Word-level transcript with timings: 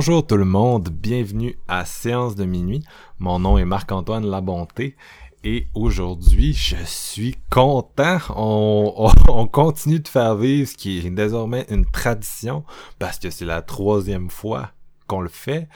Bonjour 0.00 0.26
tout 0.26 0.38
le 0.38 0.46
monde, 0.46 0.88
bienvenue 0.88 1.58
à 1.68 1.84
Séance 1.84 2.34
de 2.34 2.46
minuit. 2.46 2.82
Mon 3.18 3.38
nom 3.38 3.58
est 3.58 3.66
Marc-Antoine 3.66 4.24
Labonté 4.24 4.96
et 5.44 5.66
aujourd'hui 5.74 6.54
je 6.54 6.76
suis 6.86 7.36
content. 7.50 8.16
On, 8.34 9.12
on, 9.28 9.46
continue 9.46 10.00
de 10.00 10.08
faire 10.08 10.36
vivre 10.36 10.66
ce 10.66 10.74
qui 10.74 11.06
est 11.06 11.10
désormais 11.10 11.66
une 11.68 11.84
tradition 11.84 12.64
parce 12.98 13.18
que 13.18 13.28
c'est 13.28 13.44
la 13.44 13.60
troisième 13.60 14.30
fois 14.30 14.70
qu'on 15.06 15.20
le 15.20 15.28
fait. 15.28 15.68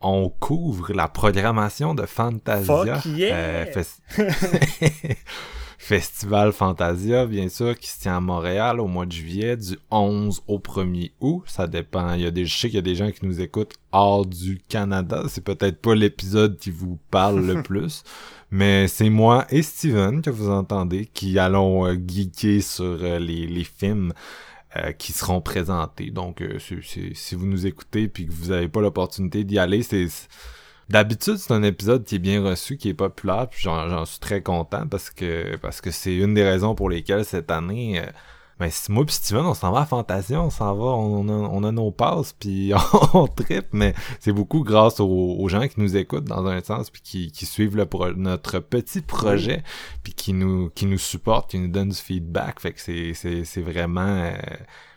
On 0.00 0.30
couvre 0.30 0.92
la 0.92 1.06
programmation 1.06 1.94
de 1.94 2.06
Fantasia. 2.06 2.96
Fuck 2.96 3.04
yeah! 3.04 3.36
euh, 3.36 3.84
Festival 5.82 6.52
Fantasia, 6.52 7.24
bien 7.24 7.48
sûr, 7.48 7.76
qui 7.76 7.88
se 7.88 8.00
tient 8.00 8.18
à 8.18 8.20
Montréal 8.20 8.80
au 8.80 8.86
mois 8.86 9.06
de 9.06 9.12
juillet, 9.12 9.56
du 9.56 9.78
11 9.90 10.42
au 10.46 10.58
1er 10.58 11.12
août. 11.22 11.42
Ça 11.46 11.66
dépend. 11.66 12.12
Il 12.12 12.20
y 12.20 12.26
a 12.26 12.30
des, 12.30 12.44
je 12.44 12.54
sais 12.54 12.68
qu'il 12.68 12.76
y 12.76 12.78
a 12.78 12.82
des 12.82 12.94
gens 12.94 13.10
qui 13.10 13.24
nous 13.24 13.40
écoutent 13.40 13.72
hors 13.90 14.26
du 14.26 14.60
Canada. 14.68 15.22
C'est 15.28 15.42
peut-être 15.42 15.80
pas 15.80 15.94
l'épisode 15.94 16.58
qui 16.58 16.70
vous 16.70 16.98
parle 17.10 17.46
le 17.46 17.62
plus. 17.64 18.04
Mais 18.50 18.88
c'est 18.88 19.08
moi 19.08 19.46
et 19.48 19.62
Steven 19.62 20.20
que 20.20 20.28
vous 20.28 20.50
entendez 20.50 21.06
qui 21.06 21.38
allons 21.38 21.86
euh, 21.86 21.94
geeker 21.94 22.62
sur 22.62 22.84
euh, 22.84 23.18
les, 23.18 23.46
les 23.46 23.64
films 23.64 24.12
euh, 24.76 24.92
qui 24.92 25.12
seront 25.14 25.40
présentés. 25.40 26.10
Donc, 26.10 26.42
euh, 26.42 26.58
c'est- 26.58 27.14
si 27.14 27.34
vous 27.34 27.46
nous 27.46 27.66
écoutez 27.66 28.06
puis 28.06 28.26
que 28.26 28.32
vous 28.32 28.50
n'avez 28.50 28.68
pas 28.68 28.82
l'opportunité 28.82 29.44
d'y 29.44 29.58
aller, 29.58 29.82
c'est 29.82 30.08
D'habitude, 30.90 31.36
c'est 31.36 31.52
un 31.52 31.62
épisode 31.62 32.02
qui 32.04 32.16
est 32.16 32.18
bien 32.18 32.42
reçu, 32.42 32.76
qui 32.76 32.88
est 32.88 32.94
populaire, 32.94 33.46
puis 33.48 33.60
j'en 33.62 33.88
j'en 33.88 34.04
suis 34.04 34.18
très 34.18 34.42
content 34.42 34.88
parce 34.88 35.08
que 35.10 35.56
parce 35.58 35.80
que 35.80 35.92
c'est 35.92 36.16
une 36.16 36.34
des 36.34 36.42
raisons 36.42 36.74
pour 36.74 36.90
lesquelles 36.90 37.24
cette 37.24 37.52
année, 37.52 38.00
euh, 38.00 38.06
ben 38.58 38.68
si 38.70 38.90
moi 38.90 39.06
puis 39.06 39.14
Steven, 39.14 39.44
on 39.46 39.54
s'en 39.54 39.70
va 39.70 39.82
à 39.82 39.86
Fantasia, 39.86 40.42
on 40.42 40.50
s'en 40.50 40.74
va, 40.74 40.84
on 40.86 41.28
a, 41.28 41.32
on 41.32 41.62
a 41.62 41.70
nos 41.70 41.92
passes, 41.92 42.32
puis 42.32 42.72
on, 43.14 43.28
tripe, 43.28 43.68
mais 43.72 43.94
c'est 44.18 44.32
beaucoup 44.32 44.64
grâce 44.64 44.98
aux, 44.98 45.36
aux 45.38 45.48
gens 45.48 45.68
qui 45.68 45.78
nous 45.80 45.96
écoutent 45.96 46.24
dans 46.24 46.44
un 46.46 46.60
sens, 46.60 46.90
puis 46.90 47.02
qui, 47.02 47.30
qui 47.30 47.46
suivent 47.46 47.76
le 47.76 47.86
pro- 47.86 48.12
notre 48.14 48.58
petit 48.58 49.00
projet, 49.00 49.62
puis 50.02 50.12
qui 50.12 50.32
nous 50.32 50.70
qui 50.70 50.86
nous 50.86 50.98
supportent, 50.98 51.52
qui 51.52 51.60
nous 51.60 51.68
donnent 51.68 51.90
du 51.90 51.96
feedback, 51.96 52.58
fait 52.58 52.72
que 52.72 52.80
c'est 52.80 53.14
c'est 53.14 53.44
c'est 53.44 53.62
vraiment 53.62 54.00
euh, 54.00 54.32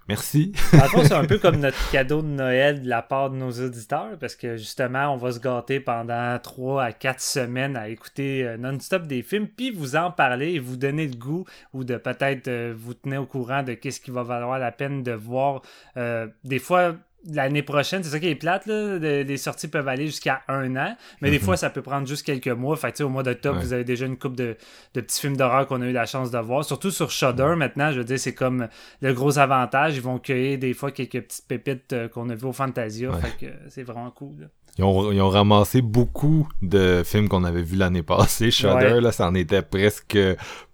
merci. 0.08 0.52
Fond, 0.56 1.04
c'est 1.04 1.14
un 1.14 1.26
peu 1.26 1.38
comme 1.38 1.58
notre 1.58 1.92
cadeau 1.92 2.22
de 2.22 2.28
Noël 2.28 2.82
de 2.82 2.90
la 2.90 3.02
part 3.02 3.30
de 3.30 3.36
nos 3.36 3.52
auditeurs, 3.52 4.18
parce 4.20 4.36
que 4.36 4.58
justement, 4.58 5.14
on 5.14 5.18
va 5.18 5.32
se 5.32 5.40
gâter 5.40 5.80
pendant 5.80 6.38
3 6.40 6.84
à 6.84 6.92
4 6.92 7.20
semaines 7.20 7.76
à 7.76 7.90
écouter 7.90 8.44
euh, 8.44 8.58
non-stop 8.58 9.08
des 9.08 9.22
films, 9.22 9.48
puis 9.48 9.72
vous 9.72 9.96
en 9.96 10.12
parler 10.12 10.54
et 10.54 10.60
vous 10.60 10.78
donner 10.78 11.08
le 11.08 11.16
goût, 11.16 11.46
ou 11.74 11.84
de 11.84 11.98
peut-être 11.98 12.48
euh, 12.48 12.74
vous 12.76 12.94
tenir 12.94 13.22
au 13.22 13.26
courant 13.26 13.64
de 13.64 13.74
qu'est-ce 13.74 14.00
qui 14.00 14.12
va 14.12 14.24
valoir 14.24 14.60
la 14.60 14.72
peine 14.72 15.04
de 15.04 15.12
voir. 15.12 15.62
Euh, 15.98 16.28
des 16.44 16.60
fois, 16.60 16.96
l'année 17.32 17.64
prochaine, 17.64 18.04
c'est 18.04 18.10
ça 18.10 18.20
qui 18.20 18.28
est 18.28 18.36
plate, 18.36 18.66
là, 18.66 18.98
les 18.98 19.38
sorties 19.38 19.68
peuvent 19.68 19.88
aller 19.88 20.08
jusqu'à 20.08 20.42
un 20.48 20.76
an, 20.76 20.96
mais 21.22 21.30
des 21.32 21.40
Mhm. 21.40 21.44
fois, 21.46 21.58
ça 21.58 21.70
peut 21.70 21.82
prendre 21.82 22.06
juste 22.08 22.26
quelques 22.26 22.48
mois. 22.48 22.76
Fait 22.76 22.88
que, 22.88 22.94
tu 22.94 22.98
sais, 23.00 23.04
au 23.04 23.10
mois 23.10 23.24
d'octobre, 23.24 23.58
Ouais. 23.60 23.64
vous 23.64 23.74
avez 23.74 23.84
déjà 23.84 24.06
une 24.06 24.18
coupe 24.18 24.36
de, 24.36 24.58
de 24.94 25.02
petits 25.02 25.20
films 25.22 25.38
d'horreur 25.38 25.68
qu'on 25.68 25.82
a 25.82 25.86
eu 25.88 25.94
la 25.94 26.06
chance 26.06 26.32
de 26.32 26.38
voir, 26.40 26.66
surtout 26.66 26.92
sur 26.92 27.12
Shudder 27.12 27.54
maintenant, 27.58 27.92
je 27.92 28.00
veux 28.00 28.04
dire, 28.06 28.20
c'est 28.20 28.34
comme 28.34 28.68
le 29.02 29.14
gros 29.14 29.38
avantage. 29.40 29.96
Ils 29.96 30.02
vont 30.02 30.20
cueillir 30.20 30.58
des 30.60 30.74
fois 30.74 30.92
quelques 30.92 31.22
petites 31.22 31.48
pépites 31.48 31.94
euh, 31.94 32.08
qu'on 32.08 32.30
a 32.30 32.36
vues 32.36 32.48
au 32.48 32.54
Fantasia. 32.54 33.10
Ouais. 33.12 33.22
Fait 33.22 33.38
que 33.40 33.52
euh, 33.52 33.56
c'est 33.70 33.84
vraiment 33.84 34.12
cool. 34.12 34.36
là. 34.42 34.48
Ils 34.80 34.84
ont, 34.84 35.12
ils 35.12 35.22
ont 35.22 35.30
ramassé 35.30 35.84
beaucoup 35.84 36.50
de 36.64 37.04
films 37.06 37.30
qu'on 37.30 37.44
avait 37.44 37.62
vus 37.62 37.76
l'année 37.76 38.02
passée. 38.02 38.50
Shudder, 38.50 38.94
Ouais. 38.94 39.02
là, 39.02 39.12
ça 39.12 39.28
en 39.28 39.36
était 39.36 39.62
presque, 39.62 40.18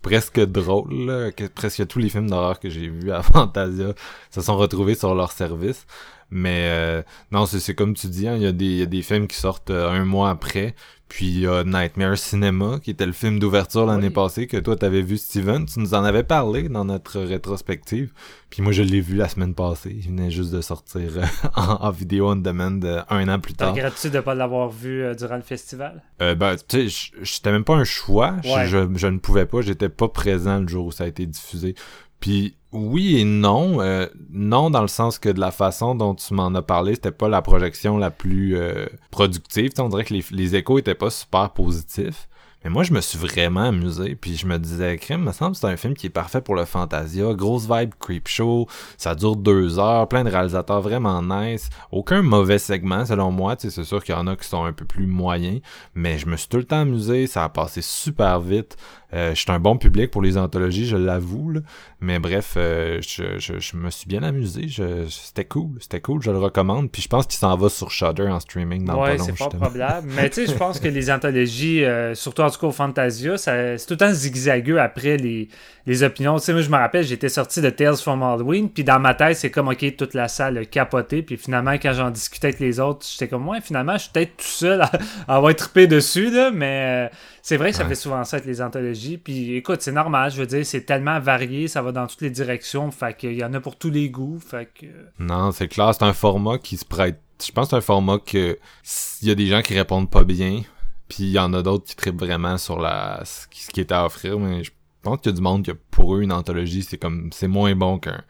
presque 0.01 0.39
drôle, 0.39 0.93
là, 1.05 1.31
que 1.33 1.43
presque 1.47 1.85
tous 1.87 1.99
les 1.99 2.07
films 2.07 2.29
d'horreur 2.29 2.59
que 2.61 2.69
j'ai 2.69 2.87
vus 2.87 3.11
à 3.11 3.21
Fantasia 3.23 3.93
se 4.31 4.39
sont 4.41 4.55
retrouvés 4.55 4.95
sur 4.95 5.13
leur 5.15 5.31
service. 5.33 5.85
Mais 6.31 6.67
euh, 6.69 7.01
non, 7.31 7.45
c'est 7.45 7.59
c'est 7.59 7.73
comme 7.75 7.93
tu 7.95 8.07
dis, 8.07 8.27
hein, 8.27 8.35
il 8.35 8.43
y, 8.43 8.47
a 8.47 8.51
des- 8.51 8.65
il 8.65 8.77
y 8.77 8.81
a 8.83 8.85
des 8.85 9.01
films 9.01 9.27
qui 9.27 9.35
sortent 9.37 9.71
euh, 9.71 9.89
un 9.89 10.05
mois 10.05 10.29
après. 10.29 10.75
Puis 11.07 11.25
il 11.25 11.39
y 11.39 11.47
a 11.47 11.63
Nightmare 11.63 12.19
Cinema, 12.19 12.77
qui 12.79 12.91
était 12.91 13.07
le 13.07 13.13
film 13.13 13.39
d'ouverture 13.39 13.87
l'année 13.87 14.09
Oui. 14.09 14.13
passée, 14.13 14.45
que 14.45 14.57
toi 14.57 14.75
t'avais 14.75 15.01
vu 15.01 15.17
Steven. 15.17 15.65
Tu 15.65 15.79
nous 15.79 15.95
en 15.95 16.03
avais 16.03 16.21
parlé 16.21 16.69
dans 16.69 16.85
notre 16.85 17.19
rétrospective. 17.21 18.13
Puis 18.51 18.61
moi 18.61 18.71
je 18.71 18.83
l'ai 18.83 19.01
vu 19.01 19.15
la 19.15 19.27
semaine 19.27 19.55
passée. 19.55 19.89
Il 19.91 20.07
venait 20.09 20.29
juste 20.29 20.51
de 20.51 20.61
sortir 20.61 21.01
euh, 21.17 21.23
en, 21.55 21.87
en 21.87 21.89
vidéo 21.89 22.29
on 22.29 22.35
demand 22.35 22.79
euh, 22.83 23.01
un 23.09 23.27
an 23.27 23.39
plus 23.39 23.55
tard. 23.55 23.71
regrettes-tu 23.73 24.11
de 24.11 24.17
ne 24.17 24.21
pas 24.21 24.35
l'avoir 24.35 24.69
vu 24.69 25.03
durant 25.17 25.37
le 25.37 25.41
festival? 25.41 26.03
Euh, 26.21 26.35
ben, 26.35 26.55
tu 26.67 26.87
sais, 26.91 27.11
c'était 27.23 27.51
même 27.51 27.63
pas 27.63 27.73
un 27.75 27.85
choix. 27.85 28.35
Je-. 28.43 28.67
Je, 28.67 28.87
je 28.95 29.07
ne 29.07 29.17
pouvais 29.17 29.47
pas. 29.47 29.61
J'étais 29.61 29.89
pas 29.89 30.09
présent 30.09 30.59
le 30.59 30.67
jour 30.67 30.85
où 30.85 30.91
ça 30.91 31.05
a 31.05 31.07
été 31.07 31.25
diffusé. 31.25 31.73
Puis 32.19 32.55
oui 32.71 33.17
et 33.17 33.25
non. 33.25 33.81
Euh, 33.81 34.07
non 34.29 34.69
dans 34.69 34.81
le 34.81 34.87
sens 34.87 35.19
que 35.19 35.29
de 35.29 35.39
la 35.39 35.51
façon 35.51 35.95
dont 35.95 36.15
tu 36.15 36.33
m'en 36.33 36.53
as 36.53 36.61
parlé, 36.61 36.95
c'était 36.95 37.11
pas 37.11 37.29
la 37.29 37.41
projection 37.41 37.97
la 37.97 38.11
plus 38.11 38.57
euh, 38.57 38.85
productive. 39.11 39.71
On 39.79 39.89
dirait 39.89 40.05
que 40.05 40.13
les, 40.13 40.25
les 40.31 40.55
échos 40.55 40.79
étaient 40.79 40.95
pas 40.95 41.09
super 41.09 41.51
positifs. 41.51 42.27
Mais 42.63 42.69
moi, 42.69 42.83
je 42.83 42.91
me 42.93 42.99
suis 42.99 43.17
vraiment 43.17 43.63
amusé. 43.69 44.15
Puis 44.15 44.35
je 44.35 44.45
me 44.45 44.57
disais, 44.59 44.97
crime, 44.97 45.23
me 45.23 45.31
semble 45.31 45.53
que 45.53 45.59
c'est 45.59 45.67
un 45.67 45.77
film 45.77 45.93
qui 45.93 46.07
est 46.07 46.11
parfait 46.11 46.41
pour 46.41 46.55
le 46.55 46.65
Fantasia. 46.65 47.33
Grosse 47.33 47.67
vibe 47.69 47.91
creep 47.99 48.27
show. 48.27 48.67
Ça 48.97 49.15
dure 49.15 49.37
deux 49.37 49.79
heures. 49.79 50.07
Plein 50.09 50.23
de 50.25 50.29
réalisateurs 50.29 50.81
vraiment 50.81 51.21
nice. 51.21 51.69
Aucun 51.91 52.21
mauvais 52.21 52.59
segment, 52.59 53.05
selon 53.05 53.31
moi. 53.31 53.55
Tu 53.55 53.69
sais, 53.69 53.75
c'est 53.75 53.85
sûr 53.85 54.03
qu'il 54.03 54.13
y 54.13 54.17
en 54.17 54.27
a 54.27 54.35
qui 54.35 54.47
sont 54.47 54.65
un 54.65 54.73
peu 54.73 54.85
plus 54.85 55.07
moyens. 55.07 55.61
Mais 55.95 56.17
je 56.17 56.27
me 56.27 56.35
suis 56.35 56.49
tout 56.49 56.57
le 56.57 56.65
temps 56.65 56.81
amusé. 56.81 57.27
Ça 57.27 57.45
a 57.45 57.49
passé 57.49 57.81
super 57.81 58.39
vite. 58.41 58.75
Euh, 59.11 59.33
je 59.33 59.39
suis 59.39 59.51
un 59.51 59.59
bon 59.59 59.75
public 59.75 60.11
pour 60.11 60.21
les 60.21 60.37
anthologies, 60.37 60.85
je 60.85 60.95
l'avoue. 60.95 61.49
là. 61.51 61.61
Mais 61.99 62.19
bref, 62.19 62.53
euh, 62.57 62.99
je, 63.01 63.39
je, 63.39 63.57
je 63.57 63.75
me 63.75 63.89
suis 63.89 64.07
bien 64.07 64.21
amusé. 64.21 64.67
Je, 64.67 65.07
c'était 65.07 65.45
cool. 65.45 65.77
C'était 65.79 66.01
cool. 66.01 66.21
Je 66.21 66.29
le 66.29 66.37
recommande. 66.37 66.91
Puis 66.91 67.01
je 67.01 67.07
pense 67.07 67.25
qu'il 67.25 67.39
s'en 67.39 67.55
va 67.55 67.69
sur 67.69 67.89
Shudder 67.89 68.27
en 68.27 68.39
streaming 68.39 68.85
dans 68.85 69.01
ouais, 69.01 69.17
c'est 69.17 69.35
pas 69.37 69.47
probable. 69.47 70.07
Mais 70.15 70.29
tu 70.29 70.45
sais, 70.45 70.51
je 70.51 70.57
pense 70.57 70.79
que 70.79 70.87
les 70.89 71.09
anthologies, 71.09 71.83
euh, 71.85 72.13
surtout 72.13 72.43
en 72.49 72.51
tout 72.51 72.59
cas 72.59 72.67
au 72.67 72.71
Fantasia, 72.71 73.37
c'est 73.37 73.77
tout 73.87 73.93
le 73.93 73.97
temps 73.97 74.11
zigzagueux 74.11 74.79
après 74.79 75.17
les, 75.17 75.47
les 75.85 76.03
opinions. 76.03 76.37
Tu 76.37 76.45
sais, 76.45 76.53
moi, 76.53 76.61
je 76.61 76.69
me 76.69 76.75
rappelle, 76.77 77.05
j'étais 77.05 77.29
sorti 77.29 77.61
de 77.61 77.69
Tales 77.69 77.95
from 77.97 78.21
Halloween, 78.23 78.69
puis 78.69 78.83
dans 78.83 78.99
ma 78.99 79.13
tête, 79.13 79.37
c'est 79.37 79.49
comme, 79.51 79.67
OK, 79.69 79.95
toute 79.95 80.13
la 80.13 80.27
salle 80.27 80.57
a 80.57 80.65
capoté, 80.65 81.21
puis 81.21 81.37
finalement, 81.37 81.71
quand 81.73 81.93
j'en 81.93 82.09
discutais 82.11 82.47
avec 82.47 82.59
les 82.59 82.79
autres, 82.79 83.05
j'étais 83.09 83.27
comme, 83.27 83.47
ouais, 83.47 83.61
finalement, 83.61 83.93
je 83.93 84.03
suis 84.03 84.11
peut-être 84.11 84.37
tout 84.37 84.43
seul 84.45 84.81
à, 84.81 84.91
à 85.27 85.35
avoir 85.37 85.55
trippé 85.55 85.87
dessus, 85.87 86.29
là, 86.29 86.51
mais 86.51 87.07
euh, 87.09 87.15
c'est 87.41 87.57
vrai 87.57 87.71
que 87.71 87.77
ça 87.77 87.83
Ouais. 87.83 87.89
fait 87.89 87.95
souvent 87.95 88.23
ça 88.25 88.37
avec 88.37 88.47
les 88.47 88.61
anthologies. 88.61 89.17
Puis 89.17 89.55
écoute, 89.55 89.81
c'est 89.81 89.91
normal, 89.91 90.31
je 90.31 90.37
veux 90.37 90.45
dire, 90.47 90.65
c'est 90.65 90.81
tellement 90.81 91.19
varié, 91.19 91.67
ça 91.67 91.81
va 91.81 91.91
dans 91.91 92.07
toutes 92.07 92.21
les 92.21 92.29
directions, 92.29 92.91
fait 92.91 93.15
qu'il 93.15 93.33
y 93.33 93.43
en 93.43 93.53
a 93.53 93.59
pour 93.59 93.77
tous 93.77 93.89
les 93.89 94.09
goûts, 94.09 94.39
fait 94.39 94.67
que... 94.79 94.85
Non, 95.19 95.51
c'est 95.51 95.67
clair, 95.67 95.93
c'est 95.93 96.03
un 96.03 96.13
format 96.13 96.57
qui 96.57 96.77
se 96.77 96.85
prête. 96.85 97.19
Je 97.45 97.51
pense 97.53 97.67
que 97.67 97.69
c'est 97.69 97.75
un 97.77 97.81
format 97.81 98.17
que 98.19 98.57
s'il 98.83 99.29
y 99.29 99.31
a 99.31 99.35
des 99.35 99.47
gens 99.47 99.61
qui 99.61 99.73
répondent 99.73 100.09
pas 100.09 100.25
bien, 100.25 100.61
puis 101.09 101.23
il 101.23 101.31
y 101.31 101.39
en 101.39 101.53
a 101.53 101.61
d'autres 101.61 101.85
qui 101.85 101.95
trippent 101.95 102.19
vraiment 102.19 102.57
sur 102.57 102.79
la 102.79 103.21
ce 103.25 103.47
qui, 103.47 103.63
ce 103.63 103.69
qui 103.69 103.81
est 103.81 103.91
à 103.91 104.05
offrir, 104.05 104.39
mais 104.39 104.63
je 104.63 104.71
pense 105.01 105.19
qu'il 105.19 105.31
y 105.31 105.33
a 105.33 105.35
du 105.35 105.41
monde 105.41 105.65
que 105.65 105.71
pour 105.91 106.15
eux 106.15 106.21
une 106.21 106.31
anthologie 106.31 106.83
c'est 106.83 106.97
comme 106.97 107.29
c'est 107.33 107.47
moins 107.47 107.75
bon 107.75 107.99
qu'un 107.99 108.23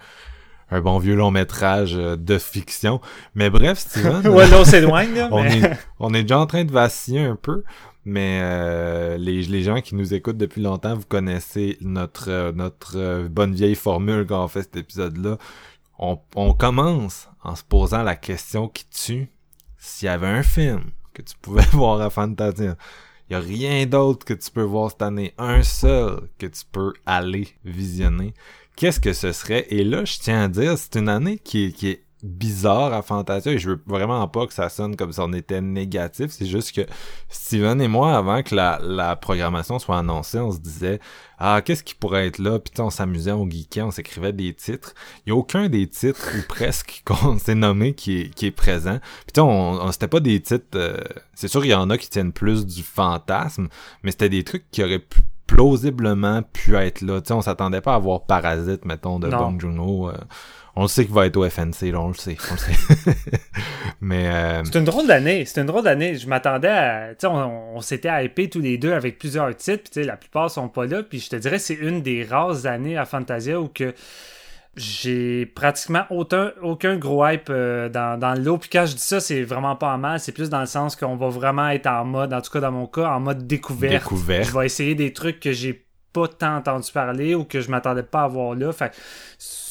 un 0.71 0.81
bon 0.81 0.99
vieux 0.99 1.15
long 1.15 1.31
métrage 1.31 1.95
euh, 1.95 2.15
de 2.15 2.37
fiction. 2.37 3.01
Mais 3.33 3.49
bref, 3.49 3.79
Steven, 3.79 4.27
ouais, 4.27 4.47
là, 4.47 4.59
on 4.59 4.65
s'éloigne, 4.65 5.15
là, 5.15 5.29
on 5.31 5.41
mais... 5.41 5.61
est 5.61 5.77
on 5.99 6.13
est 6.13 6.21
déjà 6.21 6.39
en 6.39 6.45
train 6.45 6.63
de 6.63 6.71
vaciller 6.71 7.21
un 7.21 7.35
peu. 7.35 7.63
Mais 8.05 8.39
euh, 8.41 9.17
les, 9.17 9.43
les 9.43 9.61
gens 9.61 9.81
qui 9.81 9.93
nous 9.95 10.13
écoutent 10.13 10.37
depuis 10.37 10.61
longtemps, 10.61 10.95
vous 10.95 11.05
connaissez 11.07 11.77
notre 11.81 12.29
euh, 12.31 12.51
notre 12.51 12.97
euh, 12.97 13.27
bonne 13.29 13.53
vieille 13.53 13.75
formule 13.75 14.25
quand 14.25 14.43
on 14.43 14.47
fait 14.47 14.63
cet 14.63 14.77
épisode-là. 14.77 15.37
On, 15.99 16.19
on 16.35 16.53
commence 16.53 17.29
en 17.43 17.55
se 17.55 17.63
posant 17.63 18.03
la 18.03 18.15
question 18.15 18.67
qui 18.67 18.87
tue. 18.89 19.29
S'il 19.77 20.07
y 20.07 20.09
avait 20.09 20.27
un 20.27 20.43
film 20.43 20.81
que 21.19 21.29
tu 21.29 21.35
pouvais 21.41 21.65
voir 21.71 22.01
à 22.01 22.09
Fantasia, 22.09 22.75
il 23.29 23.33
y 23.33 23.35
a 23.35 23.39
rien 23.39 23.85
d'autre 23.85 24.25
que 24.25 24.33
tu 24.33 24.49
peux 24.51 24.63
voir 24.63 24.91
cette 24.91 25.01
année, 25.01 25.33
un 25.37 25.63
seul 25.63 26.29
que 26.37 26.47
tu 26.47 26.63
peux 26.71 26.93
aller 27.05 27.47
visionner. 27.63 28.33
qu'est-ce 28.75 28.99
que 28.99 29.13
ce 29.13 29.31
serait? 29.31 29.67
Et 29.69 29.83
là, 29.83 30.05
je 30.05 30.17
tiens 30.19 30.43
à 30.43 30.47
dire, 30.47 30.77
c'est 30.77 30.95
une 30.95 31.09
année 31.09 31.37
qui 31.37 31.65
est 31.65 32.03
bizarre 32.23 32.93
à 32.93 33.01
Fantasia 33.01 33.51
et 33.53 33.57
je 33.57 33.71
veux 33.71 33.81
vraiment 33.87 34.27
pas 34.27 34.45
que 34.45 34.53
ça 34.53 34.69
sonne 34.69 34.95
comme 34.95 35.11
si 35.13 35.19
on 35.19 35.31
était 35.33 35.61
négatif. 35.61 36.31
C'est 36.31 36.45
juste 36.45 36.75
que 36.75 36.81
Steven 37.29 37.81
et 37.81 37.87
moi, 37.87 38.15
avant 38.15 38.43
que 38.43 38.55
la, 38.55 38.79
la 38.81 39.15
programmation 39.15 39.79
soit 39.79 39.97
annoncée, 39.97 40.39
on 40.39 40.51
se 40.51 40.59
disait 40.59 40.99
Ah, 41.37 41.61
qu'est-ce 41.63 41.83
qui 41.83 41.95
pourrait 41.95 42.27
être 42.27 42.39
là? 42.39 42.59
Puis 42.59 42.73
on 42.81 42.89
s'amusait, 42.89 43.31
on 43.31 43.49
geekait, 43.49 43.81
on 43.81 43.91
s'écrivait 43.91 44.33
des 44.33 44.53
titres. 44.53 44.93
Il 45.25 45.31
a 45.31 45.35
aucun 45.35 45.69
des 45.69 45.87
titres 45.87 46.35
ou 46.37 46.41
presque 46.47 47.03
qu'on 47.05 47.39
s'est 47.39 47.55
nommé 47.55 47.93
qui 47.93 48.21
est, 48.21 48.33
qui 48.33 48.47
est 48.47 48.51
présent. 48.51 48.99
Puis 49.31 49.41
on, 49.41 49.49
on 49.49 49.91
c'était 49.91 50.07
pas 50.07 50.19
des 50.19 50.41
titres. 50.41 50.65
Euh, 50.75 50.97
c'est 51.33 51.47
sûr 51.47 51.63
il 51.63 51.69
y 51.71 51.75
en 51.75 51.89
a 51.89 51.97
qui 51.97 52.09
tiennent 52.09 52.33
plus 52.33 52.65
du 52.65 52.83
fantasme, 52.83 53.69
mais 54.03 54.11
c'était 54.11 54.29
des 54.29 54.43
trucs 54.43 54.69
qui 54.71 54.83
auraient 54.83 54.99
pu 54.99 55.21
plausiblement 55.59 56.41
pu 56.41 56.75
être 56.75 57.01
là. 57.01 57.19
T'sais, 57.19 57.33
on 57.33 57.41
s'attendait 57.41 57.81
pas 57.81 57.95
à 57.95 57.99
voir 57.99 58.21
Parasite, 58.21 58.85
mettons, 58.85 59.19
de 59.19 59.27
Bong 59.27 59.59
Joon-ho. 59.59 60.09
Euh, 60.09 60.13
on 60.75 60.83
le 60.83 60.87
sait 60.87 61.03
qu'il 61.03 61.13
va 61.13 61.25
être 61.25 61.35
au 61.35 61.49
FNC, 61.49 61.91
là, 61.91 61.99
on 61.99 62.07
le 62.07 62.13
sait. 62.13 62.37
On 62.49 62.53
le 62.53 62.59
sait. 62.59 63.17
Mais. 64.01 64.29
Euh... 64.29 64.61
C'est 64.63 64.79
une 64.79 64.85
drôle 64.85 65.07
d'année. 65.07 65.43
C'est 65.43 65.59
une 65.59 65.67
drôle 65.67 65.83
d'année. 65.83 66.15
Je 66.15 66.27
m'attendais 66.29 66.69
à. 66.69 67.15
Tu 67.15 67.25
on, 67.25 67.75
on 67.75 67.81
s'était 67.81 68.23
hypé 68.23 68.49
tous 68.49 68.61
les 68.61 68.77
deux 68.77 68.93
avec 68.93 69.19
plusieurs 69.19 69.53
titres. 69.55 69.89
Puis, 69.91 70.05
la 70.05 70.15
plupart 70.15 70.49
sont 70.49 70.69
pas 70.69 70.85
là. 70.85 71.03
Puis, 71.03 71.19
je 71.19 71.29
te 71.29 71.35
dirais, 71.35 71.59
c'est 71.59 71.73
une 71.73 72.01
des 72.01 72.23
rares 72.23 72.65
années 72.65 72.97
à 72.97 73.05
Fantasia 73.05 73.59
où 73.59 73.67
que 73.67 73.93
j'ai 74.75 75.45
pratiquement 75.45 76.05
aucun, 76.09 76.51
aucun 76.61 76.95
gros 76.97 77.25
hype 77.27 77.49
euh, 77.49 77.89
dans, 77.89 78.19
dans 78.19 78.33
le 78.33 78.41
lot. 78.41 78.57
Puis 78.57 78.69
quand 78.69 78.85
je 78.85 78.95
dis 78.95 79.01
ça, 79.01 79.19
c'est 79.19 79.43
vraiment 79.43 79.75
pas 79.75 79.93
en 79.93 79.97
mal. 79.97 80.19
C'est 80.19 80.31
plus 80.31 80.49
dans 80.49 80.61
le 80.61 80.65
sens 80.65 80.95
qu'on 80.95 81.15
va 81.15 81.29
vraiment 81.29 81.69
être 81.69 81.87
en 81.87 82.05
mode, 82.05 82.33
en 82.33 82.41
tout 82.41 82.51
cas 82.51 82.59
dans 82.59 82.71
mon 82.71 82.87
cas, 82.87 83.09
en 83.09 83.19
mode 83.19 83.45
découverte. 83.47 84.03
Découverte. 84.03 84.47
Je 84.47 84.57
vais 84.57 84.65
essayer 84.65 84.95
des 84.95 85.11
trucs 85.11 85.39
que 85.39 85.51
j'ai 85.51 85.85
pas 86.13 86.27
tant 86.27 86.57
entendu 86.57 86.91
parler 86.91 87.35
ou 87.35 87.43
que 87.43 87.61
je 87.61 87.69
m'attendais 87.69 88.03
pas 88.03 88.23
à 88.23 88.27
voir 88.27 88.55
là. 88.55 88.71
Fait 88.71 88.91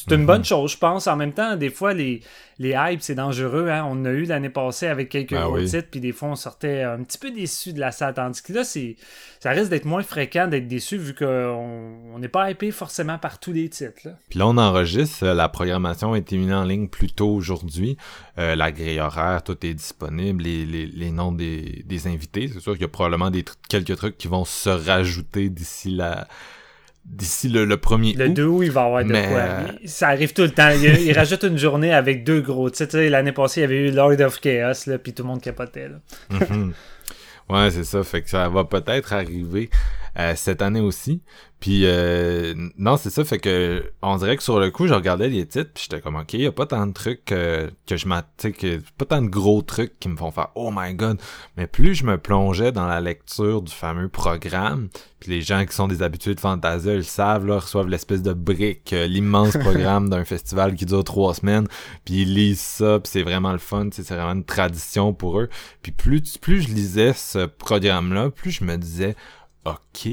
c'est 0.07 0.15
une 0.15 0.25
bonne 0.25 0.45
chose, 0.45 0.71
je 0.73 0.77
pense. 0.77 1.07
En 1.07 1.15
même 1.15 1.33
temps, 1.33 1.55
des 1.55 1.69
fois, 1.69 1.93
les, 1.93 2.21
les 2.57 2.75
hypes, 2.77 3.01
c'est 3.01 3.15
dangereux. 3.15 3.69
Hein? 3.69 3.85
On 3.89 4.05
a 4.05 4.09
eu 4.09 4.23
l'année 4.23 4.49
passée 4.49 4.87
avec 4.87 5.09
quelques 5.09 5.31
Ben 5.33 5.43
gros 5.45 5.57
oui. 5.57 5.65
titres, 5.69 5.87
puis 5.91 5.99
des 5.99 6.11
fois, 6.11 6.29
on 6.29 6.35
sortait 6.35 6.83
un 6.83 7.03
petit 7.03 7.17
peu 7.17 7.31
déçu 7.31 7.73
de 7.73 7.79
la 7.79 7.91
salle. 7.91 8.13
Tandis 8.13 8.41
que 8.41 8.53
là, 8.53 8.63
ça 8.63 9.49
risque 9.51 9.69
d'être 9.69 9.85
moins 9.85 10.03
fréquent 10.03 10.47
d'être 10.47 10.67
déçu 10.67 10.97
vu 10.97 11.13
qu'on 11.13 11.25
on 12.13 12.19
n'est 12.19 12.27
pas 12.27 12.49
hypé 12.51 12.71
forcément 12.71 13.17
par 13.17 13.39
tous 13.39 13.53
les 13.53 13.69
titres. 13.69 14.01
Là. 14.05 14.11
Puis 14.29 14.39
là, 14.39 14.47
on 14.47 14.57
enregistre. 14.57 15.23
euh, 15.23 15.33
La 15.33 15.49
programmation 15.49 16.13
a 16.13 16.17
été 16.17 16.37
mise 16.37 16.51
en 16.53 16.63
ligne 16.63 16.87
plus 16.87 17.11
tôt 17.11 17.29
aujourd'hui. 17.29 17.97
Euh, 18.37 18.55
la 18.55 18.71
grille 18.71 18.99
horaire, 18.99 19.43
tout 19.43 19.57
est 19.65 19.73
disponible. 19.73 20.43
Les, 20.43 20.65
les, 20.65 20.85
les 20.87 21.11
noms 21.11 21.31
des, 21.31 21.83
des 21.85 22.07
invités. 22.07 22.47
C'est 22.53 22.59
sûr 22.59 22.73
qu'il 22.73 22.81
y 22.81 22.85
a 22.85 22.89
probablement 22.89 23.29
des 23.31 23.43
quelques 23.69 23.95
trucs 23.95 24.17
qui 24.17 24.27
vont 24.27 24.45
se 24.45 24.69
rajouter 24.69 25.49
d'ici 25.49 25.91
la 25.91 26.27
d'ici 27.05 27.49
le, 27.49 27.65
le 27.65 27.77
premier 27.77 28.13
Le 28.13 28.27
août. 28.27 28.33
2 28.33 28.45
août, 28.45 28.61
il 28.63 28.71
va 28.71 28.81
y 28.81 28.85
avoir 28.85 29.03
de 29.03 29.09
Mais, 29.11 29.27
quoi. 29.27 29.37
euh, 29.39 29.67
Ça 29.85 30.09
arrive 30.09 30.33
tout 30.33 30.43
le 30.43 30.51
temps. 30.51 30.69
Il, 30.69 30.83
il 30.83 31.11
rajoute 31.13 31.43
une 31.43 31.57
journée 31.57 31.93
avec 31.93 32.23
deux 32.23 32.41
gros 32.41 32.69
titres. 32.69 32.97
L'année 32.99 33.31
passée, 33.31 33.61
il 33.61 33.63
y 33.63 33.65
avait 33.65 33.87
eu 33.89 33.91
Lord 33.91 34.19
of 34.21 34.39
Chaos, 34.39 34.73
là, 34.87 34.97
puis 34.99 35.13
tout 35.13 35.23
le 35.23 35.29
monde 35.29 35.41
capotait. 35.41 35.89
Là. 35.89 35.95
Mhm. 36.49 36.73
Ouais, 37.49 37.71
c'est 37.71 37.83
ça. 37.83 38.03
Fait 38.03 38.21
que 38.21 38.29
ça 38.29 38.47
va 38.47 38.63
peut-être 38.63 39.11
arriver 39.13 39.69
euh, 40.17 40.33
cette 40.35 40.61
année 40.61 40.81
aussi. 40.81 41.21
Puis 41.59 41.81
euh, 41.83 42.53
non, 42.77 42.95
c'est 42.95 43.09
ça. 43.09 43.25
Fait 43.25 43.37
que 43.37 43.91
on 44.01 44.15
dirait 44.15 44.37
que 44.37 44.43
sur 44.43 44.59
le 44.61 44.71
coup, 44.71 44.87
je 44.87 44.93
regardais 44.93 45.27
les 45.27 45.45
titres, 45.45 45.71
puis 45.73 45.83
j'étais 45.89 46.01
comme 46.01 46.15
ok, 46.15 46.33
y 46.33 46.45
a 46.45 46.53
pas 46.53 46.65
tant 46.65 46.87
de 46.87 46.93
trucs 46.93 47.33
euh, 47.33 47.69
que 47.85 47.97
je 47.97 48.07
m'att- 48.07 48.29
tu 48.37 48.47
sais, 48.47 48.51
que 48.53 48.81
pas 48.97 49.03
tant 49.03 49.21
de 49.21 49.27
gros 49.27 49.61
trucs 49.61 49.99
qui 49.99 50.07
me 50.07 50.15
font 50.15 50.31
faire 50.31 50.49
oh 50.55 50.71
my 50.73 50.93
god. 50.93 51.19
Mais 51.57 51.67
plus 51.67 51.95
je 51.95 52.05
me 52.05 52.17
plongeais 52.17 52.71
dans 52.71 52.87
la 52.87 53.01
lecture 53.01 53.61
du 53.61 53.73
fameux 53.73 54.07
programme, 54.07 54.87
puis 55.19 55.31
les 55.31 55.41
gens 55.41 55.65
qui 55.65 55.75
sont 55.75 55.89
des 55.89 56.01
habitués 56.01 56.33
de 56.33 56.39
Fantasia, 56.39 56.93
ils 56.93 56.97
le 56.97 57.03
savent, 57.03 57.45
là, 57.45 57.59
reçoivent 57.59 57.89
l'espèce 57.89 58.21
de 58.21 58.31
brique, 58.31 58.93
euh, 58.93 59.05
l'immense 59.05 59.57
programme 59.59 60.07
d'un 60.07 60.23
festival 60.23 60.75
qui 60.75 60.85
dure 60.85 61.03
trois 61.03 61.33
semaines, 61.33 61.67
puis 62.05 62.21
ils 62.21 62.33
lisent 62.33 62.61
ça, 62.61 62.99
puis 63.01 63.11
c'est 63.11 63.23
vraiment 63.23 63.51
le 63.51 63.57
fun, 63.57 63.89
c'est 63.91 64.07
vraiment 64.07 64.31
une 64.31 64.45
tradition 64.45 65.13
pour 65.13 65.41
eux. 65.41 65.49
Puis 65.81 65.91
plus, 65.91 66.37
plus 66.37 66.61
je 66.61 66.69
lisais 66.69 67.11
ce 67.11 67.45
programme-là, 67.47 68.29
plus 68.29 68.51
je 68.51 68.63
me 68.63 68.77
disais, 68.77 69.17
OK, 69.65 70.07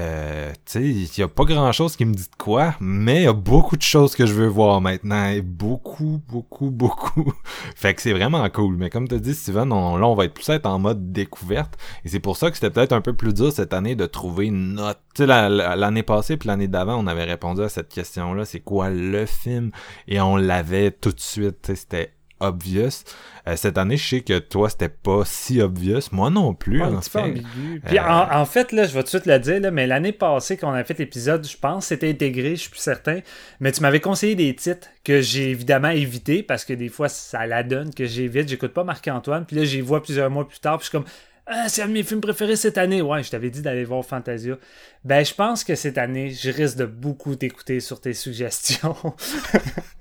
euh, 0.00 0.52
tu 0.64 0.72
sais, 0.72 0.82
il 0.82 1.18
y 1.18 1.22
a 1.22 1.28
pas 1.28 1.44
grand-chose 1.44 1.96
qui 1.96 2.06
me 2.06 2.14
dit 2.14 2.22
de 2.24 2.36
quoi, 2.38 2.74
mais 2.80 3.16
il 3.16 3.24
y 3.24 3.28
a 3.28 3.34
beaucoup 3.34 3.76
de 3.76 3.82
choses 3.82 4.16
que 4.16 4.24
je 4.24 4.32
veux 4.32 4.46
voir 4.46 4.80
maintenant, 4.80 5.32
beaucoup, 5.44 6.22
beaucoup, 6.28 6.70
beaucoup. 6.72 7.30
fait 7.76 7.94
que 7.94 8.00
c'est 8.02 8.14
vraiment 8.14 8.48
cool. 8.48 8.76
Mais 8.76 8.88
comme 8.88 9.06
tu 9.06 9.20
dit, 9.20 9.34
Steven, 9.34 9.70
on, 9.70 9.96
là, 9.98 10.06
on 10.08 10.14
va 10.14 10.24
être 10.24 10.34
plus 10.34 10.48
être 10.48 10.64
en 10.66 10.78
mode 10.78 11.12
découverte, 11.12 11.76
et 12.04 12.08
c'est 12.08 12.20
pour 12.20 12.36
ça 12.38 12.50
que 12.50 12.56
c'était 12.56 12.70
peut-être 12.70 12.92
un 12.94 13.02
peu 13.02 13.12
plus 13.12 13.34
dur 13.34 13.52
cette 13.52 13.74
année 13.74 13.96
de 13.96 14.06
trouver 14.06 14.50
notre... 14.50 15.00
Tu 15.14 15.22
sais, 15.22 15.26
la- 15.26 15.50
la- 15.50 15.76
l'année 15.76 16.02
passée 16.02 16.36
puis 16.38 16.48
l'année 16.48 16.66
d'avant, 16.68 16.96
on 16.96 17.06
avait 17.06 17.24
répondu 17.24 17.62
à 17.62 17.68
cette 17.68 17.88
question-là, 17.90 18.44
c'est 18.46 18.60
quoi 18.60 18.88
le 18.90 19.26
film? 19.26 19.70
Et 20.08 20.20
on 20.22 20.36
l'avait 20.36 20.90
tout 20.90 21.12
de 21.12 21.20
suite, 21.20 21.70
c'était 21.74 22.12
obvious. 22.40 23.04
Euh, 23.48 23.56
cette 23.56 23.78
année, 23.78 23.96
je 23.96 24.08
sais 24.08 24.20
que 24.22 24.38
toi, 24.38 24.68
c'était 24.68 24.88
pas 24.88 25.22
si 25.24 25.60
obvious. 25.60 26.00
Moi 26.12 26.30
non 26.30 26.52
plus, 26.54 26.82
un 26.82 26.94
en 26.94 27.00
petit 27.00 27.10
peu 27.10 27.18
fait. 27.20 27.24
ambigu. 27.24 27.80
Puis 27.84 27.98
Euh, 27.98 28.02
en, 28.02 28.40
en 28.40 28.44
fait, 28.44 28.72
là, 28.72 28.84
je 28.84 28.92
vais 28.92 29.00
tout 29.00 29.04
de 29.04 29.08
suite 29.08 29.26
le 29.26 29.38
dire, 29.38 29.60
là, 29.60 29.70
mais 29.70 29.86
l'année 29.86 30.12
passée, 30.12 30.56
quand 30.56 30.70
on 30.70 30.74
a 30.74 30.84
fait 30.84 30.98
l'épisode, 30.98 31.46
je 31.46 31.56
pense, 31.56 31.86
c'était 31.86 32.10
intégré, 32.10 32.50
je 32.56 32.62
suis 32.62 32.70
plus 32.70 32.80
certain. 32.80 33.20
Mais 33.60 33.72
tu 33.72 33.80
m'avais 33.82 34.00
conseillé 34.00 34.34
des 34.34 34.54
titres 34.54 34.88
que 35.04 35.20
j'ai 35.20 35.50
évidemment 35.50 35.90
évité 35.90 36.42
parce 36.42 36.64
que 36.64 36.72
des 36.72 36.88
fois, 36.88 37.08
ça 37.08 37.46
la 37.46 37.62
donne 37.62 37.94
que 37.94 38.04
j'évite. 38.06 38.48
J'écoute 38.48 38.72
pas 38.72 38.84
Marc-Antoine. 38.84 39.44
Puis 39.46 39.56
là, 39.56 39.64
j'y 39.64 39.80
vois 39.80 40.02
plusieurs 40.02 40.30
mois 40.30 40.46
plus 40.48 40.58
tard. 40.60 40.78
Puis 40.78 40.86
je 40.86 40.90
suis 40.90 40.98
comme. 40.98 41.06
Ah, 41.48 41.68
c'est 41.68 41.82
un 41.82 41.86
de 41.88 41.92
mes 41.92 42.02
films 42.02 42.20
préférés 42.20 42.56
cette 42.56 42.76
année. 42.76 43.00
Ouais, 43.02 43.22
je 43.22 43.30
t'avais 43.30 43.50
dit 43.50 43.62
d'aller 43.62 43.84
voir 43.84 44.04
Fantasia. 44.04 44.56
Ben, 45.04 45.24
je 45.24 45.32
pense 45.32 45.62
que 45.62 45.76
cette 45.76 45.96
année, 45.96 46.30
je 46.30 46.50
risque 46.50 46.76
de 46.76 46.86
beaucoup 46.86 47.36
t'écouter 47.36 47.78
sur 47.80 48.00
tes 48.00 48.14
suggestions. 48.14 48.96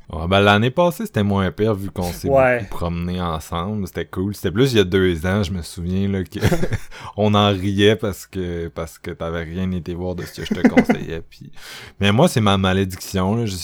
Ouais, 0.07 0.27
ben, 0.27 0.39
l'année 0.39 0.69
passée, 0.69 1.07
c'était 1.07 1.23
moins 1.23 1.51
pire 1.51 1.73
vu 1.73 1.89
qu'on 1.89 2.11
s'est 2.13 2.29
Ouais. 2.29 2.63
promenés 2.69 3.19
ensemble. 3.19 3.87
C'était 3.87 4.05
cool. 4.05 4.35
C'était 4.35 4.51
plus 4.51 4.71
il 4.71 4.77
y 4.77 4.79
a 4.79 4.83
deux 4.83 5.25
ans, 5.25 5.41
je 5.41 5.51
me 5.51 5.63
souviens, 5.63 6.07
là, 6.07 6.23
que 6.23 6.39
on 7.17 7.33
en 7.33 7.47
riait 7.49 7.95
parce 7.95 8.27
que 8.27 8.67
parce 8.67 8.99
que 8.99 9.09
t'avais 9.09 9.41
rien 9.43 9.71
été 9.71 9.95
voir 9.95 10.13
de 10.13 10.23
ce 10.23 10.41
que 10.41 10.45
je 10.45 10.53
te 10.61 10.67
conseillais. 10.67 11.21
Puis... 11.29 11.51
Mais 11.99 12.11
moi, 12.11 12.27
c'est 12.27 12.39
ma 12.39 12.55
malédiction. 12.57 13.35
Là. 13.35 13.45
Je- 13.47 13.55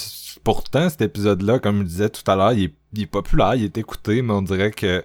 Pourtant, 0.44 0.90
cet 0.90 1.02
épisode-là, 1.04 1.60
comme 1.60 1.82
je 1.82 1.88
disais 1.88 2.10
tout 2.10 2.24
à 2.30 2.36
l'heure, 2.36 2.54
il 2.54 2.64
est, 2.64 2.74
il 2.94 3.04
est 3.04 3.06
populaire, 3.06 3.54
il 3.54 3.66
est 3.66 3.78
écouté, 3.78 4.24
mais 4.24 4.34
on 4.34 4.42
dirait 4.42 4.72
que 4.72 5.04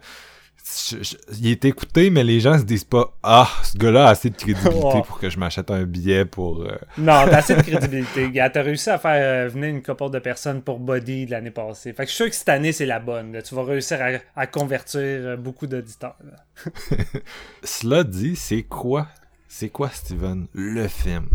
je- 0.91 1.03
je- 1.03 1.17
il 1.39 1.47
est 1.49 1.65
écouté, 1.65 2.11
mais 2.11 2.25
les 2.25 2.41
gens 2.41 2.59
se 2.59 2.65
disent 2.65 2.85
pas 2.85 3.15
Ah, 3.23 3.49
ce 3.63 3.79
gars-là 3.79 4.07
a 4.07 4.11
assez 4.11 4.31
de 4.31 4.37
crédibilité 4.37 5.03
pour 5.07 5.19
que 5.21 5.31
je 5.31 5.39
m'achète 5.39 5.71
un 5.71 5.85
billet 5.85 6.25
pour. 6.25 6.63
euh, 6.63 6.77
non, 6.99 7.25
t'as 7.29 7.37
assez 7.39 7.55
de 7.55 7.63
crédibilité. 7.71 8.31
T'as 8.53 8.63
réussi 8.63 8.91
à 8.91 8.99
faire 8.99 9.13
euh, 9.47 9.49
venir 9.49 9.69
une 9.69 9.83
couple 9.83 10.11
de 10.11 10.19
personnes 10.19 10.63
pour 10.63 10.79
Body 10.81 11.27
de 11.27 11.31
l'année 11.31 11.51
passée. 11.53 11.93
Fait 11.93 12.05
que 12.05 12.11
je 12.11 12.15
suis 12.15 12.25
sûr 12.25 12.31
que 12.31 12.37
cette 12.37 12.49
année, 12.49 12.73
c'est 12.73 12.87
la 12.87 12.99
bonne. 12.99 13.33
là. 13.33 13.43
Tu 13.43 13.55
vas 13.55 13.63
réussir 13.65 13.99
à, 14.03 14.41
à 14.41 14.47
convertir 14.47 15.01
euh, 15.01 15.37
beaucoup 15.37 15.67
d'auditeurs. 15.69 16.17
Cela 17.63 18.05
dit, 18.05 18.37
c'est 18.37 18.63
quoi 18.65 19.09
C'est 19.49 19.69
quoi, 19.69 19.91
Steven, 19.91 20.47
le 20.53 20.89
film 20.89 21.29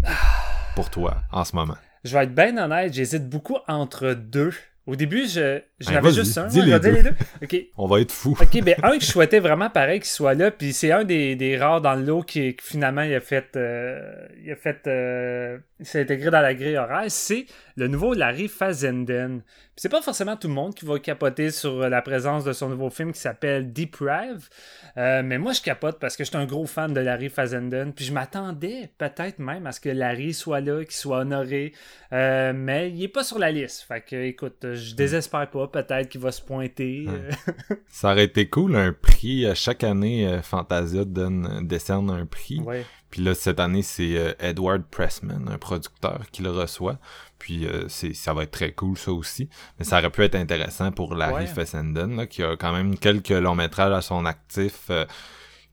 pour 0.76 0.90
toi 0.90 1.18
en 1.32 1.46
ce 1.46 1.56
moment? 1.56 1.78
Je 2.04 2.18
vais 2.18 2.24
être 2.24 2.34
bien 2.36 2.58
honnête, 2.58 2.94
j'hésite 2.94 3.30
beaucoup 3.30 3.58
entre 3.68 4.14
deux. 4.14 4.52
Au 4.88 4.96
début, 4.96 5.28
je, 5.28 5.60
j'en 5.80 5.96
avais 5.96 6.12
juste 6.12 6.38
un. 6.40 6.48
dis 6.48 6.62
les 6.62 6.80
deux. 6.80 6.92
les 6.92 7.04
deux. 7.04 7.68
On 7.78 7.88
va 7.88 8.02
être 8.02 8.12
fou. 8.12 8.36
OK, 8.42 8.64
ben 8.64 8.76
un 8.82 8.98
que 8.98 9.06
je 9.06 9.12
souhaitais 9.12 9.40
vraiment 9.40 9.70
pareil 9.70 10.00
qu'il 10.00 10.10
soit 10.10 10.34
là, 10.34 10.50
puis 10.50 10.74
c'est 10.74 10.92
un 10.92 11.04
des, 11.04 11.36
des 11.36 11.56
rares 11.56 11.82
dans 11.82 11.94
le 11.94 12.04
lot 12.04 12.24
qui, 12.24 12.56
qui 12.56 12.66
finalement 12.66 13.04
il 13.04 13.14
a 13.14 13.20
fait 13.22 13.56
euh, 13.56 14.28
il 14.44 14.52
a 14.52 14.56
fait 14.56 14.88
euh, 14.88 15.60
il 15.80 15.86
s'est 15.86 16.02
intégré 16.02 16.32
dans 16.32 16.42
la 16.42 16.56
grille 16.56 16.78
horaire, 16.78 17.06
c'est 17.10 17.46
le 17.76 17.88
nouveau 17.88 18.14
Larry 18.14 18.48
Fazenden. 18.48 19.42
C'est 19.76 19.90
pas 19.90 20.02
forcément 20.02 20.36
tout 20.36 20.48
le 20.48 20.54
monde 20.54 20.76
qui 20.76 20.86
va 20.86 21.00
capoter 21.00 21.50
sur 21.52 21.90
la 21.90 22.02
présence 22.02 22.44
de 22.44 22.54
son 22.54 22.70
nouveau 22.70 22.90
film 22.90 23.14
qui 23.14 23.20
s'appelle 23.20 23.74
Deprive, 23.74 24.50
euh, 24.98 25.24
mais 25.24 25.38
moi 25.38 25.54
je 25.54 25.62
capote 25.62 26.00
parce 26.00 26.16
que 26.16 26.24
je 26.24 26.30
suis 26.30 26.38
un 26.38 26.46
gros 26.46 26.66
fan 26.66 26.94
de 26.94 27.00
Larry 27.00 27.30
Fazenden, 27.30 27.94
puis 27.94 28.06
je 28.06 28.14
m'attendais 28.14 28.92
peut-être 28.98 29.40
même 29.40 29.66
à 29.66 29.72
ce 29.72 29.80
que 29.80 29.90
Larry 29.90 30.34
soit 30.34 30.60
là, 30.62 30.84
qu'il 30.84 30.94
soit 30.94 31.20
honoré, 31.20 31.74
euh, 32.14 32.54
mais 32.56 32.92
il 32.92 33.04
est 33.04 33.08
pas 33.08 33.24
sur 33.24 33.40
la 33.40 33.52
liste. 33.52 33.86
Fait 33.88 34.02
que 34.02 34.16
écoute, 34.16 34.66
je 34.74 34.94
désespère 34.96 35.50
pas, 35.50 35.68
peut-être 35.68 36.10
qu'il 36.10 36.22
va 36.22 36.32
se 36.32 36.42
pointer. 36.42 37.06
Ça 37.88 38.12
aurait 38.12 38.26
été 38.26 38.48
cool 38.50 38.76
un 38.76 38.94
prix 38.94 39.46
euh, 39.46 39.54
chaque 39.56 39.84
année. 39.84 40.28
euh, 40.28 40.42
Fantasia 40.42 41.06
donne 41.06 41.66
décerne 41.68 42.10
un 42.10 42.26
prix. 42.26 42.60
ouais. 42.60 42.86
Puis 43.12 43.22
là 43.22 43.36
cette 43.36 43.60
année 43.60 43.84
c'est 43.84 44.18
euh, 44.18 44.34
Edward 44.40 44.84
Pressman, 44.90 45.48
un 45.50 45.58
producteur, 45.58 46.22
qui 46.32 46.42
le 46.42 46.50
reçoit. 46.52 46.98
Puis 47.38 47.66
euh, 47.68 47.86
c'est 47.90 48.14
ça 48.14 48.34
va 48.34 48.44
être 48.44 48.52
très 48.52 48.72
cool 48.72 48.98
ça 48.98 49.12
aussi. 49.12 49.50
Mais 49.78 49.86
ça 49.86 50.00
aurait 50.00 50.10
pu 50.10 50.24
être 50.24 50.36
intéressant 50.36 50.92
pour 50.92 51.14
Larry 51.16 51.44
Ouais. 51.44 51.48
Fessenden, 51.48 52.16
là, 52.16 52.26
qui 52.28 52.44
a 52.44 52.56
quand 52.58 52.72
même 52.72 52.98
quelques 52.98 53.30
longs 53.30 53.56
métrages 53.56 53.94
à 53.94 54.02
son 54.02 54.26
actif. 54.26 54.88
euh, 54.90 55.06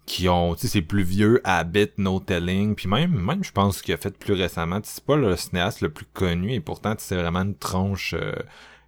qui 0.07 0.27
ont, 0.31 0.55
tu 0.55 0.63
sais, 0.63 0.69
c'est 0.69 0.81
plus 0.83 1.03
vieux, 1.03 1.43
Habit, 1.45 1.91
No 1.99 2.19
Telling, 2.19 2.75
puis 2.75 2.89
même, 2.89 3.13
même 3.13 3.45
je 3.45 3.53
pense 3.53 3.83
qu'il 3.83 3.93
a 3.93 3.99
fait 3.99 4.17
plus 4.17 4.33
récemment, 4.33 4.81
Tu 4.81 4.89
sais, 4.89 4.95
c'est 4.97 5.05
pas 5.05 5.17
le 5.17 5.37
cinéaste 5.37 5.83
le 5.83 5.91
plus 5.91 6.07
connu, 6.07 6.55
et 6.55 6.61
pourtant, 6.61 6.95
tu 6.95 7.03
sais, 7.03 7.09
c'est 7.09 7.17
vraiment 7.21 7.43
une 7.43 7.55
tronche 7.55 8.15
euh, 8.19 8.33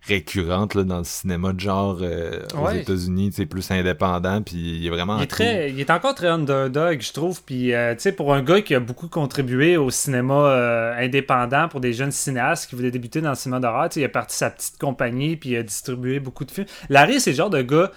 récurrente 0.03 0.75
là, 0.75 0.83
dans 0.85 0.99
le 0.99 1.05
cinéma 1.05 1.53
de 1.53 1.61
genre 1.61 1.99
euh, 2.01 2.41
aux 2.55 2.67
Ouais. 2.67 2.81
États-Unis, 2.81 3.31
c'est 3.35 3.47
plus 3.47 3.71
indépendant, 3.71 4.43
puis 4.43 4.57
il 4.57 4.87
est 4.87 4.91
vraiment 4.91 5.19
Il 5.19 5.25
est, 5.25 5.27
très, 5.27 5.71
il 5.71 5.79
est 5.79 5.91
encore 5.91 6.15
très 6.15 6.29
underdog, 6.29 7.01
je 7.01 7.13
trouve. 7.13 7.43
Puis, 7.45 7.75
euh, 7.75 7.95
tu 7.95 8.01
sais, 8.01 8.13
pour 8.13 8.33
un 8.35 8.43
gars 8.43 8.61
qui 8.63 8.75
a 8.75 8.81
beaucoup 8.81 9.09
contribué 9.09 9.77
au 9.77 9.91
cinéma 9.91 10.35
euh, 10.35 10.95
indépendant 10.99 11.69
pour 11.69 11.81
des 11.81 11.93
jeunes 11.93 12.13
cinéastes 12.13 12.69
qui 12.69 12.77
voulaient 12.77 12.91
débuter 12.91 13.21
dans 13.21 13.31
le 13.31 13.35
cinéma 13.37 13.61
d'horreur, 13.61 13.89
tu 13.89 13.95
sais, 13.95 14.01
il 14.01 14.05
a 14.05 14.09
parti 14.09 14.37
sa 14.37 14.51
petite 14.51 14.79
compagnie, 14.79 15.37
puis 15.37 15.51
il 15.51 15.57
a 15.57 15.63
distribué 15.63 16.19
beaucoup 16.21 16.45
de 16.45 16.51
films. 16.51 16.67
Larry, 16.89 17.21
c'est 17.21 17.31
le 17.31 17.37
genre 17.37 17.51
de 17.51 17.63
gars 17.63 17.91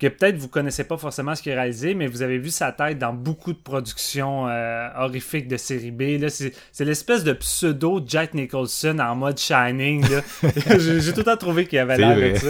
que 0.00 0.06
peut-être 0.06 0.36
vous 0.36 0.48
connaissez 0.48 0.84
pas 0.84 0.96
forcément 0.96 1.34
ce 1.34 1.42
qu'il 1.42 1.52
a 1.52 1.56
réalisé, 1.56 1.94
mais 1.94 2.06
vous 2.06 2.22
avez 2.22 2.38
vu 2.38 2.48
sa 2.48 2.72
tête 2.72 2.98
dans 2.98 3.12
beaucoup 3.12 3.52
de 3.52 3.58
productions 3.58 4.48
euh, 4.48 4.88
horrifiques 4.96 5.46
de 5.46 5.58
série 5.58 5.90
B. 5.90 6.18
Là, 6.18 6.30
c'est, 6.30 6.52
c'est 6.72 6.86
l'espèce 6.86 7.22
de 7.22 7.34
pseudo 7.34 8.00
Jack 8.04 8.32
Nicholson 8.32 8.98
en 8.98 9.14
mode 9.14 9.38
Shining. 9.38 10.02
là. 10.08 10.22
j'ai, 10.78 11.00
j'ai 11.00 11.12
tout 11.12 11.18
le 11.18 11.24
temps 11.24 11.36
trouvé 11.36 11.66
qu'il 11.66 11.78
avait 11.78 11.98
l'air 11.98 12.16
de 12.16 12.38
ça. 12.38 12.46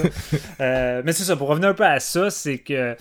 Euh, 0.61 1.03
mais 1.05 1.13
c'est 1.13 1.25
ça, 1.25 1.35
pour 1.37 1.49
revenir 1.49 1.71
un 1.71 1.75
peu 1.75 1.85
à 1.85 1.99
ça, 1.99 2.31
c'est 2.31 2.59
que 2.59 2.97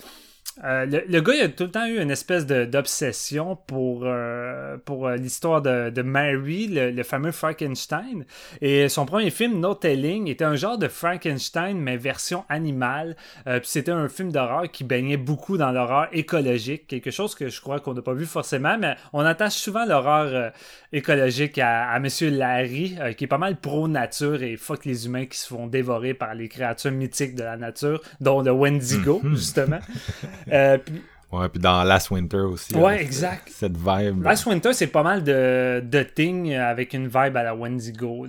euh, 0.64 0.84
le, 0.86 1.04
le 1.08 1.20
gars, 1.20 1.34
il 1.34 1.40
a 1.42 1.48
tout 1.48 1.64
le 1.64 1.70
temps 1.70 1.86
eu 1.86 2.00
une 2.00 2.10
espèce 2.10 2.46
d'obsession 2.46 3.56
pour, 3.66 4.02
euh, 4.04 4.76
pour 4.84 5.06
euh, 5.08 5.16
l'histoire 5.16 5.62
de, 5.62 5.90
de 5.90 6.02
Mary, 6.02 6.68
le, 6.68 6.90
le 6.90 7.02
fameux 7.02 7.32
Frankenstein. 7.32 8.24
Et 8.60 8.88
son 8.88 9.06
premier 9.06 9.30
film, 9.30 9.58
No 9.60 9.74
Telling, 9.74 10.28
était 10.28 10.44
un 10.44 10.56
genre 10.56 10.78
de 10.78 10.88
Frankenstein, 10.88 11.78
mais 11.78 11.96
version 11.96 12.44
animale. 12.48 13.16
Puis 13.46 13.60
c'était 13.64 13.90
un 13.92 14.08
film 14.08 14.32
d'horreur 14.32 14.70
qui 14.70 14.84
baignait 14.84 15.16
beaucoup 15.16 15.56
dans 15.56 15.72
l'horreur 15.72 16.08
écologique, 16.12 16.86
quelque 16.86 17.10
chose 17.10 17.34
que 17.34 17.48
je 17.48 17.60
crois 17.60 17.80
qu'on 17.80 17.94
n'a 17.94 18.02
pas 18.02 18.14
vu 18.14 18.26
forcément, 18.26 18.76
mais 18.78 18.96
on 19.12 19.20
attache 19.20 19.54
souvent 19.54 19.84
l'horreur 19.86 20.52
écologique 20.92 21.58
à, 21.58 21.90
à 21.90 21.98
Monsieur 22.00 22.30
Larry, 22.30 22.96
qui 23.16 23.24
est 23.24 23.28
pas 23.28 23.38
mal 23.38 23.56
pro-nature 23.56 24.42
et 24.42 24.56
fuck 24.56 24.84
les 24.84 25.06
humains 25.06 25.26
qui 25.26 25.38
se 25.38 25.46
font 25.48 25.66
dévorer 25.66 26.14
par 26.14 26.34
les 26.34 26.48
créatures 26.48 26.90
mythiques 26.92 27.34
de 27.34 27.42
la 27.44 27.56
nature, 27.56 28.00
dont 28.20 28.42
le 28.42 28.50
Wendigo, 28.50 29.20
Mhm. 29.22 29.36
justement. 29.36 29.78
Euh, 30.52 30.78
puis 30.78 31.02
Ouais, 31.32 31.48
puis 31.48 31.60
dans 31.60 31.84
Last 31.84 32.10
Winter 32.10 32.38
aussi. 32.38 32.74
Ouais, 32.74 32.96
là, 32.96 33.02
exact. 33.02 33.48
Cette 33.54 33.76
vibe. 33.76 34.24
Last 34.24 34.46
Winter, 34.46 34.72
c'est 34.72 34.88
pas 34.88 35.04
mal 35.04 35.22
de, 35.22 35.80
de 35.80 36.02
thing 36.02 36.52
avec 36.54 36.92
une 36.92 37.06
vibe 37.06 37.36
à 37.36 37.44
la 37.44 37.54
Wendigo. 37.54 38.26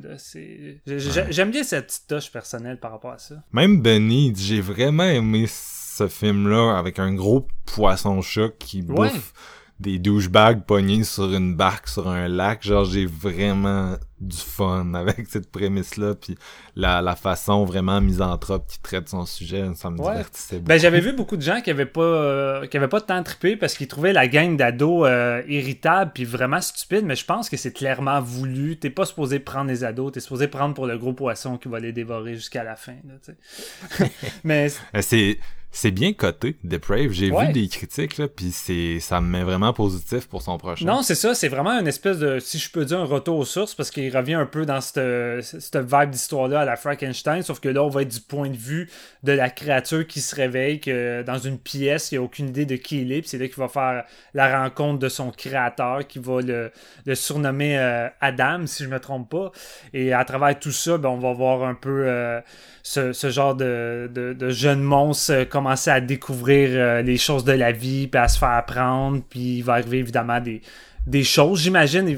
J'aime 0.86 1.50
bien 1.52 1.64
cette 1.64 1.88
petite 1.88 2.08
touche 2.08 2.32
personnelle 2.32 2.78
par 2.80 2.92
rapport 2.92 3.12
à 3.14 3.18
ça. 3.18 3.36
Même 3.54 3.82
Benny, 3.82 4.34
j'ai 4.38 4.62
vraiment 4.62 5.04
aimé 5.06 5.46
ce 5.50 6.08
film-là 6.08 6.78
avec 6.78 7.00
un 7.00 7.14
gros 7.16 7.48
poisson-chat 7.66 8.50
qui 8.60 8.82
Ouais. 8.84 9.10
bouffe 9.10 9.34
des 9.80 9.98
douchebags 9.98 10.64
pognés 10.64 11.04
sur 11.04 11.34
une 11.34 11.56
barque 11.56 11.88
sur 11.88 12.08
un 12.08 12.28
lac. 12.28 12.64
Genre, 12.64 12.86
j'ai 12.86 13.08
vraiment 13.08 13.96
du 14.22 14.38
fun 14.38 14.94
avec 14.96 15.28
cette 15.28 15.52
prémisse-là. 15.52 16.16
Puis 16.16 16.38
la, 16.76 17.02
la 17.02 17.16
façon 17.16 17.66
vraiment 17.66 18.00
misanthrope 18.02 18.68
qui 18.68 18.80
traite 18.82 19.10
son 19.10 19.26
sujet, 19.26 19.66
ça 19.76 19.90
me 19.90 19.98
Ouais. 20.00 20.12
divertissait 20.12 20.56
beaucoup. 20.58 20.68
Ben, 20.68 20.80
j'avais 20.80 21.00
vu 21.02 21.14
beaucoup 21.14 21.36
de 21.38 21.42
gens 21.42 21.60
qui 21.62 21.70
avaient 21.72 21.86
pas, 21.86 22.02
euh, 22.02 22.68
qui 22.68 22.78
avaient 22.78 22.88
pas 22.88 23.02
tant 23.02 23.22
trippé 23.24 23.56
parce 23.58 23.74
qu'ils 23.76 23.88
trouvaient 23.88 24.14
la 24.14 24.28
gang 24.28 24.56
d'ados 24.56 25.08
euh, 25.08 25.42
irritable 25.48 26.12
puis 26.14 26.24
vraiment 26.26 26.62
stupide, 26.62 27.04
mais 27.06 27.16
je 27.16 27.26
pense 27.26 27.50
que 27.50 27.58
c'est 27.58 27.74
clairement 27.74 28.22
voulu. 28.22 28.78
T'es 28.78 28.90
pas 28.90 29.06
supposé 29.06 29.40
prendre 29.40 29.70
les 29.70 29.84
ados, 29.84 30.12
t'es 30.12 30.20
supposé 30.20 30.48
prendre 30.48 30.74
pour 30.76 30.86
le 30.88 30.98
gros 30.98 31.14
poisson 31.14 31.58
qui 31.58 31.68
va 31.68 31.80
les 31.80 31.92
dévorer 31.92 32.36
jusqu'à 32.36 32.64
la 32.64 32.76
fin. 32.76 32.96
là, 33.08 34.06
mais 34.44 34.68
Euh, 34.96 35.02
C'est 35.02 35.40
c'est 35.72 35.92
bien 35.92 36.14
coté, 36.14 36.58
Deprave. 36.64 37.12
J'ai 37.12 37.32
Ouais. 37.32 37.48
vu 37.48 37.54
des 37.54 37.68
critiques, 37.68 38.18
là, 38.18 38.28
puis 38.28 38.52
c'est 38.52 39.00
ça 39.00 39.22
me 39.22 39.28
met 39.28 39.44
vraiment 39.44 39.72
positif 39.74 40.28
pour 40.28 40.42
son 40.42 40.58
prochain. 40.58 40.86
Non, 40.86 41.02
c'est 41.02 41.16
ça, 41.16 41.34
c'est 41.34 41.48
vraiment 41.48 41.72
une 41.80 41.88
espèce 41.88 42.20
de, 42.20 42.40
si 42.40 42.60
je 42.60 42.70
peux 42.70 42.84
dire, 42.86 43.00
un 43.00 43.06
retour 43.06 43.38
aux 43.38 43.46
sources, 43.46 43.74
parce 43.74 43.90
qu'il 43.90 44.16
revient 44.16 44.34
un 44.34 44.46
peu 44.46 44.66
dans 44.66 44.82
cette, 44.82 45.42
cette 45.44 45.78
vibe 45.78 46.10
d'histoire-là 46.10 46.62
à 46.62 46.66
la 46.66 46.76
Frankenstein, 46.76 47.42
sauf 47.42 47.60
que 47.60 47.70
là, 47.70 47.84
on 47.84 47.90
va 47.90 48.02
être 48.02 48.10
du 48.14 48.20
point 48.20 48.50
de 48.50 48.58
vue 48.58 48.90
de 49.24 49.32
la 49.32 49.50
créature 49.50 50.06
qui 50.06 50.20
se 50.22 50.36
réveille, 50.36 50.80
que 50.80 51.24
dans 51.24 51.38
une 51.38 51.58
pièce, 51.58 52.12
il 52.12 52.16
n'a 52.16 52.22
aucune 52.24 52.50
idée 52.50 52.66
de 52.66 52.76
qui 52.76 53.02
il 53.02 53.12
est, 53.14 53.22
puis 53.22 53.30
c'est 53.30 53.38
là 53.38 53.48
qu'il 53.48 53.58
va 53.58 53.68
faire 53.70 54.04
la 54.34 54.62
rencontre 54.62 55.00
de 55.00 55.10
son 55.10 55.32
créateur, 55.32 56.06
qui 56.06 56.20
va 56.20 56.42
le, 56.42 56.72
le 57.06 57.16
surnommer 57.16 57.78
euh, 57.80 58.08
Adam, 58.20 58.68
si 58.68 58.84
je 58.84 58.90
me 58.90 59.00
trompe 59.00 59.30
pas. 59.30 59.52
Et 59.94 60.12
à 60.14 60.26
travers 60.26 60.60
tout 60.60 60.72
ça, 60.72 60.98
ben, 60.98 61.10
on 61.10 61.18
va 61.20 61.32
voir 61.34 61.64
un 61.64 61.76
peu 61.76 62.04
euh, 62.08 62.42
ce, 62.84 63.30
genre 63.30 63.56
de, 63.56 64.10
de, 64.14 64.34
de 64.34 64.50
jeune 64.50 64.82
monstre 64.82 65.34
euh, 65.34 65.46
commencer 65.46 65.90
à 65.90 66.02
découvrir 66.02 66.70
euh, 66.72 67.02
les 67.02 67.18
choses 67.18 67.44
de 67.44 67.52
la 67.52 67.72
vie, 67.72 68.08
puis 68.08 68.20
à 68.20 68.28
se 68.28 68.40
faire 68.40 68.50
apprendre, 68.50 69.22
puis 69.30 69.58
il 69.58 69.62
va 69.62 69.74
arriver 69.74 70.00
évidemment 70.00 70.40
des, 70.40 70.62
des 71.08 71.24
choses, 71.24 71.62
j'imagine. 71.62 72.16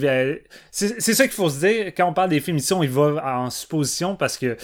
c'est 0.72 1.00
ça 1.00 1.24
qu'il 1.24 1.34
faut 1.34 1.50
se 1.50 1.60
dire. 1.60 1.88
Quand 1.96 2.08
on 2.08 2.14
parle 2.14 2.30
des 2.30 2.40
films 2.40 2.58
ici, 2.58 2.74
on 2.74 2.84
y 2.84 2.88
va 2.88 3.38
en 3.38 3.50
supposition 3.50 4.16
parce 4.16 4.38
que 4.38 4.58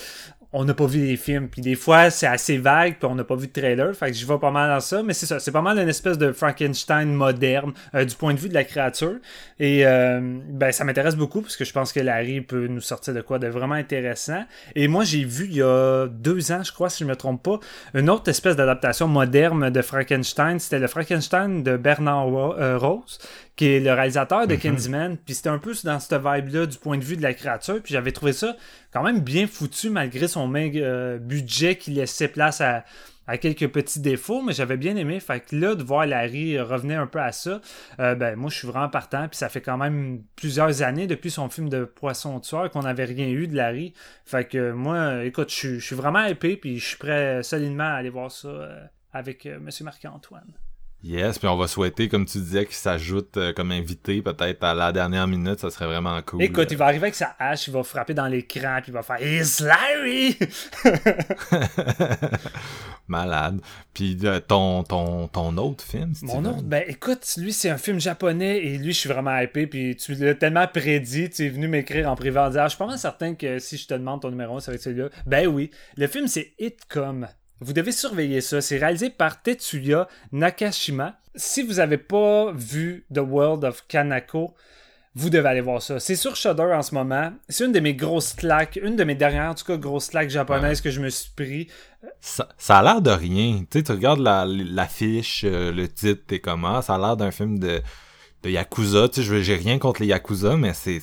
on 0.51 0.65
n'a 0.65 0.73
pas 0.73 0.87
vu 0.87 1.05
les 1.05 1.15
films. 1.15 1.47
Puis 1.47 1.61
des 1.61 1.75
fois, 1.75 2.09
c'est 2.09 2.25
assez 2.25 2.57
vague, 2.57 2.97
puis 2.97 3.07
on 3.07 3.15
n'a 3.15 3.23
pas 3.23 3.35
vu 3.35 3.47
de 3.47 3.51
trailer. 3.51 3.95
Fait 3.95 4.07
que 4.07 4.13
j'y 4.13 4.25
vais 4.25 4.39
pas 4.39 4.49
mal 4.49 4.69
dans 4.69 4.79
ça. 4.79 5.03
Mais 5.03 5.13
c'est 5.13 5.27
ça, 5.27 5.39
c'est 5.39 5.51
pas 5.51 5.61
mal 5.61 5.77
une 5.77 5.89
espèce 5.89 6.17
de 6.17 6.31
Frankenstein 6.31 7.13
moderne 7.13 7.73
euh, 7.93 8.03
du 8.03 8.15
point 8.15 8.33
de 8.33 8.39
vue 8.39 8.49
de 8.49 8.55
la 8.55 8.63
créature. 8.63 9.17
Et 9.59 9.85
euh, 9.85 10.39
ben, 10.49 10.71
ça 10.71 10.83
m'intéresse 10.83 11.15
beaucoup 11.15 11.41
parce 11.41 11.55
que 11.55 11.65
je 11.65 11.73
pense 11.73 11.93
que 11.93 11.99
Larry 11.99 12.41
peut 12.41 12.67
nous 12.67 12.81
sortir 12.81 13.13
de 13.13 13.21
quoi 13.21 13.37
de 13.37 13.47
vraiment 13.47 13.75
intéressant. 13.75 14.43
Et 14.75 14.87
moi, 14.87 15.03
j'ai 15.03 15.23
vu 15.23 15.45
il 15.45 15.55
y 15.55 15.61
a 15.61 16.07
deux 16.07 16.51
ans, 16.51 16.63
je 16.63 16.71
crois, 16.71 16.89
si 16.89 17.03
je 17.03 17.09
me 17.09 17.15
trompe 17.15 17.43
pas, 17.43 17.59
une 17.93 18.09
autre 18.09 18.29
espèce 18.29 18.55
d'adaptation 18.55 19.07
moderne 19.07 19.69
de 19.69 19.81
Frankenstein. 19.81 20.57
C'était 20.59 20.79
le 20.79 20.87
Frankenstein 20.87 21.61
de 21.61 21.77
Bernard 21.77 22.27
euh, 22.27 22.77
Rose, 22.77 23.19
qui 23.59 23.67
est 23.67 23.79
le 23.81 23.91
réalisateur 23.91 24.47
de 24.47 24.55
Candyman. 24.55 25.17
Puis 25.17 25.35
c'était 25.35 25.49
un 25.49 25.57
peu 25.59 25.73
dans 25.83 25.99
cette 25.99 26.13
vibe-là 26.23 26.65
du 26.65 26.77
point 26.77 26.97
de 26.97 27.03
vue 27.03 27.17
de 27.17 27.21
la 27.21 27.33
créature. 27.33 27.81
Puis 27.83 27.91
j'avais 27.93 28.13
trouvé 28.13 28.31
ça 28.31 28.55
quand 28.93 29.03
même 29.03 29.19
bien 29.19 29.47
foutu 29.47 29.89
malgré 29.89 30.29
son 30.29 30.47
maigre 30.47 30.79
euh, 30.81 31.17
budget 31.17 31.75
qui 31.75 31.91
laissait 31.91 32.29
place 32.29 32.61
à, 32.61 32.85
à 33.27 33.37
quelques 33.37 33.67
petits 33.67 33.99
défauts, 33.99 34.41
mais 34.41 34.53
j'avais 34.53 34.77
bien 34.77 34.95
aimé. 34.95 35.19
Fait 35.19 35.41
que 35.41 35.57
là, 35.57 35.75
de 35.75 35.83
voir 35.83 36.05
Larry 36.05 36.57
revenir 36.57 37.01
un 37.01 37.05
peu 37.07 37.19
à 37.19 37.33
ça, 37.33 37.59
euh, 37.99 38.15
ben 38.15 38.37
moi 38.37 38.49
je 38.49 38.55
suis 38.59 38.67
vraiment 38.69 38.87
partant. 38.87 39.27
Puis 39.27 39.35
ça 39.37 39.49
fait 39.49 39.59
quand 39.59 39.75
même 39.77 40.23
plusieurs 40.37 40.81
années 40.81 41.05
depuis 41.05 41.29
son 41.29 41.49
film 41.49 41.67
de 41.67 41.83
Poisson 41.83 42.39
tueur 42.39 42.71
qu'on 42.71 42.83
n'avait 42.83 43.03
rien 43.03 43.27
eu 43.27 43.45
de 43.47 43.57
Larry. 43.57 43.93
Fait 44.23 44.45
que 44.45 44.57
euh, 44.57 44.73
moi, 44.73 45.25
écoute, 45.25 45.49
je 45.49 45.55
suis- 45.55 45.79
je 45.81 45.85
suis 45.85 45.95
vraiment 45.97 46.23
épais, 46.23 46.55
puis 46.55 46.79
je 46.79 46.85
suis 46.87 46.97
prêt 46.97 47.43
solidement 47.43 47.83
à 47.83 47.95
aller 47.95 48.09
voir 48.09 48.31
ça 48.31 48.47
euh, 48.47 48.79
avec 49.11 49.45
Monsieur 49.59 49.83
Marc-Antoine. 49.83 50.53
Yes, 51.01 51.39
puis 51.39 51.47
on 51.47 51.55
va 51.55 51.67
souhaiter, 51.67 52.09
comme 52.09 52.25
tu 52.25 52.39
disais, 52.39 52.65
qu'il 52.65 52.75
s'ajoute 52.75 53.37
euh, 53.37 53.53
comme 53.53 53.71
invité 53.71 54.21
peut-être 54.21 54.61
à 54.65 54.73
la 54.73 54.91
dernière 54.91 55.27
minute, 55.27 55.57
ça 55.59 55.69
serait 55.69 55.85
vraiment 55.85 56.21
cool. 56.23 56.43
Écoute, 56.43 56.67
il 56.71 56.77
va 56.77 56.85
arriver 56.85 57.03
avec 57.03 57.15
sa 57.15 57.35
hache, 57.39 57.67
il 57.67 57.73
va 57.73 57.83
frapper 57.83 58.13
dans 58.13 58.27
l'écran, 58.27 58.79
puis 58.81 58.91
il 58.91 58.93
va 58.93 59.01
faire 59.01 59.21
It's 59.21 59.61
Larry! 59.61 60.37
Malade. 63.07 63.61
Puis 63.93 64.17
euh, 64.23 64.39
ton, 64.39 64.83
ton, 64.83 65.27
ton 65.27 65.57
autre 65.57 65.83
film, 65.83 66.13
Mon 66.21 66.33
Steven? 66.33 66.47
autre, 66.47 66.63
ben 66.63 66.83
écoute, 66.87 67.25
lui 67.37 67.53
c'est 67.53 67.69
un 67.69 67.77
film 67.77 67.99
japonais 67.99 68.57
et 68.59 68.77
lui 68.77 68.93
je 68.93 68.99
suis 68.99 69.09
vraiment 69.09 69.37
hypé 69.39 69.67
puis 69.67 69.95
tu 69.95 70.13
l'as 70.13 70.35
tellement 70.35 70.67
prédit, 70.67 71.29
tu 71.29 71.45
es 71.45 71.49
venu 71.49 71.67
m'écrire 71.67 72.09
en 72.09 72.15
privé 72.15 72.39
en 72.39 72.49
disant 72.49 72.61
Ah, 72.63 72.67
je 72.67 72.75
suis 72.75 72.85
pas 72.85 72.97
certain 72.97 73.33
que 73.35 73.57
si 73.59 73.77
je 73.77 73.87
te 73.87 73.93
demande 73.95 74.21
ton 74.21 74.29
numéro 74.29 74.57
1 74.57 74.59
ça 74.59 74.71
va 74.71 74.75
être 74.75 74.83
celui-là. 74.83 75.09
Ben 75.25 75.47
oui, 75.47 75.71
le 75.97 76.07
film 76.07 76.27
c'est 76.27 76.53
Hitcom. 76.59 77.27
Vous 77.61 77.73
devez 77.73 77.91
surveiller 77.91 78.41
ça. 78.41 78.61
C'est 78.61 78.77
réalisé 78.77 79.09
par 79.09 79.41
Tetsuya 79.41 80.07
Nakashima. 80.31 81.19
Si 81.35 81.61
vous 81.63 81.79
avez 81.79 81.97
pas 81.97 82.51
vu 82.53 83.05
The 83.13 83.19
World 83.19 83.63
of 83.65 83.85
Kanako, 83.87 84.53
vous 85.15 85.29
devez 85.29 85.47
aller 85.49 85.61
voir 85.61 85.81
ça. 85.81 85.99
C'est 85.99 86.15
sur 86.15 86.35
Shudder 86.35 86.63
en 86.73 86.81
ce 86.81 86.93
moment. 86.95 87.33
C'est 87.49 87.65
une 87.65 87.71
de 87.71 87.79
mes 87.79 87.93
grosses 87.95 88.33
claques, 88.33 88.79
une 88.81 88.95
de 88.95 89.03
mes 89.03 89.15
dernières, 89.15 89.49
en 89.51 89.55
tout 89.55 89.65
cas, 89.65 89.75
grosses 89.77 90.09
claques 90.09 90.29
japonaises 90.29 90.81
que 90.81 90.91
je 90.91 91.01
me 91.01 91.09
suis 91.09 91.31
pris. 91.35 91.67
Ça, 92.21 92.47
ça 92.57 92.77
a 92.77 92.83
l'air 92.83 93.01
de 93.01 93.11
rien. 93.11 93.59
Tu 93.69 93.79
sais, 93.79 93.83
tu 93.83 93.91
regardes 93.91 94.19
la- 94.19 94.45
l'affiche, 94.45 95.41
euh, 95.45 95.71
le 95.71 95.87
titre, 95.89 96.21
t'es 96.27 96.39
comment, 96.39 96.81
ça 96.81 96.95
a 96.95 96.97
l'air 96.99 97.17
d'un 97.17 97.31
film 97.31 97.59
de, 97.59 97.81
de 98.43 98.49
Yakuza. 98.49 99.09
Tu 99.09 99.23
sais, 99.23 99.43
j'ai 99.43 99.55
rien 99.55 99.79
contre 99.79 100.01
les 100.01 100.07
Yakuza, 100.07 100.55
mais 100.55 100.73
c'est... 100.73 101.01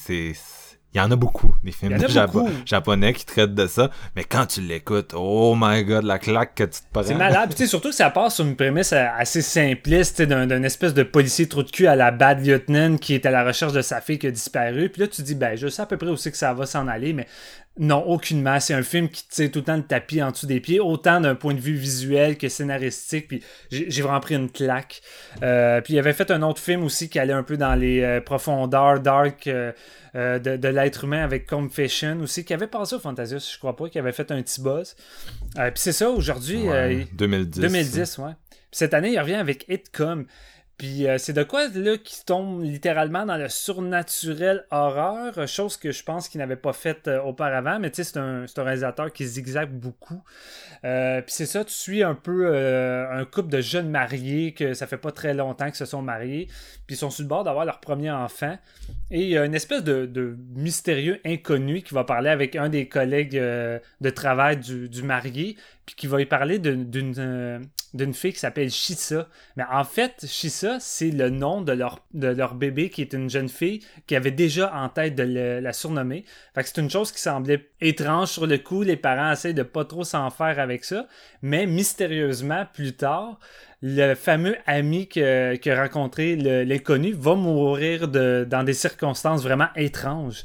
il 0.97 0.99
y 0.99 1.03
en 1.03 1.11
a 1.11 1.17
beaucoup, 1.17 1.55
des 1.63 1.73
films 1.73 1.99
de 1.99 2.07
Jap- 2.07 2.33
japonais 2.65 3.13
qui 3.13 3.27
traitent 3.27 3.55
de 3.55 3.67
ça. 3.67 3.91
Mais 4.17 4.25
quand 4.25 4.47
tu 4.47 4.63
l'écoutes, 4.63 5.13
oh 5.15 5.55
my 5.55 5.85
god, 5.85 6.05
la 6.05 6.19
claque 6.19 6.55
que 6.55 6.65
tu 6.65 6.81
te 6.81 6.87
prends. 6.91 7.03
C'est 7.03 7.15
malade. 7.15 7.53
Puis, 7.55 7.69
surtout 7.69 7.91
que 7.91 7.95
ça 7.95 8.09
part 8.09 8.33
sur 8.33 8.47
une 8.47 8.57
prémisse 8.57 8.95
euh, 8.95 9.05
assez 9.19 9.43
simpliste, 9.43 10.23
d'un 10.23 10.47
d'un 10.47 10.63
espèce 10.63 10.95
de 10.95 11.03
policier 11.03 11.49
trou 11.49 11.63
de 11.63 11.71
cul 11.71 11.87
à 11.87 11.97
la 11.97 12.13
Bad 12.13 12.47
Lieutenant 12.47 12.97
qui 12.97 13.15
est 13.15 13.27
à 13.27 13.31
la 13.31 13.45
recherche 13.45 13.75
de 13.75 13.83
sa 13.83 14.01
fille 14.01 14.19
qui 14.19 14.27
a 14.27 14.31
disparu. 14.31 14.89
Puis 14.89 15.03
là, 15.03 15.09
tu 15.09 15.21
dis, 15.21 15.35
ben, 15.35 15.55
je 15.55 15.69
sais 15.69 15.83
à 15.83 15.87
peu 15.87 15.99
près 15.99 16.09
où 16.09 16.17
c'est 16.17 16.31
que 16.31 16.39
ça 16.39 16.55
va 16.55 16.65
s'en 16.65 16.89
aller, 16.89 17.13
mais 17.13 17.27
non, 17.79 18.03
aucunement. 18.07 18.59
C'est 18.59 18.73
un 18.75 18.83
film 18.83 19.09
qui 19.09 19.29
tire 19.29 19.51
tout 19.51 19.59
le 19.59 19.65
temps 19.67 19.77
le 19.77 19.83
tapis 19.83 20.23
en 20.23 20.31
dessous 20.31 20.47
des 20.47 20.61
pieds, 20.61 20.81
autant 20.81 21.21
d'un 21.21 21.35
point 21.35 21.53
de 21.53 21.61
vue 21.61 21.75
visuel 21.75 22.39
que 22.39 22.49
scénaristique. 22.49 23.29
Puis 23.29 23.43
j'ai 23.71 24.03
vraiment 24.03 24.21
pris 24.21 24.35
une 24.35 24.51
claque. 24.51 25.03
Euh, 25.43 25.81
puis 25.83 25.95
il 25.95 25.99
avait 25.99 26.15
fait 26.15 26.31
un 26.31 26.43
autre 26.43 26.61
film 26.61 26.83
aussi 26.85 27.09
qui 27.11 27.19
allait 27.19 27.35
un 27.35 27.43
peu 27.43 27.57
dans 27.57 27.75
les 27.75 28.01
euh, 28.03 28.21
profondeurs 28.21 29.01
dark 29.01 29.47
euh, 29.47 29.73
de, 30.15 30.57
de 30.57 30.69
l'être 30.69 31.05
humain 31.05 31.23
avec 31.23 31.47
Confession 31.47 32.19
aussi, 32.23 32.45
qui 32.47 32.55
avait 32.55 32.67
passé 32.67 32.97
au 32.97 32.99
Fantasia, 32.99 33.37
je 33.37 33.59
crois 33.59 33.77
pas, 33.77 33.91
qui 33.91 33.99
avait 33.99 34.13
fait 34.13 34.31
un 34.31 34.41
petit 34.41 34.63
buzz. 34.63 34.97
Puis 35.55 35.71
c'est 35.75 35.93
ça, 35.93 36.09
aujourd'hui, 36.11 36.67
Ouais, 36.69 37.03
euh, 37.03 37.05
2010. 37.13 37.61
2010, 37.61 38.19
ouais. 38.19 38.31
Puis 38.51 38.61
cette 38.73 38.95
année, 38.95 39.13
il 39.13 39.21
revient 39.21 39.35
avec 39.35 39.67
Hitcom. 39.69 40.25
Puis 40.79 41.09
euh, 41.09 41.17
c'est 41.17 41.33
de 41.33 41.43
quoi 41.43 41.69
là 41.69 41.97
qui 41.97 42.23
tombe 42.23 42.63
littéralement 42.63 43.25
dans 43.25 43.39
le 43.39 43.49
surnaturel 43.49 44.67
horreur, 44.71 45.49
chose 45.49 45.79
que 45.79 45.91
je 45.91 46.03
pense 46.03 46.29
qu'il 46.29 46.39
n'avait 46.39 46.57
pas 46.57 46.75
faite 46.75 47.09
euh, 47.09 47.23
auparavant, 47.23 47.79
mais 47.81 47.91
tu 47.91 47.97
sais, 47.97 48.05
c'est 48.05 48.19
un, 48.19 48.45
un, 48.45 48.63
réalisateur 48.63 49.11
qui 49.11 49.25
zigzague 49.25 49.71
beaucoup. 49.71 50.23
Euh, 50.85 51.23
puis 51.23 51.33
c'est 51.33 51.47
ça, 51.47 51.65
tu 51.65 51.73
suis 51.73 52.03
un 52.03 52.15
peu 52.15 52.55
un 52.57 53.25
couple 53.25 53.49
de 53.49 53.61
jeunes 53.63 53.89
mariés 53.89 54.53
que 54.53 54.75
ça 54.75 54.87
fait 54.87 54.99
pas 54.99 55.13
très 55.13 55.33
longtemps 55.33 55.67
qu'ils 55.67 55.77
se 55.77 55.87
sont 55.87 56.03
mariés, 56.03 56.47
puis 56.87 56.95
ils 56.95 56.99
sont 56.99 57.11
sur 57.11 57.23
le 57.23 57.29
bord 57.29 57.45
d'avoir 57.45 57.65
leur 57.65 57.81
premier 57.81 58.11
enfant. 58.11 58.59
Et 59.11 59.23
il 59.23 59.29
y 59.29 59.39
a 59.39 59.47
une 59.47 59.55
espèce 59.55 59.83
de, 59.83 60.37
mystérieux 60.55 61.21
inconnu 61.25 61.83
qui 61.83 61.95
va 61.95 62.05
parler 62.05 62.29
avec 62.29 62.55
un 62.55 62.69
des 62.69 62.87
collègues 62.87 63.37
de 63.37 64.11
travail 64.11 64.59
du 64.59 65.03
marié, 65.03 65.57
puis 65.87 65.95
qui 65.95 66.09
va 66.09 66.21
y 66.21 66.27
parler 66.27 66.59
d'une 66.59 67.15
euh, 67.19 67.61
d'une 67.95 68.13
fille 68.13 68.33
qui 68.33 68.41
s'appelle 68.41 68.71
Shisa. 68.71 69.29
Mais 69.57 69.65
en 69.71 69.85
fait, 69.85 70.27
Shisa, 70.27 70.79
c'est 70.81 71.11
le 71.11 71.31
nom 71.31 71.63
de 71.63 71.73
leur, 71.73 72.55
bébé 72.55 72.91
qui 72.91 73.01
est 73.01 73.13
une 73.15 73.31
jeune 73.31 73.49
fille 73.49 73.81
qui 74.07 74.17
avait 74.17 74.33
déjà 74.33 74.75
en 74.75 74.89
tête 74.89 75.15
de 75.15 75.23
la 75.61 75.73
surnommer. 75.73 76.25
Fait 76.55 76.63
que 76.63 76.69
c'est 76.69 76.81
une 76.81 76.91
chose 76.91 77.13
qui 77.13 77.21
semblait 77.21 77.71
étrange 77.81 78.29
sur 78.29 78.47
le 78.47 78.59
coup. 78.59 78.83
Les 78.83 78.97
parents 78.97 79.31
essaient 79.31 79.55
de 79.55 79.63
pas 79.63 79.85
trop 79.85 80.05
s'en 80.05 80.29
faire 80.31 80.59
avec 80.59 80.85
ça. 80.85 81.07
Mais 81.41 81.67
mystérieusement, 81.67 82.67
plus 82.73 82.95
tard, 82.95 83.39
le 83.81 84.15
fameux 84.15 84.57
ami 84.67 85.09
que, 85.09 85.57
que 85.57 85.71
rencontré 85.71 86.37
l'inconnu 86.37 87.13
va 87.13 87.35
mourir 87.35 88.09
dans 88.09 88.65
des 88.65 88.75
circonstances 88.75 89.43
vraiment 89.43 89.69
étranges. 89.77 90.45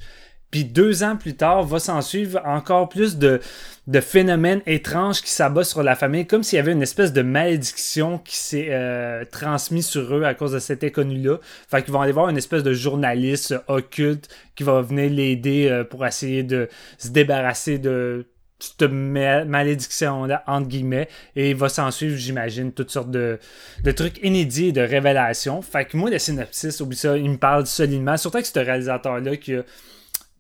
Puis 0.52 0.66
deux 0.66 1.04
ans 1.04 1.16
plus 1.16 1.36
tard, 1.36 1.64
va 1.64 1.80
s'en 1.80 2.02
suivre 2.02 2.42
encore 2.46 2.90
plus 2.90 3.18
de, 3.18 3.40
de 3.88 4.00
phénomènes 4.02 4.62
étranges 4.66 5.22
qui 5.22 5.30
s'abattent 5.30 5.66
sur 5.66 5.82
la 5.82 5.96
famille, 5.96 6.28
comme 6.28 6.44
s'il 6.44 6.58
y 6.58 6.60
avait 6.60 6.74
une 6.74 6.82
espèce 6.82 7.14
de 7.14 7.22
malédiction 7.22 8.18
qui 8.18 8.36
s'est 8.36 8.68
euh, 8.70 9.24
transmise 9.32 9.88
sur 9.88 10.14
eux 10.14 10.24
à 10.24 10.34
cause 10.34 10.52
de 10.52 10.60
cet 10.60 10.84
inconnu-là. 10.84 11.38
Fait 11.70 11.82
qu'ils 11.82 11.94
vont 11.94 12.02
aller 12.02 12.12
voir 12.12 12.30
une 12.30 12.38
espèce 12.38 12.64
de 12.64 12.74
journaliste 12.74 13.56
occulte 13.68 14.28
qui 14.56 14.64
va 14.64 14.82
venir 14.82 15.10
l'aider 15.10 15.70
euh, 15.70 15.86
pour 15.86 16.06
essayer 16.06 16.44
de 16.44 16.68
se 16.98 17.10
débarrasser 17.10 17.80
de 17.80 18.28
cette 18.60 18.92
malédiction-là, 18.92 20.44
entre 20.46 20.68
guillemets, 20.68 21.08
et 21.36 21.50
il 21.50 21.56
va 21.56 21.68
s'en 21.68 21.90
suivre, 21.90 22.16
j'imagine, 22.16 22.72
toutes 22.72 22.92
sortes 22.92 23.10
de, 23.10 23.40
de 23.84 23.92
trucs 23.92 24.20
inédits 24.24 24.72
de 24.72 24.82
révélations. 24.82 25.62
Fait 25.64 25.86
que 25.86 25.98
moi, 25.98 26.12
le 26.12 26.20
synopsis, 26.20 26.80
oublie 26.80 26.98
ça, 26.98 27.18
il 27.18 27.30
me 27.30 27.38
parle 27.38 27.66
solidement, 27.66 28.18
surtout 28.18 28.38
avec 28.38 28.46
ce 28.46 28.60
réalisateur-là 28.60 29.38
qui 29.38 29.56
a 29.56 29.64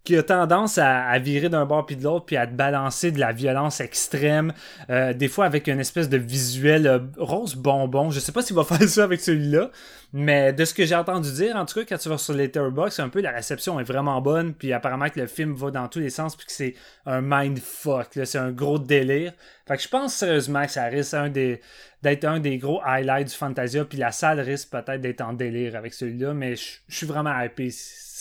qui 0.03 0.17
a 0.17 0.23
tendance 0.23 0.77
à, 0.77 1.17
virer 1.19 1.49
d'un 1.49 1.65
bord 1.65 1.85
puis 1.85 1.95
de 1.95 2.03
l'autre 2.03 2.25
puis 2.25 2.37
à 2.37 2.47
te 2.47 2.53
balancer 2.53 3.11
de 3.11 3.19
la 3.19 3.31
violence 3.31 3.81
extrême 3.81 4.53
euh, 4.89 5.13
des 5.13 5.27
fois 5.27 5.45
avec 5.45 5.67
une 5.67 5.79
espèce 5.79 6.09
de 6.09 6.17
visuel 6.17 6.87
euh, 6.87 6.99
rose 7.17 7.55
bonbon. 7.55 8.09
Je 8.09 8.19
sais 8.19 8.31
pas 8.31 8.41
s'il 8.41 8.55
va 8.55 8.63
faire 8.65 8.81
ça 8.87 9.03
avec 9.03 9.21
celui-là 9.21 9.69
mais 10.13 10.53
de 10.53 10.65
ce 10.65 10.73
que 10.73 10.85
j'ai 10.85 10.95
entendu 10.95 11.31
dire 11.31 11.55
en 11.55 11.65
tout 11.65 11.79
cas 11.79 11.85
quand 11.85 11.97
tu 11.97 12.09
vas 12.09 12.17
sur 12.17 12.33
Letterboxd 12.33 12.99
un 12.99 13.09
peu 13.09 13.21
la 13.21 13.31
réception 13.31 13.79
est 13.79 13.83
vraiment 13.83 14.21
bonne 14.21 14.53
puis 14.53 14.73
apparemment 14.73 15.09
que 15.09 15.19
le 15.19 15.27
film 15.27 15.53
va 15.53 15.71
dans 15.71 15.87
tous 15.87 15.99
les 15.99 16.09
sens 16.09 16.35
puis 16.35 16.45
que 16.45 16.51
c'est 16.51 16.75
un 17.05 17.21
mindfuck 17.21 18.07
c'est 18.11 18.37
un 18.37 18.51
gros 18.51 18.79
délire 18.79 19.33
fait 19.67 19.77
que 19.77 19.83
je 19.83 19.87
pense 19.87 20.13
sérieusement 20.13 20.65
que 20.65 20.71
ça 20.71 20.85
risque 20.85 21.13
un 21.13 21.29
des 21.29 21.61
d'être 22.01 22.25
un 22.25 22.39
des 22.39 22.57
gros 22.57 22.81
highlights 22.83 23.29
du 23.29 23.35
Fantasia 23.35 23.85
puis 23.85 23.97
la 23.97 24.11
salle 24.11 24.39
risque 24.39 24.69
peut-être 24.69 25.01
d'être 25.01 25.21
en 25.21 25.33
délire 25.33 25.75
avec 25.75 25.93
celui-là 25.93 26.33
mais 26.33 26.55
je 26.55 26.79
suis 26.89 27.07
vraiment 27.07 27.39
hypé 27.41 27.69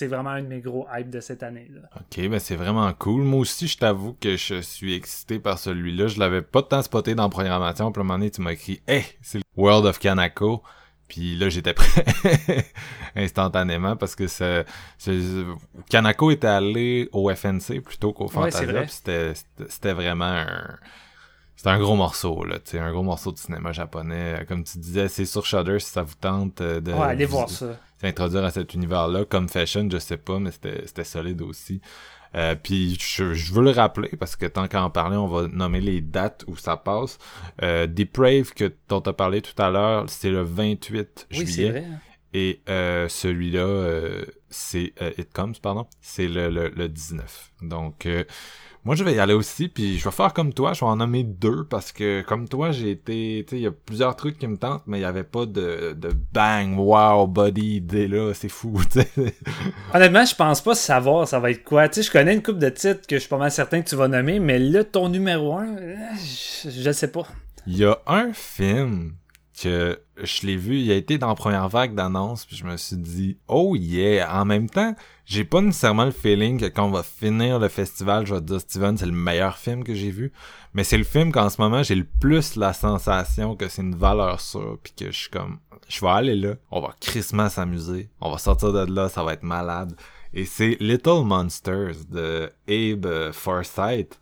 c'est 0.01 0.07
vraiment 0.07 0.31
un 0.31 0.41
de 0.41 0.47
mes 0.47 0.61
gros 0.61 0.87
hypes 0.97 1.11
de 1.11 1.21
cette 1.21 1.43
année. 1.43 1.69
Là. 1.71 1.83
Ok, 1.95 2.27
ben 2.27 2.39
c'est 2.39 2.57
vraiment 2.57 2.91
cool. 2.95 3.23
Moi 3.23 3.41
aussi, 3.41 3.69
je 3.69 3.77
t'avoue 3.77 4.15
que 4.15 4.35
je 4.35 4.63
suis 4.63 4.95
excité 4.95 5.39
par 5.39 5.59
celui-là. 5.59 6.07
Je 6.07 6.19
l'avais 6.19 6.41
pas 6.41 6.63
tant 6.63 6.81
spoté 6.81 7.15
dans 7.15 7.25
la 7.25 7.29
programmation. 7.29 7.93
Puis 7.93 8.01
à 8.01 8.03
un 8.03 8.07
moment 8.07 8.19
donné, 8.19 8.31
tu 8.31 8.41
m'as 8.41 8.53
écrit 8.53 8.81
Hey, 8.89 9.05
c'est 9.21 9.37
le 9.37 9.45
World 9.59 9.85
of 9.85 9.99
Kanako. 9.99 10.63
Puis 11.11 11.37
là, 11.37 11.49
j'étais 11.49 11.75
prêt 11.75 12.05
instantanément 13.17 13.97
parce 13.97 14.15
que 14.15 14.25
Kanako 15.91 16.31
était 16.31 16.47
allé 16.47 17.09
au 17.13 17.35
FNC 17.35 17.81
plutôt 17.85 18.13
qu'au 18.13 18.29
Fantasia. 18.29 18.87
c'était, 18.87 19.33
c'était 19.69 19.93
vraiment 19.93 20.25
un 20.25 20.79
c'est 21.63 21.69
un 21.69 21.79
gros 21.79 21.95
morceau, 21.95 22.43
là, 22.45 22.59
tu 22.59 22.79
un 22.79 22.91
gros 22.91 23.03
morceau 23.03 23.33
de 23.33 23.37
cinéma 23.37 23.73
japonais. 23.73 24.47
Comme 24.49 24.65
tu 24.65 24.79
disais, 24.79 25.09
c'est 25.09 25.27
sur 25.27 25.45
Shudder 25.45 25.79
si 25.79 25.91
ça 25.91 26.01
vous 26.03 26.15
tente 26.19 26.63
euh, 26.63 26.81
de. 26.81 26.91
Ouais, 26.91 27.09
allez 27.09 27.27
voir 27.27 27.51
ça. 27.51 27.77
S'introduire 28.01 28.45
à 28.45 28.51
cet 28.51 28.73
univers-là. 28.73 29.27
Comme 29.27 29.47
Fashion, 29.47 29.87
je 29.93 29.99
sais 29.99 30.17
pas, 30.17 30.39
mais 30.39 30.53
c'était 30.53 31.05
solide 31.05 31.43
aussi. 31.43 31.83
Euh, 32.35 32.55
puis 32.55 32.97
je, 33.01 33.25
veux 33.53 33.63
le 33.63 33.71
rappeler 33.71 34.11
parce 34.19 34.37
que 34.37 34.47
tant 34.47 34.69
qu'à 34.69 34.83
en 34.83 34.91
parler, 34.91 35.17
on 35.17 35.27
va 35.27 35.49
nommer 35.49 35.81
les 35.81 36.01
dates 36.01 36.45
où 36.47 36.57
ça 36.57 36.77
passe. 36.77 37.19
Euh, 37.63 37.87
Deprave 37.87 38.53
que 38.55 38.73
dont 38.89 39.01
t'as 39.01 39.13
parlé 39.13 39.43
tout 39.43 39.61
à 39.61 39.71
l'heure, 39.71 40.09
c'est 40.09 40.31
le 40.31 40.43
28 40.43 41.29
oui, 41.31 41.37
juillet. 41.37 41.71
Vrai, 41.71 41.85
hein. 41.85 41.99
Et 42.33 42.61
euh, 42.69 43.09
celui-là, 43.09 43.67
euh, 43.67 44.25
c'est 44.49 44.93
It 45.19 45.33
Comes, 45.33 45.57
pardon, 45.61 45.87
c'est 46.01 46.29
le, 46.29 46.49
le, 46.49 46.69
le, 46.69 46.89
19. 46.89 47.53
Donc 47.63 48.07
moi, 48.85 48.95
je 48.95 49.05
vais 49.05 49.15
y 49.15 49.19
aller 49.19 49.35
aussi, 49.35 49.69
puis 49.69 49.99
je 49.99 50.05
vais 50.05 50.11
faire 50.11 50.33
comme 50.33 50.55
toi, 50.55 50.73
je 50.73 50.81
vais 50.81 50.91
en 50.91 50.97
nommer 50.97 51.23
deux, 51.23 51.65
parce 51.65 51.93
que 51.93 52.23
comme 52.23 52.49
toi, 52.49 52.71
j'ai 52.71 52.91
été, 52.93 53.45
tu 53.47 53.51
sais, 53.51 53.61
il 53.61 53.63
y 53.63 53.67
a 53.67 53.73
plusieurs 53.73 54.17
trucs 54.17 54.39
qui 54.39 54.47
me 54.47 54.57
tentent, 54.57 54.85
mais 54.87 54.99
il 54.99 55.03
y 55.03 55.05
avait 55.05 55.23
pas 55.23 55.45
de, 55.45 55.93
de 55.93 56.13
bang, 56.33 56.79
wow, 56.79 57.27
body 57.27 57.77
idée 57.77 58.09
là, 58.09 58.33
c'est 58.33 58.49
fou, 58.49 58.81
tu 58.91 59.01
sais. 59.01 59.35
Honnêtement, 59.93 60.25
je 60.25 60.35
pense 60.35 60.63
pas 60.63 60.75
savoir 60.75 61.29
ça 61.29 61.39
va 61.39 61.51
être 61.51 61.63
quoi. 61.63 61.89
Tu 61.89 61.97
sais, 61.97 62.03
je 62.07 62.11
connais 62.11 62.35
une 62.35 62.43
coupe 62.43 62.59
de 62.59 62.71
titres 62.71 63.07
que 63.07 63.17
je 63.17 63.21
suis 63.21 63.29
pas 63.29 63.39
mal 63.39 63.51
certain 63.51 63.83
que 63.83 63.89
tu 63.89 63.97
vas 63.97 64.09
nommer, 64.09 64.41
mais 64.41 64.59
là, 64.59 64.83
ton 64.83 65.11
numéro 65.11 65.59
un, 65.59 65.77
je, 66.17 66.71
je 66.71 66.91
sais 66.93 67.11
pas. 67.11 67.27
Il 67.67 67.77
y 67.77 67.85
a 67.85 67.99
un 68.07 68.33
film 68.33 69.13
que 69.61 70.01
je 70.23 70.47
l'ai 70.47 70.57
vu, 70.57 70.79
il 70.79 70.91
a 70.91 70.95
été 70.95 71.19
dans 71.19 71.29
la 71.29 71.35
première 71.35 71.69
vague 71.69 71.95
d'annonces, 71.95 72.47
puis 72.47 72.57
je 72.57 72.65
me 72.65 72.77
suis 72.77 72.97
dit, 72.97 73.39
oh 73.47 73.77
yeah, 73.77 74.41
en 74.41 74.45
même 74.47 74.71
temps, 74.71 74.95
j'ai 75.27 75.45
pas 75.45 75.61
nécessairement 75.61 76.07
le 76.07 76.13
feeling 76.13 76.59
que 76.59 76.67
quand 76.67 76.87
on 76.87 76.91
va 76.91 77.03
finir 77.03 77.59
le 77.59 77.69
festival, 77.69 78.27
je 78.27 78.35
vais 78.35 78.41
dire 78.41 78.61
Steven, 78.61 78.97
c'est 78.97 79.07
le 79.07 79.13
meilleur 79.13 79.59
film 79.59 79.85
que 79.85 79.95
j'ai 79.95 80.11
vu, 80.11 80.33
mais 80.73 80.83
c'est 80.83 80.97
le 80.97 81.05
film 81.05 81.31
qu'en 81.31 81.51
ce 81.51 81.61
moment, 81.61 81.83
j'ai 81.83 81.95
le 81.95 82.07
plus 82.07 82.57
la 82.57 82.73
sensation 82.73 83.55
que 83.55 83.69
c'est 83.69 83.83
une 83.83 83.97
valeur 83.97 84.41
sûre, 84.41 84.79
puis 84.83 84.95
que 84.97 85.13
je 85.13 85.19
suis 85.19 85.31
comme, 85.31 85.59
je 85.89 86.01
vais 86.01 86.11
aller 86.11 86.37
là, 86.37 86.55
on 86.71 86.81
va 86.81 86.95
crissement 86.99 87.51
s'amuser, 87.51 88.09
on 88.21 88.31
va 88.31 88.39
sortir 88.39 88.73
de 88.73 88.91
là, 88.91 89.11
ça 89.11 89.23
va 89.23 89.35
être 89.35 89.43
malade, 89.43 89.95
et 90.33 90.47
c'est 90.47 90.79
Little 90.81 91.25
Monsters 91.25 92.07
de 92.09 92.51
Abe 92.67 93.33
Forsyth, 93.33 94.19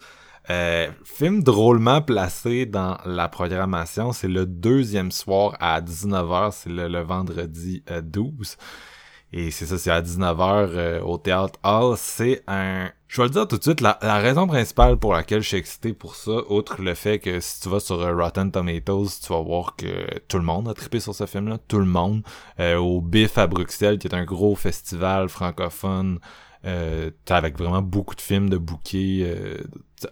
euh, 0.50 0.90
film 1.04 1.42
drôlement 1.42 2.00
placé 2.00 2.64
dans 2.64 2.96
la 3.04 3.28
programmation, 3.28 4.12
c'est 4.12 4.28
le 4.28 4.46
deuxième 4.46 5.12
soir 5.12 5.56
à 5.60 5.80
19h, 5.82 6.52
c'est 6.52 6.70
le, 6.70 7.00
vendredi 7.02 7.82
12. 8.02 8.32
Euh, 8.40 9.38
Et 9.38 9.50
c'est 9.50 9.66
ça, 9.66 9.76
c'est 9.76 9.90
à 9.90 10.00
19h 10.00 10.68
euh, 10.70 11.00
au 11.02 11.18
Théâtre 11.18 11.58
Hall. 11.62 11.96
C'est 11.98 12.42
un... 12.46 12.90
Je 13.08 13.20
vais 13.20 13.28
le 13.28 13.32
dire 13.32 13.46
tout 13.46 13.58
de 13.58 13.62
suite, 13.62 13.82
la, 13.82 13.98
raison 14.00 14.46
principale 14.46 14.96
pour 14.96 15.12
laquelle 15.12 15.42
je 15.42 15.48
suis 15.48 15.56
excité 15.58 15.92
pour 15.92 16.14
ça, 16.14 16.32
outre 16.50 16.80
le 16.80 16.94
fait 16.94 17.18
que 17.18 17.40
si 17.40 17.60
tu 17.60 17.68
vas 17.68 17.80
sur 17.80 17.98
Rotten 17.98 18.50
Tomatoes, 18.50 19.08
tu 19.22 19.32
vas 19.32 19.42
voir 19.42 19.76
que 19.76 20.18
tout 20.28 20.38
le 20.38 20.44
monde 20.44 20.68
a 20.68 20.74
trippé 20.74 21.00
sur 21.00 21.14
ce 21.14 21.26
film-là. 21.26 21.58
Tout 21.68 21.78
le 21.78 21.84
monde. 21.84 22.22
au 22.58 23.02
BIF 23.02 23.36
à 23.36 23.46
Bruxelles, 23.46 23.98
qui 23.98 24.08
est 24.08 24.14
un 24.14 24.24
gros 24.24 24.54
festival 24.54 25.28
francophone 25.28 26.20
euh, 26.64 27.10
avec 27.28 27.56
vraiment 27.56 27.82
beaucoup 27.82 28.16
de 28.16 28.20
films 28.20 28.50
de 28.50 28.58
bouquets, 28.58 29.20
euh, 29.22 29.58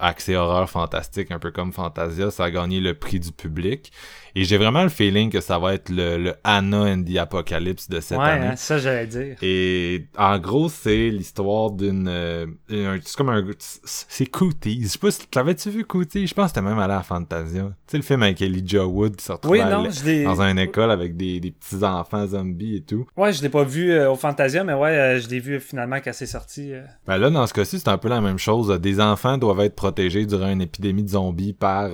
accès 0.01 0.37
horreur 0.37 0.69
fantastique, 0.69 1.31
un 1.31 1.39
peu 1.39 1.51
comme 1.51 1.73
Fantasia, 1.73 2.31
ça 2.31 2.45
a 2.45 2.51
gagné 2.51 2.81
le 2.81 2.95
prix 2.95 3.21
du 3.21 3.33
public. 3.33 3.93
Et 4.39 4.45
j'ai 4.45 4.59
vraiment 4.59 4.83
le 4.83 4.91
feeling 4.91 5.31
que 5.31 5.41
ça 5.41 5.59
va 5.59 5.73
être 5.73 5.89
le, 5.89 6.19
le 6.19 6.35
Anna 6.45 6.83
and 6.93 7.05
the 7.05 7.17
Apocalypse 7.17 7.89
de 7.89 8.01
cette 8.01 8.19
année. 8.19 8.51
Ouais, 8.51 8.57
ça 8.57 8.77
j'allais 8.77 9.07
dire. 9.07 9.37
Et 9.41 10.09
en 10.19 10.39
gros, 10.39 10.69
c'est 10.69 11.09
l'histoire 11.09 11.71
d'une... 11.71 12.07
Euh, 12.07 12.47
c'est 12.69 13.17
comme 13.17 13.31
un... 13.31 13.43
C'est 13.59 14.27
Cooties. 14.27 14.83
Je 14.83 14.89
sais 14.89 14.99
pas 14.99 15.11
si... 15.11 15.27
T'avais-tu 15.27 15.71
vu 15.71 15.85
Cooties? 15.87 16.27
Je 16.27 16.35
pense 16.35 16.53
que 16.53 16.57
c'était 16.57 16.69
même 16.69 16.79
allé 16.79 16.93
à 16.93 17.03
Fantasia. 17.03 17.63
Tu 17.63 17.73
sais, 17.87 17.97
le 17.97 18.03
film 18.03 18.23
avec 18.25 18.43
Elijah 18.43 18.85
Wood 18.85 19.17
qui 19.17 19.25
se 19.25 19.33
retrouve 19.33 19.57
dans 19.57 20.43
une 20.43 20.59
école 20.59 20.91
avec 20.91 21.17
des, 21.17 21.41
des 21.41 21.53
petits-enfants 21.53 22.27
zombies 22.27 22.77
et 22.77 22.83
tout. 22.83 23.07
Ouais, 23.17 23.33
je 23.33 23.41
l'ai 23.41 23.49
pas 23.49 23.65
vu 23.65 23.91
euh, 23.91 24.11
au 24.11 24.17
Fantasia, 24.17 24.65
mais 24.65 24.75
ouais, 24.75 24.91
euh, 24.91 25.19
je 25.19 25.31
l'ai 25.31 25.41
vu 25.41 25.61
finalement 25.61 25.97
quand 25.97 26.13
c'est 26.13 26.27
sorti. 26.27 26.73
Ben 27.07 27.17
là, 27.17 27.31
dans 27.31 27.47
ce 27.47 27.55
cas-ci, 27.55 27.79
c'est 27.79 27.89
un 27.89 27.97
peu 27.97 28.11
la 28.11 28.21
même 28.21 28.39
chose. 28.39 28.69
Des 28.81 29.01
enfants 29.01 29.39
doivent 29.39 29.61
être 29.61 29.76
protégés 29.77 30.27
durant 30.27 30.51
une 30.51 30.63
épidémie 30.63 31.05
de 31.05 31.11
zombies 31.11 31.53
par 31.53 31.91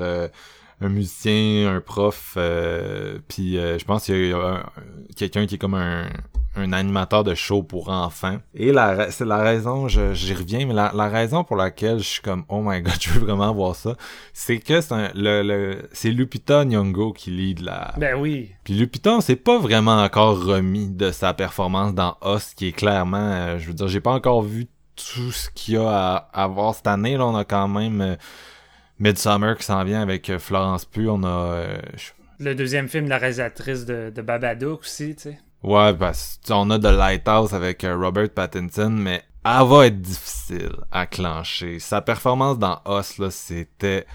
un 0.84 0.88
musicien, 0.88 1.74
un 1.74 1.80
prof, 1.80 2.34
euh, 2.36 3.18
puis 3.28 3.58
euh, 3.58 3.78
je 3.78 3.84
pense 3.84 4.04
qu'il 4.04 4.28
y 4.28 4.32
a 4.32 4.64
quelqu'un 5.16 5.46
qui 5.46 5.54
est 5.54 5.58
comme 5.58 5.74
un, 5.74 6.08
un, 6.56 6.72
animateur 6.72 7.24
de 7.24 7.34
show 7.34 7.62
pour 7.62 7.88
enfants. 7.88 8.38
Et 8.54 8.72
la, 8.72 9.10
c'est 9.10 9.24
la 9.24 9.38
raison, 9.38 9.88
j'y 9.88 10.34
reviens, 10.34 10.66
mais 10.66 10.74
la, 10.74 11.08
raison 11.08 11.44
pour 11.44 11.56
laquelle 11.56 11.98
je 11.98 12.08
suis 12.08 12.22
comme 12.22 12.44
oh 12.48 12.62
my 12.64 12.82
god, 12.82 12.94
je 13.00 13.10
veux 13.10 13.20
vraiment 13.20 13.52
voir 13.54 13.76
ça, 13.76 13.96
c'est 14.32 14.58
que 14.58 14.80
c'est 14.80 15.12
le, 15.14 15.42
le 15.42 15.88
c'est 15.92 16.10
Lupita 16.10 16.64
Nyong'o 16.64 17.12
qui 17.12 17.30
lead 17.30 17.60
la. 17.60 17.94
Ben 17.96 18.16
oui. 18.18 18.50
Puis 18.64 18.74
Lupita, 18.74 19.20
c'est 19.20 19.36
pas 19.36 19.58
vraiment 19.58 20.02
encore 20.02 20.44
remis 20.44 20.88
de 20.88 21.10
sa 21.10 21.34
performance 21.34 21.94
dans 21.94 22.16
Us, 22.24 22.54
qui 22.54 22.68
est 22.68 22.72
clairement, 22.72 23.18
euh, 23.18 23.58
je 23.58 23.68
veux 23.68 23.74
dire, 23.74 23.88
j'ai 23.88 24.00
pas 24.00 24.12
encore 24.12 24.42
vu 24.42 24.66
tout 24.96 25.32
ce 25.32 25.50
qu'il 25.50 25.74
y 25.74 25.76
a 25.76 25.88
à, 25.88 26.16
à 26.32 26.46
voir 26.46 26.74
cette 26.74 26.86
année. 26.86 27.16
Là, 27.16 27.26
on 27.26 27.36
a 27.36 27.44
quand 27.44 27.68
même 27.68 28.16
Midsummer 29.02 29.56
qui 29.56 29.64
s'en 29.64 29.82
vient 29.82 30.00
avec 30.00 30.30
euh, 30.30 30.38
Florence 30.38 30.84
Pugh. 30.84 31.08
On 31.08 31.24
a. 31.24 31.28
Euh, 31.28 31.78
le 32.38 32.54
deuxième 32.54 32.88
film 32.88 33.06
de 33.06 33.10
la 33.10 33.18
réalisatrice 33.18 33.84
de, 33.84 34.12
de 34.14 34.22
Babadook 34.22 34.80
aussi, 34.80 35.16
tu 35.16 35.22
sais. 35.22 35.38
Ouais, 35.62 35.92
parce 35.94 36.40
on 36.50 36.70
a 36.70 36.78
The 36.78 36.84
Lighthouse 36.84 37.52
avec 37.52 37.84
euh, 37.84 37.96
Robert 37.96 38.30
Pattinson, 38.30 38.90
mais 38.90 39.22
elle 39.44 39.66
va 39.66 39.86
être 39.86 40.00
difficile 40.00 40.76
à 40.90 41.06
clencher. 41.06 41.78
Sa 41.80 42.00
performance 42.00 42.58
dans 42.58 42.80
Us, 42.86 43.18
là, 43.18 43.30
c'était 43.30 44.06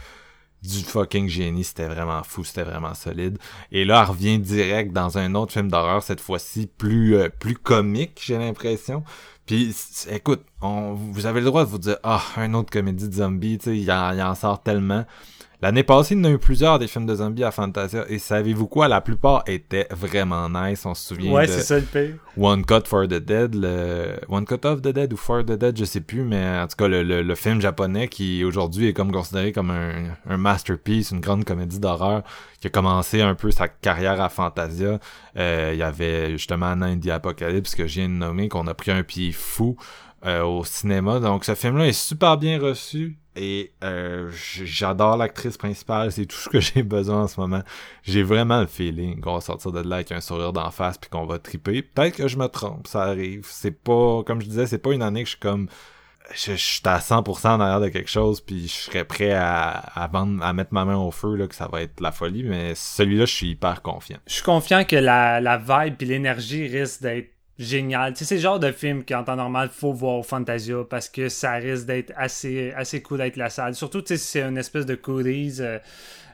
du 0.61 0.79
fucking 0.79 1.27
génie, 1.27 1.63
c'était 1.63 1.87
vraiment 1.87 2.23
fou, 2.23 2.43
c'était 2.43 2.63
vraiment 2.63 2.93
solide. 2.93 3.37
Et 3.71 3.85
là, 3.85 4.01
elle 4.01 4.09
revient 4.09 4.39
direct 4.39 4.91
dans 4.91 5.17
un 5.17 5.35
autre 5.35 5.53
film 5.53 5.69
d'horreur, 5.69 6.01
cette 6.01 6.21
fois-ci 6.21 6.67
plus 6.77 7.15
euh, 7.15 7.29
plus 7.29 7.55
comique, 7.55 8.21
j'ai 8.23 8.37
l'impression. 8.37 9.03
Puis, 9.47 9.73
écoute, 10.09 10.43
on, 10.61 10.93
vous 10.93 11.25
avez 11.25 11.39
le 11.39 11.45
droit 11.45 11.63
de 11.63 11.69
vous 11.69 11.77
dire, 11.77 11.97
ah, 12.03 12.21
un 12.35 12.53
autre 12.53 12.69
comédie 12.69 13.07
de 13.07 13.13
zombie, 13.13 13.57
tu 13.57 13.63
sais, 13.65 13.77
il 13.77 13.89
en, 13.89 14.11
il 14.11 14.21
en 14.21 14.35
sort 14.35 14.61
tellement. 14.61 15.05
L'année 15.59 15.81
passée, 15.81 16.13
il 16.13 16.19
y 16.19 16.21
en 16.21 16.25
a 16.25 16.29
eu 16.29 16.37
plusieurs 16.37 16.77
des 16.77 16.85
films 16.85 17.07
de 17.07 17.15
zombies 17.15 17.43
à 17.43 17.49
Fantasia. 17.49 18.05
Et 18.09 18.19
savez-vous 18.19 18.67
quoi? 18.67 18.87
La 18.87 19.01
plupart 19.01 19.43
étaient 19.47 19.87
vraiment 19.89 20.47
nice. 20.47 20.85
On 20.85 20.93
se 20.93 21.07
souvient 21.07 21.31
ouais, 21.31 21.47
de 21.47 21.51
c'est 21.51 21.61
ça 21.61 21.79
le 21.79 21.81
pire. 21.81 22.15
One 22.37 22.63
Cut 22.63 22.81
for 22.85 23.07
the 23.07 23.15
Dead, 23.15 23.55
le 23.55 24.19
One 24.29 24.45
Cut 24.45 24.67
of 24.67 24.83
the 24.83 24.89
Dead 24.89 25.11
ou 25.13 25.17
For 25.17 25.43
the 25.43 25.53
Dead, 25.53 25.75
je 25.75 25.85
sais 25.85 26.01
plus, 26.01 26.21
mais 26.21 26.59
en 26.59 26.67
tout 26.67 26.75
cas 26.77 26.87
le, 26.87 27.01
le, 27.01 27.23
le 27.23 27.35
film 27.35 27.59
japonais 27.59 28.07
qui 28.07 28.43
aujourd'hui 28.43 28.89
est 28.89 28.93
comme 28.93 29.11
considéré 29.11 29.51
comme 29.51 29.71
un, 29.71 30.15
un 30.29 30.37
masterpiece, 30.37 31.09
une 31.09 31.21
grande 31.21 31.43
comédie 31.43 31.79
d'horreur 31.79 32.21
qui 32.61 32.67
a 32.67 32.69
commencé 32.69 33.23
un 33.23 33.33
peu 33.33 33.49
sa 33.49 33.67
carrière 33.67 34.21
à 34.21 34.29
Fantasia. 34.29 34.99
Euh, 35.37 35.71
il 35.73 35.79
y 35.79 35.83
avait 35.83 36.33
justement 36.33 36.75
Nine 36.75 36.99
the 36.99 37.09
Apocalypse 37.09 37.73
que 37.73 37.87
je 37.87 38.01
viens 38.01 38.09
de 38.09 38.13
nommer, 38.13 38.47
qu'on 38.47 38.67
a 38.67 38.75
pris 38.75 38.91
un 38.91 39.01
pied 39.01 39.31
fou 39.31 39.75
euh, 40.23 40.43
au 40.43 40.63
cinéma. 40.63 41.19
Donc 41.19 41.45
ce 41.45 41.55
film-là 41.55 41.87
est 41.87 41.93
super 41.93 42.37
bien 42.37 42.59
reçu. 42.59 43.17
Et 43.37 43.71
euh, 43.83 44.29
j'adore 44.31 45.15
l'actrice 45.17 45.57
principale, 45.57 46.11
c'est 46.11 46.25
tout 46.25 46.35
ce 46.35 46.49
que 46.49 46.59
j'ai 46.59 46.83
besoin 46.83 47.23
en 47.23 47.27
ce 47.27 47.39
moment. 47.39 47.61
J'ai 48.03 48.23
vraiment 48.23 48.59
le 48.59 48.67
feeling 48.67 49.21
qu'on 49.21 49.35
va 49.35 49.41
sortir 49.41 49.71
de 49.71 49.87
là 49.87 49.97
avec 49.97 50.11
un 50.11 50.21
sourire 50.21 50.53
d'en 50.53 50.71
face 50.71 50.97
puis 50.97 51.09
qu'on 51.09 51.25
va 51.25 51.39
triper. 51.39 51.81
Peut-être 51.81 52.15
que 52.15 52.27
je 52.27 52.37
me 52.37 52.47
trompe, 52.47 52.87
ça 52.87 53.03
arrive. 53.03 53.45
C'est 53.49 53.71
pas, 53.71 54.23
comme 54.25 54.41
je 54.41 54.47
disais, 54.47 54.65
c'est 54.65 54.79
pas 54.79 54.91
une 54.91 55.03
année 55.03 55.23
que 55.23 55.29
je 55.29 55.35
suis 55.35 55.39
comme 55.39 55.67
je, 56.33 56.53
suis 56.53 56.81
à 56.85 56.97
100% 56.99 57.47
en 57.47 57.59
arrière 57.59 57.79
de 57.79 57.89
quelque 57.89 58.09
chose 58.09 58.41
puis 58.41 58.67
je 58.67 58.73
serais 58.73 59.05
prêt 59.05 59.31
à, 59.31 59.69
à, 59.69 60.07
vendre, 60.07 60.43
à 60.43 60.51
mettre 60.53 60.73
ma 60.73 60.83
main 60.83 60.97
au 60.97 61.11
feu 61.11 61.35
là 61.35 61.47
que 61.47 61.55
ça 61.55 61.67
va 61.71 61.81
être 61.81 62.01
la 62.01 62.11
folie 62.11 62.43
mais 62.43 62.73
celui-là 62.75 63.25
je 63.25 63.33
suis 63.33 63.49
hyper 63.51 63.81
confiant. 63.81 64.17
Je 64.27 64.33
suis 64.33 64.43
confiant 64.43 64.83
que 64.83 64.95
la, 64.95 65.39
la 65.39 65.57
vibe 65.57 65.95
puis 65.95 66.07
l'énergie 66.07 66.67
risque 66.67 67.01
d'être 67.01 67.36
génial. 67.59 68.13
Tu 68.13 68.19
sais, 68.19 68.25
c'est 68.25 68.35
le 68.35 68.41
genre 68.41 68.59
de 68.59 68.71
film 68.71 69.03
qu'en 69.03 69.23
temps 69.23 69.35
normal, 69.35 69.69
faut 69.71 69.93
voir 69.93 70.15
au 70.15 70.23
Fantasia 70.23 70.77
parce 70.89 71.09
que 71.09 71.29
ça 71.29 71.53
risque 71.53 71.85
d'être 71.85 72.13
assez, 72.15 72.71
assez 72.75 73.01
cool 73.01 73.19
d'être 73.19 73.37
la 73.37 73.49
salle. 73.49 73.75
Surtout, 73.75 74.01
tu 74.01 74.09
sais, 74.09 74.17
c'est 74.17 74.41
une 74.41 74.57
espèce 74.57 74.85
de 74.85 74.95
coolies, 74.95 75.57
euh, 75.59 75.79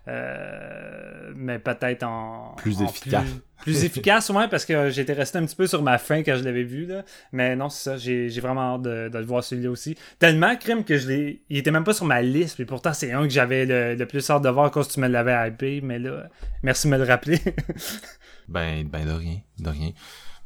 euh, 0.09 1.31
mais 1.35 1.59
peut-être 1.59 2.03
en... 2.03 2.55
Plus 2.57 2.81
en 2.81 2.87
efficace. 2.87 3.23
Plus, 3.61 3.73
plus 3.73 3.83
efficace, 3.85 4.29
ouais, 4.31 4.49
parce 4.49 4.65
que 4.65 4.89
j'étais 4.89 5.13
resté 5.13 5.37
un 5.37 5.45
petit 5.45 5.55
peu 5.55 5.65
sur 5.65 5.81
ma 5.81 5.97
faim 5.97 6.23
quand 6.25 6.35
je 6.35 6.43
l'avais 6.43 6.63
vu, 6.63 6.85
là. 6.85 7.05
Mais 7.31 7.55
non, 7.55 7.69
c'est 7.69 7.91
ça, 7.91 7.97
j'ai 7.97 8.27
vraiment 8.41 8.75
hâte 8.75 8.81
de, 8.81 9.09
de 9.09 9.17
le 9.17 9.25
voir 9.25 9.43
celui-là 9.43 9.71
aussi. 9.71 9.95
Tellement 10.19 10.55
crime 10.57 10.83
que 10.83 10.97
je 10.97 11.07
l'ai... 11.07 11.41
Il 11.49 11.57
était 11.57 11.71
même 11.71 11.85
pas 11.85 11.93
sur 11.93 12.05
ma 12.05 12.21
liste, 12.21 12.59
mais 12.59 12.65
pourtant, 12.65 12.93
c'est 12.93 13.13
un 13.13 13.23
que 13.23 13.29
j'avais 13.29 13.65
le, 13.65 13.95
le, 13.95 14.05
plus 14.05 14.29
hâte 14.29 14.43
de 14.43 14.49
voir 14.49 14.71
quand 14.71 14.85
tu 14.85 14.99
me 14.99 15.07
l'avais 15.07 15.47
hypé, 15.47 15.79
mais 15.81 15.99
là, 15.99 16.29
merci 16.63 16.87
de 16.87 16.91
me 16.91 16.97
le 16.97 17.05
rappeler. 17.05 17.39
ben, 18.49 18.85
ben 18.85 19.05
de 19.05 19.11
rien, 19.11 19.37
de 19.59 19.69
rien. 19.69 19.91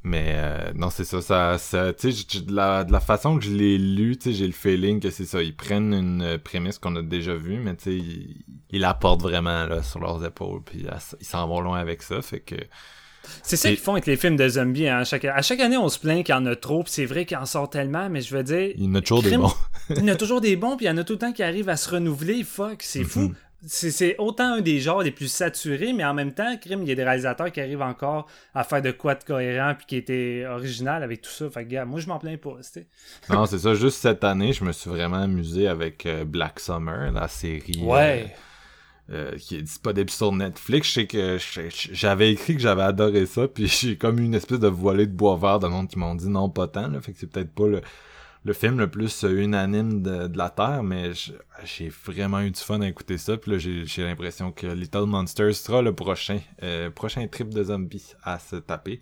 Mais 0.04 0.36
euh, 0.38 0.72
non, 0.74 0.90
c'est 0.90 1.04
ça, 1.04 1.22
ça, 1.22 1.58
ça 1.58 1.94
tu 1.94 2.12
sais, 2.12 2.42
de 2.42 2.56
la, 2.56 2.84
de 2.84 2.92
la 2.92 3.00
façon 3.00 3.38
que 3.38 3.44
je 3.44 3.52
l'ai 3.52 3.78
lu, 3.78 4.16
tu 4.18 4.30
sais, 4.30 4.34
j'ai 4.38 4.48
le 4.48 4.54
feeling 4.54 5.00
que 5.00 5.10
c'est 5.10 5.26
ça, 5.26 5.42
ils 5.42 5.56
prennent 5.56 5.94
une 5.94 6.38
prémisse 6.38 6.80
qu'on 6.80 6.96
a 6.96 7.02
déjà 7.02 7.36
vue, 7.36 7.58
mais 7.58 7.76
tu 7.76 7.84
sais, 7.84 7.96
ils, 7.96 8.46
ils 8.70 8.82
la 8.82 8.94
portent 8.94 9.22
vraiment 9.22 9.66
là 9.66 9.84
sur 9.84 10.00
leurs 10.00 10.24
épaules, 10.24 10.62
puis 10.64 10.86
ils 11.20 11.26
s'en 11.26 11.48
vont 11.48 11.60
loin 11.60 11.80
avec 11.80 12.04
ça, 12.04 12.22
fait 12.22 12.40
que 12.40 12.56
c'est 13.44 13.58
ça 13.58 13.70
qu'ils 13.70 13.78
font 13.78 13.94
avec 13.94 14.06
les 14.06 14.18
films 14.18 14.36
de 14.36 14.48
zombies. 14.48 14.88
Hein. 14.88 15.04
Chaque, 15.04 15.26
à 15.26 15.42
chaque 15.42 15.60
année, 15.60 15.78
on 15.78 15.90
se 15.90 16.00
plaint 16.00 16.26
qu'il 16.26 16.34
y 16.34 16.38
en 16.38 16.46
a 16.46 16.56
trop, 16.56 16.84
puis 16.84 16.92
c'est 16.94 17.06
vrai 17.06 17.26
qu'il 17.26 17.38
en 17.38 17.46
sort 17.46 17.70
tellement, 17.70 18.10
mais 18.10 18.22
je 18.22 18.36
veux 18.36 18.44
dire. 18.44 18.72
Il 18.76 18.86
y 18.86 18.88
en 18.88 18.96
a 18.96 19.02
toujours 19.02 19.22
crime, 19.22 19.32
des 19.32 19.38
bons. 19.38 19.54
il 19.90 19.98
y 19.98 20.02
en 20.04 20.08
a 20.08 20.16
toujours 20.16 20.42
des 20.42 20.56
bons, 20.56 20.78
puis 20.78 20.86
il 20.86 20.90
y 20.90 20.92
en 20.92 20.98
a 20.98 21.04
tout 21.04 21.14
le 21.14 21.20
temps 21.20 21.34
qui 21.34 21.44
arrivent 21.44 21.70
à 21.70 21.78
se 21.78 21.90
renouveler. 21.90 22.44
Fuck, 22.44 22.84
c'est 22.84 23.00
mm 23.00 23.04
-hmm. 23.04 23.08
fou 23.08 23.34
c'est 23.66 24.16
autant 24.20 24.54
un 24.54 24.62
des 24.62 24.80
genres 24.80 25.02
les 25.02 25.12
plus 25.12 25.28
saturés, 25.28 25.92
mais 25.92 26.06
en 26.06 26.14
même 26.14 26.34
temps, 26.34 26.56
crime, 26.58 26.84
il 26.84 26.90
y 26.90 26.92
a 26.92 26.96
des 26.96 27.04
réalisateurs 27.04 27.52
qui 27.52 27.60
arrivent 27.60 27.82
encore 27.82 28.28
à 28.54 28.64
faire 28.64 28.82
de 28.82 28.92
quoi 28.92 29.16
de 29.16 29.24
cohérent 29.24 29.74
puis 29.76 29.86
qui 29.88 29.96
était 29.96 30.46
original 30.48 31.02
avec 31.02 31.22
tout 31.22 31.32
ça. 31.32 31.50
Fait 31.50 31.66
que, 31.66 31.70
gars, 31.70 31.86
moi, 31.86 32.00
je 32.00 32.08
m'en 32.08 32.20
plains 32.20 32.38
pas. 32.38 32.58
non, 33.30 33.46
c'est 33.46 33.60
ça. 33.60 33.74
Juste 33.74 33.98
cette 33.98 34.24
année, 34.24 34.54
je 34.54 34.64
me 34.64 34.72
suis 34.72 34.90
vraiment 34.90 35.18
amusé 35.24 35.68
avec 35.68 36.06
euh, 36.06 36.24
Black 36.24 36.60
Summer, 36.60 37.12
la 37.12 37.28
série. 37.28 37.82
Ouais. 37.82 38.26
Euh, 38.28 38.38
euh, 39.10 39.38
qui 39.38 39.56
est 39.56 39.62
disponible 39.62 40.10
sur 40.10 40.34
Netflix. 40.34 40.90
Je 40.90 40.94
sais 40.94 41.08
que 41.08 41.38
j'avais 41.94 42.34
écrit 42.34 42.56
que 42.56 42.62
j'avais 42.62 42.82
adoré 42.84 43.26
ça, 43.26 43.48
puis 43.48 43.68
j'ai 43.82 43.98
comme 43.98 44.20
une 44.20 44.34
espèce 44.34 44.60
de 44.60 44.68
voilée 44.68 45.08
de 45.08 45.14
bois 45.14 45.38
vert 45.38 45.60
de 45.60 45.68
monde 45.68 45.88
qui 45.88 45.98
m'ont 45.98 46.14
dit 46.14 46.28
non, 46.28 46.50
pas 46.50 46.68
tant. 46.68 46.90
Là, 46.90 47.00
fait 47.00 47.14
que 47.14 47.20
c'est 47.20 47.32
peut-être 47.32 47.54
pas 47.54 47.68
le 47.68 47.82
le 48.48 48.54
film 48.54 48.80
le 48.80 48.90
plus 48.90 49.24
unanime 49.24 50.02
de, 50.02 50.28
de 50.28 50.38
la 50.38 50.50
Terre, 50.50 50.82
mais 50.82 51.12
j'ai 51.66 51.90
vraiment 51.90 52.40
eu 52.40 52.50
du 52.50 52.62
fun 52.62 52.80
à 52.80 52.88
écouter 52.88 53.18
ça. 53.18 53.36
Puis 53.36 53.52
là, 53.52 53.58
j'ai 53.58 54.04
l'impression 54.04 54.54
que 54.54 54.68
Little 54.68 55.06
Monsters 55.06 55.54
sera 55.54 55.82
le 55.82 55.94
prochain, 55.94 56.40
euh, 56.64 56.90
prochain 56.90 57.28
trip 57.28 57.54
de 57.54 57.66
zombies 57.66 58.14
à 58.24 58.40
se 58.40 58.56
taper. 58.56 59.02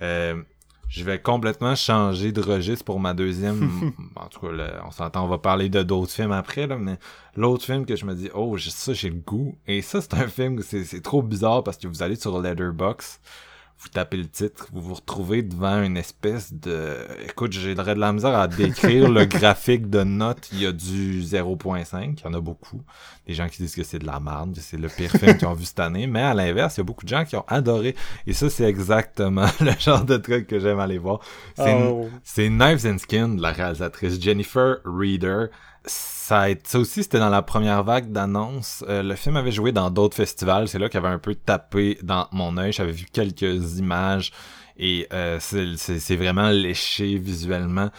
Euh, 0.00 0.40
je 0.88 1.02
vais 1.02 1.20
complètement 1.20 1.74
changer 1.74 2.30
de 2.30 2.40
registre 2.40 2.84
pour 2.84 3.00
ma 3.00 3.14
deuxième. 3.14 3.92
en 4.14 4.28
tout 4.28 4.38
cas, 4.38 4.52
là, 4.52 4.84
on 4.86 4.92
s'entend, 4.92 5.24
on 5.24 5.28
va 5.28 5.38
parler 5.38 5.68
de 5.68 5.82
d'autres 5.82 6.12
films 6.12 6.30
après, 6.30 6.68
là, 6.68 6.76
mais 6.76 6.98
l'autre 7.34 7.64
film 7.64 7.84
que 7.84 7.96
je 7.96 8.06
me 8.06 8.14
dis, 8.14 8.30
oh, 8.32 8.56
ça, 8.58 8.92
j'ai 8.92 9.10
le 9.10 9.16
goût. 9.16 9.58
Et 9.66 9.82
ça, 9.82 10.00
c'est 10.00 10.14
un 10.14 10.28
film, 10.28 10.62
c'est 10.62 11.02
trop 11.02 11.22
bizarre 11.22 11.64
parce 11.64 11.78
que 11.78 11.88
vous 11.88 12.00
allez 12.04 12.14
sur 12.14 12.40
Letterboxd 12.40 13.20
vous 13.80 13.88
tapez 13.88 14.16
le 14.16 14.26
titre, 14.26 14.68
vous 14.72 14.80
vous 14.80 14.94
retrouvez 14.94 15.42
devant 15.42 15.82
une 15.82 15.96
espèce 15.96 16.52
de... 16.52 16.96
Écoute, 17.28 17.52
j'ai 17.52 17.76
de 17.76 17.80
la 17.82 18.12
misère 18.12 18.34
à 18.34 18.48
décrire 18.48 19.08
le 19.08 19.24
graphique 19.26 19.88
de 19.88 20.02
notes. 20.02 20.48
Il 20.52 20.62
y 20.62 20.66
a 20.66 20.72
du 20.72 21.22
0.5, 21.22 22.14
il 22.18 22.24
y 22.24 22.26
en 22.26 22.34
a 22.34 22.40
beaucoup. 22.40 22.82
Des 23.26 23.34
gens 23.34 23.48
qui 23.48 23.62
disent 23.62 23.76
que 23.76 23.84
c'est 23.84 24.00
de 24.00 24.06
la 24.06 24.18
merde, 24.18 24.54
que 24.56 24.60
c'est 24.60 24.78
le 24.78 24.88
pire 24.88 25.12
film 25.12 25.36
qu'ils 25.36 25.46
ont 25.46 25.54
vu 25.54 25.64
cette 25.64 25.78
année. 25.78 26.08
Mais 26.08 26.22
à 26.22 26.34
l'inverse, 26.34 26.76
il 26.76 26.80
y 26.80 26.82
a 26.82 26.84
beaucoup 26.84 27.04
de 27.04 27.10
gens 27.10 27.24
qui 27.24 27.36
ont 27.36 27.44
adoré. 27.46 27.94
Et 28.26 28.32
ça, 28.32 28.50
c'est 28.50 28.64
exactement 28.64 29.46
le 29.60 29.72
genre 29.78 30.04
de 30.04 30.16
truc 30.16 30.48
que 30.48 30.58
j'aime 30.58 30.80
aller 30.80 30.98
voir. 30.98 31.20
C'est 31.54 31.76
oh. 31.76 32.08
Knives 32.36 32.84
and 32.84 32.98
Skin, 32.98 33.28
de 33.28 33.42
la 33.42 33.52
réalisatrice 33.52 34.20
Jennifer 34.20 34.78
Reader 34.84 35.46
ça, 35.88 36.46
ça 36.64 36.78
aussi, 36.78 37.02
c'était 37.02 37.18
dans 37.18 37.30
la 37.30 37.42
première 37.42 37.82
vague 37.82 38.12
d'annonces. 38.12 38.84
Euh, 38.88 39.02
le 39.02 39.14
film 39.14 39.36
avait 39.36 39.52
joué 39.52 39.72
dans 39.72 39.90
d'autres 39.90 40.16
festivals. 40.16 40.68
C'est 40.68 40.78
là 40.78 40.88
qu'il 40.88 40.98
avait 40.98 41.08
un 41.08 41.18
peu 41.18 41.34
tapé 41.34 41.98
dans 42.02 42.28
mon 42.32 42.56
œil. 42.58 42.72
J'avais 42.72 42.92
vu 42.92 43.06
quelques 43.12 43.78
images 43.78 44.32
et 44.76 45.08
euh, 45.12 45.38
c'est 45.40 46.16
vraiment 46.16 46.50
léché 46.50 47.18
visuellement. 47.18 47.90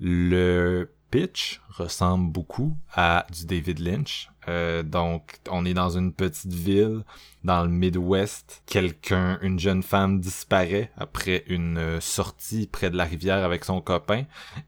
Le 0.00 0.90
pitch 1.10 1.60
ressemble 1.68 2.32
beaucoup 2.32 2.76
à 2.92 3.26
du 3.30 3.46
David 3.46 3.78
Lynch. 3.78 4.30
Euh, 4.48 4.82
donc, 4.82 5.38
on 5.50 5.64
est 5.64 5.74
dans 5.74 5.90
une 5.90 6.12
petite 6.12 6.52
ville 6.52 7.04
dans 7.44 7.62
le 7.62 7.68
Midwest. 7.68 8.62
Quelqu'un, 8.66 9.38
une 9.42 9.58
jeune 9.58 9.82
femme 9.82 10.18
disparaît 10.20 10.90
après 10.96 11.44
une 11.46 11.78
euh, 11.78 12.00
sortie 12.00 12.66
près 12.66 12.90
de 12.90 12.96
la 12.96 13.04
rivière 13.04 13.44
avec 13.44 13.64
son 13.64 13.80
copain. 13.80 14.24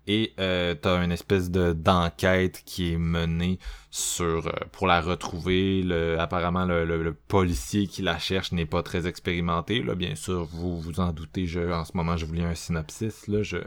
Et 0.07 0.35
euh, 0.39 0.75
t'as 0.75 1.03
une 1.03 1.13
espèce 1.13 1.51
de 1.51 1.73
d'enquête 1.73 2.63
qui 2.65 2.93
est 2.93 2.99
menée 2.99 3.59
sur 3.91 4.47
euh, 4.47 4.53
pour 4.73 4.87
la 4.87 5.01
retrouver. 5.01 5.83
Le, 5.83 6.21
apparemment, 6.21 6.67
le, 6.67 6.85
le, 6.85 7.03
le, 7.03 7.15
policier 7.15 7.87
qui 7.87 8.03
la 8.03 8.19
cherche 8.19 8.53
n'est 8.53 8.67
pas 8.67 8.83
très 8.83 9.07
expérimenté. 9.07 9.83
Là, 9.83 9.95
bien 9.95 10.15
sûr, 10.15 10.45
vous 10.45 10.79
vous 10.81 11.01
en 11.01 11.13
doutez. 11.13 11.47
Je, 11.47 11.73
en 11.73 11.85
ce 11.85 11.93
moment, 11.95 12.17
je 12.17 12.27
vous 12.27 12.35
lis 12.35 12.45
un 12.45 12.55
synopsis. 12.55 13.27
Là, 13.27 13.43
je 13.43 13.59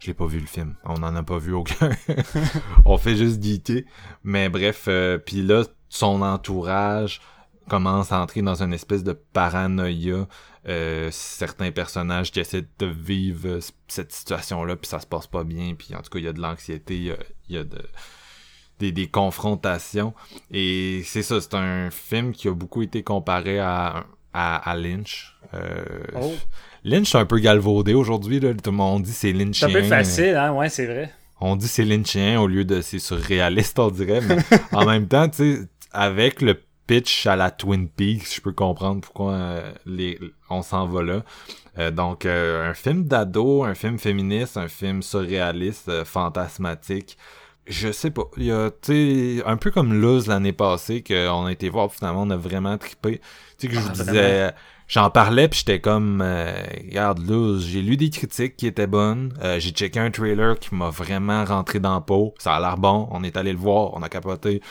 je 0.00 0.06
l'ai 0.06 0.14
pas 0.14 0.26
vu 0.26 0.40
le 0.40 0.46
film. 0.46 0.74
On 0.84 0.98
n'en 0.98 1.14
a 1.14 1.22
pas 1.22 1.38
vu 1.38 1.52
aucun. 1.52 1.90
On 2.84 2.98
fait 2.98 3.16
juste 3.16 3.42
geeker. 3.42 3.82
Mais 4.24 4.48
bref, 4.48 4.84
euh, 4.88 5.18
puis 5.18 5.42
là, 5.42 5.64
son 5.88 6.22
entourage 6.22 7.20
commence 7.68 8.12
à 8.12 8.20
entrer 8.20 8.42
dans 8.42 8.62
une 8.62 8.72
espèce 8.72 9.04
de 9.04 9.12
paranoïa. 9.12 10.26
Euh, 10.68 11.08
certains 11.12 11.70
personnages 11.70 12.30
qui 12.30 12.40
essaient 12.40 12.66
de 12.78 12.86
vivre 12.86 13.60
cette 13.86 14.12
situation-là, 14.12 14.76
puis 14.76 14.88
ça 14.88 15.00
se 15.00 15.06
passe 15.06 15.26
pas 15.26 15.44
bien, 15.44 15.74
puis 15.74 15.94
en 15.94 16.02
tout 16.02 16.10
cas, 16.10 16.18
il 16.18 16.24
y 16.24 16.28
a 16.28 16.32
de 16.32 16.40
l'anxiété, 16.40 16.96
il 16.96 17.04
y 17.04 17.10
a, 17.10 17.16
il 17.48 17.54
y 17.54 17.58
a 17.58 17.64
de, 17.64 17.78
des, 18.78 18.92
des, 18.92 19.06
confrontations. 19.06 20.12
Et 20.50 21.02
c'est 21.04 21.22
ça, 21.22 21.40
c'est 21.40 21.54
un 21.54 21.90
film 21.90 22.32
qui 22.32 22.48
a 22.48 22.52
beaucoup 22.52 22.82
été 22.82 23.02
comparé 23.02 23.60
à, 23.60 24.04
à, 24.32 24.70
à 24.70 24.76
Lynch. 24.76 25.36
Euh, 25.54 25.84
oh. 26.20 26.34
Lynch, 26.84 27.10
c'est 27.12 27.18
un 27.18 27.26
peu 27.26 27.38
galvaudé 27.38 27.94
aujourd'hui. 27.94 28.40
Tout 28.40 28.70
le 28.70 28.72
monde 28.72 29.02
dit 29.02 29.12
c'est 29.12 29.32
Lynchien. 29.32 29.68
C'est 29.68 29.76
un 29.76 29.80
peu 29.80 29.86
facile, 29.86 30.36
hein, 30.36 30.52
ouais, 30.52 30.68
c'est 30.68 30.86
vrai. 30.86 31.12
On 31.40 31.56
dit 31.56 31.68
c'est 31.68 31.84
Lynchien 31.84 32.40
au 32.40 32.46
lieu 32.46 32.64
de 32.64 32.80
c'est 32.80 32.98
surréaliste, 32.98 33.78
on 33.78 33.90
dirait. 33.90 34.20
Mais 34.20 34.36
en 34.72 34.84
même 34.84 35.08
temps, 35.08 35.28
tu 35.28 35.56
sais, 35.56 35.68
avec 35.92 36.42
le 36.42 36.60
pitch 36.88 37.26
à 37.28 37.36
la 37.36 37.52
Twin 37.52 37.88
Peaks, 37.88 38.34
je 38.36 38.40
peux 38.40 38.52
comprendre 38.52 39.02
pourquoi 39.02 39.32
euh, 39.34 39.72
les, 39.86 40.18
on 40.50 40.62
s'en 40.62 40.86
va 40.88 41.02
là. 41.04 41.22
Euh, 41.78 41.92
donc, 41.92 42.26
euh, 42.26 42.68
un 42.68 42.74
film 42.74 43.04
d'ado, 43.04 43.62
un 43.64 43.74
film 43.76 43.98
féministe, 44.00 44.56
un 44.56 44.68
film 44.68 45.02
surréaliste, 45.02 46.04
fantasmatique. 46.04 47.16
je 47.66 47.92
sais 47.92 48.10
pas. 48.10 48.24
Il 48.38 48.44
y 48.46 48.52
a, 48.52 48.70
tu 48.70 49.38
sais, 49.38 49.42
un 49.46 49.56
peu 49.58 49.70
comme 49.70 50.00
Luz 50.00 50.26
l'année 50.26 50.52
passée, 50.54 51.04
qu'on 51.04 51.46
a 51.46 51.52
été 51.52 51.68
voir, 51.68 51.92
finalement, 51.92 52.22
on 52.22 52.30
a 52.30 52.36
vraiment 52.36 52.78
trippé. 52.78 53.20
Tu 53.58 53.68
sais, 53.68 53.68
que 53.68 53.74
je 53.74 53.80
Ah, 53.80 53.82
vous 53.82 53.92
disais, 53.92 54.52
j'en 54.88 55.10
parlais, 55.10 55.48
puis 55.48 55.58
j'étais 55.60 55.80
comme, 55.80 56.20
euh, 56.22 56.62
regarde, 56.86 57.18
Luz, 57.28 57.66
j'ai 57.66 57.82
lu 57.82 57.96
des 57.98 58.10
critiques 58.10 58.56
qui 58.56 58.66
étaient 58.66 58.86
bonnes, 58.86 59.34
euh, 59.42 59.60
j'ai 59.60 59.70
checké 59.70 60.00
un 60.00 60.10
trailer 60.10 60.58
qui 60.58 60.74
m'a 60.74 60.90
vraiment 60.90 61.44
rentré 61.44 61.78
dans 61.80 61.94
la 61.94 62.00
peau, 62.00 62.34
ça 62.38 62.54
a 62.56 62.60
l'air 62.60 62.78
bon, 62.78 63.08
on 63.12 63.22
est 63.22 63.36
allé 63.36 63.52
le 63.52 63.58
voir, 63.58 63.92
on 63.94 64.02
a 64.02 64.08
capoté. 64.08 64.62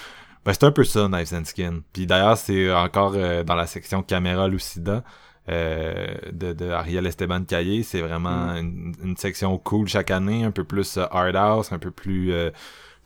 Ben, 0.48 0.54
c'est 0.54 0.64
un 0.64 0.72
peu 0.72 0.84
ça, 0.86 1.08
Knives 1.10 1.34
and 1.34 1.44
Skin. 1.46 1.82
Puis 1.94 2.08
d'ailleurs, 2.08 2.38
c'est 2.38 2.72
encore 2.74 3.14
euh, 3.16 3.44
dans 3.44 3.56
la 3.56 3.68
section 3.68 4.02
caméra 4.02 4.48
Lucida. 4.48 5.04
Euh, 5.50 6.08
de, 6.34 6.52
de 6.52 6.70
Ariel 6.72 7.06
Esteban 7.08 7.44
Caillé, 7.46 7.82
c'est 7.84 8.02
vraiment 8.02 8.54
Mm. 8.54 8.58
une, 8.58 8.94
une 9.04 9.18
section 9.18 9.58
cool 9.58 9.88
chaque 9.88 10.12
année, 10.12 10.44
un 10.44 10.52
peu 10.52 10.66
plus 10.66 10.98
euh, 10.98 11.06
hard 11.12 11.36
house, 11.38 11.72
un 11.72 11.80
peu 11.80 11.92
plus 11.92 12.34
euh, 12.34 12.50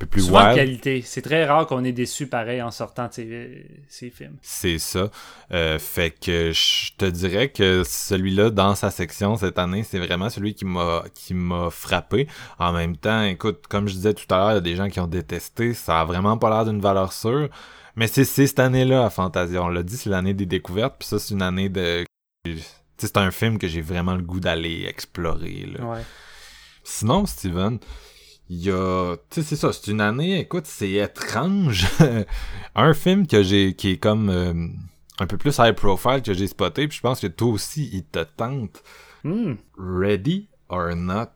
peu 0.02 0.08
plus 0.08 0.24
Souvent 0.26 0.40
de 0.40 0.46
wild. 0.46 0.56
qualité. 0.56 1.02
C'est 1.06 1.22
très 1.22 1.46
rare 1.46 1.68
qu'on 1.68 1.84
ait 1.84 1.92
déçu 1.92 2.28
pareil 2.28 2.62
en 2.62 2.72
sortant 2.72 3.08
de 3.08 3.14
ces, 3.14 3.66
ces 3.88 4.10
films. 4.10 4.36
C'est 4.42 4.80
ça. 4.80 5.12
Euh, 5.52 5.78
fait 5.78 6.12
que 6.12 6.52
je 6.52 6.94
te 6.98 7.06
dirais 7.06 7.50
que 7.50 7.84
celui-là, 7.86 8.50
dans 8.50 8.74
sa 8.74 8.90
section 8.90 9.38
cette 9.38 9.60
année, 9.60 9.84
c'est 9.84 10.00
vraiment 10.00 10.30
celui 10.30 10.56
qui 10.56 10.66
m'a 10.66 11.04
qui 11.14 11.34
m'a 11.34 11.70
frappé. 11.70 12.28
En 12.58 12.74
même 12.74 12.98
temps, 12.98 13.24
écoute, 13.24 13.68
comme 13.70 13.88
je 13.88 13.94
disais 13.94 14.14
tout 14.14 14.26
à 14.34 14.38
l'heure, 14.38 14.52
il 14.52 14.56
y 14.56 14.58
a 14.58 14.62
des 14.62 14.76
gens 14.76 14.90
qui 14.90 15.00
ont 15.00 15.08
détesté. 15.08 15.74
Ça 15.74 16.02
a 16.02 16.06
vraiment 16.06 16.38
pas 16.38 16.50
l'air 16.50 16.66
d'une 16.66 16.82
valeur 16.82 17.14
sûre. 17.14 17.50
Mais 17.96 18.08
c'est 18.08 18.26
cette 18.26 18.60
année-là 18.60 19.06
à 19.06 19.10
Fantasia. 19.10 19.62
On 19.62 19.68
l'a 19.68 19.84
dit, 19.84 19.98
c'est 19.98 20.10
l'année 20.10 20.34
des 20.34 20.46
découvertes. 20.46 20.96
Puis 21.00 21.08
ça, 21.08 21.20
c'est 21.20 21.34
une 21.34 21.42
année 21.42 21.70
de... 21.70 22.06
C'est 22.98 23.18
un 23.18 23.32
film 23.32 23.58
que 23.58 23.68
j'ai 23.68 23.82
vraiment 23.82 24.16
le 24.16 24.22
goût 24.22 24.40
d'aller 24.40 24.86
explorer. 24.88 25.68
Là. 25.78 25.86
Ouais. 25.86 26.02
Sinon, 26.84 27.26
Steven, 27.26 27.80
il 28.54 28.64
y 28.66 28.70
a... 28.70 29.16
Tu 29.30 29.42
sais, 29.42 29.48
c'est 29.48 29.56
ça, 29.56 29.72
c'est 29.72 29.90
une 29.92 30.02
année, 30.02 30.40
écoute, 30.42 30.66
c'est 30.66 30.92
étrange. 30.92 31.88
un 32.76 32.94
film 32.94 33.26
que 33.28 33.42
j'ai 33.44 33.74
qui 33.76 33.92
est 33.92 33.98
comme 33.98 34.30
euh, 34.30 34.68
un 35.20 35.26
peu 35.26 35.38
plus 35.38 35.56
high 35.60 35.74
profile 35.74 36.22
que 36.22 36.34
j'ai 36.34 36.48
spoté, 36.48 36.86
puis 36.90 36.98
je 36.98 37.02
pense 37.02 37.22
que 37.22 37.28
toi 37.28 37.48
aussi, 37.50 37.90
il 37.94 38.04
te 38.04 38.24
tente. 38.36 38.84
Hmm. 39.24 39.54
Ready 39.78 40.50
or 40.68 40.96
Not. 40.96 41.28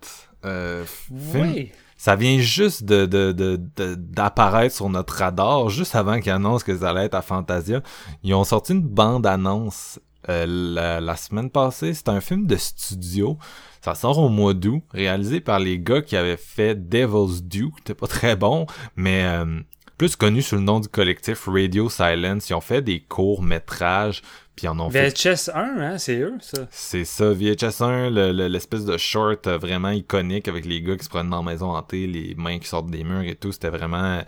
Euh, 0.44 0.84
film- 0.86 1.52
Oui. 1.54 1.72
Ça 1.98 2.18
vient 2.18 2.38
juste 2.40 2.84
de, 2.84 3.06
de, 3.06 3.32
de, 3.32 3.60
de- 3.78 3.96
d'apparaître 3.96 4.76
sur 4.76 4.90
notre 4.90 5.14
radar, 5.16 5.70
juste 5.70 5.96
avant 5.96 6.20
qu'ils 6.20 6.34
annoncent 6.34 6.66
que 6.66 6.78
ça 6.78 6.90
allait 6.90 7.06
être 7.06 7.16
à 7.16 7.22
Fantasia. 7.22 7.82
Ils 8.24 8.34
ont 8.34 8.44
sorti 8.44 8.74
une 8.74 8.82
bande-annonce 8.84 10.00
euh, 10.28 10.46
la, 10.48 11.00
la 11.00 11.16
semaine 11.16 11.50
passée. 11.50 11.94
C'est 11.94 12.10
un 12.10 12.20
film 12.20 12.46
de 12.46 12.58
studio. 12.58 13.38
Ça 13.86 13.94
sort 13.96 14.18
au 14.18 14.30
mois 14.30 14.54
d'août, 14.56 14.82
réalisé 14.92 15.40
par 15.42 15.60
les 15.60 15.78
gars 15.80 16.02
qui 16.02 16.18
avaient 16.18 16.38
fait 16.38 16.76
Devil's 16.90 17.44
Due, 17.44 17.70
qui 17.76 17.82
était 17.82 17.94
pas 17.94 18.08
très 18.08 18.36
bon, 18.36 18.66
mais 18.96 19.24
euh, 19.26 19.60
plus 19.98 20.16
connu 20.16 20.42
sous 20.42 20.56
le 20.56 20.62
nom 20.62 20.80
du 20.80 20.88
collectif 20.88 21.46
Radio 21.48 21.88
Silence. 21.90 22.50
Ils 22.50 22.56
ont 22.56 22.62
fait 22.62 22.82
des 22.82 23.00
courts-métrages, 23.02 24.22
puis 24.56 24.68
en 24.68 24.80
ont 24.80 24.90
fait 24.90 25.10
VHS 25.10 25.50
1, 25.54 25.60
hein, 25.80 25.98
c'est 26.00 26.18
eux, 26.20 26.34
ça. 26.42 26.68
c'est 26.72 27.06
ça, 27.06 27.32
VHS1, 27.32 28.10
le- 28.10 28.32
le- 28.32 28.48
l'espèce 28.48 28.86
de 28.86 28.98
short 28.98 29.46
euh, 29.48 29.58
vraiment 29.58 29.90
iconique 29.92 30.48
avec 30.48 30.66
les 30.66 30.82
gars 30.82 30.96
qui 30.98 31.04
se 31.06 31.10
prennent 31.10 31.30
dans 31.30 31.44
la 31.44 31.52
maison 31.52 31.76
hantée, 31.76 32.08
les 32.08 32.34
mains 32.36 32.58
qui 32.60 32.68
sortent 32.68 32.90
des 32.90 33.04
murs 33.04 33.22
et 33.22 33.36
tout, 33.36 33.52
c'était 33.52 33.70
vraiment 33.70 34.22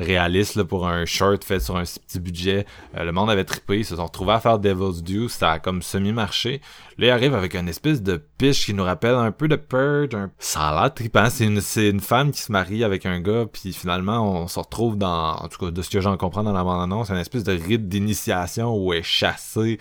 réaliste 0.00 0.56
là, 0.56 0.64
pour 0.64 0.88
un 0.88 1.04
short 1.04 1.44
fait 1.44 1.60
sur 1.60 1.76
un 1.76 1.82
petit 1.84 2.20
budget. 2.20 2.66
Euh, 2.96 3.04
le 3.04 3.12
monde 3.12 3.30
avait 3.30 3.44
trippé, 3.44 3.78
ils 3.78 3.84
se 3.84 3.96
sont 3.96 4.04
retrouvés 4.06 4.32
à 4.32 4.40
faire 4.40 4.58
Devil's 4.58 5.02
Due, 5.02 5.28
ça 5.28 5.52
a 5.52 5.58
comme 5.58 5.82
semi-marché. 5.82 6.60
Là, 6.98 7.06
il 7.06 7.10
arrive 7.10 7.34
avec 7.34 7.54
une 7.54 7.68
espèce 7.68 8.02
de 8.02 8.22
pitch 8.38 8.66
qui 8.66 8.74
nous 8.74 8.84
rappelle 8.84 9.14
un 9.14 9.30
peu 9.32 9.48
de 9.48 9.56
Purge. 9.56 10.14
un- 10.14 10.30
Ça 10.38 10.68
a 10.68 10.82
l'air 10.82 10.94
trippant, 10.94 11.28
c'est 11.30 11.44
une, 11.46 11.60
une 11.76 12.00
femme 12.00 12.30
qui 12.32 12.42
se 12.42 12.52
marie 12.52 12.84
avec 12.84 13.06
un 13.06 13.20
gars, 13.20 13.46
puis 13.50 13.72
finalement, 13.72 14.42
on 14.42 14.48
se 14.48 14.58
retrouve 14.58 14.98
dans, 14.98 15.34
en 15.36 15.48
tout 15.48 15.64
cas, 15.66 15.70
de 15.70 15.82
ce 15.82 15.88
que 15.90 16.00
j'en 16.00 16.16
comprends 16.16 16.42
dans 16.42 16.52
la 16.52 16.64
bande-annonce, 16.64 17.10
une 17.10 17.16
espèce 17.16 17.44
de 17.44 17.52
rite 17.52 17.88
d'initiation 17.88 18.76
où 18.76 18.92
est 18.92 19.02
chassée 19.02 19.78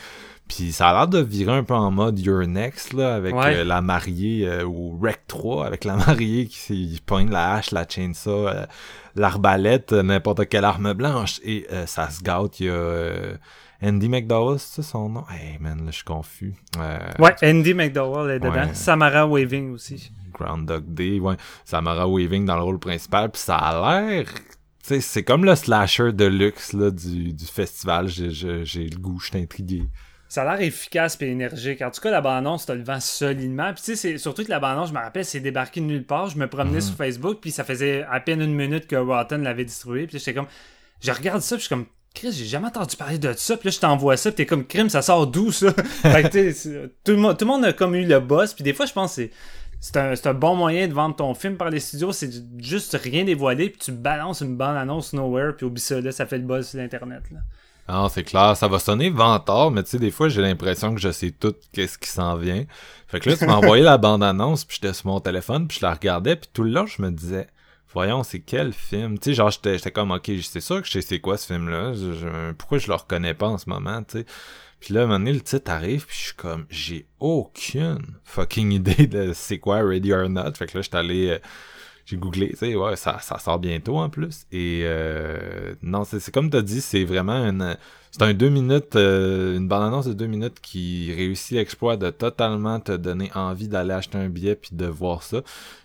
puis 0.49 0.73
ça 0.73 0.89
a 0.89 0.93
l'air 0.93 1.07
de 1.07 1.19
virer 1.19 1.53
un 1.53 1.63
peu 1.63 1.73
en 1.75 1.91
mode 1.91 2.19
Your 2.19 2.45
Next, 2.45 2.91
là, 2.93 3.15
avec 3.15 3.33
Ouais. 3.33 3.57
euh, 3.59 3.63
la 3.63 3.79
mariée, 3.81 4.45
euh, 4.47 4.65
ou 4.65 4.99
Rec 5.01 5.21
3, 5.27 5.65
avec 5.65 5.85
la 5.85 5.95
mariée 6.07 6.47
qui 6.47 6.57
s'y 6.57 6.99
pointe 7.05 7.29
la 7.29 7.53
hache, 7.53 7.71
la 7.71 7.85
chainsaw, 7.88 8.47
euh, 8.49 8.65
l'arbalète, 9.15 9.93
euh, 9.93 10.03
n'importe 10.03 10.47
quelle 10.49 10.65
arme 10.65 10.93
blanche, 10.93 11.39
et 11.43 11.65
euh, 11.71 11.85
ça 11.85 12.09
se 12.09 12.21
gâte, 12.21 12.59
il 12.59 12.65
y 12.65 12.69
a 12.69 12.73
euh, 12.73 13.35
Andy 13.81 14.09
McDowell, 14.09 14.59
c'est 14.59 14.81
ça 14.81 14.89
son 14.91 15.07
nom? 15.09 15.23
Hey 15.31 15.57
man, 15.59 15.77
là, 15.85 15.91
je 15.91 15.95
suis 15.97 16.03
confus. 16.03 16.53
Euh, 16.77 16.97
Ouais, 17.19 17.33
Andy 17.43 17.73
McDowell 17.73 18.31
est 18.31 18.39
dedans. 18.39 18.53
Ouais. 18.67 18.73
Samara 18.73 19.25
Waving 19.25 19.71
aussi. 19.73 20.12
Groundhog 20.33 20.83
Day, 20.93 21.19
ouais. 21.19 21.35
Samara 21.63 22.07
Weaving 22.07 22.45
dans 22.45 22.55
le 22.57 22.63
rôle 22.63 22.79
principal, 22.79 23.29
puis 23.31 23.41
ça 23.41 23.55
a 23.55 24.01
l'air... 24.01 24.25
tu 24.33 24.41
sais, 24.83 25.01
c'est 25.01 25.23
comme 25.23 25.45
le 25.45 25.55
slasher 25.55 26.12
de 26.12 26.25
luxe 26.25 26.73
là, 26.73 26.91
du, 26.91 27.33
du 27.33 27.45
festival. 27.45 28.07
J'ai 28.07 28.27
le 28.89 28.97
goût, 28.97 29.19
je 29.19 29.27
suis 29.27 29.38
intrigué. 29.39 29.83
Ça 30.30 30.44
a 30.44 30.56
l'air 30.56 30.65
efficace 30.65 31.18
et 31.22 31.26
énergique. 31.26 31.82
En 31.82 31.89
tout 31.92 32.00
cas, 32.02 32.12
la 32.12 32.22
bande-annonce 32.22 32.65
te 32.68 32.72
le 32.72 32.84
vend 32.84 33.00
solidement. 33.00 33.74
Puis 33.74 33.84
tu 33.84 33.96
sais, 33.96 34.18
surtout 34.20 34.44
que 34.46 34.50
la 34.50 34.60
bande-annonce, 34.60 34.89
je 34.89 34.94
me 34.94 35.00
rappelle, 35.00 35.26
c'est 35.26 35.39
débarqué 35.39 35.82
de 35.82 35.86
nulle 35.88 36.06
part. 36.06 36.30
Je 36.30 36.38
me 36.38 36.48
promenais 36.48 36.76
Mhm. 36.76 36.82
sur 36.82 36.96
Facebook, 36.96 37.39
puis 37.42 37.50
ça 37.52 37.63
faisait 37.63 38.06
à 38.10 38.20
peine 38.20 38.39
une 38.42 38.54
minute 38.54 38.86
que 38.88 38.96
Rotten 38.96 39.42
l'avait 39.44 39.65
distribué. 39.65 40.06
Puis 40.08 40.20
j'étais 40.20 40.36
comme, 40.36 40.48
je 41.02 41.12
regarde 41.12 41.42
ça, 41.42 41.56
puis 41.56 41.62
je 41.63 41.65
suis 41.68 41.76
comme, 41.76 41.86
Chris, 42.13 42.32
j'ai 42.32 42.46
jamais 42.46 42.68
entendu 42.68 42.96
parler 42.96 43.18
de 43.18 43.34
ça. 43.36 43.58
Puis 43.58 43.70
là, 43.70 43.72
je 43.72 43.80
t'envoie 43.80 44.18
ça, 44.18 44.30
puis 44.32 44.38
t'es 44.38 44.46
comme, 44.46 44.65
crime, 44.65 44.89
ça 44.89 45.02
sort 45.02 45.26
d'où 45.28 45.52
ça? 45.52 45.74
fait 46.04 46.24
que 46.24 46.28
tu 46.28 46.34
sais, 46.34 46.54
c'est- 46.54 46.89
tout 47.04 47.12
le, 47.12 47.18
monde, 47.18 47.38
tout 47.38 47.46
le 47.46 47.52
monde 47.52 47.65
a 47.65 47.74
comme 47.74 47.96
eu 47.96 48.06
le 48.06 48.20
boss. 48.20 48.54
Puis 48.54 48.63
des 48.63 48.74
fois, 48.74 48.86
je 48.86 48.94
pense 48.94 49.15
que 49.15 49.30
c'est. 49.80 49.98
Un, 49.98 50.13
un 50.13 50.34
bon 50.34 50.56
moyen 50.56 50.88
de 50.88 50.94
vendre 50.94 51.15
ton 51.15 51.34
film 51.34 51.58
par 51.58 51.70
les 51.70 51.80
studios, 51.80 52.12
c'est 52.12 52.30
juste 52.58 52.98
rien 53.02 53.24
dévoiler, 53.24 53.70
puis 53.70 53.80
tu 53.80 53.92
balances 53.92 54.42
une 54.42 54.58
bande-annonce 54.58 55.13
nowhere, 55.13 55.56
puis 55.56 55.65
oublie 55.65 55.82
ça, 55.82 56.00
là, 56.02 56.12
ça 56.12 56.26
fait 56.26 56.38
le 56.38 56.46
buzz 56.46 56.68
sur 56.68 56.80
Internet. 56.80 57.24
Là. 57.32 57.39
Non, 57.89 58.08
c'est 58.08 58.24
clair, 58.24 58.56
ça 58.56 58.68
va 58.68 58.78
sonner 58.78 59.10
vantard, 59.10 59.72
mais 59.72 59.82
tu 59.82 59.89
sais, 59.89 60.00
des 60.00 60.12
fois, 60.12 60.30
j'ai 60.30 60.44
l'impression 60.44 60.94
que 60.94 61.02
je 61.02 61.12
sais 61.12 61.32
tout 61.32 61.56
qu'est-ce 61.74 61.98
qui 61.98 62.10
s'en 62.10 62.36
vient. 62.36 62.65
Fait 63.08 63.20
que 63.20 63.30
là, 63.30 63.36
tu 63.36 63.48
m'as 63.48 63.56
envoyé 63.56 63.84
la 63.84 63.98
bande-annonce, 63.98 64.63
puis 64.63 64.78
j'étais 64.80 64.94
sur 64.94 65.08
mon 65.08 65.20
téléphone, 65.20 65.68
puis 65.68 65.80
je 65.80 65.86
la 65.86 65.94
regardais, 65.96 66.36
puis 66.36 66.50
tout 66.54 66.62
le 66.62 66.70
long, 66.70 66.86
je 66.86 67.02
me 67.02 67.10
disais, 67.10 67.48
voyons, 67.92 68.22
c'est 68.22 68.42
quel 68.42 68.74
film? 68.74 69.18
Tu 69.18 69.32
sais, 69.32 69.34
genre, 69.34 69.50
j'étais 69.50 69.89
comme, 69.89 70.12
ok, 70.12 70.30
c'est 70.44 70.62
sûr 70.62 70.82
que 70.82 70.88
je 70.88 70.92
sais 70.92 71.02
c'est 71.02 71.20
quoi 71.20 71.38
ce 71.38 71.48
film-là, 71.48 71.94
pourquoi 72.60 72.78
je 72.78 72.89
le 72.89 72.94
reconnais 72.94 73.34
pas 73.34 73.48
en 73.48 73.58
ce 73.58 73.68
moment, 73.68 74.04
tu 74.04 74.20
sais? 74.20 74.26
Puis 74.80 74.94
là, 74.94 75.02
à 75.02 75.04
un 75.04 75.08
moment 75.08 75.20
donné, 75.20 75.34
le 75.34 75.42
titre 75.42 75.72
arrive, 75.72 76.06
puis 76.06 76.15
je 76.18 76.24
suis 76.28 76.36
comme, 76.36 76.65
j'ai 76.70 77.08
aucune 77.20 78.00
fucking 78.24 78.72
idée 78.72 79.08
de 79.08 79.34
c'est 79.34 79.60
quoi 79.60 79.82
Ready 79.82 80.13
or 80.13 80.30
Not. 80.30 80.54
Fait 80.54 80.68
que 80.68 80.78
là, 80.78 80.82
j'étais 80.82 80.98
allé... 80.98 81.30
euh, 81.30 81.39
j'ai 82.10 82.18
googlé, 82.18 82.50
tu 82.50 82.58
sais, 82.58 82.76
ouais, 82.76 82.96
ça, 82.96 83.20
ça 83.20 83.38
sort 83.38 83.60
bientôt 83.60 83.98
en 83.98 84.10
plus. 84.10 84.48
Et 84.52 84.82
euh, 84.84 85.76
non, 85.84 86.06
c'est 86.06 86.32
comme 86.32 86.50
t'as 86.50 86.63
dit, 86.63 86.82
c'est 86.82 87.04
vraiment 87.04 87.46
une, 87.48 87.78
c'est 88.12 88.22
un 88.24 88.34
deux 88.34 88.50
minutes, 88.50 88.95
euh, 88.95 89.58
une 89.58 89.67
bande-annonce 89.67 90.08
de 90.08 90.13
deux 90.13 90.28
minutes 90.28 90.60
qui 90.62 91.13
réussit 91.15 91.58
l'exploit 91.58 91.98
de 91.98 92.10
totalement 92.10 92.80
te 92.80 92.91
donner 92.91 93.32
envie 93.36 93.67
d'aller 93.67 93.93
acheter 93.93 94.17
un 94.17 94.30
billet 94.30 94.56
puis 94.56 94.72
de 94.74 94.86
voir 94.86 95.24
ça. 95.24 95.41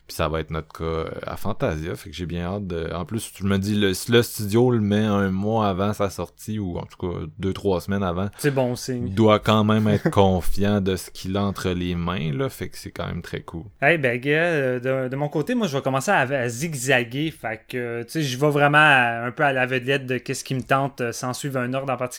Puis 0.07 0.17
ça 0.17 0.29
va 0.29 0.41
être 0.41 0.51
notre 0.51 0.69
cas 0.69 0.85
euh, 0.85 1.09
à 1.27 1.39
Fantasia, 1.39 1.97
fait 1.97 2.11
que 2.11 2.15
j'ai 2.15 2.27
bien 2.27 2.45
hâte 2.45 2.67
de. 2.67 2.93
En 2.93 3.07
plus, 3.07 3.33
je 3.39 3.45
me 3.45 3.57
dis, 3.57 3.75
le, 3.75 3.95
si 3.95 4.13
le 4.13 4.23
studio 4.23 4.71
le 4.71 4.81
met 4.81 5.03
un 5.03 5.31
mois 5.31 5.67
avant 5.67 5.95
sa 5.95 6.11
sortie 6.11 6.59
ou 6.59 6.77
en 6.77 6.83
tout 6.85 6.99
cas 7.11 7.21
deux 7.39 7.55
trois 7.55 7.81
semaines 7.81 8.03
avant, 8.03 8.29
C'est 8.37 8.51
bon 8.51 8.77
signe. 8.77 9.07
il 9.09 9.15
doit 9.15 9.39
quand 9.39 9.65
même 9.65 9.89
être 9.89 10.11
confiant 10.11 10.83
de 10.83 10.97
ce 10.97 11.11
qu'il 11.11 11.35
a 11.39 11.43
entre 11.43 11.71
les 11.71 11.95
mains 11.95 12.35
là, 12.35 12.51
fait 12.51 12.69
que 12.69 12.77
c'est 12.77 12.91
quand 12.91 13.07
même 13.07 13.23
très 13.23 13.41
cool. 13.41 13.65
Hey, 13.81 13.97
ben, 13.97 14.21
gars, 14.21 14.31
euh, 14.31 15.05
de, 15.05 15.09
de 15.09 15.17
mon 15.17 15.31
côté, 15.31 15.55
moi, 15.55 15.69
je 15.69 15.75
vais 15.75 15.83
commencer 15.83 16.11
à, 16.11 16.19
à 16.19 16.49
zigzaguer. 16.51 17.31
Fait 17.31 17.63
que, 17.67 17.79
euh, 17.79 18.05
tu 18.05 18.11
sais, 18.11 18.23
je 18.23 18.39
vais 18.39 18.51
vraiment 18.51 18.77
à- 18.77 19.25
un 19.25 19.31
peu 19.31 19.43
à 19.45 19.55
la 19.55 19.65
vedette 19.65 20.05
de 20.05 20.19
qu'est-ce 20.19 20.45
qui 20.45 20.55
me 20.55 20.63
tente 20.63 21.01
sans 21.13 21.33
suivre 21.33 21.59
un 21.59 21.73
ordre 21.73 21.91
en 21.91 21.97
particulier. 21.97 22.14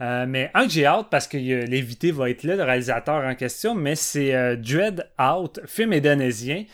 Euh, 0.00 0.26
mais 0.28 0.50
un 0.54 0.66
que 0.66 0.72
j'ai 0.72 0.86
hâte 0.86 1.08
parce 1.10 1.26
que 1.26 1.36
euh, 1.36 1.66
l'invité 1.66 2.10
va 2.10 2.30
être 2.30 2.42
là, 2.42 2.56
le 2.56 2.62
réalisateur 2.62 3.24
en 3.24 3.34
question, 3.34 3.74
mais 3.74 3.94
c'est 3.94 4.34
euh, 4.34 4.56
Dread 4.56 5.08
Out, 5.18 5.60
film 5.66 5.92
indonésien. 5.92 6.64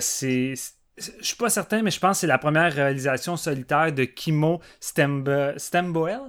C'est. 0.00 0.54
Je 0.98 1.10
suis 1.26 1.36
pas 1.36 1.50
certain, 1.50 1.82
mais 1.82 1.90
je 1.90 2.00
pense 2.00 2.16
que 2.16 2.20
c'est 2.22 2.26
la 2.26 2.38
première 2.38 2.72
réalisation 2.72 3.36
solitaire 3.36 3.92
de 3.92 4.04
Kimo 4.04 4.60
Stemboel, 4.80 6.20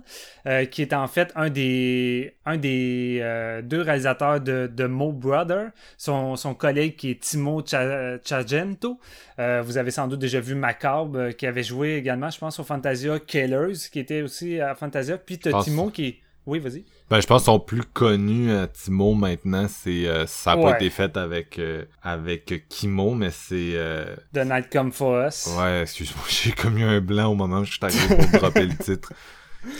euh, 0.46 0.66
qui 0.66 0.82
est 0.82 0.94
en 0.94 1.08
fait 1.08 1.32
un 1.36 1.50
des, 1.50 2.36
un 2.46 2.58
des 2.58 3.20
euh, 3.22 3.62
deux 3.62 3.82
réalisateurs 3.82 4.42
de, 4.42 4.70
de 4.74 4.86
Mo 4.86 5.14
Brother, 5.14 5.70
son, 5.98 6.36
son 6.36 6.54
collègue 6.54 6.96
qui 6.98 7.12
est 7.12 7.22
Timo 7.22 7.64
Cha- 7.66 8.18
Chagento. 8.24 9.00
Euh, 9.40 9.62
vous 9.64 9.78
avez 9.78 9.92
sans 9.92 10.08
doute 10.08 10.20
déjà 10.20 10.40
vu 10.42 10.54
Macabre, 10.56 11.30
qui 11.38 11.46
avait 11.48 11.64
joué 11.64 11.96
également, 11.96 12.30
je 12.30 12.38
pense, 12.40 12.60
au 12.60 12.64
Fantasia 12.66 13.20
Killers, 13.20 13.74
qui 13.92 14.00
était 14.00 14.22
aussi 14.22 14.60
à 14.60 14.76
Fantasia. 14.76 15.18
Puis 15.18 15.38
pense- 15.38 15.64
Timo 15.66 15.90
qui 15.90 16.06
est. 16.08 16.18
Oui, 16.48 16.60
vas-y. 16.60 16.86
Ben, 17.10 17.20
je 17.20 17.28
pense 17.28 17.44
qu'ils 17.44 17.52
sont 17.52 17.60
plus 17.60 17.84
connus 17.84 18.52
à 18.52 18.68
Timo 18.68 19.14
maintenant. 19.14 19.68
C'est 19.68 20.08
euh, 20.08 20.26
ça 20.26 20.54
a 20.54 20.58
pas 20.58 20.76
été 20.76 20.90
fait 20.90 21.16
avec 21.18 21.60
euh, 21.60 21.84
avec 22.02 22.64
Kimo, 22.70 23.14
mais 23.14 23.30
c'est 23.30 23.74
euh, 23.74 24.16
The 24.34 24.46
Night 24.46 24.70
Come 24.72 24.92
For 24.92 25.28
Us. 25.28 25.48
ouais. 25.60 25.82
Excuse-moi, 25.82 26.24
j'ai 26.30 26.52
commis 26.54 26.84
un 26.84 27.02
blanc 27.02 27.32
au 27.32 27.36
moment 27.36 27.60
où 27.60 27.66
je 27.66 27.74
suis 27.74 27.80
arrivé 27.84 28.16
pour 28.16 28.40
dropper 28.40 28.66
le 28.66 28.76
titre, 28.76 29.12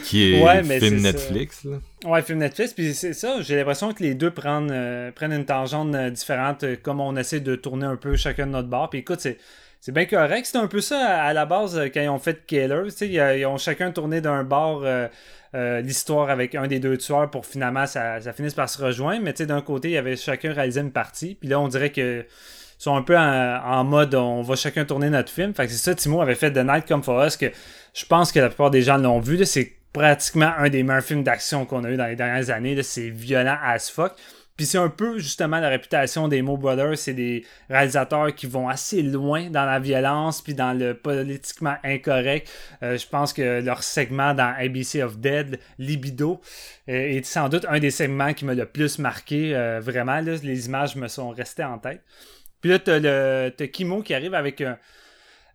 qui 0.04 0.34
est 0.34 0.44
Ouais, 0.44 0.64
mais 0.64 0.80
film. 0.80 1.02
Netflix. 1.02 1.64
Là. 1.64 1.78
Ouais, 2.06 2.22
film 2.22 2.40
Netflix, 2.40 2.74
puis 2.74 2.94
c'est 2.94 3.14
ça, 3.14 3.42
j'ai 3.42 3.56
l'impression 3.56 3.94
que 3.94 4.04
les 4.04 4.14
deux 4.14 4.32
prennent, 4.32 4.70
euh, 4.72 5.12
prennent 5.12 5.34
une 5.34 5.46
tangente 5.46 5.94
euh, 5.96 6.10
différente, 6.10 6.64
euh, 6.64 6.76
comme 6.82 7.00
on 7.00 7.16
essaie 7.16 7.40
de 7.40 7.56
tourner 7.56 7.86
un 7.86 7.96
peu 7.96 8.16
chacun 8.16 8.48
de 8.48 8.52
notre 8.52 8.68
bord. 8.68 8.90
Puis 8.90 9.00
écoute, 9.00 9.20
c'est 9.20 9.38
c'est 9.80 9.92
bien 9.92 10.06
correct. 10.06 10.46
C'était 10.46 10.58
un 10.58 10.68
peu 10.68 10.82
ça 10.82 11.00
à, 11.22 11.34
la 11.34 11.46
base 11.46 11.80
quand 11.94 12.02
ils 12.02 12.10
ont 12.10 12.18
fait 12.18 12.46
Killer. 12.48 12.84
Ils, 13.00 13.14
ils, 13.14 13.46
ont 13.46 13.58
chacun 13.58 13.92
tourné 13.92 14.22
d'un 14.22 14.44
bord 14.44 14.84
l'histoire 15.82 16.30
avec 16.30 16.56
un 16.56 16.68
des 16.68 16.80
deux 16.80 16.98
tueurs 16.98 17.30
pour 17.30 17.46
finalement 17.46 17.86
ça, 17.86 18.22
ça 18.22 18.34
finisse 18.34 18.54
par 18.54 18.70
se 18.70 18.82
rejoindre. 18.82 19.24
Mais 19.24 19.34
d'un 19.34 19.62
côté, 19.62 19.90
il 19.90 19.94
y 19.94 19.98
avait 19.98 20.16
chacun 20.16 20.54
réalisé 20.54 20.82
une 20.82 20.92
partie. 20.92 21.36
Puis 21.36 21.50
là, 21.50 21.60
on 21.60 21.68
dirait 21.68 21.92
que 21.92 22.26
sont 22.78 22.96
un 22.96 23.02
peu 23.02 23.18
en, 23.18 23.84
mode 23.84 24.14
on 24.16 24.42
va 24.42 24.56
chacun 24.56 24.86
tourner 24.86 25.10
notre 25.10 25.32
film. 25.32 25.54
Fait 25.54 25.66
que 25.66 25.72
c'est 25.72 25.78
ça, 25.78 25.96
Timo 25.96 26.22
avait 26.22 26.36
fait 26.36 26.52
The 26.52 26.64
Night 26.64 26.88
Come 26.88 27.04
For 27.04 27.26
Us, 27.26 27.38
que 27.38 27.48
je 27.94 28.06
pense 28.06 28.32
que 28.32 28.40
la 28.40 28.50
plupart 28.50 28.72
des 28.72 28.82
gens 28.82 28.98
l'ont 28.98 29.20
vu. 29.20 29.44
C'est 29.46 29.74
pratiquement 29.94 30.52
un 30.58 30.70
des 30.70 30.84
meilleurs 30.84 31.04
films 31.04 31.24
d'action 31.24 31.66
qu'on 31.66 31.84
a 31.84 31.90
eu 31.90 31.98
dans 31.98 32.06
les 32.06 32.16
dernières 32.16 32.50
années. 32.50 32.82
C'est 32.84 33.10
violent 33.10 33.58
as 33.64 33.90
fuck. 33.90 34.14
Puis 34.58 34.66
c'est 34.66 34.80
un 34.80 34.90
peu 34.90 35.20
justement 35.20 35.60
la 35.60 35.70
réputation 35.70 36.28
des 36.28 36.42
Mo 36.42 36.58
Brothers, 36.58 36.98
c'est 36.98 37.14
des 37.14 37.46
réalisateurs 37.70 38.34
qui 38.34 38.48
vont 38.48 38.68
assez 38.68 39.04
loin 39.04 39.52
dans 39.52 39.66
la 39.66 39.80
violence 39.80 40.42
puis 40.42 40.56
dans 40.56 40.74
le 40.74 40.96
politiquement 40.96 41.76
incorrect. 41.84 42.50
Euh, 42.82 42.98
je 42.98 43.08
pense 43.08 43.34
que 43.34 43.62
leur 43.62 43.84
segment 43.84 44.34
dans 44.34 44.56
ABC 44.58 45.04
of 45.04 45.20
Dead, 45.20 45.60
Libido, 45.78 46.42
euh, 46.90 46.94
est 46.94 47.24
sans 47.24 47.50
doute 47.50 47.66
un 47.70 47.80
des 47.80 47.92
segments 47.92 48.34
qui 48.34 48.46
m'a 48.46 48.56
le 48.56 48.66
plus 48.66 48.98
marqué. 48.98 49.56
Euh, 49.56 49.80
vraiment, 49.80 50.20
les 50.20 50.66
images 50.66 50.96
me 50.96 51.08
sont 51.08 51.30
restées 51.30 51.64
en 51.64 51.78
tête. 51.78 52.02
Puis 52.60 52.72
là, 52.72 52.80
t'as, 52.80 52.98
le, 53.00 53.54
t'as 53.56 53.68
Kimo 53.68 54.02
qui 54.02 54.16
arrive 54.16 54.34
avec 54.34 54.62
un. 54.62 54.80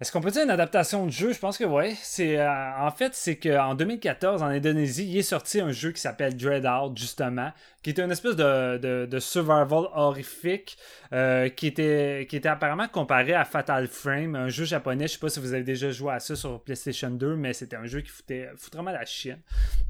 Est-ce 0.03 0.11
qu'on 0.11 0.21
peut 0.21 0.33
dire 0.33 0.43
une 0.43 0.51
adaptation 0.51 1.07
de 1.07 1.13
jeu? 1.13 1.33
Je 1.33 1.39
pense 1.39 1.57
que 1.57 1.63
oui. 1.63 1.97
Euh, 2.19 2.71
en 2.77 2.91
fait, 2.91 3.15
c'est 3.15 3.37
qu'en 3.37 3.77
2014, 3.77 4.43
en 4.43 4.47
Indonésie, 4.47 5.09
il 5.09 5.17
est 5.17 5.23
sorti 5.23 5.61
un 5.61 5.71
jeu 5.71 5.93
qui 5.93 6.01
s'appelle 6.01 6.37
Dread 6.37 6.67
justement, 6.97 7.53
qui 7.85 7.91
était 7.91 8.03
une 8.03 8.11
espèce 8.11 8.35
de, 8.35 9.19
survival 9.21 9.85
horrifique, 9.95 10.77
euh, 11.13 11.49
qui, 11.51 11.69
était, 11.69 12.27
qui 12.29 12.35
était 12.35 12.49
apparemment 12.49 12.89
comparé 12.89 13.33
à 13.35 13.45
Fatal 13.45 13.87
Frame, 13.87 14.35
un 14.35 14.49
jeu 14.49 14.65
japonais. 14.65 15.07
Je 15.07 15.13
sais 15.13 15.19
pas 15.21 15.29
si 15.29 15.39
vous 15.39 15.55
avez 15.55 15.63
déjà 15.63 15.93
joué 15.93 16.15
à 16.15 16.19
ça 16.19 16.35
sur 16.35 16.59
PlayStation 16.59 17.11
2, 17.11 17.37
mais 17.37 17.53
c'était 17.53 17.77
un 17.77 17.87
jeu 17.87 18.01
qui 18.01 18.11
foutait, 18.11 18.51
foutait 18.57 18.83
la 18.83 19.05
chienne. 19.05 19.39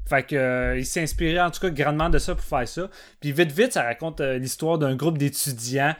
Fait 0.07 0.21
que, 0.21 0.35
euh, 0.35 0.77
il 0.77 0.85
s'est 0.85 1.01
inspiré 1.01 1.41
en 1.41 1.49
tout 1.49 1.59
cas 1.59 1.71
grandement 1.71 2.11
de 2.11 2.19
ça 2.19 2.35
pour 2.35 2.45
faire 2.45 2.67
ça. 2.67 2.87
Puis 3.19 3.31
vite, 3.31 3.51
vite, 3.51 3.73
ça 3.73 3.81
raconte 3.81 4.21
l'histoire 4.21 4.77
d'un 4.77 4.95
groupe 4.95 5.17
d'étudiants. 5.17 5.95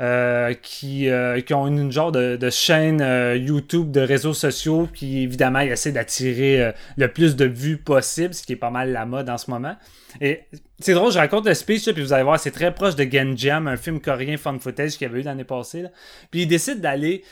Euh, 0.00 0.54
qui, 0.54 1.10
euh, 1.10 1.40
qui, 1.40 1.52
ont 1.54 1.66
une, 1.66 1.90
genre 1.90 2.12
de, 2.12 2.36
de 2.36 2.50
chaîne 2.50 3.00
euh, 3.02 3.36
YouTube, 3.36 3.90
de 3.90 4.00
réseaux 4.00 4.32
sociaux, 4.32 4.88
qui 4.94 5.24
évidemment 5.24 5.58
essaient 5.58 5.90
d'attirer 5.90 6.72
le 6.96 7.08
plus 7.08 7.34
de 7.34 7.46
vues 7.46 7.78
possible, 7.78 8.32
ce 8.32 8.44
qui 8.44 8.52
est 8.52 8.56
pas 8.56 8.70
mal 8.70 8.92
la 8.92 9.06
mode 9.06 9.28
en 9.28 9.38
ce 9.38 9.50
moment. 9.50 9.74
Et 10.20 10.42
c'est 10.78 10.94
drôle, 10.94 11.10
je 11.10 11.18
raconte 11.18 11.46
le 11.46 11.54
speech, 11.54 11.90
puis 11.92 12.00
vous 12.00 12.12
allez 12.12 12.22
voir, 12.22 12.38
c'est 12.38 12.52
très 12.52 12.72
proche 12.72 12.94
de 12.94 13.02
Genjam, 13.10 13.66
un 13.66 13.76
film 13.76 14.00
coréen 14.00 14.36
fun 14.36 14.56
footage 14.60 14.92
qu'il 14.92 15.08
y 15.08 15.10
avait 15.10 15.20
eu 15.20 15.24
l'année 15.24 15.42
passée. 15.42 15.84
Puis 16.30 16.42
il 16.42 16.46
décide 16.46 16.80
d'aller 16.80 17.24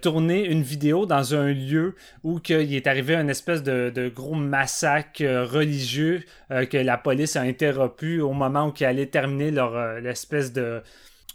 tourner 0.00 0.46
une 0.46 0.62
vidéo 0.62 1.06
dans 1.06 1.34
un 1.34 1.52
lieu 1.52 1.96
où 2.22 2.40
il 2.48 2.74
est 2.74 2.86
arrivé 2.86 3.16
un 3.16 3.26
espèce 3.26 3.64
de, 3.64 3.90
de 3.92 4.08
gros 4.08 4.36
massacre 4.36 5.24
religieux 5.24 6.22
que 6.48 6.78
la 6.78 6.98
police 6.98 7.34
a 7.34 7.40
interrompu 7.40 8.20
au 8.20 8.32
moment 8.32 8.68
où 8.68 8.72
il 8.78 8.84
allait 8.86 9.06
terminer 9.06 9.50
leur 9.50 10.00
l'espèce 10.00 10.52
de 10.52 10.82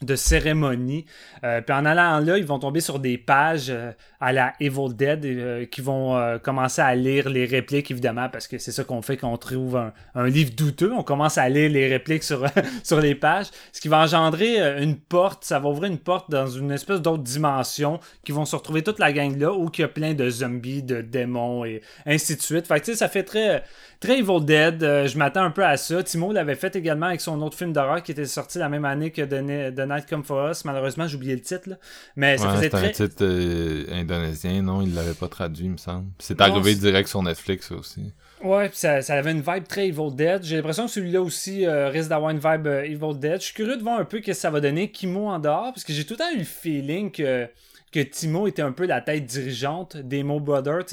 de 0.02 0.16
cérémonie. 0.16 1.06
Euh, 1.44 1.62
puis 1.62 1.76
en 1.76 1.86
allant 1.86 2.20
là, 2.20 2.38
ils 2.38 2.46
vont 2.46 2.60
tomber 2.60 2.82
sur 2.82 3.00
des 3.00 3.18
pages 3.18 3.70
euh, 3.70 3.92
à 4.20 4.32
la 4.32 4.54
Evil 4.60 4.94
Dead 4.94 5.26
euh, 5.26 5.66
qui 5.66 5.82
vont 5.82 6.38
commencer 6.44 6.82
à 6.82 6.96
lire 6.96 7.30
les 7.30 7.46
répliques, 7.46 7.92
évidemment, 7.92 8.30
parce 8.30 8.48
que 8.48 8.58
c'est 8.58 8.72
ça 8.72 8.84
qu'on 8.84 9.02
fait 9.02 9.18
quand 9.18 9.32
on 9.32 9.38
trouve 9.38 9.80
un, 10.16 10.28
livre 10.28 10.52
douteux. 10.56 10.92
On 10.94 11.04
commence 11.04 11.38
à 11.38 11.50
lire 11.50 11.70
les 11.70 11.88
répliques 11.88 12.24
sur, 12.24 12.46
sur 12.84 13.00
les 13.00 13.16
pages, 13.16 13.48
ce 13.72 13.82
qui 13.82 13.88
va 13.88 14.00
engendrer 14.00 14.82
une 14.82 14.98
porte, 14.98 15.44
ça 15.44 15.60
va 15.60 15.70
ouvrir 15.70 15.92
une 15.92 16.00
porte 16.00 16.30
dans 16.30 16.48
une 16.48 16.72
espèce 16.72 17.02
d'autre 17.02 17.24
dimension 17.24 18.00
qui 18.24 18.32
vont 18.32 18.46
se 18.46 18.56
retrouver 18.56 18.84
toute 18.84 19.00
la 19.00 19.12
gang 19.12 19.38
là, 19.38 19.54
où 19.54 19.70
il 19.74 19.82
y 19.82 19.84
a 19.84 19.88
plein 19.88 20.14
de 20.14 20.30
zombies, 20.30 20.84
de 20.84 21.02
démons 21.02 21.66
et 21.66 21.82
ainsi 22.06 22.36
de 22.36 22.42
suite. 22.42 22.68
Fait 22.68 22.80
que 22.80 22.86
tu 22.86 22.92
sais, 22.92 22.98
ça 22.98 23.10
fait 23.10 23.24
très 23.24 23.64
Très 24.00 24.20
Evil 24.20 24.46
Dead, 24.46 24.84
euh, 24.84 25.08
je 25.08 25.18
m'attends 25.18 25.44
un 25.44 25.50
peu 25.50 25.66
à 25.66 25.76
ça. 25.76 26.04
Timo 26.04 26.32
l'avait 26.32 26.56
fait 26.56 26.76
également 26.76 27.08
avec 27.08 27.20
son 27.20 27.42
autre 27.42 27.58
film 27.58 27.74
d'horreur 27.74 28.04
qui 28.04 28.12
était 28.12 28.26
sorti 28.26 28.60
la 28.60 28.70
même 28.70 28.86
année 28.86 29.10
que 29.10 29.24
The, 29.24 29.80
Night 29.80 30.08
Come 30.08 30.24
For 30.24 30.52
Us. 30.52 30.66
Malheureusement, 30.66 31.08
j'ai 31.08 31.16
oublié 31.16 31.34
le 31.34 31.42
titre. 31.42 31.70
Mais 32.16 32.38
ça 32.38 32.50
faisait 32.50 32.70
très... 32.70 32.90
un 32.90 32.92
titre 32.92 33.24
euh, 33.24 33.86
indonésien, 33.92 34.62
non? 34.62 34.84
Il 34.84 34.94
l'avait 34.94 35.16
pas 35.16 35.28
traduit, 35.28 35.66
il 35.66 35.72
me 35.72 35.78
semble. 35.78 36.06
C'est 36.20 36.40
arrivé 36.42 36.76
direct 36.76 37.10
sur 37.10 37.24
Netflix 37.24 37.72
aussi. 37.72 38.12
Ouais, 38.44 38.70
ça, 38.72 39.02
ça, 39.02 39.16
avait 39.16 39.32
une 39.32 39.42
vibe 39.42 39.68
très 39.68 39.88
Evil 39.88 40.14
Dead. 40.14 40.44
J'ai 40.44 40.58
l'impression 40.58 40.86
que 40.86 40.92
celui-là 40.92 41.22
aussi 41.24 41.66
euh, 41.66 41.90
risque 41.90 42.10
d'avoir 42.10 42.30
une 42.30 42.40
vibe 42.40 42.68
Evil 42.68 43.18
Dead. 43.18 43.40
Je 43.40 43.46
suis 43.46 43.56
curieux 43.56 43.78
de 43.78 43.82
voir 43.82 44.00
un 44.00 44.06
peu 44.06 44.18
ce 44.18 44.24
que 44.24 44.34
ça 44.34 44.52
va 44.52 44.60
donner 44.60 44.92
Kimo 44.92 45.28
en 45.28 45.40
dehors, 45.40 45.74
parce 45.74 45.84
que 45.84 45.92
j'ai 45.92 46.06
tout 46.06 46.14
le 46.14 46.20
temps 46.20 46.32
eu 46.36 46.40
le 46.40 46.44
feeling 46.44 47.10
que 47.10 47.48
que 47.92 48.00
Timo 48.00 48.48
était 48.48 48.62
un 48.62 48.72
peu 48.72 48.86
la 48.86 49.02
tête 49.02 49.26
dirigeante 49.26 49.98
des 49.98 50.24
Mo 50.24 50.40
Brothers. 50.40 50.86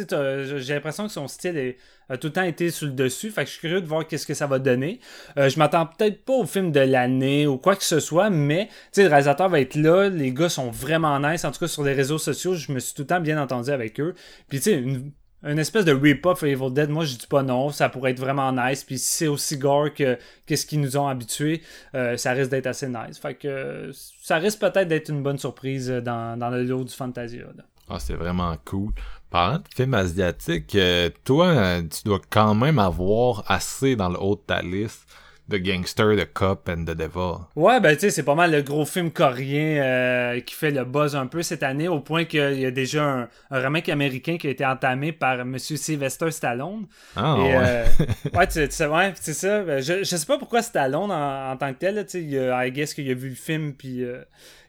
J'ai 0.59 0.75
l'impression 0.75 1.07
que 1.07 1.13
son 1.13 1.27
style 1.27 1.75
a 2.09 2.17
tout 2.17 2.29
le 2.29 2.33
temps 2.33 2.43
été 2.43 2.71
sur 2.71 2.87
le 2.87 2.93
dessus. 2.93 3.31
Fait 3.31 3.43
que 3.43 3.47
je 3.49 3.53
suis 3.53 3.61
curieux 3.61 3.81
de 3.81 3.87
voir 3.87 4.07
qu'est-ce 4.07 4.27
que 4.27 4.35
ça 4.35 4.47
va 4.47 4.59
donner. 4.59 5.01
Euh, 5.37 5.49
je 5.49 5.59
m'attends 5.59 5.87
peut-être 5.87 6.25
pas 6.25 6.35
au 6.35 6.47
film 6.47 6.71
de 6.71 6.81
l'année 6.81 7.47
ou 7.47 7.59
quoi 7.59 7.77
que 7.77 7.85
ce 7.85 8.01
soit, 8.01 8.31
mais 8.31 8.69
le 8.97 9.07
réalisateur 9.07 9.49
va 9.49 9.61
être 9.61 9.75
là. 9.75 10.09
Les 10.09 10.33
gars 10.33 10.49
sont 10.49 10.71
vraiment 10.71 11.19
nice. 11.19 11.45
En 11.45 11.51
tout 11.51 11.61
cas, 11.61 11.69
sur 11.69 11.83
les 11.83 11.95
réseaux 11.95 12.19
sociaux, 12.19 12.55
je 12.55 12.73
me 12.73 12.79
suis 12.79 12.95
tout 12.95 13.03
le 13.03 13.09
temps 13.09 13.21
bien 13.21 13.41
entendu 13.41 13.71
avec 13.71 14.01
eux. 14.01 14.15
Puis 14.49 14.59
tu 14.59 14.71
sais, 14.71 14.75
une 14.75 15.11
une 15.45 15.59
espèce 15.59 15.85
de 15.85 15.93
rip-off 15.93 16.43
Evil 16.43 16.73
Dead, 16.73 16.89
moi 16.89 17.05
je 17.05 17.17
dis 17.17 17.27
pas 17.27 17.43
non, 17.43 17.71
ça 17.71 17.89
pourrait 17.89 18.13
être 18.13 18.21
vraiment 18.21 18.53
nice. 18.53 18.85
Puis 18.85 18.99
si 18.99 19.07
c'est 19.07 19.27
aussi 19.27 19.59
gore 19.59 19.93
que 19.93 20.19
qu'est-ce 20.47 20.67
qu'ils 20.67 20.81
nous 20.81 20.97
ont 20.97 21.07
habitués, 21.07 21.63
euh, 21.95 22.17
ça 22.17 22.33
risque 22.33 22.51
d'être 22.51 22.67
assez 22.67 22.89
nice. 22.89 23.19
Fait 23.19 23.35
que 23.35 23.91
ça 24.23 24.37
risque 24.37 24.61
peut-être 24.61 24.89
d'être 24.89 25.11
une 25.11 25.23
bonne 25.23 25.39
surprise 25.39 25.89
dans, 25.89 26.39
dans 26.39 26.51
le 26.51 26.63
lot 26.65 26.85
du 26.85 26.95
Fantasia. 26.95 27.45
Ah, 27.89 27.99
c'est 27.99 28.15
vraiment 28.15 28.57
cool. 28.65 28.93
Parlant 29.31 29.59
de 29.59 29.65
films 29.75 29.95
asiatiques, 29.95 30.75
euh, 30.77 31.11
toi, 31.25 31.83
tu 31.83 32.05
dois 32.05 32.21
quand 32.31 32.55
même 32.55 32.79
avoir 32.79 33.45
assez 33.51 33.97
dans 33.97 34.09
le 34.09 34.19
haut 34.19 34.37
de 34.37 34.41
ta 34.47 34.63
liste 34.63 35.07
The 35.51 35.57
Gangster, 35.57 36.17
The 36.17 36.33
Cop 36.33 36.69
and 36.69 36.85
The 36.85 36.97
Devil. 36.97 37.47
Ouais, 37.55 37.79
ben 37.81 37.95
tu 37.95 38.01
sais, 38.01 38.11
c'est 38.11 38.23
pas 38.23 38.35
mal 38.35 38.51
le 38.51 38.63
gros 38.63 38.87
film 38.87 39.11
coréen 39.11 39.83
euh, 39.83 40.41
qui 40.41 40.55
fait 40.55 40.71
le 40.71 40.85
buzz 40.85 41.15
un 41.17 41.27
peu 41.27 41.43
cette 41.43 41.63
année, 41.63 41.87
au 41.89 42.01
point 42.01 42.25
qu'il 42.25 42.59
y 42.59 42.65
a 42.65 42.71
déjà 42.71 43.05
un, 43.05 43.29
un, 43.51 43.61
remake 43.61 43.89
américain 43.91 44.39
qui 44.39 44.47
a 44.47 44.51
été 44.51 44.65
entamé 44.65 45.13
par 45.13 45.41
M. 45.41 45.59
Sylvester 45.59 46.31
Stallone. 46.31 46.87
Ah, 47.15 47.37
ouais. 47.37 47.55
Euh, 47.57 47.87
ouais, 48.35 48.47
tu, 48.47 48.67
sais, 48.71 48.87
ouais, 48.87 49.13
c'est 49.17 49.35
ça. 49.35 49.63
Ben, 49.63 49.83
je, 49.83 49.99
je 49.99 50.17
sais 50.17 50.27
pas 50.27 50.39
pourquoi 50.39 50.63
Stallone 50.63 51.11
en, 51.11 51.57
tant 51.57 51.73
que 51.75 51.79
tel, 51.79 52.07
tu 52.07 52.23
sais, 52.31 52.67
I 52.67 52.71
guess 52.73 52.95
qu'il 52.95 53.11
a 53.11 53.15
vu 53.15 53.29
le 53.29 53.35
film 53.35 53.75
puis 53.75 54.03
euh, 54.03 54.23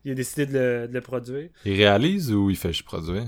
il 0.04 0.12
a 0.12 0.16
décidé 0.16 0.46
de 0.46 0.54
le, 0.54 0.88
de 0.88 0.94
le, 0.94 1.02
produire. 1.02 1.50
Il 1.64 1.76
réalise 1.76 2.34
ou 2.34 2.50
il 2.50 2.58
fait 2.58 2.74
juste 2.74 2.86
produire? 2.86 3.26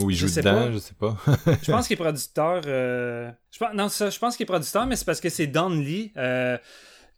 Ou 0.00 0.10
il 0.10 0.16
joue 0.16 0.26
dedans, 0.26 0.72
je 0.72 0.78
sais 0.78 0.94
pas. 0.94 1.16
je 1.62 1.70
pense 1.70 1.86
qu'il 1.86 1.94
est 1.94 1.96
producteur. 2.02 2.62
Euh... 2.66 3.30
Je 3.50 3.58
pense... 3.58 3.74
Non, 3.74 3.88
ça, 3.88 4.10
je 4.10 4.18
pense 4.18 4.36
qu'il 4.36 4.44
est 4.44 4.46
producteur, 4.46 4.86
mais 4.86 4.96
c'est 4.96 5.04
parce 5.04 5.20
que 5.20 5.28
c'est 5.28 5.46
Don 5.46 5.68
Lee 5.68 6.12
euh, 6.16 6.58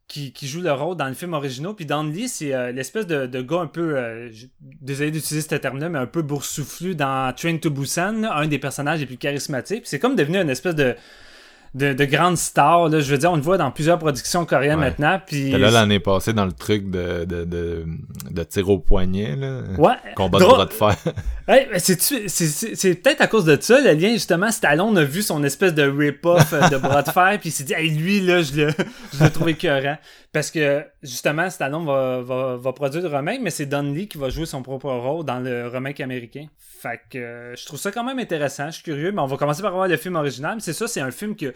qui, 0.09 0.33
qui, 0.33 0.47
joue 0.47 0.61
le 0.61 0.73
rôle 0.73 0.97
dans 0.97 1.09
le 1.09 1.15
film 1.15 1.33
original. 1.33 1.75
Puis 1.75 1.87
Don 1.87 2.05
Lee, 2.05 2.29
c'est 2.29 2.53
euh, 2.53 2.73
l'espèce 2.73 3.07
de, 3.07 3.27
de, 3.27 3.41
gars 3.41 3.61
un 3.61 3.67
peu. 3.67 4.31
Désolé 4.61 5.11
d'utiliser 5.11 5.49
ce 5.49 5.55
terme-là, 5.55 5.89
mais 5.89 5.99
un 5.99 6.07
peu 6.07 6.23
boursouflu 6.23 6.95
dans 6.95 7.35
Train 7.35 7.57
to 7.57 7.71
Busan, 7.71 8.25
un 8.25 8.47
des 8.47 8.59
personnages 8.59 9.01
les 9.01 9.07
plus 9.07 9.17
charismatiques. 9.17 9.87
c'est 9.87 9.99
comme 9.99 10.15
devenu 10.15 10.39
une 10.39 10.51
espèce 10.51 10.75
de 10.75 10.95
de, 11.77 11.93
de, 11.93 12.05
grandes 12.05 12.39
stars. 12.39 12.89
Là. 12.89 13.01
Je 13.01 13.11
veux 13.11 13.19
dire, 13.19 13.31
on 13.31 13.37
le 13.37 13.43
voit 13.43 13.59
dans 13.59 13.71
plusieurs 13.71 13.99
productions 13.99 14.45
coréennes 14.45 14.79
maintenant. 14.79 15.21
Puis... 15.25 15.51
là 15.51 15.71
l'année 15.71 16.01
passée 16.01 16.33
dans 16.33 16.47
le 16.47 16.53
truc 16.53 16.91
de, 16.91 17.25
de, 17.25 17.45
de, 17.45 17.85
de 18.31 18.43
tir 18.45 18.69
au 18.71 18.79
poignet. 18.79 19.37
Là. 19.37 19.61
Ouais. 19.79 19.95
Combat 20.15 20.39
de 20.39 20.45
bras 20.45 20.65
de 20.65 20.73
fer. 20.73 20.97
hey, 21.49 21.69
c'est 21.79 22.95
peut-être 23.03 23.21
à 23.21 23.27
cause 23.27 23.45
de 23.45 23.57
ça, 23.61 23.81
le 23.81 23.93
lien, 23.93 24.13
justement, 24.13 24.51
Stallone 24.51 24.97
a 24.99 25.05
vu 25.05 25.23
son 25.23 25.45
espèce 25.45 25.75
de 25.75 25.83
rip-off 25.83 26.53
euh, 26.53 26.69
de 26.69 26.79
bras 26.79 27.03
de 27.03 27.11
fer, 27.11 27.39
puis 27.41 27.51
il 27.51 27.53
s'est 27.53 27.65
dit, 27.65 27.75
hey, 27.75 27.91
lui, 27.91 28.21
là, 28.21 28.43
je 28.43 28.55
l'ai 28.55 29.31
trouvé 29.33 29.53
écœurant. 29.53 29.99
Parce 30.33 30.51
que, 30.51 30.85
justement, 31.03 31.49
Stallone 31.51 31.87
va, 31.87 32.21
va, 32.23 32.57
va 32.57 32.73
produire 32.73 33.03
le 33.03 33.15
remake, 33.15 33.41
mais 33.43 33.51
c'est 33.51 33.67
Don 33.67 33.83
Lee 33.83 34.09
qui 34.09 34.19
va 34.19 34.29
jouer 34.29 34.47
son 34.47 34.63
propre 34.63 34.91
rôle 34.91 35.25
dans 35.25 35.41
le 35.41 35.69
remake 35.69 36.01
américain. 36.01 36.47
Fait 36.59 37.01
que 37.11 37.19
euh, 37.19 37.57
je 37.57 37.65
trouve 37.65 37.79
ça 37.79 37.91
quand 37.91 38.05
même 38.05 38.19
intéressant, 38.19 38.67
je 38.67 38.75
suis 38.75 38.83
curieux, 38.83 39.11
mais 39.11 39.23
on 39.23 39.27
va 39.27 39.37
commencer 39.39 39.63
par 39.63 39.73
voir 39.73 39.89
le 39.89 39.97
film 39.97 40.15
original. 40.17 40.59
C'est 40.61 40.75
ça, 40.75 40.87
c'est 40.87 41.01
un 41.01 41.11
film 41.11 41.35
que, 41.35 41.55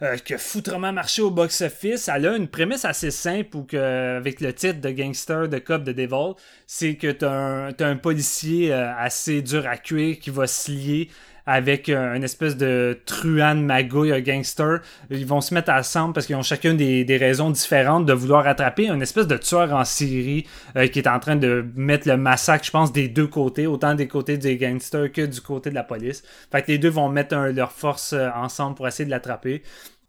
euh, 0.00 0.16
qui 0.16 0.34
a 0.34 0.38
foutrement 0.38 0.92
marché 0.92 1.22
au 1.22 1.30
box-office. 1.30 2.08
Elle 2.08 2.26
a 2.26 2.36
une 2.36 2.46
prémisse 2.46 2.84
assez 2.84 3.10
simple 3.10 3.56
ou 3.56 3.64
que, 3.64 4.16
avec 4.16 4.40
le 4.40 4.52
titre 4.52 4.80
de 4.80 4.90
Gangster, 4.90 5.48
de 5.48 5.58
Cop, 5.58 5.82
de 5.82 5.92
Devil, 5.92 6.34
c'est 6.66 6.94
que 6.94 7.10
t'as 7.10 7.32
un, 7.32 7.72
un 7.80 7.96
policier 7.96 8.72
euh, 8.72 8.94
assez 8.96 9.42
dur 9.42 9.66
à 9.66 9.76
cuire 9.76 10.18
qui 10.20 10.30
va 10.30 10.46
se 10.46 10.70
lier 10.70 11.08
avec 11.48 11.88
une 11.88 12.22
espèce 12.22 12.58
de 12.58 13.00
truand 13.06 13.54
magouille, 13.54 14.12
un 14.12 14.20
gangster. 14.20 14.80
Ils 15.08 15.24
vont 15.24 15.40
se 15.40 15.54
mettre 15.54 15.72
ensemble 15.72 16.12
parce 16.12 16.26
qu'ils 16.26 16.36
ont 16.36 16.42
chacun 16.42 16.74
des, 16.74 17.16
raisons 17.18 17.48
différentes 17.48 18.04
de 18.04 18.12
vouloir 18.12 18.46
attraper 18.46 18.90
un 18.90 19.00
espèce 19.00 19.26
de 19.26 19.38
tueur 19.38 19.72
en 19.72 19.86
série 19.86 20.46
euh, 20.76 20.88
qui 20.88 20.98
est 20.98 21.08
en 21.08 21.18
train 21.18 21.36
de 21.36 21.64
mettre 21.74 22.06
le 22.06 22.18
massacre, 22.18 22.66
je 22.66 22.70
pense, 22.70 22.92
des 22.92 23.08
deux 23.08 23.26
côtés, 23.26 23.66
autant 23.66 23.94
des 23.94 24.08
côtés 24.08 24.36
des 24.36 24.58
gangsters 24.58 25.10
que 25.10 25.22
du 25.22 25.40
côté 25.40 25.70
de 25.70 25.74
la 25.74 25.84
police. 25.84 26.22
Fait 26.52 26.60
que 26.60 26.70
les 26.70 26.76
deux 26.76 26.90
vont 26.90 27.08
mettre 27.08 27.34
leurs 27.34 27.72
forces 27.72 28.12
euh, 28.12 28.28
ensemble 28.36 28.74
pour 28.76 28.86
essayer 28.86 29.06
de 29.06 29.10
l'attraper. 29.10 29.62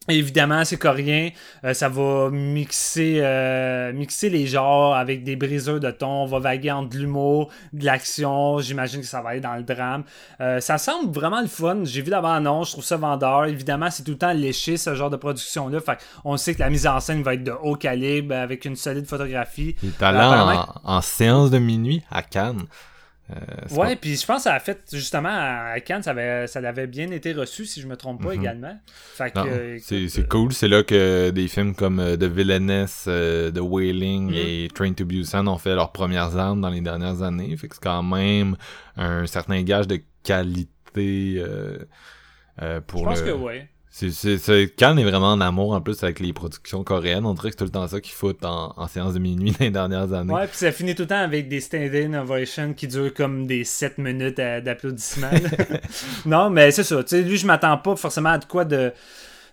Évidemment, 0.09 0.65
c'est 0.65 0.77
coréen. 0.77 1.29
Euh, 1.63 1.73
ça 1.73 1.89
va 1.89 2.29
mixer, 2.31 3.19
euh, 3.21 3.93
mixer 3.93 4.29
les 4.29 4.47
genres 4.47 4.95
avec 4.95 5.23
des 5.23 5.35
briseurs 5.35 5.79
de 5.79 5.91
ton. 5.91 6.23
On 6.23 6.25
va 6.25 6.39
vaguer 6.39 6.71
entre 6.71 6.89
de 6.89 6.99
l'humour, 6.99 7.49
de 7.73 7.85
l'action. 7.85 8.59
J'imagine 8.59 9.01
que 9.01 9.07
ça 9.07 9.21
va 9.21 9.29
aller 9.29 9.39
dans 9.39 9.55
le 9.55 9.63
drame. 9.63 10.03
Euh, 10.41 10.59
ça 10.59 10.77
semble 10.77 11.13
vraiment 11.13 11.41
le 11.41 11.47
fun. 11.47 11.79
J'ai 11.83 12.01
vu 12.01 12.09
d'abord 12.09 12.39
non, 12.41 12.63
je 12.63 12.71
trouve 12.71 12.83
ça 12.83 12.97
vendeur. 12.97 13.45
Évidemment, 13.45 13.89
c'est 13.89 14.03
tout 14.03 14.11
le 14.11 14.17
temps 14.17 14.33
léché 14.33 14.77
ce 14.77 14.95
genre 14.95 15.09
de 15.09 15.17
production-là. 15.17 15.79
Fait 15.79 15.97
on 16.25 16.37
sait 16.37 16.53
que 16.53 16.59
la 16.59 16.69
mise 16.69 16.87
en 16.87 16.99
scène 16.99 17.23
va 17.23 17.33
être 17.33 17.43
de 17.43 17.51
haut 17.51 17.75
calibre 17.75 18.35
avec 18.35 18.65
une 18.65 18.75
solide 18.75 19.05
photographie. 19.05 19.75
Il 19.83 19.89
est 19.89 20.03
en, 20.03 20.65
en 20.83 21.01
séance 21.01 21.51
de 21.51 21.59
minuit 21.59 22.03
à 22.11 22.21
Cannes. 22.21 22.65
Euh, 23.31 23.75
ouais, 23.75 23.95
puis 23.95 24.15
je 24.15 24.25
pense 24.25 24.37
que 24.37 24.43
ça 24.43 24.55
a 24.55 24.59
fait 24.59 24.81
justement 24.91 25.29
à 25.29 25.79
Cannes, 25.81 26.01
ça 26.01 26.11
avait, 26.11 26.47
ça 26.47 26.59
avait 26.59 26.87
bien 26.87 27.11
été 27.11 27.33
reçu, 27.33 27.65
si 27.65 27.79
je 27.79 27.87
me 27.87 27.95
trompe 27.95 28.23
pas 28.23 28.33
mhm. 28.33 28.41
également. 28.41 28.79
c'est 29.15 30.27
cool, 30.27 30.51
c'est 30.51 30.67
là 30.67 30.83
que 30.83 31.29
des 31.29 31.47
films 31.47 31.75
comme 31.75 31.99
euh, 31.99 32.17
The 32.17 32.23
Villainess, 32.23 33.05
euh, 33.07 33.51
The 33.51 33.59
Wailing 33.61 34.29
mhm. 34.29 34.35
et 34.35 34.67
Train 34.73 34.93
to 34.93 35.05
Busan 35.05 35.47
ont 35.47 35.57
fait 35.57 35.75
leurs 35.75 35.91
premières 35.91 36.37
armes 36.37 36.61
dans 36.61 36.69
les 36.69 36.81
dernières 36.81 37.21
années. 37.21 37.55
Fait 37.55 37.67
que 37.67 37.75
c'est 37.75 37.83
quand 37.83 38.03
même 38.03 38.55
un 38.97 39.27
certain 39.27 39.61
gage 39.61 39.87
de 39.87 40.01
qualité 40.23 41.43
pour 42.87 43.01
Je 43.01 43.05
pense 43.05 43.21
que 43.21 43.31
oui. 43.31 43.61
C'est, 43.91 44.75
Cannes 44.77 44.99
est 44.99 45.03
vraiment 45.03 45.31
en 45.31 45.41
amour 45.41 45.73
en 45.73 45.81
plus 45.81 46.03
avec 46.03 46.19
les 46.19 46.31
productions 46.31 46.83
coréennes. 46.83 47.25
On 47.25 47.33
dirait 47.33 47.49
que 47.49 47.53
c'est 47.53 47.57
tout 47.57 47.65
le 47.65 47.71
temps 47.71 47.87
ça 47.87 47.99
qu'ils 47.99 48.13
foutent 48.13 48.45
en, 48.45 48.87
séance 48.87 49.15
de 49.15 49.19
minuit 49.19 49.51
dans 49.59 49.65
les 49.65 49.71
dernières 49.71 50.13
années. 50.13 50.33
Ouais, 50.33 50.47
puis 50.47 50.57
ça 50.57 50.71
finit 50.71 50.93
tout 50.93 51.03
le 51.03 51.07
temps 51.07 51.21
avec 51.21 51.49
des 51.49 51.59
stand-in 51.59 52.13
ovations 52.13 52.73
qui 52.73 52.87
durent 52.87 53.13
comme 53.13 53.47
des 53.47 53.63
7 53.63 53.97
minutes 53.97 54.37
d'applaudissements. 54.37 55.31
non, 56.25 56.49
mais 56.49 56.71
c'est 56.71 56.83
ça. 56.83 57.03
Tu 57.03 57.09
sais, 57.09 57.21
lui, 57.23 57.37
je 57.37 57.47
m'attends 57.47 57.77
pas 57.77 57.95
forcément 57.95 58.29
à 58.29 58.37
de 58.37 58.45
quoi 58.45 58.63
de, 58.63 58.93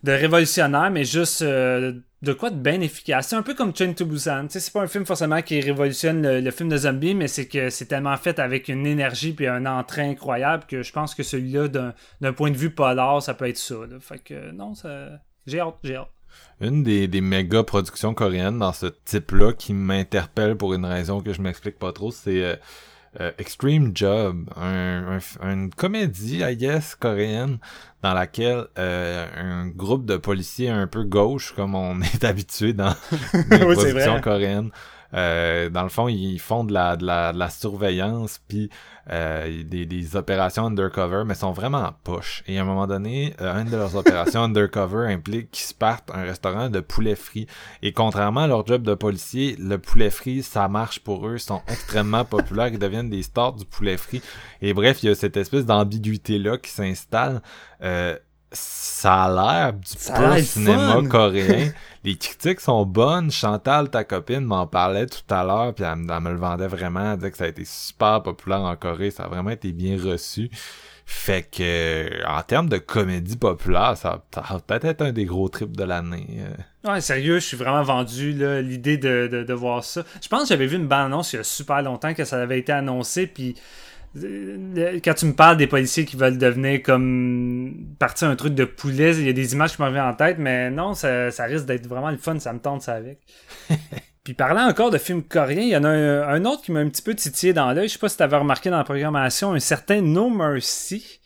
de 0.06 0.12
révolutionnaire, 0.12 0.88
mais 0.90 1.04
juste 1.04 1.42
euh, 1.42 1.92
de 2.22 2.32
quoi 2.32 2.50
de 2.50 2.56
bien 2.56 2.80
efficace. 2.80 3.28
C'est 3.28 3.36
un 3.36 3.42
peu 3.42 3.54
comme 3.54 3.72
Train 3.72 3.92
to 3.92 4.06
Busan. 4.06 4.46
C'est 4.48 4.72
pas 4.72 4.82
un 4.82 4.86
film 4.86 5.04
forcément 5.04 5.42
qui 5.42 5.60
révolutionne 5.60 6.38
le, 6.38 6.50
film 6.52 6.68
de 6.68 6.76
zombie, 6.76 7.14
mais 7.14 7.26
c'est 7.26 7.48
que 7.48 7.70
c'est 7.70 7.86
tellement 7.86 8.16
fait 8.16 8.38
avec 8.38 8.68
une 8.68 8.86
énergie 8.86 9.32
puis 9.32 9.48
un 9.48 9.66
entrain 9.66 10.10
incroyable 10.10 10.64
que 10.68 10.82
je 10.82 10.92
pense 10.92 11.14
que 11.16 11.24
celui-là, 11.24 11.68
d'un 12.20 12.32
point 12.32 12.52
de 12.52 12.56
vue 12.56 12.70
polar, 12.70 13.20
ça 13.20 13.34
peut 13.34 13.48
être 13.48 13.58
ça. 13.58 13.74
Fait 14.00 14.18
que 14.20 14.52
non, 14.52 14.74
ça... 14.74 15.08
j'ai 15.44 15.58
hâte, 15.58 15.74
j'ai 15.82 15.96
hâte. 15.96 16.08
Une 16.60 16.84
des, 16.84 17.08
des 17.08 17.20
méga 17.20 17.64
productions 17.64 18.14
coréennes 18.14 18.60
dans 18.60 18.72
ce 18.72 18.86
type-là 19.04 19.54
qui 19.54 19.74
m'interpelle 19.74 20.56
pour 20.56 20.72
une 20.72 20.84
raison 20.84 21.20
que 21.20 21.32
je 21.32 21.42
m'explique 21.42 21.78
pas 21.78 21.92
trop, 21.92 22.12
c'est 22.12 22.44
euh, 22.44 22.56
euh, 23.20 23.30
Extreme 23.38 23.92
Job, 23.94 24.50
un, 24.56 25.18
une 25.42 25.70
comédie, 25.70 26.42
I 26.42 26.56
guess, 26.56 26.94
coréenne, 26.94 27.58
dans 28.02 28.14
laquelle 28.14 28.66
euh, 28.78 29.26
un 29.36 29.68
groupe 29.68 30.04
de 30.04 30.16
policiers 30.16 30.68
un 30.68 30.86
peu 30.86 31.04
gauche, 31.04 31.54
comme 31.54 31.74
on 31.74 32.00
est 32.02 32.24
habitué 32.24 32.72
dans 32.72 32.94
les 33.50 33.58
productions 33.58 34.20
coréennes, 34.20 34.70
euh, 35.14 35.70
dans 35.70 35.82
le 35.82 35.88
fond, 35.88 36.08
ils 36.08 36.38
font 36.38 36.64
de 36.64 36.72
la, 36.72 36.96
de 36.96 37.06
la, 37.06 37.32
de 37.32 37.38
la 37.38 37.50
surveillance, 37.50 38.40
puis 38.48 38.70
euh, 39.08 39.62
des, 39.62 39.86
des, 39.86 40.16
opérations 40.16 40.66
undercover, 40.66 41.22
mais 41.24 41.36
sont 41.36 41.52
vraiment 41.52 41.78
en 41.78 41.92
poche. 42.02 42.42
Et 42.48 42.58
à 42.58 42.62
un 42.62 42.64
moment 42.64 42.88
donné, 42.88 43.34
euh, 43.40 43.62
une 43.62 43.70
de 43.70 43.76
leurs 43.76 43.94
opérations 43.96 44.42
undercover 44.42 45.12
implique 45.12 45.52
qu'ils 45.52 45.66
se 45.66 45.74
partent 45.74 46.10
un 46.12 46.24
restaurant 46.24 46.68
de 46.70 46.80
poulet 46.80 47.14
frit. 47.14 47.46
Et 47.82 47.92
contrairement 47.92 48.40
à 48.40 48.46
leur 48.48 48.66
job 48.66 48.82
de 48.82 48.94
policier, 48.94 49.54
le 49.60 49.78
poulet 49.78 50.10
frit, 50.10 50.42
ça 50.42 50.66
marche 50.66 51.00
pour 51.00 51.28
eux. 51.28 51.34
Ils 51.34 51.40
sont 51.40 51.62
extrêmement 51.68 52.24
populaires. 52.26 52.68
Ils 52.68 52.80
deviennent 52.80 53.10
des 53.10 53.22
stars 53.22 53.52
du 53.52 53.64
poulet 53.64 53.96
frit. 53.96 54.22
Et 54.60 54.74
bref, 54.74 55.02
il 55.04 55.06
y 55.06 55.08
a 55.10 55.14
cette 55.14 55.36
espèce 55.36 55.66
d'ambiguïté-là 55.66 56.58
qui 56.58 56.70
s'installe. 56.70 57.42
Euh, 57.82 58.16
ça 58.56 59.24
a 59.24 59.28
l'air 59.28 59.72
du 59.72 59.94
pur 59.94 60.38
cinéma 60.38 61.02
coréen. 61.08 61.70
Les 62.04 62.16
critiques 62.16 62.60
sont 62.60 62.86
bonnes. 62.86 63.30
Chantal, 63.30 63.90
ta 63.90 64.04
copine, 64.04 64.40
m'en 64.40 64.66
parlait 64.66 65.06
tout 65.06 65.34
à 65.34 65.44
l'heure, 65.44 65.74
puis 65.74 65.84
elle, 65.84 65.96
me 65.96 66.30
le 66.30 66.38
vendait 66.38 66.68
vraiment. 66.68 67.12
Elle 67.12 67.16
disait 67.16 67.30
que 67.30 67.36
ça 67.36 67.44
a 67.44 67.48
été 67.48 67.64
super 67.64 68.22
populaire 68.22 68.60
en 68.60 68.76
Corée. 68.76 69.10
Ça 69.10 69.24
a 69.24 69.28
vraiment 69.28 69.50
été 69.50 69.72
bien 69.72 69.96
reçu. 70.02 70.50
Fait 71.04 71.48
que, 71.48 72.26
en 72.26 72.42
termes 72.42 72.68
de 72.68 72.78
comédie 72.78 73.36
populaire, 73.36 73.96
ça, 73.96 74.24
va 74.34 74.60
peut-être 74.60 74.84
être 74.86 75.02
un 75.02 75.12
des 75.12 75.24
gros 75.24 75.48
trips 75.48 75.76
de 75.76 75.84
l'année. 75.84 76.26
Euh. 76.40 76.90
Ouais, 76.90 77.00
sérieux, 77.00 77.38
je 77.38 77.46
suis 77.46 77.56
vraiment 77.56 77.82
vendu, 77.82 78.32
l'idée 78.62 78.98
de, 78.98 79.28
de, 79.30 79.44
de, 79.44 79.54
voir 79.54 79.84
ça. 79.84 80.02
Je 80.20 80.28
pense 80.28 80.42
que 80.42 80.48
j'avais 80.48 80.66
vu 80.66 80.76
une 80.76 80.88
bande-annonce 80.88 81.32
il 81.32 81.36
y 81.36 81.38
a 81.38 81.44
super 81.44 81.82
longtemps 81.82 82.12
que 82.12 82.24
ça 82.24 82.40
avait 82.40 82.58
été 82.58 82.72
annoncé, 82.72 83.28
puis 83.28 83.54
quand 85.04 85.14
tu 85.14 85.26
me 85.26 85.34
parles 85.34 85.56
des 85.56 85.66
policiers 85.66 86.04
qui 86.04 86.16
veulent 86.16 86.38
devenir 86.38 86.82
comme 86.82 87.94
partir 87.98 88.28
un 88.28 88.36
truc 88.36 88.54
de 88.54 88.64
poulet, 88.64 89.16
il 89.16 89.26
y 89.26 89.28
a 89.28 89.32
des 89.32 89.52
images 89.52 89.76
qui 89.76 89.82
me 89.82 89.86
reviennent 89.86 90.04
en 90.04 90.14
tête, 90.14 90.38
mais 90.38 90.70
non, 90.70 90.94
ça, 90.94 91.30
risque 91.44 91.66
d'être 91.66 91.86
vraiment 91.86 92.10
le 92.10 92.16
fun, 92.16 92.38
ça 92.38 92.52
me 92.52 92.58
tente 92.58 92.82
ça 92.82 92.94
avec. 92.94 93.20
Puis 94.24 94.34
parlant 94.34 94.66
encore 94.68 94.90
de 94.90 94.98
films 94.98 95.22
coréens, 95.22 95.62
il 95.62 95.68
y 95.68 95.76
en 95.76 95.84
a 95.84 95.88
un, 95.88 96.44
autre 96.46 96.62
qui 96.62 96.72
m'a 96.72 96.80
un 96.80 96.88
petit 96.88 97.02
peu 97.02 97.14
titillé 97.14 97.52
dans 97.52 97.72
l'œil. 97.72 97.86
Je 97.86 97.92
sais 97.92 97.98
pas 97.98 98.08
si 98.08 98.16
tu 98.16 98.22
avais 98.24 98.36
remarqué 98.36 98.70
dans 98.70 98.78
la 98.78 98.84
programmation, 98.84 99.52
un 99.52 99.60
certain 99.60 100.00
No 100.00 100.30
Mercy. 100.30 101.20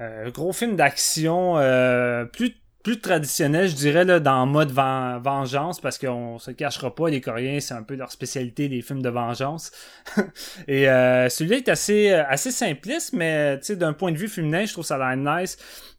Euh, 0.00 0.30
gros 0.32 0.52
film 0.52 0.74
d'action, 0.74 1.58
euh, 1.58 2.24
plus 2.24 2.56
plus 2.82 3.00
traditionnel, 3.00 3.68
je 3.68 3.74
dirais, 3.74 4.04
là, 4.04 4.18
dans 4.18 4.44
mode 4.46 4.72
vengeance, 4.72 5.80
parce 5.80 5.98
qu'on 5.98 6.38
se 6.38 6.50
cachera 6.50 6.94
pas, 6.94 7.08
les 7.08 7.20
Coréens, 7.20 7.60
c'est 7.60 7.74
un 7.74 7.82
peu 7.82 7.94
leur 7.94 8.10
spécialité, 8.10 8.68
les 8.68 8.82
films 8.82 9.02
de 9.02 9.08
vengeance. 9.08 9.70
Et 10.68 10.88
euh, 10.88 11.28
celui-là 11.28 11.58
est 11.58 11.68
assez, 11.68 12.10
euh, 12.10 12.24
assez 12.26 12.50
simpliste, 12.50 13.12
mais 13.12 13.58
d'un 13.70 13.92
point 13.92 14.10
de 14.10 14.18
vue 14.18 14.28
féminin, 14.28 14.64
je 14.64 14.72
trouve 14.72 14.84
ça 14.84 14.98
l'air 14.98 15.16
nice. 15.16 15.56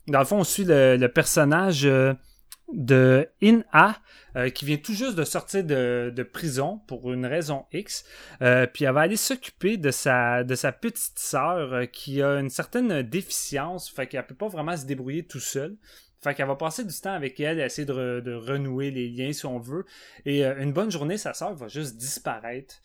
Dans 0.08 0.20
le 0.20 0.26
fond, 0.26 0.40
on 0.40 0.44
suit 0.44 0.66
le, 0.68 1.08
personnage 1.08 1.86
euh, 1.86 2.14
de 2.74 3.30
In-A, 3.42 3.96
qui 4.56 4.66
vient 4.66 4.78
tout 4.78 4.96
juste 4.96 5.14
de 5.14 5.26
sortir 5.26 5.64
de, 5.64 6.12
de 6.14 6.24
prison 6.24 6.82
pour 6.88 7.14
une 7.14 7.28
raison 7.28 7.66
X. 7.72 8.04
puis 8.74 8.86
elle 8.86 8.92
va 8.92 9.02
aller 9.02 9.16
s'occuper 9.16 9.78
de 9.78 9.92
sa, 9.92 10.44
de 10.44 10.56
sa 10.56 10.72
petite 10.72 11.20
sœur 11.20 11.84
qui 11.92 12.20
a 12.24 12.40
une 12.40 12.50
certaine 12.50 13.04
déficience, 13.04 13.92
fait 13.92 14.08
qu'elle 14.08 14.26
peut 14.26 14.34
pas 14.34 14.48
vraiment 14.48 14.76
se 14.76 14.88
débrouiller 14.88 15.24
tout 15.24 15.40
seul. 15.40 15.78
Fait 16.24 16.34
qu'elle 16.34 16.48
va 16.48 16.56
passer 16.56 16.86
du 16.86 16.94
temps 17.00 17.14
avec 17.14 17.40
elle, 17.40 17.60
essayer 17.60 17.86
de, 17.86 18.34
renouer 18.34 18.92
les 18.92 19.10
liens 19.10 19.34
si 19.34 19.46
on 19.46 19.60
veut. 19.60 19.86
Et 20.26 20.46
euh, 20.46 20.62
une 20.62 20.72
bonne 20.72 20.92
journée, 20.92 21.18
sa 21.18 21.34
sœur 21.34 21.54
va 21.56 21.68
juste 21.68 21.98
disparaître. 21.98 22.76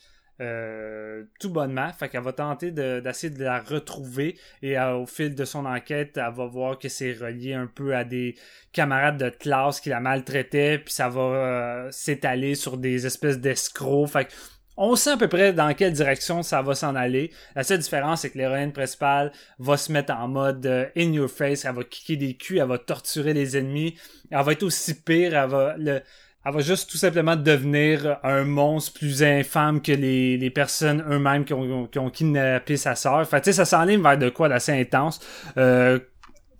Euh, 0.40 1.24
tout 1.40 1.50
bonnement. 1.50 1.92
Fait 1.92 2.08
qu'elle 2.08 2.22
va 2.22 2.32
tenter 2.32 2.70
d'essayer 2.70 3.32
de, 3.32 3.42
la 3.42 3.58
retrouver 3.58 4.38
et 4.62 4.78
euh, 4.78 4.94
au 4.94 5.06
fil 5.06 5.34
de 5.34 5.44
son 5.44 5.66
enquête, 5.66 6.16
elle 6.16 6.32
va 6.32 6.46
voir 6.46 6.78
que 6.78 6.88
c'est 6.88 7.12
relié 7.12 7.54
un 7.54 7.66
peu 7.66 7.96
à 7.96 8.04
des 8.04 8.36
camarades 8.72 9.18
de 9.18 9.30
classe 9.30 9.80
qui 9.80 9.88
la 9.88 9.98
maltraitaient, 9.98 10.78
puis 10.78 10.94
ça 10.94 11.08
va 11.08 11.88
s'étaler 11.90 12.54
sur 12.54 12.78
des 12.78 13.04
espèces 13.04 13.40
d'escrocs. 13.40 14.10
Fait 14.10 14.26
que 14.26 14.32
on 14.78 14.96
sait 14.96 15.10
à 15.10 15.16
peu 15.16 15.28
près 15.28 15.52
dans 15.52 15.74
quelle 15.74 15.92
direction 15.92 16.42
ça 16.42 16.62
va 16.62 16.74
s'en 16.74 16.94
aller. 16.94 17.30
La 17.54 17.64
seule 17.64 17.80
différence, 17.80 18.22
c'est 18.22 18.30
que 18.30 18.38
l'héroïne 18.38 18.72
principale 18.72 19.32
va 19.58 19.76
se 19.76 19.92
mettre 19.92 20.14
en 20.14 20.28
mode 20.28 20.64
euh, 20.66 20.86
in 20.96 21.12
your 21.12 21.28
face, 21.28 21.64
elle 21.64 21.74
va 21.74 21.84
kicker 21.84 22.16
des 22.16 22.34
culs, 22.34 22.58
elle 22.58 22.68
va 22.68 22.78
torturer 22.78 23.34
les 23.34 23.56
ennemis, 23.56 23.96
elle 24.30 24.44
va 24.44 24.52
être 24.52 24.62
aussi 24.62 24.94
pire, 24.94 25.36
elle 25.36 25.50
va 25.50 25.74
le, 25.76 26.00
elle 26.44 26.54
va 26.54 26.60
juste 26.60 26.88
tout 26.88 26.96
simplement 26.96 27.36
devenir 27.36 28.18
un 28.22 28.44
monstre 28.44 28.98
plus 28.98 29.22
infâme 29.22 29.82
que 29.82 29.92
les, 29.92 30.50
personnes 30.50 31.04
eux-mêmes 31.10 31.44
qui 31.44 31.52
ont, 31.52 31.86
qui 31.86 31.98
kidnappé 32.12 32.76
sa 32.76 32.94
sœur. 32.94 33.28
Fait 33.28 33.40
tu 33.40 33.46
sais, 33.46 33.52
ça 33.52 33.64
s'enligne 33.64 34.00
vers 34.00 34.16
de 34.16 34.30
quoi 34.30 34.48
d'assez 34.48 34.72
intense. 34.72 35.20
Euh, 35.58 35.98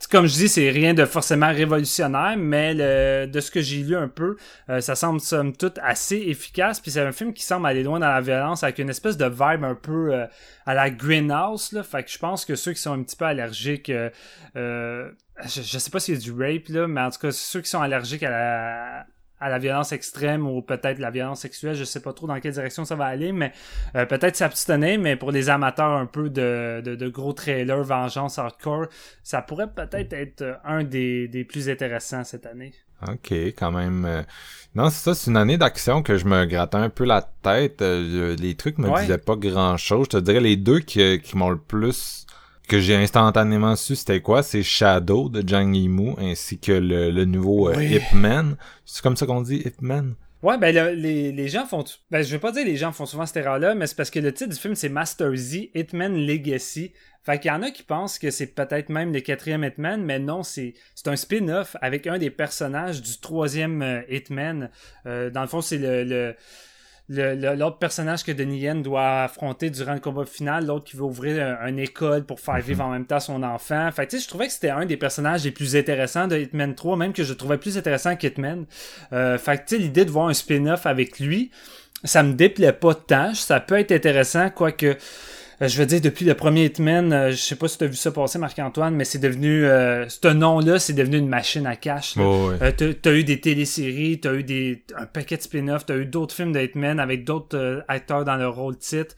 comme 0.06 0.26
je 0.26 0.34
dis, 0.34 0.48
c'est 0.48 0.70
rien 0.70 0.94
de 0.94 1.04
forcément 1.04 1.48
révolutionnaire, 1.48 2.36
mais 2.38 2.74
de 2.74 3.40
ce 3.40 3.50
que 3.50 3.60
j'ai 3.60 3.82
lu 3.82 3.96
un 3.96 4.08
peu, 4.08 4.36
euh, 4.70 4.80
ça 4.80 4.94
semble 4.94 5.20
somme 5.20 5.56
toute 5.56 5.78
assez 5.82 6.16
efficace. 6.16 6.80
Puis 6.80 6.92
c'est 6.92 7.00
un 7.00 7.12
film 7.12 7.32
qui 7.32 7.42
semble 7.42 7.66
aller 7.66 7.82
loin 7.82 7.98
dans 7.98 8.08
la 8.08 8.20
violence 8.20 8.62
avec 8.62 8.78
une 8.78 8.90
espèce 8.90 9.16
de 9.16 9.26
vibe 9.26 9.64
un 9.64 9.74
peu 9.74 10.14
euh, 10.14 10.26
à 10.66 10.74
la 10.74 10.90
greenhouse. 10.90 11.72
Là. 11.72 11.82
Fait 11.82 12.04
que 12.04 12.10
je 12.10 12.18
pense 12.18 12.44
que 12.44 12.54
ceux 12.54 12.72
qui 12.72 12.80
sont 12.80 12.92
un 12.92 13.02
petit 13.02 13.16
peu 13.16 13.24
allergiques, 13.24 13.90
euh, 13.90 14.10
je, 14.54 15.62
je, 15.62 15.78
sais 15.78 15.90
pas 15.90 16.00
s'il 16.00 16.14
y 16.14 16.16
a 16.16 16.20
du 16.20 16.32
rape 16.32 16.68
là, 16.68 16.86
mais 16.86 17.00
en 17.00 17.10
tout 17.10 17.18
cas 17.18 17.32
ceux 17.32 17.60
qui 17.60 17.70
sont 17.70 17.80
allergiques 17.80 18.22
à 18.22 18.30
la 18.30 19.06
à 19.40 19.48
la 19.48 19.58
violence 19.58 19.92
extrême 19.92 20.46
ou 20.46 20.62
peut-être 20.62 20.98
la 20.98 21.10
violence 21.10 21.40
sexuelle, 21.40 21.74
je 21.74 21.84
sais 21.84 22.00
pas 22.00 22.12
trop 22.12 22.26
dans 22.26 22.38
quelle 22.40 22.52
direction 22.52 22.84
ça 22.84 22.96
va 22.96 23.06
aller, 23.06 23.32
mais 23.32 23.52
euh, 23.94 24.06
peut-être 24.06 24.36
s'abstenir, 24.36 24.98
mais 24.98 25.16
pour 25.16 25.30
les 25.30 25.48
amateurs 25.48 25.92
un 25.92 26.06
peu 26.06 26.28
de, 26.30 26.82
de, 26.84 27.08
gros 27.08 27.32
trailers 27.32 27.82
vengeance 27.82 28.38
hardcore, 28.38 28.86
ça 29.22 29.42
pourrait 29.42 29.72
peut-être 29.72 30.12
être 30.12 30.58
un 30.64 30.84
des, 30.84 31.28
des 31.28 31.44
plus 31.44 31.68
intéressants 31.68 32.24
cette 32.24 32.46
année. 32.46 32.72
Ok, 33.06 33.30
quand 33.30 33.70
même. 33.70 34.04
Euh, 34.04 34.22
non, 34.74 34.90
c'est 34.90 35.04
ça, 35.04 35.14
c'est 35.14 35.30
une 35.30 35.36
année 35.36 35.56
d'action 35.56 36.02
que 36.02 36.18
je 36.18 36.24
me 36.24 36.44
grattais 36.46 36.78
un 36.78 36.90
peu 36.90 37.04
la 37.04 37.22
tête. 37.42 37.80
Euh, 37.80 38.34
les 38.36 38.56
trucs 38.56 38.78
me 38.78 39.00
disaient 39.00 39.18
pas 39.18 39.36
grand-chose. 39.36 40.06
Je 40.06 40.18
te 40.18 40.22
dirais 40.22 40.40
les 40.40 40.56
deux 40.56 40.80
qui, 40.80 41.20
qui 41.20 41.36
m'ont 41.36 41.50
le 41.50 41.58
plus 41.58 42.26
que 42.68 42.78
j'ai 42.78 42.94
instantanément 42.94 43.74
su 43.74 43.96
c'était 43.96 44.20
quoi, 44.20 44.44
c'est 44.44 44.62
Shadow 44.62 45.28
de 45.28 45.42
Jang 45.46 45.74
Yimou 45.74 46.14
ainsi 46.18 46.58
que 46.60 46.70
le, 46.70 47.10
le 47.10 47.24
nouveau 47.24 47.70
euh, 47.70 47.82
Ip 47.82 48.12
Man. 48.12 48.56
C'est 48.84 49.02
comme 49.02 49.16
ça 49.16 49.26
qu'on 49.26 49.40
dit 49.40 49.62
Ip 49.64 49.80
Man? 49.80 50.14
Ouais, 50.40 50.56
ben 50.56 50.72
les, 50.94 51.32
les 51.32 51.48
gens 51.48 51.66
font... 51.66 51.82
Ben 52.12 52.22
je 52.22 52.32
veux 52.32 52.38
pas 52.38 52.52
dire 52.52 52.64
les 52.64 52.76
gens 52.76 52.92
font 52.92 53.06
souvent 53.06 53.26
cette 53.26 53.38
erreur-là, 53.38 53.74
mais 53.74 53.88
c'est 53.88 53.96
parce 53.96 54.10
que 54.10 54.20
le 54.20 54.32
titre 54.32 54.50
du 54.50 54.56
film 54.56 54.76
c'est 54.76 54.88
Master 54.88 55.34
Z, 55.34 55.70
Hitman 55.74 56.14
Legacy. 56.14 56.92
Fait 57.24 57.40
qu'il 57.40 57.50
y 57.50 57.52
en 57.52 57.62
a 57.62 57.70
qui 57.70 57.82
pensent 57.82 58.18
que 58.18 58.30
c'est 58.30 58.46
peut-être 58.46 58.88
même 58.88 59.12
le 59.12 59.20
quatrième 59.20 59.64
Hitman, 59.64 60.02
mais 60.02 60.18
non, 60.18 60.42
c'est 60.42 60.74
un 61.06 61.16
spin-off 61.16 61.76
avec 61.82 62.06
un 62.06 62.18
des 62.18 62.30
personnages 62.30 63.02
du 63.02 63.18
troisième 63.18 63.82
euh, 63.82 64.00
Hitman. 64.08 64.70
Euh, 65.06 65.28
dans 65.28 65.42
le 65.42 65.48
fond, 65.48 65.60
c'est 65.60 65.78
le 65.78 66.34
l'autre 67.08 67.78
personnage 67.78 68.22
que 68.22 68.32
Denis 68.32 68.60
Yen 68.60 68.82
doit 68.82 69.22
affronter 69.22 69.70
durant 69.70 69.94
le 69.94 70.00
combat 70.00 70.26
final, 70.26 70.66
l'autre 70.66 70.84
qui 70.84 70.96
veut 70.96 71.04
ouvrir 71.04 71.58
une 71.66 71.78
école 71.78 72.24
pour 72.24 72.40
faire 72.40 72.58
vivre 72.60 72.84
en 72.84 72.90
même 72.90 73.06
temps 73.06 73.20
son 73.20 73.42
enfant. 73.42 73.90
Fait 73.92 74.06
tu 74.06 74.16
sais, 74.16 74.22
je 74.22 74.28
trouvais 74.28 74.46
que 74.46 74.52
c'était 74.52 74.70
un 74.70 74.84
des 74.84 74.96
personnages 74.96 75.44
les 75.44 75.50
plus 75.50 75.74
intéressants 75.76 76.28
de 76.28 76.36
Hitman 76.36 76.74
3, 76.74 76.96
même 76.96 77.12
que 77.12 77.24
je 77.24 77.32
trouvais 77.32 77.58
plus 77.58 77.78
intéressant 77.78 78.16
qu'Hitman. 78.16 78.66
Euh, 79.12 79.38
fait 79.38 79.64
tu 79.64 79.76
sais, 79.76 79.78
l'idée 79.78 80.04
de 80.04 80.10
voir 80.10 80.28
un 80.28 80.34
spin-off 80.34 80.84
avec 80.86 81.18
lui, 81.18 81.50
ça 82.04 82.22
me 82.22 82.34
déplaît 82.34 82.72
pas 82.72 82.94
tant. 82.94 83.34
Ça 83.34 83.60
peut 83.60 83.78
être 83.78 83.92
intéressant, 83.92 84.50
quoique 84.50 84.96
je 85.60 85.76
veux 85.76 85.86
dire, 85.86 86.00
depuis 86.00 86.24
le 86.24 86.34
premier 86.34 86.66
Hitman, 86.66 87.12
euh, 87.12 87.30
je 87.32 87.36
sais 87.36 87.56
pas 87.56 87.66
si 87.66 87.78
tu 87.78 87.84
as 87.84 87.88
vu 87.88 87.96
ça 87.96 88.12
passer, 88.12 88.38
Marc-Antoine, 88.38 88.94
mais 88.94 89.04
c'est 89.04 89.18
devenu, 89.18 89.64
euh, 89.64 90.08
ce 90.08 90.28
nom-là, 90.28 90.78
c'est 90.78 90.92
devenu 90.92 91.18
une 91.18 91.28
machine 91.28 91.66
à 91.66 91.74
cash. 91.74 92.14
Oh, 92.16 92.50
ouais. 92.60 92.72
t'as, 92.72 93.12
eu 93.12 93.24
des 93.24 93.40
téléséries, 93.40 94.20
t'as 94.20 94.34
eu 94.34 94.44
des, 94.44 94.84
un 94.96 95.06
paquet 95.06 95.36
de 95.36 95.42
spin-off, 95.42 95.84
t'as 95.84 95.96
eu 95.96 96.06
d'autres 96.06 96.32
films 96.32 96.52
de 96.52 96.60
Hitman 96.60 97.00
avec 97.00 97.24
d'autres 97.24 97.84
acteurs 97.88 98.24
dans 98.24 98.36
le 98.36 98.48
rôle 98.48 98.76
titre. 98.76 99.16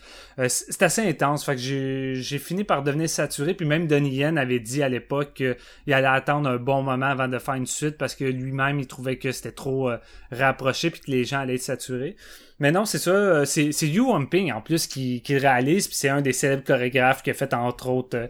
c'est 0.48 0.82
assez 0.82 1.06
intense, 1.06 1.44
fait 1.44 1.56
que 1.56 1.60
j'ai, 1.60 2.14
j'ai 2.14 2.38
fini 2.38 2.64
par 2.64 2.82
devenir 2.82 3.10
saturé, 3.10 3.52
puis 3.52 3.66
même 3.66 3.86
Donnie 3.86 4.14
Yen 4.14 4.38
avait 4.38 4.60
dit 4.60 4.82
à 4.82 4.88
l'époque 4.88 5.34
qu'il 5.34 5.92
allait 5.92 6.06
attendre 6.06 6.48
un 6.48 6.56
bon 6.56 6.82
moment 6.82 7.06
avant 7.06 7.28
de 7.28 7.38
faire 7.38 7.54
une 7.54 7.66
suite 7.66 7.98
parce 7.98 8.14
que 8.14 8.24
lui-même, 8.24 8.80
il 8.80 8.86
trouvait 8.86 9.16
que 9.16 9.30
c'était 9.30 9.52
trop 9.52 9.90
rapproché 10.32 10.90
puis 10.90 11.00
que 11.00 11.10
les 11.10 11.24
gens 11.24 11.40
allaient 11.40 11.56
être 11.56 11.62
saturés. 11.62 12.16
Mais 12.60 12.70
non, 12.70 12.84
c'est 12.84 12.98
ça. 12.98 13.10
Euh, 13.10 13.44
c'est, 13.44 13.72
c'est 13.72 13.88
Yu 13.88 14.02
Humping 14.02 14.52
en 14.52 14.60
plus 14.60 14.86
qui, 14.86 15.22
qui 15.22 15.32
le 15.34 15.40
réalise, 15.40 15.88
puis 15.88 15.96
c'est 15.96 16.10
un 16.10 16.20
des 16.20 16.32
célèbres 16.32 16.62
chorégraphes 16.62 17.22
qui 17.22 17.30
a 17.30 17.34
fait 17.34 17.52
entre 17.54 17.88
autres 17.88 18.16
euh, 18.16 18.26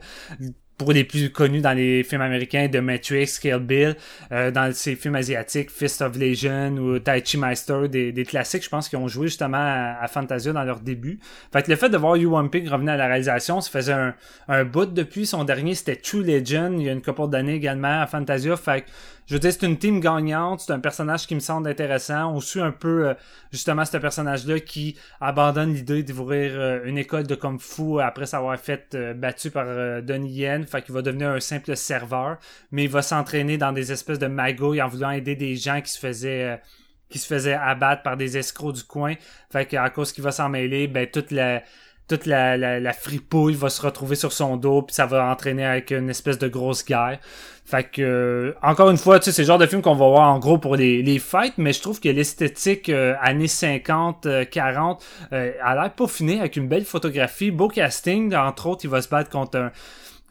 pour 0.78 0.92
les 0.92 1.04
plus 1.04 1.30
connus 1.30 1.60
dans 1.60 1.74
les 1.74 2.02
films 2.04 2.22
américains 2.22 2.66
de 2.68 2.78
Matrix, 2.80 3.36
Kill 3.38 3.58
Bill, 3.58 3.96
euh, 4.32 4.50
dans 4.50 4.72
ces 4.72 4.96
films 4.96 5.16
asiatiques, 5.16 5.70
Fist 5.70 6.00
of 6.00 6.16
Legion 6.16 6.74
ou 6.78 6.98
Tai 6.98 7.20
Chi 7.22 7.36
Meister, 7.36 7.86
des, 7.86 8.12
des 8.12 8.24
classiques, 8.24 8.64
je 8.64 8.70
pense, 8.70 8.88
qui 8.88 8.96
ont 8.96 9.06
joué 9.06 9.26
justement 9.26 9.58
à, 9.60 10.08
Fantasia 10.08 10.54
dans 10.54 10.64
leur 10.64 10.80
début. 10.80 11.18
Fait 11.52 11.62
que 11.62 11.70
le 11.70 11.76
fait 11.76 11.90
de 11.90 11.98
voir 11.98 12.16
Yu 12.16 12.30
Ping 12.50 12.66
revenir 12.66 12.94
à 12.94 12.96
la 12.96 13.08
réalisation, 13.08 13.60
ça 13.60 13.70
faisait 13.70 13.92
un, 13.92 14.14
un 14.48 14.64
bout 14.64 14.86
depuis. 14.86 15.26
Son 15.26 15.44
dernier, 15.44 15.74
c'était 15.74 15.96
True 15.96 16.22
Legend, 16.22 16.80
il 16.80 16.86
y 16.86 16.88
a 16.88 16.92
une 16.92 17.02
couple 17.02 17.28
d'années 17.28 17.56
également 17.56 18.00
à 18.00 18.06
Fantasia. 18.06 18.56
Fait 18.56 18.82
que 18.82 18.86
je 19.30 19.36
veux 19.36 19.38
dire, 19.38 19.52
c'est 19.52 19.64
une 19.64 19.78
team 19.78 20.00
gagnante, 20.00 20.58
c'est 20.58 20.72
un 20.72 20.80
personnage 20.80 21.24
qui 21.28 21.36
me 21.36 21.40
semble 21.40 21.68
intéressant. 21.68 22.32
On 22.34 22.40
suit 22.40 22.60
un 22.60 22.72
peu 22.72 23.10
euh, 23.10 23.14
justement 23.52 23.84
ce 23.84 23.96
personnage-là 23.96 24.58
qui 24.58 24.96
abandonne 25.20 25.72
l'idée 25.72 26.02
d'ouvrir 26.02 26.50
euh, 26.54 26.80
une 26.84 26.98
école 26.98 27.28
de 27.28 27.36
Kung 27.36 27.60
Fu 27.60 28.00
après 28.00 28.26
s'avoir 28.26 28.58
fait 28.58 28.92
euh, 28.96 29.14
battu 29.14 29.52
par 29.52 30.02
Donnie 30.02 30.32
Yen. 30.32 30.66
Fait 30.66 30.82
qu'il 30.82 30.94
va 30.94 31.02
devenir 31.02 31.28
un 31.28 31.38
simple 31.38 31.76
serveur, 31.76 32.38
mais 32.72 32.84
il 32.84 32.90
va 32.90 33.02
s'entraîner 33.02 33.56
dans 33.56 33.70
des 33.70 33.92
espèces 33.92 34.18
de 34.18 34.26
magouilles 34.26 34.82
en 34.82 34.88
voulant 34.88 35.12
aider 35.12 35.36
des 35.36 35.54
gens 35.54 35.80
qui 35.80 35.92
se 35.92 36.00
faisaient 36.00 36.60
qui 37.08 37.20
se 37.20 37.26
faisaient 37.28 37.54
abattre 37.54 38.02
par 38.02 38.16
des 38.16 38.36
escrocs 38.36 38.74
du 38.74 38.82
coin. 38.82 39.14
Fait 39.52 39.64
qu'à 39.64 39.90
cause 39.90 40.10
qu'il 40.10 40.24
va 40.24 40.32
s'en 40.32 40.48
mêler, 40.48 40.88
ben 40.88 41.06
toute 41.08 41.30
la 41.30 41.62
toute 42.10 42.26
la, 42.26 42.56
la, 42.56 42.92
fripouille 42.92 43.54
va 43.54 43.70
se 43.70 43.80
retrouver 43.80 44.16
sur 44.16 44.32
son 44.32 44.56
dos, 44.56 44.82
puis 44.82 44.94
ça 44.94 45.06
va 45.06 45.30
entraîner 45.30 45.64
avec 45.64 45.92
une 45.92 46.10
espèce 46.10 46.38
de 46.38 46.48
grosse 46.48 46.84
guerre. 46.84 47.20
Fait 47.64 47.84
que, 47.84 48.02
euh, 48.02 48.52
encore 48.62 48.90
une 48.90 48.96
fois, 48.96 49.20
tu 49.20 49.26
sais, 49.26 49.32
c'est 49.32 49.42
le 49.42 49.46
genre 49.46 49.58
de 49.58 49.66
film 49.66 49.80
qu'on 49.80 49.94
va 49.94 50.08
voir 50.08 50.28
en 50.28 50.40
gros 50.40 50.58
pour 50.58 50.74
les, 50.74 51.02
les 51.02 51.20
fights, 51.20 51.54
mais 51.56 51.72
je 51.72 51.80
trouve 51.80 52.00
que 52.00 52.08
l'esthétique 52.08 52.88
euh, 52.88 53.14
années 53.22 53.46
50, 53.46 54.26
40 54.50 55.04
euh, 55.32 55.52
a 55.62 55.74
l'air 55.76 55.92
peaufiné 55.92 56.40
avec 56.40 56.56
une 56.56 56.66
belle 56.66 56.84
photographie, 56.84 57.52
beau 57.52 57.68
casting. 57.68 58.34
Entre 58.34 58.66
autres, 58.66 58.84
il 58.84 58.90
va 58.90 59.00
se 59.02 59.08
battre 59.08 59.30
contre 59.30 59.56
un, 59.56 59.70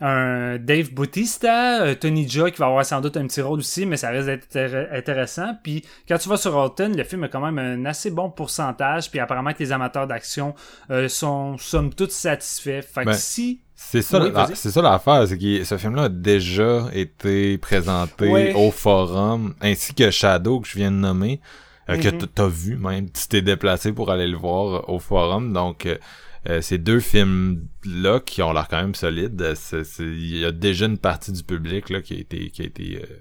un 0.00 0.58
Dave 0.58 0.92
Bautista, 0.92 1.82
euh, 1.82 1.94
Tony 1.94 2.28
Jaa 2.28 2.50
qui 2.50 2.58
va 2.58 2.66
avoir 2.66 2.84
sans 2.86 3.00
doute 3.00 3.16
un 3.16 3.26
petit 3.26 3.42
rôle 3.42 3.58
aussi, 3.58 3.84
mais 3.84 3.96
ça 3.96 4.08
risque 4.08 4.26
d'être 4.26 4.56
intéressant. 4.92 5.54
Puis 5.62 5.84
quand 6.08 6.16
tu 6.18 6.28
vas 6.28 6.36
sur 6.36 6.54
Rotten, 6.54 6.96
le 6.96 7.04
film 7.04 7.24
a 7.24 7.28
quand 7.28 7.40
même 7.40 7.58
un 7.58 7.84
assez 7.84 8.10
bon 8.10 8.30
pourcentage, 8.30 9.10
puis 9.10 9.20
apparemment 9.20 9.52
que 9.52 9.58
les 9.58 9.72
amateurs 9.72 10.06
d'action 10.06 10.54
euh, 10.90 11.08
sont 11.08 11.58
somme 11.58 11.92
toute 11.92 12.12
satisfaits. 12.12 12.82
Fait 12.82 13.02
que 13.02 13.06
ben, 13.06 13.12
si 13.12 13.60
c'est 13.74 14.02
ça, 14.02 14.20
c'est 14.54 14.70
ça 14.70 14.82
l'affaire, 14.82 15.26
c'est 15.26 15.38
que 15.38 15.64
ce 15.64 15.76
film-là 15.78 16.04
a 16.04 16.08
déjà 16.08 16.84
été 16.92 17.56
présenté 17.58 18.52
au 18.54 18.70
forum, 18.70 19.54
ainsi 19.60 19.94
que 19.94 20.10
Shadow 20.10 20.60
que 20.60 20.68
je 20.68 20.76
viens 20.76 20.90
de 20.90 20.96
nommer, 20.96 21.40
euh, 21.88 21.96
que 21.96 22.08
mm-hmm. 22.08 22.26
t'as 22.34 22.46
vu 22.46 22.76
même, 22.76 23.10
tu 23.10 23.26
t'es 23.26 23.42
déplacé 23.42 23.92
pour 23.92 24.10
aller 24.10 24.28
le 24.28 24.36
voir 24.36 24.88
au 24.88 24.98
forum, 24.98 25.52
donc 25.52 25.86
euh, 25.86 25.96
ces 26.60 26.78
deux 26.78 27.00
films-là 27.00 28.20
qui 28.20 28.42
ont 28.42 28.52
l'air 28.52 28.68
quand 28.68 28.80
même 28.80 28.94
solides, 28.94 29.40
euh, 29.42 29.84
il 29.98 30.38
y 30.38 30.44
a 30.44 30.52
déjà 30.52 30.86
une 30.86 30.98
partie 30.98 31.32
du 31.32 31.42
public 31.42 31.90
là, 31.90 32.00
qui 32.00 32.14
a 32.14 32.18
été, 32.18 32.50
qui 32.50 32.62
a 32.62 32.64
été 32.64 33.02
euh, 33.02 33.16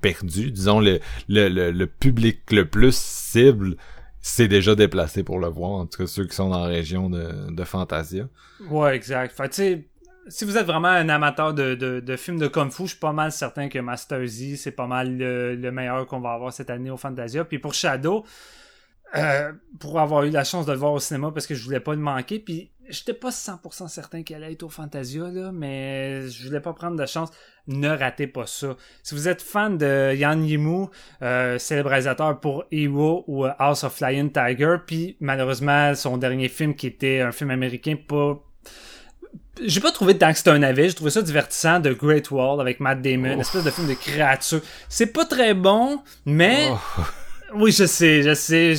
perdu. 0.00 0.50
Disons, 0.50 0.80
le, 0.80 1.00
le, 1.28 1.48
le, 1.48 1.86
public 1.86 2.50
le 2.50 2.66
plus 2.66 2.96
cible 2.96 3.76
s'est 4.20 4.48
déjà 4.48 4.74
déplacé 4.74 5.22
pour 5.22 5.38
le 5.38 5.48
voir, 5.48 5.72
en 5.72 5.86
tout 5.86 5.98
cas 5.98 6.06
ceux 6.06 6.26
qui 6.26 6.34
sont 6.34 6.48
dans 6.48 6.60
la 6.60 6.68
région 6.68 7.10
de, 7.10 7.50
de 7.50 7.64
Fantasia. 7.64 8.28
Ouais, 8.70 8.96
exact. 8.96 9.36
Fait 9.36 9.48
tu 9.48 9.88
si 10.28 10.44
vous 10.44 10.56
êtes 10.56 10.66
vraiment 10.66 10.88
un 10.88 11.08
amateur 11.08 11.52
de, 11.52 11.74
de, 11.74 12.00
de, 12.00 12.16
films 12.16 12.38
de 12.38 12.46
Kung 12.46 12.70
Fu, 12.70 12.84
je 12.84 12.90
suis 12.90 12.98
pas 12.98 13.12
mal 13.12 13.32
certain 13.32 13.68
que 13.68 13.78
Master 13.80 14.24
Z, 14.24 14.56
c'est 14.56 14.70
pas 14.70 14.86
mal 14.86 15.16
le, 15.16 15.56
le 15.56 15.72
meilleur 15.72 16.06
qu'on 16.06 16.20
va 16.20 16.32
avoir 16.32 16.52
cette 16.52 16.70
année 16.70 16.90
au 16.90 16.96
Fantasia. 16.96 17.44
Puis 17.44 17.58
pour 17.58 17.74
Shadow, 17.74 18.24
euh, 19.14 19.52
pour 19.78 20.00
avoir 20.00 20.24
eu 20.24 20.30
la 20.30 20.44
chance 20.44 20.66
de 20.66 20.72
le 20.72 20.78
voir 20.78 20.92
au 20.92 20.98
cinéma 20.98 21.30
parce 21.32 21.46
que 21.46 21.54
je 21.54 21.64
voulais 21.64 21.80
pas 21.80 21.92
le 21.92 22.00
manquer. 22.00 22.38
Puis 22.38 22.70
j'étais 22.88 23.14
pas 23.14 23.30
100% 23.30 23.88
certain 23.88 24.22
qu'elle 24.22 24.42
allait 24.42 24.54
être 24.54 24.62
au 24.62 24.68
Fantasia, 24.68 25.28
là, 25.28 25.52
mais 25.52 26.28
je 26.28 26.46
voulais 26.46 26.60
pas 26.60 26.72
prendre 26.72 26.96
de 26.96 27.06
chance. 27.06 27.30
Ne 27.66 27.88
ratez 27.88 28.26
pas 28.26 28.46
ça. 28.46 28.76
Si 29.02 29.14
vous 29.14 29.28
êtes 29.28 29.42
fan 29.42 29.78
de 29.78 30.14
Yan 30.14 30.40
Yimou, 30.42 30.90
euh, 31.22 31.58
célébrateur 31.58 32.40
pour 32.40 32.64
Ewo 32.72 33.24
ou 33.26 33.44
House 33.58 33.84
of 33.84 33.94
Flying 33.94 34.32
Tiger, 34.32 34.76
puis 34.86 35.16
malheureusement 35.20 35.94
son 35.94 36.16
dernier 36.16 36.48
film 36.48 36.74
qui 36.74 36.86
était 36.86 37.20
un 37.20 37.32
film 37.32 37.50
américain 37.50 37.96
pas 37.96 38.42
j'ai 39.62 39.80
pas 39.80 39.92
trouvé 39.92 40.16
tant 40.16 40.32
que 40.32 40.38
c'était 40.38 40.50
un 40.50 40.62
avis, 40.62 40.88
j'ai 40.88 40.94
trouvé 40.94 41.10
ça 41.10 41.22
divertissant 41.22 41.78
de 41.78 41.92
Great 41.92 42.30
Wall 42.30 42.60
avec 42.60 42.80
Matt 42.80 43.02
Damon, 43.02 43.34
une 43.34 43.40
espèce 43.40 43.64
de 43.64 43.70
film 43.70 43.86
de 43.86 43.94
créature. 43.94 44.60
C'est 44.88 45.12
pas 45.12 45.24
très 45.24 45.54
bon, 45.54 46.02
mais 46.24 46.68
oh. 46.70 47.02
Oui, 47.54 47.72
je 47.72 47.84
sais, 47.84 48.22
je 48.22 48.34
sais. 48.34 48.74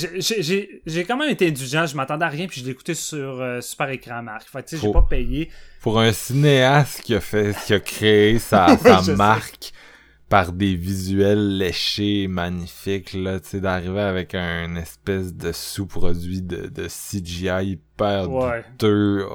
J'ai 0.86 1.04
quand 1.06 1.18
même 1.18 1.30
été 1.30 1.48
indulgent, 1.48 1.86
je 1.86 1.96
m'attendais 1.96 2.26
à 2.26 2.30
rien, 2.30 2.48
puis 2.48 2.62
je 2.62 2.66
l'ai 2.66 2.72
écouté 2.72 2.94
sur 2.94 3.42
euh, 3.42 3.62
super 3.62 3.90
écran, 3.90 4.22
Marc. 4.24 4.48
Fait 4.50 4.64
tu 4.64 4.76
sais, 4.76 4.82
j'ai 4.82 4.92
pas 4.92 5.06
payé. 5.08 5.50
Pour 5.82 6.00
un 6.00 6.12
cinéaste 6.12 7.02
qui 7.02 7.16
a 7.16 7.20
fait, 7.20 7.56
qui 7.66 7.74
a 7.74 7.80
créé 7.80 8.40
sa, 8.40 8.78
sa 8.78 9.16
marque 9.16 9.74
par 10.30 10.52
des 10.52 10.76
visuels 10.76 11.58
léchés, 11.58 12.28
magnifiques, 12.28 13.14
là, 13.14 13.40
tu 13.40 13.50
sais, 13.50 13.60
d'arriver 13.60 14.02
avec 14.02 14.34
un 14.34 14.76
espèce 14.76 15.34
de 15.34 15.52
sous-produit 15.52 16.42
de, 16.42 16.68
de 16.68 16.88
CGI 16.88 17.74
hyper 17.74 18.32
ouais. 18.32 18.64
douteux. 18.72 19.28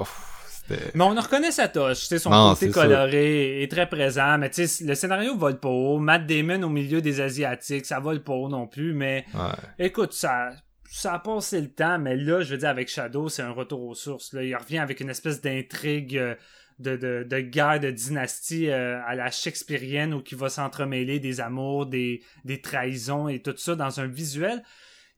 Mais 0.94 1.04
on 1.04 1.14
reconnaît 1.14 1.50
sa 1.50 1.68
touche, 1.68 2.08
tu 2.08 2.18
son 2.18 2.30
côté 2.30 2.70
coloré 2.70 3.62
est 3.62 3.70
très 3.70 3.88
présent, 3.88 4.38
mais 4.38 4.50
tu 4.50 4.66
sais, 4.66 4.84
le 4.84 4.94
scénario 4.94 5.36
vole 5.36 5.58
pas 5.58 5.68
haut, 5.68 5.98
Matt 5.98 6.26
Damon 6.26 6.62
au 6.62 6.68
milieu 6.68 7.00
des 7.00 7.20
Asiatiques, 7.20 7.86
ça 7.86 8.00
vole 8.00 8.22
pas 8.22 8.34
haut 8.34 8.48
non 8.48 8.66
plus, 8.66 8.92
mais 8.92 9.24
écoute, 9.78 10.12
ça, 10.12 10.50
ça 10.90 11.14
a 11.14 11.18
passé 11.18 11.60
le 11.60 11.68
temps, 11.68 11.98
mais 11.98 12.16
là, 12.16 12.42
je 12.42 12.52
veux 12.52 12.58
dire, 12.58 12.68
avec 12.68 12.88
Shadow, 12.88 13.28
c'est 13.28 13.42
un 13.42 13.50
retour 13.50 13.82
aux 13.82 13.94
sources, 13.94 14.32
là. 14.32 14.42
Il 14.42 14.54
revient 14.56 14.78
avec 14.78 15.00
une 15.00 15.10
espèce 15.10 15.40
d'intrigue 15.40 16.16
euh, 16.16 16.34
de, 16.78 16.96
de, 16.96 17.26
de, 17.28 17.40
guerre 17.40 17.80
de 17.80 17.90
dynastie 17.90 18.70
euh, 18.70 19.00
à 19.04 19.14
la 19.14 19.30
shakespearienne 19.30 20.14
où 20.14 20.22
qui 20.22 20.34
va 20.34 20.48
s'entremêler 20.48 21.18
des 21.20 21.40
amours, 21.40 21.86
des, 21.86 22.22
des 22.44 22.60
trahisons 22.60 23.28
et 23.28 23.40
tout 23.40 23.54
ça 23.56 23.74
dans 23.74 24.00
un 24.00 24.06
visuel 24.06 24.62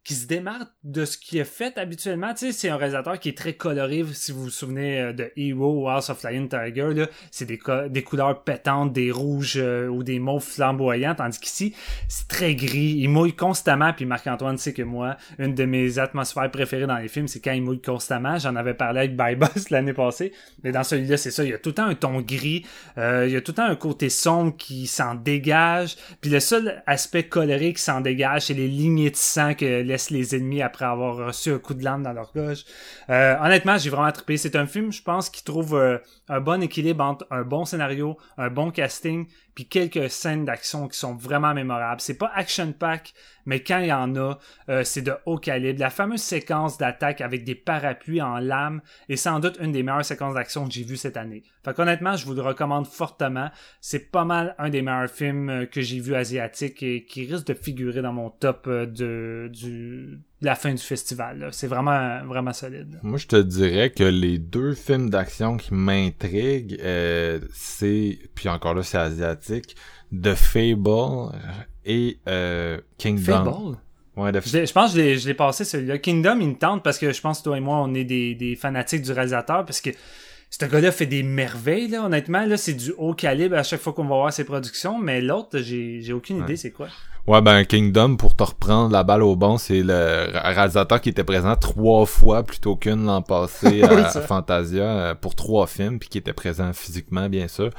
qui 0.02 0.14
se 0.14 0.26
démarre 0.26 0.64
de 0.82 1.04
ce 1.04 1.18
qui 1.18 1.38
est 1.38 1.44
fait 1.44 1.76
habituellement. 1.76 2.32
Tu 2.32 2.46
sais, 2.46 2.52
c'est 2.52 2.68
un 2.70 2.76
réalisateur 2.76 3.20
qui 3.20 3.28
est 3.28 3.36
très 3.36 3.52
coloré, 3.52 4.02
si 4.14 4.32
vous 4.32 4.44
vous 4.44 4.50
souvenez 4.50 4.98
euh, 4.98 5.12
de 5.12 5.30
Hero 5.36 5.82
ou 5.82 5.88
House 5.88 6.08
of 6.08 6.18
Flying 6.18 6.48
Tiger, 6.48 6.94
là, 6.94 7.06
c'est 7.30 7.44
des, 7.44 7.58
couleurs 7.58 8.42
pétantes, 8.42 8.94
des 8.94 9.10
rouges 9.10 9.58
euh, 9.58 9.88
ou 9.88 10.02
des 10.02 10.18
mauves 10.18 10.42
flamboyants, 10.42 11.14
tandis 11.14 11.38
qu'ici, 11.38 11.74
c'est 12.08 12.28
très 12.28 12.54
gris, 12.54 12.96
il 12.98 13.08
mouille 13.08 13.34
constamment, 13.34 13.92
puis 13.92 14.06
Marc-Antoine 14.06 14.56
sait 14.56 14.72
que 14.72 14.82
moi, 14.82 15.16
une 15.38 15.54
de 15.54 15.64
mes 15.66 15.98
atmosphères 15.98 16.50
préférées 16.50 16.86
dans 16.86 16.96
les 16.96 17.08
films, 17.08 17.28
c'est 17.28 17.40
quand 17.40 17.52
il 17.52 17.62
mouille 17.62 17.82
constamment, 17.82 18.38
j'en 18.38 18.56
avais 18.56 18.74
parlé 18.74 19.00
avec 19.00 19.16
Bye 19.16 19.36
Boss 19.36 19.68
l'année 19.70 19.92
passée, 19.92 20.32
mais 20.64 20.72
dans 20.72 20.82
celui-là, 20.82 21.18
c'est 21.18 21.30
ça, 21.30 21.44
il 21.44 21.50
y 21.50 21.54
a 21.54 21.58
tout 21.58 21.70
le 21.70 21.74
temps 21.74 21.86
un 21.86 21.94
ton 21.94 22.22
gris, 22.22 22.64
euh, 22.96 23.26
il 23.26 23.34
y 23.34 23.36
a 23.36 23.42
tout 23.42 23.52
le 23.52 23.56
temps 23.56 23.64
un 23.64 23.76
côté 23.76 24.08
sombre 24.08 24.56
qui 24.56 24.86
s'en 24.86 25.14
dégage, 25.14 25.96
puis 26.22 26.30
le 26.30 26.40
seul 26.40 26.82
aspect 26.86 27.24
coloré 27.24 27.74
qui 27.74 27.82
s'en 27.82 28.00
dégage, 28.00 28.46
c'est 28.46 28.54
les 28.54 28.68
lignes 28.68 29.10
de 29.10 29.16
sang 29.16 29.52
que 29.52 29.89
laisse 29.90 30.10
les 30.10 30.34
ennemis 30.34 30.62
après 30.62 30.84
avoir 30.84 31.16
reçu 31.16 31.52
un 31.52 31.58
coup 31.58 31.74
de 31.74 31.84
lame 31.84 32.02
dans 32.02 32.12
leur 32.12 32.32
gorge. 32.32 32.64
Euh, 33.10 33.36
honnêtement, 33.40 33.76
j'ai 33.76 33.90
vraiment 33.90 34.12
trippé. 34.12 34.36
C'est 34.36 34.56
un 34.56 34.66
film, 34.66 34.92
je 34.92 35.02
pense, 35.02 35.28
qui 35.30 35.44
trouve 35.44 35.74
euh, 35.74 35.98
un 36.28 36.40
bon 36.40 36.62
équilibre 36.62 37.04
entre 37.04 37.26
un 37.30 37.42
bon 37.42 37.64
scénario, 37.64 38.16
un 38.38 38.48
bon 38.48 38.70
casting, 38.70 39.26
quelques 39.66 40.10
scènes 40.10 40.44
d'action 40.44 40.88
qui 40.88 40.98
sont 40.98 41.14
vraiment 41.14 41.54
mémorables. 41.54 42.00
C'est 42.00 42.18
pas 42.18 42.30
action-pack, 42.34 43.12
mais 43.46 43.60
quand 43.60 43.78
il 43.78 43.86
y 43.86 43.92
en 43.92 44.14
a, 44.16 44.38
euh, 44.68 44.84
c'est 44.84 45.02
de 45.02 45.14
haut 45.26 45.38
calibre. 45.38 45.80
La 45.80 45.90
fameuse 45.90 46.22
séquence 46.22 46.78
d'attaque 46.78 47.20
avec 47.20 47.44
des 47.44 47.54
parapluies 47.54 48.22
en 48.22 48.38
lame 48.38 48.80
est 49.08 49.16
sans 49.16 49.40
doute 49.40 49.58
une 49.60 49.72
des 49.72 49.82
meilleures 49.82 50.04
séquences 50.04 50.34
d'action 50.34 50.66
que 50.66 50.72
j'ai 50.72 50.84
vues 50.84 50.96
cette 50.96 51.16
année. 51.16 51.42
Fait 51.64 51.74
qu'honnêtement, 51.74 52.16
je 52.16 52.26
vous 52.26 52.34
le 52.34 52.42
recommande 52.42 52.86
fortement. 52.86 53.50
C'est 53.80 54.10
pas 54.10 54.24
mal 54.24 54.54
un 54.58 54.70
des 54.70 54.82
meilleurs 54.82 55.10
films 55.10 55.50
euh, 55.50 55.66
que 55.66 55.80
j'ai 55.80 56.00
vu 56.00 56.14
asiatiques 56.14 56.82
et 56.82 57.04
qui 57.04 57.26
risque 57.26 57.46
de 57.46 57.54
figurer 57.54 58.02
dans 58.02 58.12
mon 58.12 58.30
top 58.30 58.66
euh, 58.66 58.86
de, 58.86 59.50
du, 59.52 60.20
la 60.42 60.54
fin 60.54 60.72
du 60.72 60.82
festival. 60.82 61.48
C'est 61.52 61.66
vraiment, 61.66 62.24
vraiment 62.24 62.52
solide. 62.52 62.98
Moi, 63.02 63.18
je 63.18 63.26
te 63.26 63.36
dirais 63.36 63.90
que 63.90 64.04
les 64.04 64.38
deux 64.38 64.74
films 64.74 65.10
d'action 65.10 65.56
qui 65.56 65.74
m'intriguent, 65.74 66.78
euh, 66.82 67.40
c'est, 67.52 68.18
puis 68.34 68.48
encore 68.48 68.74
là, 68.74 68.82
c'est 68.82 68.98
asiatique, 68.98 69.76
The 70.10 70.34
Fable 70.34 71.32
et 71.84 72.18
euh, 72.28 72.80
Kingdom. 72.98 73.22
Fable? 73.22 73.76
Ouais, 74.16 74.32
de... 74.32 74.40
je, 74.40 74.66
je, 74.66 74.72
pense 74.72 74.94
que 74.94 75.14
je 75.14 75.28
l'ai 75.28 75.34
passé 75.34 75.64
celui-là. 75.64 75.98
Kingdom, 75.98 76.38
il 76.40 76.48
me 76.48 76.58
tente 76.58 76.82
parce 76.82 76.98
que 76.98 77.12
je 77.12 77.20
pense 77.20 77.38
que 77.38 77.44
toi 77.44 77.56
et 77.56 77.60
moi, 77.60 77.76
on 77.76 77.94
est 77.94 78.04
des, 78.04 78.34
des 78.34 78.56
fanatiques 78.56 79.02
du 79.02 79.12
réalisateur 79.12 79.64
parce 79.64 79.80
que 79.80 79.90
ce 80.50 80.64
gars-là 80.64 80.90
fait 80.90 81.06
des 81.06 81.22
merveilles, 81.22 81.88
là, 81.88 82.04
honnêtement. 82.04 82.44
Là, 82.44 82.56
c'est 82.56 82.74
du 82.74 82.92
haut 82.98 83.14
calibre 83.14 83.56
à 83.56 83.62
chaque 83.62 83.80
fois 83.80 83.92
qu'on 83.92 84.02
va 84.02 84.16
voir 84.16 84.32
ses 84.32 84.44
productions, 84.44 84.98
mais 84.98 85.20
l'autre, 85.20 85.60
j'ai, 85.60 86.00
j'ai 86.02 86.12
aucune 86.12 86.42
idée 86.42 86.56
c'est 86.56 86.72
quoi. 86.72 86.88
Ouais, 87.26 87.42
ben 87.42 87.64
Kingdom, 87.64 88.16
pour 88.16 88.34
te 88.34 88.42
reprendre 88.42 88.90
la 88.90 89.04
balle 89.04 89.22
au 89.22 89.36
bon, 89.36 89.58
c'est 89.58 89.82
le 89.82 90.30
réalisateur 90.34 91.00
qui 91.00 91.10
était 91.10 91.22
présent 91.22 91.54
trois 91.54 92.06
fois 92.06 92.42
plutôt 92.42 92.76
qu'une 92.76 93.04
l'an 93.04 93.22
passé 93.22 93.82
à, 93.84 94.08
Fantasia 94.08 94.82
euh, 94.82 95.14
pour 95.14 95.34
trois 95.34 95.66
films, 95.66 95.98
puis 95.98 96.08
qui 96.08 96.18
était 96.18 96.32
présent 96.32 96.72
physiquement, 96.72 97.28
bien 97.28 97.46
sûr. 97.46 97.70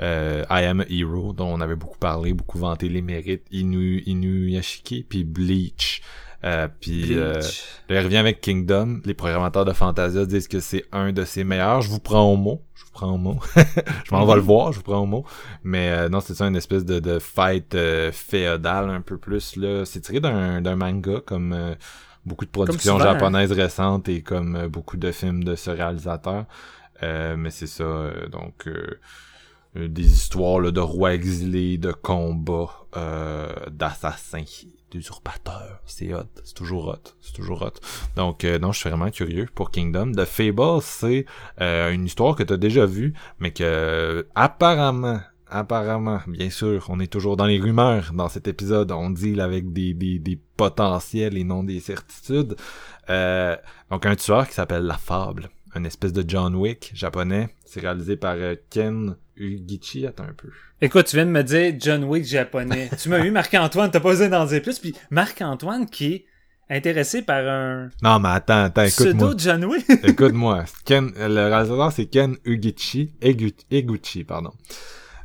Euh, 0.00 0.44
I 0.50 0.64
Am 0.64 0.80
a 0.80 0.84
Hero, 0.90 1.32
dont 1.32 1.46
on 1.46 1.60
avait 1.60 1.76
beaucoup 1.76 1.98
parlé, 1.98 2.32
beaucoup 2.32 2.58
vanté 2.58 2.88
les 2.88 3.02
mérites. 3.02 3.44
Inu, 3.52 4.02
Inuyashiki, 4.06 5.04
puis 5.08 5.24
Bleach. 5.24 6.02
Euh, 6.44 6.68
puis 6.80 7.18
euh, 7.18 7.40
il 7.88 7.98
revient 7.98 8.18
avec 8.18 8.40
Kingdom. 8.40 9.00
Les 9.04 9.14
programmateurs 9.14 9.64
de 9.64 9.72
Fantasia 9.72 10.26
disent 10.26 10.48
que 10.48 10.60
c'est 10.60 10.84
un 10.92 11.12
de 11.12 11.24
ses 11.24 11.44
meilleurs. 11.44 11.82
Je 11.82 11.88
vous 11.88 11.98
prends 11.98 12.30
au 12.30 12.36
mot. 12.36 12.62
Je 12.74 12.84
vous 12.84 12.90
prends 12.92 13.12
au 13.12 13.18
mot. 13.18 13.38
je 13.56 14.14
m'en 14.14 14.26
vais 14.26 14.34
le 14.34 14.40
voir, 14.40 14.72
je 14.72 14.78
vous 14.78 14.84
prends 14.84 15.00
au 15.00 15.06
mot. 15.06 15.24
Mais 15.64 15.90
euh, 15.90 16.08
non, 16.08 16.20
c'est 16.20 16.34
ça 16.34 16.46
une 16.46 16.56
espèce 16.56 16.84
de, 16.84 17.00
de 17.00 17.18
fight 17.18 17.74
euh, 17.74 18.12
féodale 18.12 18.90
un 18.90 19.00
peu 19.00 19.16
plus. 19.18 19.56
là. 19.56 19.84
C'est 19.84 20.00
tiré 20.00 20.20
d'un, 20.20 20.60
d'un 20.60 20.76
manga 20.76 21.20
comme 21.24 21.52
euh, 21.52 21.74
beaucoup 22.24 22.44
de 22.44 22.50
productions 22.50 22.98
japonaises 22.98 23.52
récentes 23.52 24.08
et 24.08 24.22
comme 24.22 24.66
beaucoup 24.68 24.96
de 24.96 25.10
films 25.10 25.42
de 25.42 25.54
ce 25.54 25.70
réalisateur. 25.70 26.44
mais 27.02 27.50
c'est 27.50 27.68
ça, 27.68 28.10
donc 28.32 28.68
des 29.76 30.12
histoires 30.12 30.58
là, 30.58 30.72
de 30.72 30.80
rois 30.80 31.14
exilés, 31.14 31.78
de 31.78 31.92
combats, 31.92 32.86
d'assassins 33.70 34.42
C'est 35.86 36.14
hot. 36.14 36.24
C'est 36.44 36.54
toujours 36.54 36.88
hot. 36.88 37.14
C'est 37.20 37.32
toujours 37.32 37.62
hot. 37.62 37.80
Donc, 38.16 38.44
euh, 38.44 38.58
non, 38.58 38.72
je 38.72 38.80
suis 38.80 38.90
vraiment 38.90 39.10
curieux 39.10 39.48
pour 39.54 39.70
Kingdom. 39.70 40.12
The 40.12 40.24
Fable, 40.24 40.80
c'est 40.82 41.26
euh, 41.60 41.92
une 41.92 42.06
histoire 42.06 42.36
que 42.36 42.42
tu 42.42 42.52
as 42.52 42.56
déjà 42.56 42.86
vue, 42.86 43.14
mais 43.38 43.52
que 43.52 44.26
apparemment, 44.34 45.20
apparemment, 45.48 46.20
bien 46.26 46.50
sûr, 46.50 46.86
on 46.88 47.00
est 47.00 47.06
toujours 47.06 47.36
dans 47.36 47.46
les 47.46 47.58
rumeurs 47.58 48.12
dans 48.12 48.28
cet 48.28 48.48
épisode. 48.48 48.92
On 48.92 49.10
deal 49.10 49.40
avec 49.40 49.72
des, 49.72 49.94
des, 49.94 50.40
potentiels 50.56 51.36
et 51.36 51.44
non 51.44 51.64
des 51.64 51.80
certitudes. 51.80 52.56
Euh, 53.10 53.56
donc, 53.90 54.06
un 54.06 54.16
tueur 54.16 54.48
qui 54.48 54.54
s'appelle 54.54 54.84
La 54.84 54.96
Fable. 54.96 55.50
Une 55.74 55.86
espèce 55.86 56.12
de 56.12 56.24
John 56.26 56.54
Wick 56.54 56.90
japonais. 56.94 57.50
C'est 57.66 57.80
réalisé 57.80 58.16
par 58.16 58.36
Ken 58.70 59.16
Ugichi. 59.36 60.06
Attends 60.06 60.24
un 60.24 60.34
peu. 60.36 60.48
Écoute, 60.80 61.06
tu 61.06 61.16
viens 61.16 61.26
de 61.26 61.30
me 61.30 61.42
dire 61.42 61.74
John 61.78 62.04
Wick 62.04 62.24
japonais. 62.24 62.90
tu 63.00 63.08
m'as 63.08 63.24
eu 63.24 63.30
Marc-Antoine, 63.30 63.90
t'as 63.90 64.00
pas 64.00 64.10
besoin 64.10 64.28
d'en 64.28 64.46
dire 64.46 64.62
plus. 64.62 64.78
Puis 64.78 64.94
Marc-Antoine 65.10 65.86
qui 65.86 66.14
est 66.14 66.26
intéressé 66.68 67.22
par 67.22 67.46
un 67.46 67.90
non 68.02 68.18
mais 68.18 68.30
attends 68.30 68.64
attends 68.64 68.82
écoute-moi 68.82 69.28
pseudo 69.28 69.38
John 69.38 69.64
Wick 69.66 69.86
écoute-moi 70.02 70.64
Ken 70.84 71.12
le 71.16 71.48
réalisateur 71.48 71.92
c'est 71.92 72.06
Ken 72.06 72.36
Uguchi 72.44 73.14
Eguchi 73.70 74.24
pardon 74.24 74.50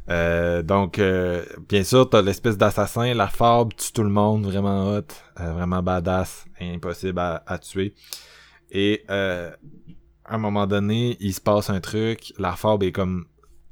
euh, 0.09 0.62
donc 0.62 0.99
euh, 0.99 1.43
bien 1.68 1.84
sûr 1.84 2.07
t'as 2.09 2.22
l'espèce 2.22 2.57
d'assassin 2.57 3.14
la 3.16 3.28
fable 3.28 3.74
tue 3.74 3.91
tout 3.91 4.03
le 4.03 4.09
monde 4.09 4.45
vraiment 4.45 4.91
hot 4.93 5.07
euh, 5.39 5.53
vraiment 5.53 5.82
badass 5.82 6.45
impossible 6.59 7.20
à, 7.20 7.43
à 7.47 7.57
tuer 7.57 7.95
et 8.70 9.03
euh, 9.09 9.49
à 10.26 10.36
un 10.36 10.38
moment 10.38 10.68
donné 10.68 11.18
il 11.20 11.34
se 11.34 11.41
passe 11.41 11.72
un 11.72 11.80
truc 11.80 12.34
la 12.38 12.55
fable 12.55 12.86
est 12.86 12.91
comme 12.91 13.26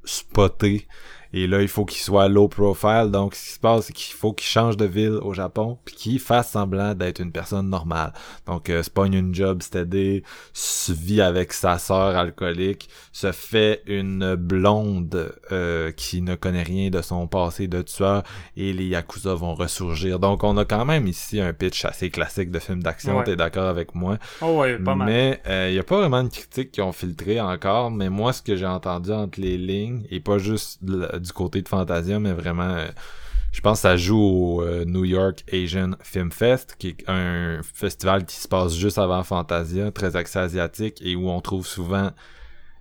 споты. 0.03 0.87
Et 1.31 1.47
là, 1.47 1.61
il 1.61 1.67
faut 1.67 1.85
qu'il 1.85 2.01
soit 2.01 2.27
low 2.27 2.47
profile. 2.47 3.09
Donc, 3.11 3.35
ce 3.35 3.45
qui 3.45 3.51
se 3.53 3.59
passe, 3.59 3.85
c'est 3.85 3.93
qu'il 3.93 4.15
faut 4.15 4.33
qu'il 4.33 4.47
change 4.47 4.77
de 4.77 4.85
ville 4.85 5.19
au 5.21 5.33
Japon, 5.33 5.77
puis 5.85 5.95
qu'il 5.95 6.19
fasse 6.19 6.51
semblant 6.51 6.95
d'être 6.95 7.19
une 7.19 7.31
personne 7.31 7.69
normale. 7.69 8.13
Donc, 8.47 8.69
euh, 8.69 8.81
se 8.81 8.89
pogne 8.89 9.13
une 9.13 9.33
job 9.35 9.61
steady, 9.61 10.23
se 10.53 10.91
vit 10.91 11.21
avec 11.21 11.53
sa 11.53 11.77
sœur 11.77 12.17
alcoolique, 12.17 12.89
se 13.11 13.31
fait 13.31 13.83
une 13.85 14.35
blonde 14.35 15.33
euh, 15.51 15.91
qui 15.91 16.21
ne 16.21 16.35
connaît 16.35 16.63
rien 16.63 16.89
de 16.89 17.01
son 17.01 17.27
passé 17.27 17.67
de 17.67 17.81
tueur, 17.81 18.23
et 18.57 18.73
les 18.73 18.85
Yakuza 18.85 19.35
vont 19.35 19.53
ressurgir. 19.53 20.19
Donc, 20.19 20.43
on 20.43 20.57
a 20.57 20.65
quand 20.65 20.85
même 20.85 21.07
ici 21.07 21.39
un 21.39 21.53
pitch 21.53 21.85
assez 21.85 22.09
classique 22.09 22.51
de 22.51 22.59
film 22.59 22.81
d'action. 22.81 23.21
T'es 23.23 23.35
d'accord 23.35 23.67
avec 23.67 23.93
moi? 23.93 24.17
Oh 24.41 24.59
ouais, 24.59 24.77
pas 24.77 24.95
mal. 24.95 25.07
Mais 25.07 25.41
il 25.45 25.51
euh, 25.51 25.71
y 25.71 25.79
a 25.79 25.83
pas 25.83 25.99
vraiment 25.99 26.23
de 26.23 26.29
critiques 26.29 26.71
qui 26.71 26.81
ont 26.81 26.91
filtré 26.91 27.39
encore. 27.39 27.91
Mais 27.91 28.09
moi, 28.09 28.33
ce 28.33 28.41
que 28.41 28.55
j'ai 28.55 28.65
entendu 28.65 29.11
entre 29.11 29.39
les 29.39 29.57
lignes, 29.57 30.05
et 30.09 30.19
pas 30.19 30.37
juste 30.37 30.83
du 31.19 31.31
côté 31.31 31.61
de 31.61 31.67
Fantasia, 31.67 32.19
mais 32.19 32.33
vraiment, 32.33 32.63
euh, 32.63 32.87
je 33.51 33.61
pense 33.61 33.79
que 33.79 33.81
ça 33.83 33.97
joue 33.97 34.19
au 34.19 34.61
euh, 34.61 34.85
New 34.85 35.05
York 35.05 35.43
Asian 35.51 35.91
Film 36.01 36.31
Fest, 36.31 36.75
qui 36.77 36.89
est 36.89 37.09
un 37.09 37.61
festival 37.63 38.25
qui 38.25 38.35
se 38.35 38.47
passe 38.47 38.75
juste 38.75 38.97
avant 38.97 39.23
Fantasia, 39.23 39.91
très 39.91 40.15
axé 40.15 40.39
asiatique, 40.39 41.01
et 41.03 41.15
où 41.15 41.29
on 41.29 41.41
trouve 41.41 41.65
souvent 41.65 42.11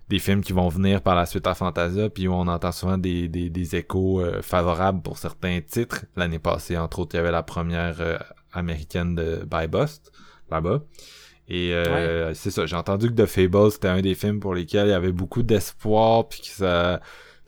des 0.09 0.19
films 0.19 0.41
qui 0.41 0.53
vont 0.53 0.69
venir 0.69 1.01
par 1.01 1.15
la 1.15 1.25
suite 1.25 1.45
à 1.45 1.53
Fantasia, 1.53 2.09
puis 2.09 2.27
où 2.27 2.33
on 2.33 2.47
entend 2.47 2.71
souvent 2.71 2.97
des, 2.97 3.27
des, 3.27 3.75
échos 3.75 4.21
euh, 4.21 4.41
favorables 4.41 5.01
pour 5.01 5.17
certains 5.17 5.59
titres. 5.61 6.05
L'année 6.15 6.39
passée, 6.39 6.77
entre 6.77 6.99
autres, 6.99 7.15
il 7.15 7.17
y 7.17 7.19
avait 7.19 7.31
la 7.31 7.43
première 7.43 8.25
américaine 8.53 9.13
de 9.13 9.45
By 9.45 9.67
Bust, 9.67 10.11
là-bas. 10.49 10.81
Et 11.47 11.73
c'est 12.35 12.51
ça, 12.51 12.65
j'ai 12.67 12.75
entendu 12.75 13.13
que 13.13 13.23
The 13.23 13.25
Fable, 13.25 13.71
c'était 13.71 13.87
un 13.87 14.01
des 14.01 14.15
films 14.15 14.39
pour 14.39 14.53
lesquels 14.53 14.87
il 14.87 14.91
y 14.91 14.93
avait 14.93 15.11
beaucoup 15.11 15.41
d'espoir, 15.41 16.27
puis 16.27 16.41
que 16.41 16.47
ça 16.47 17.01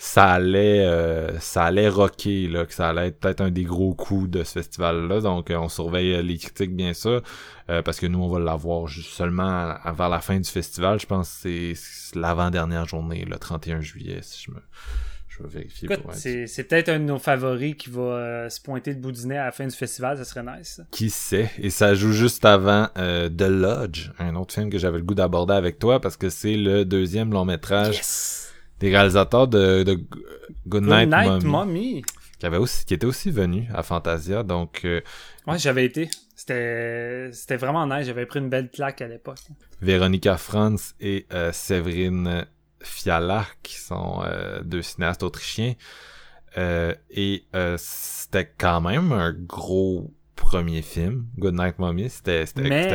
ça 0.03 0.31
allait 0.31 0.79
euh, 0.79 1.39
ça 1.39 1.65
allait 1.65 1.87
rocker 1.87 2.47
là 2.47 2.65
que 2.65 2.73
ça 2.73 2.89
allait 2.89 3.09
être 3.09 3.19
peut-être 3.19 3.41
un 3.41 3.51
des 3.51 3.65
gros 3.65 3.93
coups 3.93 4.31
de 4.31 4.43
ce 4.43 4.53
festival 4.53 5.07
là 5.07 5.21
donc 5.21 5.51
euh, 5.51 5.57
on 5.57 5.69
surveille 5.69 6.15
euh, 6.15 6.21
les 6.23 6.39
critiques 6.39 6.75
bien 6.75 6.95
sûr 6.95 7.21
parce 7.85 7.99
que 7.99 8.07
nous 8.07 8.19
on 8.19 8.27
va 8.27 8.39
l'avoir 8.39 8.89
seulement 8.89 9.75
avant 9.83 10.09
la 10.09 10.19
fin 10.19 10.39
du 10.39 10.49
festival 10.49 10.99
je 10.99 11.05
pense 11.05 11.41
que 11.43 11.75
c'est 11.75 12.19
l'avant-dernière 12.19 12.85
journée 12.85 13.23
le 13.25 13.37
31 13.37 13.79
juillet 13.79 14.19
si 14.23 14.45
je 14.45 14.51
me 14.51 14.57
je 15.29 15.43
vais 15.43 15.49
vérifier 15.49 15.87
c'est 16.47 16.63
peut-être 16.63 16.89
un 16.89 16.99
de 16.99 17.05
nos 17.05 17.19
favoris 17.19 17.75
qui 17.75 17.91
va 17.91 18.49
se 18.49 18.59
pointer 18.59 18.93
le 18.93 18.99
bout 18.99 19.11
du 19.11 19.27
nez 19.27 19.37
à 19.37 19.45
la 19.45 19.51
fin 19.51 19.65
du 19.65 19.75
festival, 19.75 20.17
ça 20.17 20.25
serait 20.25 20.43
nice. 20.43 20.81
Qui 20.91 21.09
sait? 21.09 21.49
Et 21.59 21.69
ça 21.69 21.93
joue 21.93 22.11
juste 22.11 22.43
avant 22.43 22.87
The 22.95 23.47
Lodge, 23.47 24.11
un 24.19 24.35
autre 24.35 24.53
film 24.53 24.69
que 24.69 24.77
j'avais 24.77 24.97
le 24.97 25.05
goût 25.05 25.15
d'aborder 25.15 25.53
avec 25.53 25.79
toi 25.79 26.01
parce 26.01 26.17
que 26.17 26.29
c'est 26.29 26.57
le 26.57 26.83
deuxième 26.83 27.31
long 27.31 27.45
métrage 27.45 27.95
yes! 27.95 28.50
Des 28.81 28.89
réalisateurs 28.89 29.47
de, 29.47 29.83
de 29.83 29.99
Good 30.67 30.83
Night, 30.83 31.43
Mommy. 31.43 32.03
Qui, 32.39 32.47
avait 32.47 32.57
aussi, 32.57 32.83
qui 32.85 32.95
était 32.95 33.05
aussi 33.05 33.29
venu 33.29 33.67
à 33.71 33.83
Fantasia, 33.83 34.41
donc... 34.41 34.81
Euh, 34.83 35.01
ouais, 35.45 35.59
j'avais 35.59 35.85
été. 35.85 36.09
C'était, 36.35 37.29
c'était 37.33 37.57
vraiment 37.57 37.85
nice. 37.85 38.07
J'avais 38.07 38.25
pris 38.25 38.39
une 38.39 38.49
belle 38.49 38.71
claque 38.71 38.99
à 39.01 39.07
l'époque. 39.07 39.37
Véronica 39.79 40.37
Franz 40.37 40.95
et 40.99 41.27
euh, 41.31 41.51
Séverine 41.51 42.47
Fiala, 42.81 43.45
qui 43.61 43.75
sont 43.75 44.23
euh, 44.25 44.63
deux 44.63 44.81
cinéastes 44.81 45.21
autrichiens. 45.21 45.75
et 46.57 47.43
c'était 47.77 48.51
quand 48.57 48.81
même 48.81 49.11
un 49.11 49.33
gros 49.33 50.11
premier 50.51 50.81
film, 50.81 51.27
Good 51.37 51.53
Night 51.53 51.79
Mommy, 51.79 52.09
c'était 52.09 52.43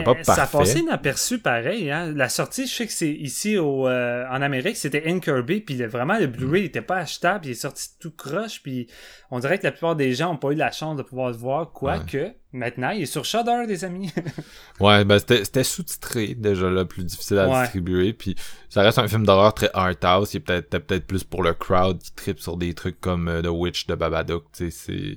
pas 0.02 0.14
parfait. 0.14 0.24
ça 0.24 0.46
passait 0.46 0.80
inaperçu 0.80 1.38
pareil. 1.38 1.90
Hein? 1.90 2.12
La 2.14 2.28
sortie, 2.28 2.66
je 2.66 2.74
sais 2.74 2.86
que 2.86 2.92
c'est 2.92 3.10
ici 3.10 3.56
au, 3.56 3.88
euh, 3.88 4.26
en 4.30 4.42
Amérique, 4.42 4.76
c'était 4.76 5.04
In 5.06 5.20
Kirby, 5.20 5.62
puis 5.62 5.82
vraiment 5.86 6.18
le 6.18 6.26
Blu-ray 6.26 6.64
n'était 6.64 6.82
pas 6.82 6.96
achetable, 6.96 7.46
il 7.46 7.52
est 7.52 7.54
sorti 7.54 7.88
tout 7.98 8.10
croche, 8.10 8.62
puis 8.62 8.88
on 9.30 9.38
dirait 9.38 9.58
que 9.58 9.64
la 9.64 9.72
plupart 9.72 9.96
des 9.96 10.12
gens 10.12 10.32
n'ont 10.32 10.36
pas 10.36 10.50
eu 10.50 10.54
la 10.54 10.70
chance 10.70 10.98
de 10.98 11.02
pouvoir 11.02 11.30
le 11.30 11.36
voir, 11.36 11.72
quoique 11.72 12.34
maintenant 12.52 12.90
il 12.90 13.04
est 13.04 13.06
sur 13.06 13.24
Shudder, 13.24 13.66
des 13.66 13.86
amis. 13.86 14.12
ouais, 14.80 15.06
ben 15.06 15.18
c'était 15.18 15.64
sous-titré 15.64 16.34
déjà 16.34 16.68
là, 16.68 16.84
plus 16.84 17.04
difficile 17.04 17.38
à 17.38 17.62
distribuer, 17.62 18.12
puis 18.12 18.36
ça 18.68 18.82
reste 18.82 18.98
un 18.98 19.08
film 19.08 19.24
d'horreur 19.24 19.54
très 19.54 19.70
art 19.72 19.94
house, 20.02 20.34
il 20.34 20.42
peut-être 20.42 20.68
peut-être 20.68 21.06
plus 21.06 21.24
pour 21.24 21.42
le 21.42 21.54
crowd 21.54 21.98
qui 22.02 22.12
tripe 22.12 22.38
sur 22.38 22.58
des 22.58 22.74
trucs 22.74 23.00
comme 23.00 23.28
euh, 23.28 23.40
The 23.40 23.48
Witch 23.48 23.86
de 23.86 23.94
Babadook, 23.94 24.44
tu 24.52 24.70
sais, 24.70 24.70
c'est 24.70 25.16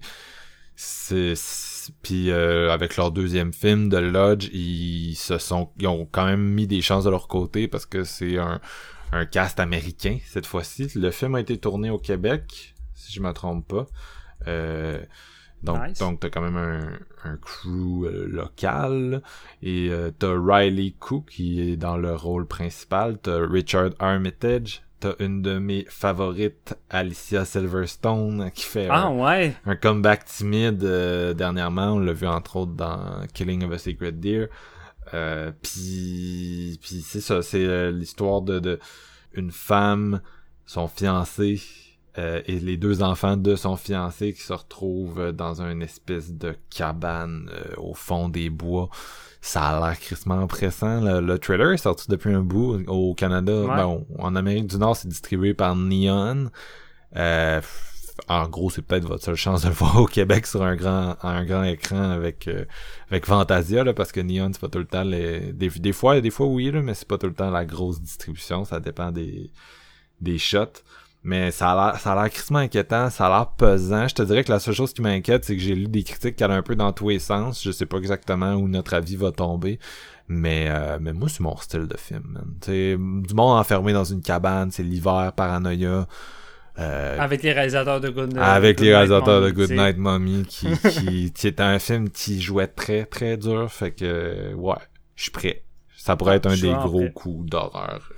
c'est 0.81 1.35
Puis 2.01 2.31
euh, 2.31 2.71
avec 2.71 2.95
leur 2.97 3.11
deuxième 3.11 3.53
film, 3.53 3.89
The 3.89 3.95
Lodge, 3.95 4.49
ils 4.53 5.15
se 5.15 5.37
sont, 5.37 5.69
ils 5.79 5.87
ont 5.87 6.07
quand 6.11 6.25
même 6.25 6.41
mis 6.43 6.67
des 6.67 6.81
chances 6.81 7.03
de 7.03 7.09
leur 7.09 7.27
côté 7.27 7.67
parce 7.67 7.85
que 7.85 8.03
c'est 8.03 8.37
un, 8.37 8.59
un 9.11 9.25
cast 9.25 9.59
américain 9.59 10.17
cette 10.25 10.45
fois-ci. 10.45 10.87
Le 10.95 11.11
film 11.11 11.35
a 11.35 11.39
été 11.39 11.57
tourné 11.57 11.89
au 11.89 11.97
Québec, 11.97 12.75
si 12.93 13.13
je 13.13 13.21
me 13.21 13.31
trompe 13.33 13.67
pas. 13.67 13.87
Euh, 14.47 15.01
donc, 15.63 15.87
Nice. 15.87 15.99
donc 15.99 16.21
t'as 16.21 16.29
quand 16.29 16.41
même 16.41 16.55
un, 16.57 16.99
un 17.29 17.35
crew 17.35 18.05
euh, 18.05 18.25
local 18.27 19.21
et 19.61 19.89
euh, 19.89 20.09
t'as 20.17 20.33
Riley 20.33 20.95
Cook 20.97 21.25
qui 21.29 21.59
est 21.61 21.75
dans 21.75 21.97
le 21.97 22.15
rôle 22.15 22.47
principal. 22.47 23.17
T'as 23.21 23.45
Richard 23.45 23.91
Armitage. 23.99 24.83
T'as 24.99 25.13
une 25.19 25.41
de 25.41 25.59
mes 25.59 25.85
favorites, 25.87 26.75
Alicia 26.89 27.45
Silverstone, 27.45 28.51
qui 28.51 28.63
fait 28.63 28.87
Ah 28.89 29.07
un, 29.07 29.17
ouais. 29.17 29.55
un 29.65 29.75
comeback 29.77 30.25
timide 30.25 30.83
euh, 30.83 31.33
dernièrement. 31.33 31.93
On 31.93 31.99
l'a 31.99 32.11
vu 32.11 32.27
entre 32.27 32.57
autres 32.57 32.73
dans 32.73 33.21
Killing 33.33 33.63
of 33.63 33.71
a 33.71 33.77
Secret 33.77 34.11
Deer. 34.11 34.47
Euh, 35.13 35.51
puis, 35.61 36.77
puis 36.81 37.01
c'est 37.01 37.21
ça, 37.21 37.41
c'est 37.41 37.65
euh, 37.65 37.91
l'histoire 37.91 38.41
de, 38.41 38.59
de 38.59 38.79
une 39.33 39.51
femme, 39.51 40.21
son 40.65 40.87
fiancé 40.87 41.61
euh, 42.17 42.41
et 42.45 42.59
les 42.59 42.75
deux 42.75 43.01
enfants 43.01 43.37
de 43.37 43.55
son 43.55 43.75
fiancé 43.77 44.33
qui 44.33 44.41
se 44.41 44.53
retrouvent 44.53 45.31
dans 45.31 45.61
une 45.61 45.81
espèce 45.81 46.33
de 46.33 46.55
cabane 46.69 47.49
au 47.77 47.93
fond 47.93 48.27
des 48.27 48.49
bois. 48.49 48.89
Ça 49.41 49.63
a 49.63 49.79
l'air 49.79 49.99
crissement 49.99 50.45
pressant. 50.47 51.01
Le, 51.01 51.21
le 51.21 51.39
trailer 51.39 51.71
est 51.71 51.77
sorti 51.77 52.07
depuis 52.09 52.33
un 52.33 52.41
bout 52.41 52.83
au 52.87 53.13
Canada. 53.13 53.61
Ouais. 53.61 53.67
Ben, 53.67 54.05
en 54.17 54.35
Amérique 54.35 54.67
du 54.67 54.77
Nord, 54.77 54.97
c'est 54.97 55.07
distribué 55.07 55.53
par 55.53 55.75
Neon. 55.75 56.49
Euh, 57.15 57.61
en 58.27 58.47
gros, 58.49 58.69
c'est 58.69 58.81
peut-être 58.81 59.05
votre 59.05 59.23
seule 59.23 59.35
chance 59.35 59.61
de 59.61 59.69
le 59.69 59.73
voir 59.75 59.95
au 59.97 60.05
Québec 60.05 60.45
sur 60.45 60.61
un 60.63 60.75
grand, 60.75 61.15
un 61.23 61.45
grand 61.45 61.63
écran 61.63 62.11
avec, 62.11 62.47
euh, 62.47 62.65
avec 63.09 63.25
Fantasia, 63.25 63.83
là, 63.83 63.93
parce 63.93 64.11
que 64.11 64.19
Neon, 64.19 64.51
c'est 64.51 64.61
pas 64.61 64.67
tout 64.67 64.79
le 64.79 64.85
temps 64.85 65.03
les, 65.03 65.53
des, 65.53 65.69
des 65.69 65.93
fois, 65.93 66.19
des 66.19 66.29
fois 66.29 66.47
oui, 66.47 66.69
là, 66.71 66.81
mais 66.81 66.93
c'est 66.93 67.07
pas 67.07 67.17
tout 67.17 67.27
le 67.27 67.33
temps 67.33 67.49
la 67.49 67.65
grosse 67.65 68.01
distribution. 68.01 68.65
Ça 68.65 68.79
dépend 68.79 69.11
des, 69.11 69.51
des 70.19 70.37
shots. 70.37 70.83
Mais 71.21 71.51
ça 71.51 71.71
a 71.71 71.91
l'air, 71.91 71.99
ça 71.99 72.13
a 72.13 72.15
l'air 72.21 72.31
crissement 72.31 72.59
inquiétant, 72.59 73.09
ça 73.09 73.27
a 73.27 73.29
l'air 73.29 73.47
pesant. 73.51 74.07
Je 74.07 74.15
te 74.15 74.21
dirais 74.21 74.43
que 74.43 74.51
la 74.51 74.59
seule 74.59 74.73
chose 74.73 74.93
qui 74.93 75.01
m'inquiète, 75.01 75.43
c'est 75.43 75.55
que 75.55 75.61
j'ai 75.61 75.75
lu 75.75 75.87
des 75.87 76.03
critiques 76.03 76.37
qui 76.37 76.43
allaient 76.43 76.53
un 76.53 76.61
peu 76.61 76.75
dans 76.75 76.93
tous 76.93 77.09
les 77.09 77.19
sens. 77.19 77.61
Je 77.63 77.71
sais 77.71 77.85
pas 77.85 77.97
exactement 77.97 78.53
où 78.53 78.67
notre 78.69 78.93
avis 78.93 79.17
va 79.17 79.31
tomber. 79.31 79.79
Mais, 80.29 80.67
euh, 80.69 80.97
mais 81.01 81.11
moi, 81.11 81.27
c'est 81.27 81.41
mon 81.41 81.57
style 81.57 81.87
de 81.87 81.97
film, 81.97 82.23
man. 82.25 82.53
T'sais, 82.61 82.95
du 82.97 83.33
monde 83.33 83.59
enfermé 83.59 83.91
dans 83.93 84.03
une 84.05 84.21
cabane, 84.21 84.71
c'est 84.71 84.83
l'hiver, 84.83 85.33
paranoïa. 85.35 86.07
Euh, 86.77 87.17
Avec 87.19 87.43
les 87.43 87.51
réalisateurs 87.51 87.99
de 87.99 88.09
Good 88.09 88.37
avec 88.37 88.77
Good 88.77 88.85
les 88.85 88.91
Night 88.93 88.93
réalisateurs 88.93 89.41
de 89.41 89.49
Mommy, 89.49 89.65
sais. 89.67 89.75
Goodnight 89.75 89.97
Mommy 89.97 90.45
qui, 90.45 90.67
qui, 90.87 91.33
qui 91.33 91.53
un 91.57 91.79
film 91.79 92.09
qui 92.09 92.39
jouait 92.41 92.67
très 92.67 93.05
très 93.05 93.35
dur 93.35 93.69
fait 93.69 93.91
que 93.91 94.53
ouais 94.53 94.77
je 95.15 95.23
suis 95.23 95.31
prêt 95.31 95.65
ça 95.97 96.15
pourrait 96.15 96.37
être 96.37 96.45
un 96.45 96.55
des 96.55 96.75
gros 96.75 97.09
prêt. 97.09 97.11
coups 97.11 97.49
d'horreur 97.49 98.13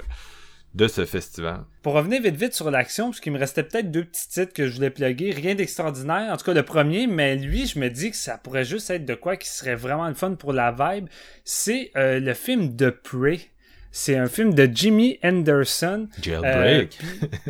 de 0.74 0.88
ce 0.88 1.06
festival 1.06 1.62
Pour 1.82 1.94
revenir 1.94 2.22
vite 2.22 2.36
vite 2.36 2.54
sur 2.54 2.72
l'action, 2.72 3.10
parce 3.10 3.20
qu'il 3.20 3.34
me 3.34 3.40
restait 3.40 3.64
peut-être 3.64 3.92
deux 3.92 4.06
petits 4.06 4.30
titres 4.30 4.54
que 4.54 4.68
je 4.68 4.76
voulais 4.76 4.90
plugger, 4.90 5.32
rien 5.32 5.56
d'extraordinaire, 5.56 6.32
en 6.32 6.38
tout 6.38 6.46
cas 6.46 6.54
le 6.54 6.64
premier, 6.64 7.08
mais 7.08 7.36
lui, 7.36 7.68
je 7.68 7.80
me 7.80 7.90
dis 7.90 8.12
que 8.12 8.18
ça 8.18 8.38
pourrait 8.38 8.66
juste 8.66 8.90
être 8.90 9.06
de 9.06 9.16
quoi 9.16 9.36
qui 9.36 9.50
serait 9.50 9.76
vraiment 9.76 10.08
le 10.08 10.14
fun 10.14 10.36
pour 10.36 10.54
la 10.54 10.72
vibe. 10.72 11.08
C'est 11.44 11.92
euh, 11.98 12.20
le 12.20 12.34
film 12.34 12.76
The 12.76 12.90
Prey. 12.90 13.40
C'est 13.94 14.16
un 14.16 14.28
film 14.28 14.54
de 14.54 14.70
Jimmy 14.74 15.20
Anderson. 15.22 16.08
Jailbreak 16.22 16.98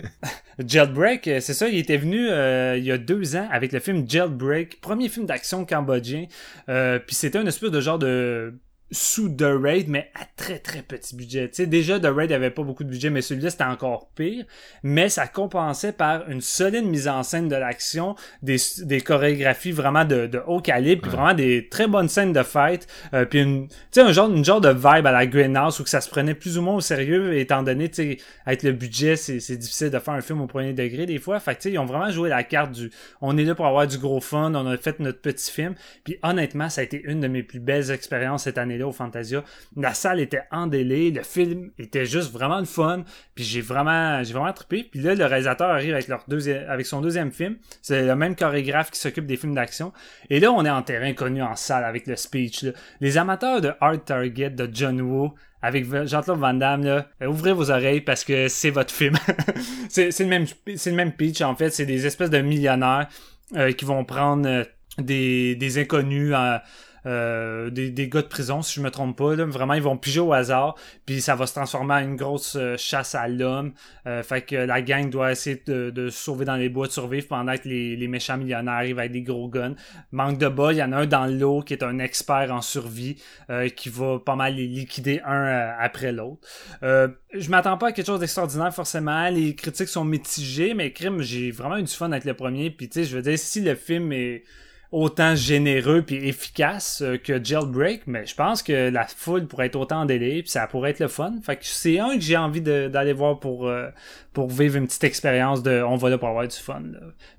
Jailbreak, 0.68 1.28
euh, 1.28 1.40
c'est 1.40 1.54
ça, 1.54 1.68
il 1.70 1.78
était 1.78 1.98
venu 1.98 2.30
euh, 2.30 2.78
il 2.78 2.84
y 2.84 2.92
a 2.92 2.98
deux 2.98 3.36
ans 3.36 3.48
avec 3.52 3.72
le 3.72 3.80
film 3.80 4.10
Jailbreak, 4.10 4.82
premier 4.82 5.08
film 5.08 5.26
d'action 5.28 5.66
cambodgien. 5.66 6.26
Euh, 6.70 7.00
Puis 7.00 7.16
c'était 7.16 7.38
un 7.38 7.46
espèce 7.46 7.70
de 7.72 7.82
genre 7.82 8.00
de 8.00 8.56
sous 8.92 9.30
The 9.30 9.46
Raid, 9.62 9.88
mais 9.88 10.12
à 10.16 10.26
très 10.36 10.60
très 10.60 10.82
petit 10.82 11.16
budget. 11.16 11.50
Tu 11.50 11.56
sais, 11.56 11.66
déjà 11.66 12.00
The 12.00 12.08
Raid 12.08 12.32
avait 12.32 12.50
pas 12.50 12.64
beaucoup 12.64 12.84
de 12.84 12.89
budget, 12.89 13.10
mais 13.10 13.22
celui-là 13.22 13.50
c'était 13.50 13.64
encore 13.64 14.10
pire. 14.16 14.46
Mais 14.84 15.10
ça 15.10 15.28
compensait 15.28 15.94
par 15.94 16.30
une 16.30 16.42
solide 16.42 16.86
mise 16.86 17.08
en 17.08 17.24
scène 17.24 17.48
de 17.48 17.56
l'action, 17.56 18.16
des, 18.42 18.58
des 18.80 19.02
chorégraphies 19.02 19.72
vraiment 19.72 20.06
de, 20.06 20.28
de 20.28 20.42
haut 20.46 20.60
calibre, 20.60 21.04
puis 21.04 21.12
vraiment 21.12 21.34
des 21.34 21.70
très 21.70 21.88
bonnes 21.88 22.10
scènes 22.10 22.34
de 22.34 22.44
fight, 22.44 22.88
euh, 23.14 23.26
puis 23.26 23.42
une, 23.42 23.68
tu 23.68 23.76
sais, 23.92 24.02
un 24.02 24.12
genre, 24.12 24.30
une 24.30 24.44
genre 24.44 24.62
de 24.62 24.70
vibe 24.70 25.06
à 25.06 25.12
la 25.12 25.26
Greenhouse 25.26 25.80
où 25.80 25.84
que 25.84 25.89
ça 25.89 26.02
se 26.02 26.10
prenait 26.10 26.36
plus 26.36 26.58
ou 26.58 26.62
moins 26.62 26.76
au 26.76 26.82
sérieux, 26.82 27.38
étant 27.38 27.64
donné, 27.64 27.89
tu 27.89 27.96
sais, 27.96 28.18
avec 28.46 28.64
le 28.64 28.74
budget, 28.74 29.16
c'est 29.16 29.39
c'est 29.39 29.58
difficile 29.58 29.89
de 29.89 30.00
faire 30.00 30.14
un 30.14 30.22
film 30.22 30.42
au 30.42 30.48
premier 30.48 30.74
degré 30.74 31.06
des 31.06 31.18
fois. 31.18 31.39
Fait 31.39 31.56
que, 31.56 31.62
tu 31.62 31.70
sais, 31.70 31.72
ils 31.74 31.80
ont 31.80 31.86
vraiment 31.86 32.12
joué 32.12 32.30
la 32.30 32.44
carte 32.44 32.72
du, 32.72 32.92
on 33.22 33.38
est 33.38 33.44
là 33.44 33.56
pour 33.56 33.68
avoir 33.68 33.88
du 33.88 33.98
gros 33.98 34.22
fun, 34.22 34.54
on 34.54 34.68
a 34.68 34.78
fait 34.78 35.00
notre 35.00 35.22
petit 35.22 35.52
film. 35.52 35.76
Puis 36.04 36.18
honnêtement, 36.24 36.70
ça 36.70 36.82
a 36.82 36.84
été 36.84 37.02
une 37.04 37.22
de 37.22 37.28
mes 37.28 37.44
plus 37.44 37.60
belles 37.60 37.92
expériences 37.92 38.42
cette 38.44 38.58
au 38.84 38.92
Fantasia. 38.92 39.44
La 39.76 39.94
salle 39.94 40.20
était 40.20 40.44
en 40.52 40.68
délai, 40.68 41.12
le 41.12 41.24
film 41.24 41.72
était 41.78 42.06
juste 42.06 42.32
vraiment 42.32 42.60
le 42.60 42.66
fun. 42.66 43.04
Puis 43.36 43.44
j'ai 43.44 43.62
vraiment, 43.62 44.24
j'ai 44.24 44.34
vraiment 44.34 44.54
trippé. 44.54 44.84
Puis 44.84 45.02
là, 45.02 45.16
le 45.16 45.26
réalisateur 45.26 45.70
arrive 45.70 45.94
avec 45.94 46.08
leur 46.08 46.24
deuxième, 46.28 46.70
avec 46.70 46.86
son 46.86 47.02
deuxième 47.02 47.32
film. 47.32 47.58
C'est 47.82 48.06
le 48.06 48.16
même 48.16 48.36
chorégraphe 48.36 48.92
qui 48.92 49.00
s'occupe 49.00 49.26
des 49.26 49.38
films 49.38 49.56
d'action. 49.56 49.94
Et 50.30 50.40
là, 50.40 50.52
on 50.52 50.66
est 50.66 50.70
en 50.70 50.82
terrain 50.82 51.14
connu 51.14 51.42
en 51.42 51.56
salle 51.56 51.84
avec 51.84 52.08
le 52.08 52.16
speech. 52.16 52.66
Les 53.00 53.18
amateurs 53.18 53.62
de 53.62 53.72
Hard 53.80 54.06
Target 54.06 54.52
de 54.52 54.70
John 54.72 55.02
Woo 55.02 55.34
avec 55.62 55.86
Jean-Claude 56.08 56.40
Van 56.40 56.54
Damme, 56.54 56.84
là, 56.84 57.08
euh, 57.22 57.28
ouvrez 57.28 57.54
vos 57.54 57.70
oreilles 57.70 58.02
parce 58.02 58.24
que 58.24 58.48
c'est 58.48 58.72
votre 58.72 58.94
film. 58.94 59.16
c'est 59.90 60.18
le 60.20 60.26
même, 60.26 60.46
c'est 60.76 60.90
le 60.90 60.96
même 60.96 61.12
pitch 61.12 61.42
en 61.42 61.56
fait. 61.56 61.70
C'est 61.70 61.86
des 61.86 62.06
espèces 62.06 62.32
de 62.32 62.40
millionnaires 62.40 63.08
euh, 63.56 63.72
qui 63.72 63.86
vont 63.86 64.04
prendre 64.04 64.48
euh, 64.48 64.64
des, 64.98 65.78
inconnus 65.80 66.34
en- 66.34 66.60
euh, 67.06 67.70
des, 67.70 67.89
des 67.89 68.08
gars 68.08 68.22
de 68.22 68.28
prison, 68.28 68.62
si 68.62 68.76
je 68.76 68.82
me 68.82 68.91
trompe 68.91 69.18
pas. 69.18 69.36
Là. 69.36 69.45
Vraiment, 69.45 69.74
ils 69.74 69.82
vont 69.82 69.97
piger 69.97 70.20
au 70.20 70.34
hasard, 70.34 70.76
puis 71.06 71.22
ça 71.22 71.36
va 71.36 71.47
se 71.47 71.54
transformer 71.54 71.95
en 71.95 71.99
une 71.99 72.16
grosse 72.16 72.56
euh, 72.56 72.76
chasse 72.78 73.16
à 73.16 73.28
l'homme. 73.28 73.74
Euh, 74.08 74.24
fait 74.24 74.41
que 74.41 74.56
la 74.56 74.82
gang 74.82 75.10
doit 75.10 75.32
essayer 75.32 75.62
de, 75.66 75.89
de 75.89 76.10
se 76.10 76.18
sauver 76.18 76.45
dans 76.45 76.56
les 76.56 76.70
bois, 76.70 76.88
de 76.88 76.91
survivre 76.91 77.28
pendant 77.28 77.56
que 77.58 77.68
les, 77.68 77.95
les 77.95 78.08
méchants 78.08 78.38
millionnaires 78.38 78.76
arrivent 78.76 78.99
avec 78.99 79.12
des 79.12 79.22
gros 79.22 79.49
guns. 79.49 79.76
Manque 80.12 80.38
de 80.38 80.47
bas, 80.47 80.74
il 80.74 80.78
y 80.78 80.84
en 80.84 80.91
a 80.91 80.97
un 80.97 81.06
dans 81.06 81.26
l'eau 81.26 81.62
qui 81.62 81.74
est 81.74 81.84
un 81.84 81.99
expert 81.99 82.52
en 82.52 82.62
survie, 82.62 83.18
euh, 83.49 83.70
qui 83.70 83.89
va 83.89 84.20
pas 84.20 84.36
mal 84.36 84.56
les 84.56 84.68
liquider 84.68 85.22
un 85.26 85.45
euh, 85.45 85.72
après 85.80 86.12
l'autre. 86.12 86.47
Euh, 86.84 87.08
je 87.34 87.49
m'attends 87.49 87.78
pas 87.78 87.88
à 87.88 87.91
quelque 87.91 88.08
chose 88.08 88.20
d'extraordinaire 88.20 88.74
forcément. 88.74 89.30
Les 89.30 89.56
critiques 89.56 89.88
sont 89.88 90.06
mitigées, 90.06 90.74
mais 90.74 90.91
crime, 90.91 91.22
j'ai 91.22 91.52
vraiment 91.52 91.78
eu 91.78 91.84
du 91.84 91.91
fun 91.91 92.12
avec 92.12 92.26
le 92.26 92.34
premier. 92.34 92.72
Puis 92.72 92.89
tu 92.89 92.99
sais, 92.99 93.10
je 93.10 93.16
veux 93.16 93.22
dire, 93.22 93.38
si 93.38 93.62
le 93.62 93.76
film 93.76 94.12
est 94.12 94.43
autant 94.92 95.36
généreux 95.36 96.02
puis 96.02 96.28
efficace 96.28 97.02
euh, 97.02 97.18
que 97.18 97.42
Jailbreak, 97.42 98.04
mais 98.08 98.26
je 98.26 98.36
pense 98.36 98.62
que 98.62 98.89
la 98.89 99.08
foule 99.08 99.48
pourrait 99.48 99.68
être 99.68 99.78
autant 99.78 100.02
en 100.02 100.06
délai 100.06 100.42
puis 100.42 100.52
ça 100.52 100.68
pourrait 100.68 100.92
être 100.92 101.00
le 101.00 101.08
fun. 101.08 101.34
Fait 101.44 101.56
que 101.56 101.66
c'est 101.66 102.00
un 102.00 102.16
que 102.16 102.22
j'ai 102.22 102.36
envie 102.36 102.62
d'aller 102.62 103.14
voir 103.14 103.39
pour 103.39 103.68
euh, 103.68 103.89
pour 104.34 104.50
vivre 104.50 104.76
une 104.76 104.88
petite 104.88 105.06
expérience 105.06 105.64
de 105.64 105.82
on 105.82 105.96
va 105.96 106.10
là 106.10 106.18
pour 106.18 106.28
avoir 106.28 106.48
du 106.48 106.58
fun. 106.58 106.84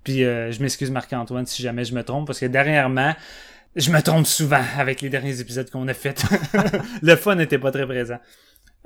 Puis 0.02 0.24
euh, 0.24 0.50
je 0.50 0.62
m'excuse 0.62 0.90
Marc-Antoine 0.90 1.46
si 1.46 1.62
jamais 1.62 1.84
je 1.84 1.94
me 1.94 2.02
trompe 2.02 2.26
parce 2.26 2.40
que 2.40 2.46
dernièrement 2.46 3.14
je 3.76 3.90
me 3.90 4.00
trompe 4.00 4.26
souvent 4.26 4.64
avec 4.78 5.00
les 5.00 5.08
derniers 5.08 5.40
épisodes 5.40 5.68
qu'on 5.70 5.88
a 5.88 5.94
fait. 5.94 6.24
le 7.02 7.16
fun 7.16 7.34
n'était 7.34 7.58
pas 7.58 7.70
très 7.70 7.86
présent. 7.86 8.18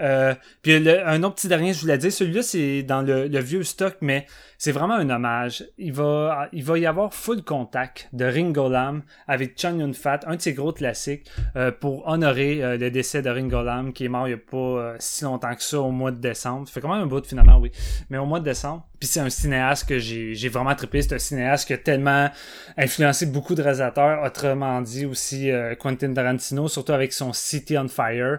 Euh, 0.00 0.34
puis 0.62 0.78
le- 0.78 1.06
un 1.06 1.22
autre 1.22 1.36
petit 1.36 1.48
dernier, 1.48 1.72
je 1.72 1.80
voulais 1.80 1.98
dire, 1.98 2.12
celui-là, 2.12 2.42
c'est 2.42 2.82
dans 2.82 3.02
le, 3.02 3.26
vieux 3.40 3.62
stock, 3.62 3.96
mais 4.00 4.26
c'est 4.58 4.72
vraiment 4.72 4.94
un 4.94 5.08
hommage. 5.10 5.64
Il 5.78 5.92
va, 5.92 6.48
il 6.52 6.64
va 6.64 6.78
y 6.78 6.86
avoir 6.86 7.12
Full 7.12 7.42
Contact 7.42 8.08
de 8.12 8.24
Ringo 8.24 8.68
Lam 8.68 9.02
avec 9.28 9.56
Chun 9.58 9.78
Yun 9.78 9.92
Fat, 9.92 10.20
un 10.26 10.36
de 10.36 10.40
ses 10.40 10.54
gros 10.54 10.72
classiques, 10.72 11.30
euh, 11.56 11.70
pour 11.70 12.08
honorer 12.08 12.62
euh, 12.64 12.78
le 12.78 12.90
décès 12.90 13.22
de 13.22 13.28
Ringo 13.30 13.62
Lam, 13.62 13.92
qui 13.92 14.06
est 14.06 14.08
mort 14.08 14.26
il 14.28 14.32
y 14.32 14.34
a 14.34 14.38
pas 14.38 14.56
euh, 14.56 14.96
si 14.98 15.24
longtemps 15.24 15.54
que 15.54 15.62
ça, 15.62 15.80
au 15.80 15.90
mois 15.90 16.10
de 16.10 16.18
décembre. 16.18 16.66
Ça 16.66 16.74
fait 16.74 16.80
quand 16.80 16.92
même 16.92 17.02
un 17.02 17.06
bout 17.06 17.24
finalement, 17.26 17.58
oui. 17.58 17.70
Mais 18.10 18.18
au 18.18 18.26
mois 18.26 18.40
de 18.40 18.44
décembre. 18.44 18.86
Puis 18.98 19.10
c'est 19.10 19.20
un 19.20 19.28
cinéaste 19.28 19.86
que 19.86 19.98
j'ai 19.98 20.48
vraiment 20.48 20.74
trippé. 20.74 21.02
C'est 21.02 21.14
un 21.14 21.18
cinéaste 21.18 21.66
qui 21.66 21.74
a 21.74 21.78
tellement 21.78 22.30
influencé 22.78 23.26
beaucoup 23.26 23.54
de 23.54 23.60
réalisateurs. 23.60 24.22
Autrement 24.24 24.80
dit 24.80 25.04
aussi 25.04 25.50
Quentin 25.78 26.14
Tarantino, 26.14 26.66
surtout 26.66 26.92
avec 26.92 27.12
son 27.12 27.34
City 27.34 27.76
on 27.76 27.88
Fire. 27.88 28.38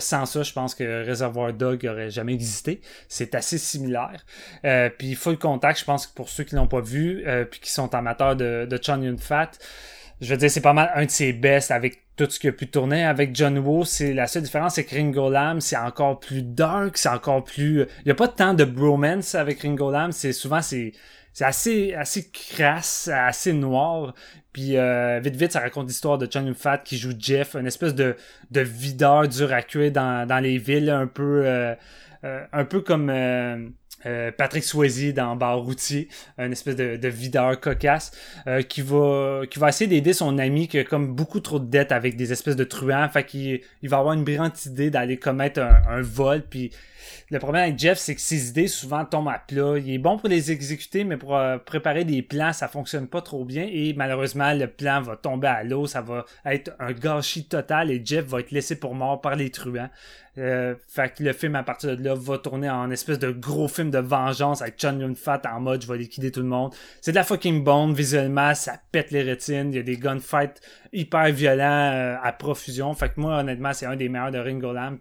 Sans 0.00 0.26
ça, 0.26 0.42
je 0.42 0.52
pense 0.52 0.74
que 0.74 0.93
Reservoir 1.02 1.52
Dog 1.52 1.86
aurait 1.90 2.10
jamais 2.10 2.34
existé. 2.34 2.80
C'est 3.08 3.34
assez 3.34 3.58
similaire. 3.58 4.24
Euh, 4.64 4.90
puis 4.96 5.14
Full 5.14 5.38
Contact, 5.38 5.80
je 5.80 5.84
pense 5.84 6.06
que 6.06 6.14
pour 6.14 6.28
ceux 6.28 6.44
qui 6.44 6.54
l'ont 6.54 6.68
pas 6.68 6.80
vu, 6.80 7.24
euh, 7.26 7.44
puis 7.44 7.60
qui 7.60 7.70
sont 7.70 7.94
amateurs 7.94 8.36
de, 8.36 8.66
de 8.70 8.76
Chun 8.76 9.02
Yun 9.02 9.16
Fat, 9.18 9.52
je 10.20 10.30
veux 10.30 10.36
dire, 10.36 10.50
c'est 10.50 10.60
pas 10.60 10.72
mal 10.72 10.90
un 10.94 11.06
de 11.06 11.10
ses 11.10 11.32
best 11.32 11.70
avec 11.70 12.02
tout 12.16 12.30
ce 12.30 12.38
qu'il 12.38 12.50
a 12.50 12.52
pu 12.52 12.68
tourner. 12.68 13.04
Avec 13.04 13.34
John 13.34 13.58
Woo, 13.58 13.84
c'est 13.84 14.12
la 14.12 14.26
seule 14.26 14.42
différence, 14.42 14.76
c'est 14.76 14.84
que 14.84 14.94
Ringo 14.94 15.28
Lam, 15.28 15.60
c'est 15.60 15.76
encore 15.76 16.20
plus 16.20 16.42
dark, 16.42 16.96
c'est 16.96 17.08
encore 17.08 17.42
plus... 17.42 17.86
Il 18.04 18.08
y 18.08 18.10
a 18.10 18.14
pas 18.14 18.28
tant 18.28 18.54
de 18.54 18.64
bromance 18.64 19.34
avec 19.34 19.62
Ringo 19.62 19.90
Lam, 19.90 20.12
c'est 20.12 20.32
souvent, 20.32 20.62
c'est 20.62 20.92
c'est 21.34 21.44
assez 21.44 21.94
assez 21.94 22.30
crasse, 22.30 23.10
assez 23.12 23.52
noir. 23.52 24.14
Puis 24.54 24.78
euh, 24.78 25.20
vite 25.22 25.36
vite, 25.36 25.52
ça 25.52 25.60
raconte 25.60 25.88
l'histoire 25.88 26.16
de 26.16 26.26
Chun 26.26 26.46
Yun 26.46 26.54
Fat 26.54 26.78
qui 26.78 26.96
joue 26.96 27.12
Jeff, 27.18 27.56
une 27.56 27.66
espèce 27.66 27.94
de, 27.94 28.16
de 28.50 28.60
videur 28.62 29.28
dur 29.28 29.52
à 29.52 29.60
cuire 29.60 29.92
dans, 29.92 30.26
dans 30.26 30.38
les 30.38 30.56
villes, 30.56 30.88
un 30.88 31.06
peu 31.08 31.42
euh, 31.44 31.74
euh, 32.24 32.40
un 32.52 32.64
peu 32.64 32.80
comme 32.80 33.10
euh, 33.10 33.68
Euh, 34.06 34.30
Patrick 34.30 34.64
Swayze 34.64 35.14
dans 35.14 35.34
Bar 35.34 35.60
Routier, 35.60 36.08
un 36.36 36.50
espèce 36.52 36.76
de, 36.76 36.96
de 36.98 37.08
videur 37.08 37.58
cocasse, 37.58 38.12
euh, 38.46 38.60
qui 38.60 38.82
va 38.82 39.46
qui 39.50 39.58
va 39.58 39.70
essayer 39.70 39.88
d'aider 39.88 40.12
son 40.12 40.36
ami 40.38 40.68
qui 40.68 40.78
a 40.78 40.84
comme 40.84 41.14
beaucoup 41.14 41.40
trop 41.40 41.58
de 41.58 41.64
dettes 41.64 41.90
avec 41.90 42.14
des 42.14 42.30
espèces 42.30 42.56
de 42.56 42.64
truands, 42.64 43.08
fait 43.08 43.24
qu'il 43.24 43.62
il 43.82 43.88
va 43.88 43.96
avoir 44.00 44.12
une 44.12 44.22
brillante 44.22 44.66
idée 44.66 44.90
d'aller 44.90 45.16
commettre 45.16 45.60
un, 45.62 45.80
un 45.88 46.02
vol, 46.02 46.42
puis 46.42 46.70
le 47.30 47.38
problème 47.38 47.64
avec 47.64 47.78
Jeff, 47.78 47.98
c'est 47.98 48.14
que 48.14 48.20
ses 48.20 48.48
idées 48.48 48.68
souvent 48.68 49.04
tombent 49.04 49.28
à 49.28 49.38
plat. 49.38 49.78
Il 49.78 49.90
est 49.90 49.98
bon 49.98 50.18
pour 50.18 50.28
les 50.28 50.52
exécuter, 50.52 51.04
mais 51.04 51.16
pour 51.16 51.36
euh, 51.36 51.58
préparer 51.58 52.04
des 52.04 52.22
plans, 52.22 52.52
ça 52.52 52.68
fonctionne 52.68 53.06
pas 53.08 53.22
trop 53.22 53.44
bien. 53.44 53.66
Et 53.70 53.94
malheureusement, 53.94 54.52
le 54.52 54.66
plan 54.66 55.00
va 55.00 55.16
tomber 55.16 55.48
à 55.48 55.64
l'eau. 55.64 55.86
Ça 55.86 56.00
va 56.00 56.24
être 56.44 56.72
un 56.78 56.92
gâchis 56.92 57.46
total 57.46 57.90
et 57.90 58.02
Jeff 58.04 58.24
va 58.26 58.40
être 58.40 58.50
laissé 58.50 58.76
pour 58.76 58.94
mort 58.94 59.20
par 59.20 59.36
les 59.36 59.50
truands. 59.50 59.90
Euh, 60.36 60.74
fait 60.88 61.14
que 61.14 61.22
le 61.22 61.32
film, 61.32 61.54
à 61.54 61.62
partir 61.62 61.96
de 61.96 62.02
là, 62.02 62.14
va 62.14 62.38
tourner 62.38 62.68
en 62.68 62.90
espèce 62.90 63.18
de 63.18 63.30
gros 63.30 63.68
film 63.68 63.90
de 63.90 63.98
vengeance 63.98 64.62
avec 64.62 64.78
Chun 64.78 64.98
Yun-Fat 64.98 65.42
en 65.48 65.60
mode 65.60 65.82
je 65.82 65.86
vais 65.86 65.98
liquider 65.98 66.32
tout 66.32 66.40
le 66.40 66.46
monde. 66.46 66.74
C'est 67.00 67.12
de 67.12 67.16
la 67.16 67.22
fucking 67.22 67.62
bombe 67.62 67.94
visuellement, 67.94 68.54
ça 68.54 68.74
pète 68.90 69.12
les 69.12 69.22
rétines. 69.22 69.72
Il 69.72 69.76
y 69.76 69.78
a 69.78 69.82
des 69.82 69.96
gunfights 69.96 70.60
hyper 70.92 71.30
violents 71.30 71.92
euh, 71.92 72.16
à 72.20 72.32
profusion. 72.32 72.92
Fait 72.94 73.10
que 73.10 73.20
moi, 73.20 73.38
honnêtement, 73.38 73.72
c'est 73.72 73.86
un 73.86 73.96
des 73.96 74.08
meilleurs 74.08 74.32
de 74.32 74.38
Ringo 74.38 74.72
Lam. 74.72 74.98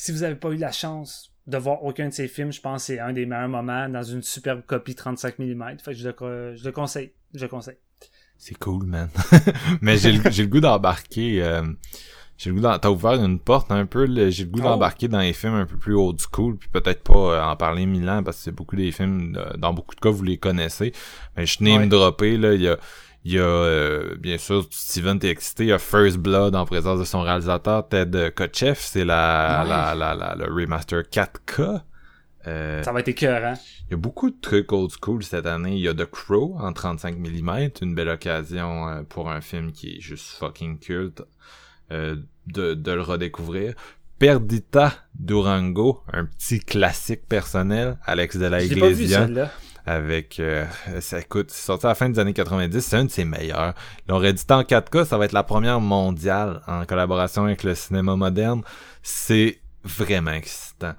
Si 0.00 0.12
vous 0.12 0.22
avez 0.22 0.36
pas 0.36 0.50
eu 0.50 0.56
la 0.56 0.70
chance 0.72 1.32
de 1.46 1.56
voir 1.58 1.82
aucun 1.82 2.08
de 2.08 2.12
ses 2.14 2.28
films, 2.28 2.52
je 2.52 2.60
pense 2.60 2.82
que 2.82 2.86
c'est 2.86 3.00
un 3.00 3.12
des 3.12 3.26
meilleurs 3.26 3.48
moments 3.48 3.88
dans 3.88 4.02
une 4.02 4.22
superbe 4.22 4.62
copie 4.66 4.94
35 4.94 5.38
mm. 5.38 5.78
Fait 5.82 5.92
que 5.92 5.98
je 5.98 6.08
le, 6.08 6.56
je 6.56 6.64
le 6.64 6.72
conseille. 6.72 7.12
Je 7.34 7.40
le 7.42 7.48
conseille. 7.48 7.78
C'est 8.36 8.56
cool, 8.58 8.84
man. 8.86 9.08
Mais 9.80 9.96
j'ai 9.96 10.12
le, 10.12 10.30
j'ai 10.30 10.42
le 10.44 10.48
goût 10.48 10.60
d'embarquer. 10.60 11.42
Euh, 11.42 11.62
j'ai 12.36 12.50
le 12.50 12.56
goût 12.56 12.62
d'en- 12.62 12.78
t'as 12.78 12.90
ouvert 12.90 13.14
une 13.24 13.40
porte 13.40 13.72
un 13.72 13.86
peu. 13.86 14.06
J'ai 14.30 14.44
le 14.44 14.50
goût 14.50 14.60
Oh. 14.60 14.68
d'embarquer 14.68 15.08
dans 15.08 15.18
les 15.18 15.32
films 15.32 15.54
un 15.54 15.66
peu 15.66 15.76
plus 15.76 15.94
old 15.96 16.20
school, 16.20 16.56
puis 16.56 16.68
peut-être 16.68 17.02
pas 17.02 17.14
euh, 17.18 17.42
en 17.42 17.56
parler 17.56 17.84
mille 17.86 18.08
ans 18.08 18.22
parce 18.22 18.36
que 18.36 18.42
c'est 18.44 18.52
beaucoup 18.54 18.76
des 18.76 18.92
films. 18.92 19.36
euh, 19.36 19.56
dans 19.56 19.72
beaucoup 19.72 19.94
de 19.96 20.00
cas, 20.00 20.10
vous 20.10 20.22
les 20.22 20.36
connaissez. 20.38 20.92
Mais 21.36 21.46
je 21.46 21.58
à 21.60 21.64
Ouais. 21.64 21.78
me 21.80 21.86
dropper 21.88 22.36
là. 22.36 22.54
Il 22.54 22.60
y 22.62 22.68
a 22.68 22.78
il 23.24 23.32
y 23.32 23.38
a, 23.38 23.42
euh, 23.42 24.14
bien 24.18 24.38
sûr, 24.38 24.66
Steven 24.70 25.18
t'es 25.18 25.28
excité, 25.28 25.64
il 25.64 25.68
y 25.68 25.72
a 25.72 25.78
First 25.78 26.18
Blood 26.18 26.54
en 26.54 26.64
présence 26.64 26.98
de 27.00 27.04
son 27.04 27.20
réalisateur, 27.22 27.88
Ted 27.88 28.30
Kotcheff, 28.34 28.80
c'est 28.80 29.04
la, 29.04 29.62
Ouais. 29.64 29.68
la, 29.68 29.94
la, 29.94 30.14
la, 30.14 30.34
le 30.36 30.52
remaster 30.52 31.02
4K. 31.02 31.82
Euh, 32.46 32.82
Ça 32.82 32.92
va 32.92 33.00
être 33.00 33.08
écœurant. 33.08 33.54
il 33.88 33.90
y 33.90 33.94
a 33.94 33.96
beaucoup 33.96 34.30
de 34.30 34.36
trucs 34.40 34.72
old 34.72 34.90
school 34.92 35.22
cette 35.22 35.44
année. 35.44 35.74
Il 35.74 35.80
y 35.80 35.88
a 35.88 35.92
The 35.94 36.06
Crow 36.06 36.56
en 36.58 36.72
35 36.72 37.18
mm, 37.18 37.68
une 37.82 37.94
belle 37.94 38.08
occasion 38.08 38.88
euh, 38.88 39.02
pour 39.02 39.28
un 39.30 39.40
film 39.40 39.72
qui 39.72 39.96
est 39.96 40.00
juste 40.00 40.28
fucking 40.38 40.78
culte 40.78 41.22
euh, 41.92 42.16
de, 42.46 42.74
de 42.74 42.92
le 42.92 43.02
redécouvrir. 43.02 43.74
Perdita 44.18 44.94
Durango, 45.14 46.02
un 46.12 46.24
petit 46.24 46.60
classique 46.60 47.26
personnel, 47.28 47.98
Alex 48.04 48.36
de 48.36 48.46
la 48.46 48.58
pas 48.58 48.64
vu 48.64 48.72
Iglesia. 49.04 49.50
Avec 49.88 50.38
euh, 50.38 50.66
ça 51.00 51.22
coûte 51.22 51.50
c'est 51.50 51.64
sorti 51.64 51.86
à 51.86 51.90
la 51.90 51.94
fin 51.94 52.08
des 52.10 52.18
années 52.18 52.34
90, 52.34 52.80
c'est 52.80 52.96
un 52.96 53.04
de 53.06 53.10
ses 53.10 53.24
meilleurs. 53.24 53.74
L'ont 54.06 54.18
réédité 54.18 54.52
en 54.52 54.62
4K, 54.62 55.06
ça 55.06 55.16
va 55.16 55.24
être 55.24 55.32
la 55.32 55.42
première 55.42 55.80
mondiale 55.80 56.60
en 56.66 56.84
collaboration 56.84 57.44
avec 57.44 57.64
le 57.64 57.74
cinéma 57.74 58.14
moderne. 58.14 58.62
C'est 59.02 59.60
vraiment 59.84 60.32
excitant. 60.32 60.92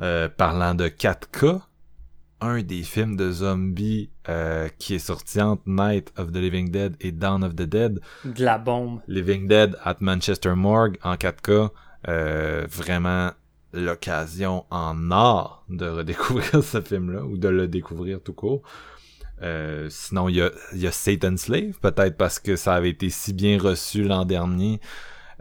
Euh, 0.00 0.30
parlant 0.34 0.74
de 0.74 0.88
4K, 0.88 1.60
un 2.40 2.62
des 2.62 2.82
films 2.82 3.16
de 3.16 3.30
zombies 3.30 4.08
euh, 4.30 4.68
qui 4.78 4.94
est 4.94 5.00
sorti 5.00 5.42
entre 5.42 5.62
Night 5.66 6.10
of 6.16 6.32
the 6.32 6.36
Living 6.36 6.70
Dead 6.70 6.96
et 7.00 7.12
Dawn 7.12 7.44
of 7.44 7.54
the 7.54 7.64
Dead, 7.64 8.00
De 8.24 8.42
la 8.42 8.56
bombe. 8.56 9.00
Living 9.06 9.46
Dead 9.48 9.76
at 9.84 9.96
Manchester 10.00 10.54
Morgue 10.54 10.96
en 11.02 11.16
4K, 11.16 11.68
euh, 12.08 12.66
vraiment 12.70 13.32
l'occasion 13.72 14.64
en 14.70 15.10
or 15.10 15.64
de 15.68 15.86
redécouvrir 15.88 16.62
ce 16.64 16.80
film-là 16.80 17.24
ou 17.24 17.36
de 17.36 17.48
le 17.48 17.68
découvrir 17.68 18.20
tout 18.22 18.32
court. 18.32 18.62
Euh, 19.42 19.86
sinon, 19.90 20.28
il 20.28 20.36
y 20.36 20.42
a, 20.42 20.50
il 20.74 20.80
y 20.80 20.86
a 20.86 20.92
Satan 20.92 21.36
Slave, 21.36 21.78
peut-être 21.80 22.16
parce 22.16 22.38
que 22.38 22.56
ça 22.56 22.74
avait 22.74 22.90
été 22.90 23.08
si 23.08 23.32
bien 23.32 23.58
reçu 23.58 24.02
l'an 24.02 24.26
dernier, 24.26 24.80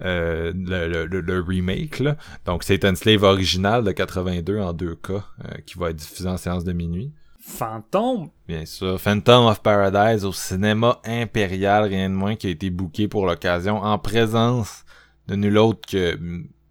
euh, 0.01 0.53
le, 0.55 1.05
le, 1.05 1.19
le- 1.19 1.41
remake. 1.41 1.99
Là. 1.99 2.15
Donc, 2.45 2.63
Satan 2.63 2.95
Slave 2.95 3.23
original 3.23 3.83
de 3.83 3.91
82 3.91 4.59
en 4.59 4.73
2K, 4.73 5.11
euh, 5.11 5.21
qui 5.65 5.77
va 5.77 5.89
être 5.89 5.97
diffusé 5.97 6.29
en 6.29 6.37
séance 6.37 6.63
de 6.63 6.71
minuit. 6.71 7.11
Fantôme. 7.41 8.29
Bien 8.47 8.65
sûr. 8.65 9.01
Phantom 9.01 9.47
of 9.47 9.61
Paradise 9.61 10.23
au 10.23 10.31
cinéma 10.31 11.01
impérial, 11.03 11.83
rien 11.85 12.09
de 12.09 12.15
moins, 12.15 12.35
qui 12.37 12.47
a 12.47 12.51
été 12.51 12.69
booké 12.69 13.07
pour 13.09 13.25
l'occasion 13.25 13.81
en 13.81 13.97
présence 13.99 14.85
de 15.27 15.35
nul 15.35 15.57
autre 15.57 15.81
que 15.89 16.17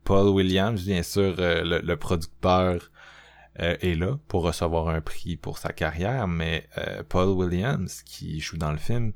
Paul 0.09 0.29
Williams, 0.31 0.87
bien 0.87 1.03
sûr, 1.03 1.35
euh, 1.39 1.83
le, 1.83 1.97
producteur 1.99 2.91
euh, 3.61 3.77
est 3.83 3.95
là 3.95 4.19
pour 4.27 4.43
recevoir 4.43 4.89
un 4.89 5.03
prix 5.03 5.37
pour 5.37 5.59
sa 5.59 5.71
carrière, 5.71 6.27
mais 6.27 6.67
euh, 6.79 7.03
Paul 7.07 7.29
Williams, 7.29 8.03
qui 8.07 8.41
joue 8.41 8.57
dans 8.57 8.73
le 8.73 8.79
film, 8.79 9.13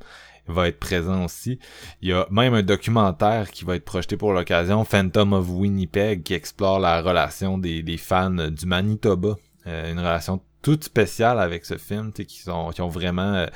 va 0.49 0.69
être 0.69 0.79
présent 0.79 1.25
aussi. 1.25 1.59
Il 2.03 2.11
y 2.11 2.13
a 2.13 2.27
même 2.31 2.53
un 2.53 2.63
documentaire 2.63 3.51
qui 3.51 3.65
va 3.65 3.77
être 3.77 3.87
projeté 3.87 4.19
pour 4.19 4.35
l'occasion, 4.35 4.85
Phantom 4.85 5.33
of 5.33 5.49
Winnipeg, 5.49 6.25
qui 6.25 6.35
explore 6.35 6.79
la 6.79 7.01
relation 7.01 7.57
des, 7.57 7.97
fans 7.97 8.51
du 8.51 8.67
Manitoba. 8.67 9.37
Une 9.65 9.99
relation 9.99 10.43
toute 10.61 10.85
spéciale 10.85 11.39
avec 11.41 11.65
ce 11.65 11.79
film, 11.79 12.13
qui 12.13 12.27
qui 12.27 12.51
ont 12.51 12.89
vraiment 12.89 13.47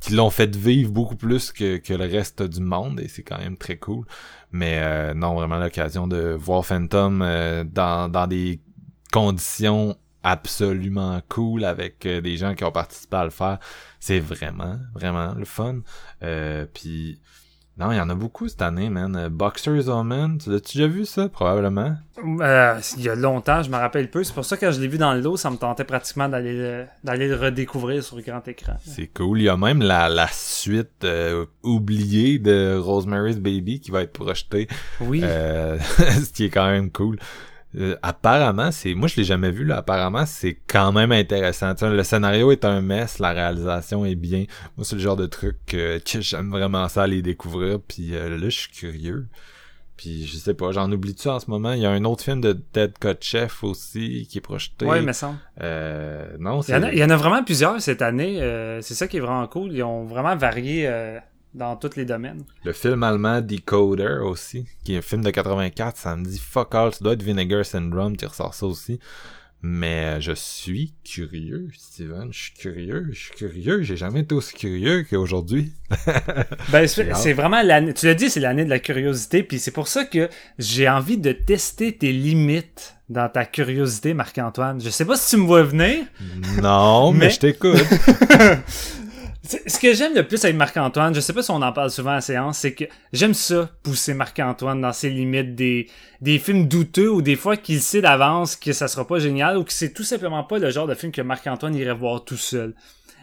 qui 0.00 0.14
l'ont 0.14 0.30
fait 0.30 0.54
vivre 0.54 0.90
beaucoup 0.92 1.16
plus 1.16 1.52
que 1.52 1.92
le 1.92 2.04
reste 2.04 2.42
du 2.42 2.60
monde 2.60 3.00
et 3.00 3.08
c'est 3.08 3.22
quand 3.22 3.38
même 3.38 3.56
très 3.56 3.76
cool. 3.76 4.06
Mais 4.52 4.78
euh, 4.80 5.14
non, 5.14 5.34
vraiment 5.34 5.58
l'occasion 5.58 6.06
de 6.06 6.36
voir 6.38 6.64
Phantom 6.64 7.22
euh, 7.22 7.64
dans, 7.64 8.10
dans 8.10 8.26
des 8.26 8.60
conditions 9.12 9.96
absolument 10.22 11.20
cool 11.28 11.64
avec 11.64 12.04
euh, 12.06 12.20
des 12.20 12.36
gens 12.36 12.54
qui 12.54 12.64
ont 12.64 12.72
participé 12.72 13.16
à 13.16 13.24
le 13.24 13.30
faire. 13.30 13.58
C'est 14.00 14.20
vraiment, 14.20 14.78
vraiment 14.94 15.34
le 15.34 15.44
fun. 15.44 15.80
Puis 16.74 17.20
non, 17.78 17.92
il 17.92 17.96
y 17.96 18.00
en 18.00 18.08
a 18.08 18.14
beaucoup 18.14 18.48
cette 18.48 18.62
année, 18.62 18.88
man. 18.88 19.14
Euh, 19.16 19.28
Boxer's 19.28 19.88
Omen, 19.88 20.38
tu 20.38 20.50
l'as-tu 20.50 20.78
déjà 20.78 20.88
vu 20.88 21.04
ça? 21.04 21.28
Probablement? 21.28 21.94
Euh, 22.40 22.80
il 22.96 23.02
y 23.02 23.08
a 23.10 23.14
longtemps, 23.14 23.62
je 23.62 23.68
me 23.68 23.76
rappelle 23.76 24.10
peu. 24.10 24.24
C'est 24.24 24.32
pour 24.32 24.46
ça 24.46 24.56
que 24.56 24.64
quand 24.64 24.72
je 24.72 24.80
l'ai 24.80 24.88
vu 24.88 24.96
dans 24.96 25.12
le 25.12 25.20
lot, 25.20 25.36
ça 25.36 25.50
me 25.50 25.56
tentait 25.56 25.84
pratiquement 25.84 26.28
d'aller 26.28 26.54
le, 26.54 26.86
d'aller 27.04 27.28
le 27.28 27.36
redécouvrir 27.36 28.02
sur 28.02 28.16
le 28.16 28.22
grand 28.22 28.46
écran. 28.48 28.76
C'est 28.80 29.08
cool. 29.08 29.40
Il 29.40 29.44
y 29.44 29.48
a 29.50 29.58
même 29.58 29.82
la, 29.82 30.08
la 30.08 30.28
suite 30.28 31.04
euh, 31.04 31.44
oubliée 31.62 32.38
de 32.38 32.78
Rosemary's 32.78 33.38
Baby 33.38 33.80
qui 33.80 33.90
va 33.90 34.02
être 34.02 34.12
projetée. 34.14 34.68
Oui. 35.02 35.20
Euh, 35.22 35.78
ce 35.98 36.32
qui 36.32 36.44
est 36.44 36.50
quand 36.50 36.70
même 36.70 36.90
cool. 36.90 37.18
Euh, 37.78 37.94
apparemment, 38.02 38.70
c'est 38.70 38.94
moi 38.94 39.06
je 39.08 39.16
l'ai 39.16 39.24
jamais 39.24 39.50
vu 39.50 39.64
là. 39.64 39.76
Apparemment, 39.78 40.24
c'est 40.26 40.58
quand 40.66 40.92
même 40.92 41.12
intéressant. 41.12 41.74
Le 41.82 42.02
scénario 42.02 42.50
est 42.50 42.64
un 42.64 42.80
mess, 42.80 43.18
la 43.18 43.32
réalisation 43.32 44.04
est 44.06 44.14
bien. 44.14 44.44
Moi, 44.76 44.84
c'est 44.84 44.96
le 44.96 45.02
genre 45.02 45.16
de 45.16 45.26
truc 45.26 45.56
que, 45.66 45.98
que 45.98 46.20
j'aime 46.22 46.50
vraiment 46.50 46.88
ça 46.88 47.02
aller 47.02 47.20
découvrir. 47.22 47.78
Puis 47.86 48.14
euh, 48.14 48.30
là, 48.38 48.48
je 48.48 48.58
suis 48.60 48.70
curieux. 48.70 49.26
Puis 49.98 50.26
je 50.26 50.36
sais 50.36 50.52
pas, 50.54 50.72
j'en 50.72 50.90
oublie-tu 50.92 51.28
en 51.28 51.40
ce 51.40 51.50
moment? 51.50 51.72
Il 51.72 51.80
y 51.80 51.86
a 51.86 51.90
un 51.90 52.04
autre 52.04 52.22
film 52.22 52.40
de 52.42 52.52
Ted 52.52 52.92
Kotcheff 53.00 53.64
aussi 53.64 54.26
qui 54.30 54.38
est 54.38 54.42
projeté. 54.42 54.84
ouais, 54.84 55.00
mais 55.00 55.14
ça. 55.14 55.34
Euh, 55.62 56.36
non, 56.38 56.60
Il 56.60 56.64
c'est 56.64 56.72
y, 56.72 56.76
en 56.76 56.82
a, 56.82 56.92
il 56.92 56.98
y 56.98 57.04
en 57.04 57.08
a 57.10 57.16
vraiment 57.16 57.42
plusieurs 57.42 57.80
cette 57.80 58.02
année. 58.02 58.40
euh, 58.42 58.80
c'est 58.82 58.92
ça 58.94 59.08
qui 59.08 59.16
est 59.16 59.20
vraiment 59.20 59.46
cool. 59.46 59.72
Ils 59.72 59.82
ont 59.82 60.04
vraiment 60.04 60.36
varié 60.36 60.86
dans 61.56 61.74
tous 61.76 61.96
les 61.96 62.04
domaines. 62.04 62.44
Le 62.64 62.72
film 62.72 63.02
allemand 63.02 63.40
Decoder 63.40 64.18
aussi, 64.22 64.66
qui 64.84 64.94
est 64.94 64.98
un 64.98 65.02
film 65.02 65.24
de 65.24 65.30
84, 65.30 65.96
ça 65.96 66.14
me 66.16 66.24
dit 66.24 66.38
fuck 66.38 66.74
all, 66.74 66.92
ça 66.92 66.98
doit 67.02 67.14
être 67.14 67.22
Vinegar 67.22 67.64
Syndrome 67.64 68.16
qui 68.16 68.26
ressort 68.26 68.54
ça 68.54 68.66
aussi. 68.66 69.00
Mais 69.62 70.04
euh, 70.04 70.20
je 70.20 70.32
suis 70.32 70.92
curieux, 71.02 71.70
Steven, 71.76 72.28
je 72.30 72.38
suis 72.38 72.52
curieux, 72.52 73.08
je 73.10 73.18
suis 73.18 73.34
curieux, 73.34 73.82
j'ai 73.82 73.96
jamais 73.96 74.20
été 74.20 74.34
aussi 74.34 74.54
curieux 74.54 75.04
qu'aujourd'hui. 75.08 75.72
Ben, 76.70 76.86
c'est 76.86 77.32
vraiment 77.32 77.62
l'année. 77.62 77.94
Tu 77.94 78.06
l'as 78.06 78.14
dit, 78.14 78.28
c'est 78.28 78.38
l'année 78.40 78.64
de 78.64 78.70
la 78.70 78.78
curiosité. 78.78 79.42
Puis 79.42 79.58
c'est 79.58 79.70
pour 79.70 79.88
ça 79.88 80.04
que 80.04 80.28
j'ai 80.58 80.88
envie 80.88 81.16
de 81.16 81.32
tester 81.32 81.96
tes 81.96 82.12
limites 82.12 82.96
dans 83.08 83.28
ta 83.28 83.44
curiosité, 83.44 84.14
Marc-Antoine. 84.14 84.80
Je 84.80 84.90
sais 84.90 85.04
pas 85.04 85.16
si 85.16 85.30
tu 85.34 85.40
me 85.40 85.46
vois 85.46 85.62
venir. 85.62 86.04
Non, 86.60 87.12
mais, 87.12 87.26
Mais- 87.26 87.30
je 87.30 87.38
t'écoute. 87.38 87.76
Ce 89.66 89.78
que 89.78 89.94
j'aime 89.94 90.14
le 90.14 90.26
plus 90.26 90.44
avec 90.44 90.56
Marc-Antoine, 90.56 91.14
je 91.14 91.20
sais 91.20 91.32
pas 91.32 91.42
si 91.42 91.50
on 91.50 91.62
en 91.62 91.72
parle 91.72 91.90
souvent 91.90 92.10
à 92.10 92.14
la 92.16 92.20
séance, 92.20 92.58
c'est 92.58 92.74
que 92.74 92.84
j'aime 93.12 93.34
ça, 93.34 93.70
pousser 93.82 94.14
Marc-Antoine 94.14 94.80
dans 94.80 94.92
ses 94.92 95.10
limites 95.10 95.54
des, 95.54 95.88
des 96.20 96.38
films 96.38 96.66
douteux 96.68 97.10
ou 97.10 97.22
des 97.22 97.36
fois 97.36 97.56
qu'il 97.56 97.80
sait 97.80 98.00
d'avance 98.00 98.56
que 98.56 98.72
ça 98.72 98.88
sera 98.88 99.06
pas 99.06 99.18
génial 99.18 99.58
ou 99.58 99.64
que 99.64 99.72
c'est 99.72 99.92
tout 99.92 100.02
simplement 100.04 100.42
pas 100.44 100.58
le 100.58 100.70
genre 100.70 100.86
de 100.86 100.94
film 100.94 101.12
que 101.12 101.22
Marc-Antoine 101.22 101.74
irait 101.74 101.94
voir 101.94 102.24
tout 102.24 102.36
seul. 102.36 102.74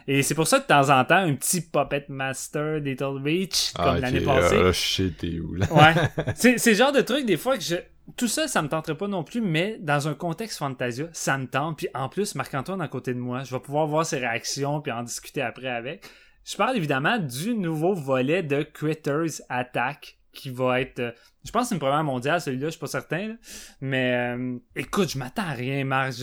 Et 0.06 0.22
c'est 0.22 0.34
pour 0.34 0.46
ça 0.46 0.58
que 0.58 0.64
de 0.64 0.68
temps 0.68 0.90
en 0.90 1.04
temps, 1.04 1.16
un 1.16 1.34
petit 1.34 1.62
Puppet 1.62 2.04
Master 2.08 2.78
Little 2.78 3.22
Reach, 3.24 3.72
comme 3.74 3.84
Ah, 3.96 3.98
l'année 4.00 4.20
passée. 4.20 4.62
là, 4.62 5.08
t'es 5.18 5.38
où, 5.40 5.54
là? 5.54 5.66
Ouais. 5.70 5.94
C'est 6.36 6.58
c'est 6.58 6.70
le 6.72 6.76
genre 6.76 6.92
de 6.92 7.00
truc, 7.00 7.24
des 7.24 7.38
fois, 7.38 7.56
que 7.56 7.62
je. 7.64 7.76
Tout 8.16 8.28
ça, 8.28 8.48
ça 8.48 8.60
me 8.60 8.68
tenterait 8.68 8.96
pas 8.96 9.08
non 9.08 9.24
plus, 9.24 9.40
mais 9.40 9.78
dans 9.80 10.08
un 10.08 10.14
contexte 10.14 10.58
Fantasia, 10.58 11.08
ça 11.12 11.38
me 11.38 11.46
tente. 11.46 11.78
Puis 11.78 11.88
en 11.94 12.08
plus, 12.08 12.34
Marc-Antoine 12.34 12.82
à 12.82 12.88
côté 12.88 13.14
de 13.14 13.18
moi, 13.18 13.44
je 13.44 13.54
vais 13.54 13.60
pouvoir 13.60 13.86
voir 13.86 14.04
ses 14.04 14.18
réactions 14.18 14.80
puis 14.80 14.92
en 14.92 15.02
discuter 15.02 15.40
après 15.40 15.68
avec. 15.68 16.06
Je 16.44 16.56
parle 16.56 16.76
évidemment 16.76 17.18
du 17.18 17.54
nouveau 17.54 17.94
volet 17.94 18.42
de 18.42 18.62
Critters 18.62 19.40
Attack 19.48 20.18
qui 20.32 20.50
va 20.50 20.80
être. 20.80 20.98
euh, 20.98 21.12
je 21.44 21.50
pense 21.50 21.62
que 21.62 21.68
c'est 21.68 21.74
une 21.76 21.80
première 21.80 22.04
mondiale, 22.04 22.40
celui-là, 22.40 22.66
je 22.66 22.72
suis 22.72 22.80
pas 22.80 22.86
certain. 22.86 23.36
Mais 23.80 24.34
euh, 24.36 24.58
écoute, 24.76 25.10
je 25.10 25.18
m'attends 25.18 25.42
à 25.42 25.52
rien, 25.52 25.84
Marc. 25.84 26.14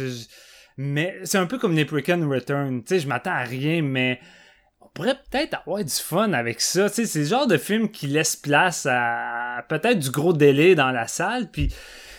Mais 0.77 1.19
c'est 1.23 1.37
un 1.37 1.47
peu 1.47 1.57
comme 1.57 1.75
Leprechaun 1.75 2.27
Return. 2.29 2.83
Tu 2.83 2.87
sais, 2.89 2.99
je 2.99 3.07
m'attends 3.07 3.31
à 3.31 3.43
rien, 3.43 3.81
mais 3.81 4.19
pourrait 4.93 5.15
peut-être 5.29 5.59
avoir 5.59 5.83
du 5.83 5.93
fun 5.93 6.33
avec 6.33 6.61
ça. 6.61 6.89
Tu 6.89 6.95
sais, 6.95 7.05
c'est 7.05 7.19
le 7.19 7.25
genre 7.25 7.47
de 7.47 7.57
film 7.57 7.89
qui 7.89 8.07
laisse 8.07 8.35
place 8.35 8.85
à 8.89 9.65
peut-être 9.69 9.99
du 9.99 10.11
gros 10.11 10.33
délai 10.33 10.75
dans 10.75 10.91
la 10.91 11.07
salle. 11.07 11.49
Puis 11.49 11.73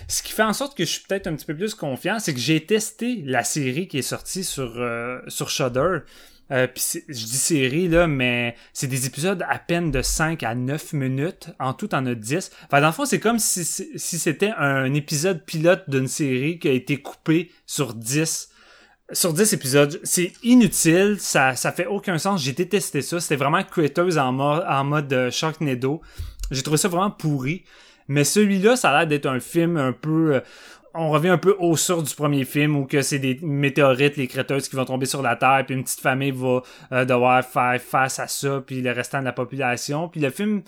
ce 0.09 0.23
qui 0.23 0.33
fait 0.33 0.43
en 0.43 0.53
sorte 0.53 0.77
que 0.77 0.85
je 0.85 0.91
suis 0.91 1.03
peut-être 1.07 1.27
un 1.27 1.35
petit 1.35 1.47
peu 1.47 1.57
plus 1.57 1.75
confiant, 1.75 2.19
c'est 2.19 2.35
que 2.35 2.41
j'ai 2.41 2.65
testé 2.65 3.23
la 3.25 3.45
série 3.45 3.89
qui 3.89 3.99
est 3.99 4.03
sortie 4.03 4.45
sur, 4.45 4.75
euh, 4.77 5.21
sur 5.29 5.51
Shudder. 5.51 5.99
Euh, 6.51 6.67
puis 6.67 6.83
je 7.09 7.13
dis 7.15 7.39
série, 7.39 7.89
là, 7.89 8.07
mais 8.07 8.57
c'est 8.75 8.87
des 8.87 9.07
épisodes 9.07 9.43
à 9.49 9.59
peine 9.59 9.91
de 9.91 10.03
5 10.03 10.43
à 10.43 10.55
9 10.55 10.93
minutes. 10.93 11.49
En 11.59 11.73
tout, 11.73 11.95
en 11.95 12.05
a 12.05 12.15
10. 12.15 12.51
Enfin, 12.67 12.81
dans 12.81 12.89
le 12.89 12.93
fond, 12.93 13.07
c'est 13.07 13.21
comme 13.21 13.39
si, 13.39 13.65
si 13.65 14.19
c'était 14.19 14.53
un 14.59 14.93
épisode 14.93 15.45
pilote 15.45 15.89
d'une 15.89 16.09
série 16.09 16.59
qui 16.59 16.69
a 16.69 16.73
été 16.73 17.01
coupé 17.01 17.51
sur 17.67 17.95
10 17.95 18.52
sur 19.13 19.33
10 19.33 19.53
épisodes. 19.53 20.01
C'est 20.03 20.33
inutile, 20.43 21.17
ça, 21.19 21.55
ça 21.55 21.73
fait 21.73 21.87
aucun 21.87 22.19
sens. 22.19 22.43
J'ai 22.43 22.53
détesté 22.53 23.03
ça. 23.03 23.21
C'était 23.21 23.37
vraiment 23.37 23.63
Critters 23.63 24.19
en, 24.19 24.33
mode 24.33 24.65
en 24.69 24.85
mode 24.85 25.13
euh, 25.13 25.31
Sharknado. 25.31 26.01
J'ai 26.51 26.63
trouvé 26.63 26.77
ça 26.77 26.89
vraiment 26.89 27.11
pourri. 27.11 27.65
Mais 28.09 28.25
celui-là, 28.25 28.77
ça 28.77 28.91
a 28.91 28.99
l'air 28.99 29.07
d'être 29.07 29.27
un 29.27 29.41
film 29.41 29.77
un 29.77 29.93
peu... 29.93 30.35
Euh, 30.35 30.41
on 30.95 31.11
revient 31.11 31.31
un 31.31 31.39
peu 31.39 31.57
au 31.59 31.75
sort 31.77 32.03
du 32.03 32.15
premier 32.15 32.45
film 32.45 32.77
où 32.77 32.85
que 32.85 33.01
c'est 33.01 33.19
des 33.19 33.39
météorites, 33.41 34.19
les 34.19 34.27
créateurs 34.27 34.61
qui 34.61 34.77
vont 34.77 34.85
tomber 34.85 35.07
sur 35.07 35.23
la 35.23 35.37
Terre, 35.37 35.63
puis 35.65 35.75
une 35.75 35.85
petite 35.85 36.01
famille 36.01 36.33
va 36.33 36.63
euh, 36.93 37.05
devoir 37.07 37.43
faire 37.45 37.81
face 37.81 38.19
à 38.19 38.29
ça, 38.29 38.63
puis 38.67 38.83
le 38.83 38.93
restant 38.93 39.21
de 39.21 39.25
la 39.25 39.33
population. 39.33 40.09
Puis 40.09 40.21
le 40.21 40.29
film 40.29 40.63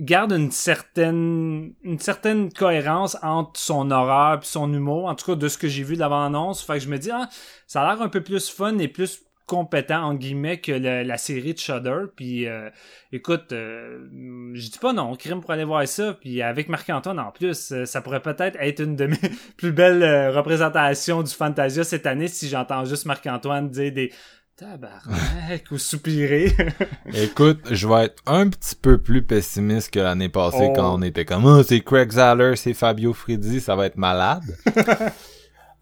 garde 0.00 0.32
une 0.32 0.50
certaine 0.50 1.74
une 1.82 1.98
certaine 1.98 2.52
cohérence 2.52 3.16
entre 3.22 3.58
son 3.58 3.90
horreur 3.90 4.40
et 4.42 4.44
son 4.44 4.72
humour, 4.72 5.06
en 5.06 5.14
tout 5.14 5.26
cas 5.26 5.34
de 5.34 5.48
ce 5.48 5.58
que 5.58 5.68
j'ai 5.68 5.82
vu 5.82 5.94
de 5.94 6.00
l'avant-annonce. 6.00 6.62
Fait 6.62 6.74
que 6.74 6.80
je 6.80 6.88
me 6.88 6.98
dis, 6.98 7.10
ah, 7.10 7.28
ça 7.66 7.82
a 7.82 7.92
l'air 7.92 8.02
un 8.02 8.08
peu 8.08 8.22
plus 8.22 8.50
fun 8.50 8.78
et 8.78 8.88
plus 8.88 9.22
compétent 9.50 10.04
en 10.04 10.14
guillemets 10.14 10.60
que 10.60 10.70
la 10.70 11.18
série 11.18 11.54
de 11.54 11.58
Shudder 11.58 12.02
puis 12.14 12.46
euh, 12.46 12.70
écoute 13.10 13.50
euh, 13.50 14.06
je 14.54 14.70
dis 14.70 14.78
pas 14.78 14.92
non 14.92 15.16
crime 15.16 15.40
pour 15.40 15.50
aller 15.50 15.64
voir 15.64 15.88
ça 15.88 16.14
puis 16.14 16.40
avec 16.40 16.68
Marc-Antoine 16.68 17.18
en 17.18 17.32
plus 17.32 17.72
euh, 17.72 17.84
ça 17.84 18.00
pourrait 18.00 18.22
peut-être 18.22 18.56
être 18.60 18.78
une 18.78 18.94
de 18.94 19.06
mes 19.06 19.18
plus 19.56 19.72
belles 19.72 20.28
représentations 20.28 21.24
du 21.24 21.34
Fantasia 21.34 21.82
cette 21.82 22.06
année 22.06 22.28
si 22.28 22.48
j'entends 22.48 22.84
juste 22.84 23.06
Marc-Antoine 23.06 23.70
dire 23.70 23.90
des 23.90 24.12
tabarnak 24.60 25.64
ou 25.70 25.78
soupirer 25.78 26.52
écoute 27.14 27.60
je 27.70 27.88
vais 27.88 28.04
être 28.04 28.22
un 28.26 28.46
petit 28.50 28.76
peu 28.76 28.98
plus 28.98 29.22
pessimiste 29.22 29.90
que 29.90 30.00
l'année 30.00 30.28
passée 30.28 30.70
quand 30.76 30.92
oh. 30.92 30.96
on 30.98 31.02
était 31.02 31.24
comme 31.24 31.46
oh, 31.46 31.62
c'est 31.62 31.80
Craig 31.80 32.12
Zaller 32.12 32.56
c'est 32.56 32.74
Fabio 32.74 33.14
Frizzi 33.14 33.60
ça 33.60 33.74
va 33.74 33.86
être 33.86 33.96
malade. 33.96 34.44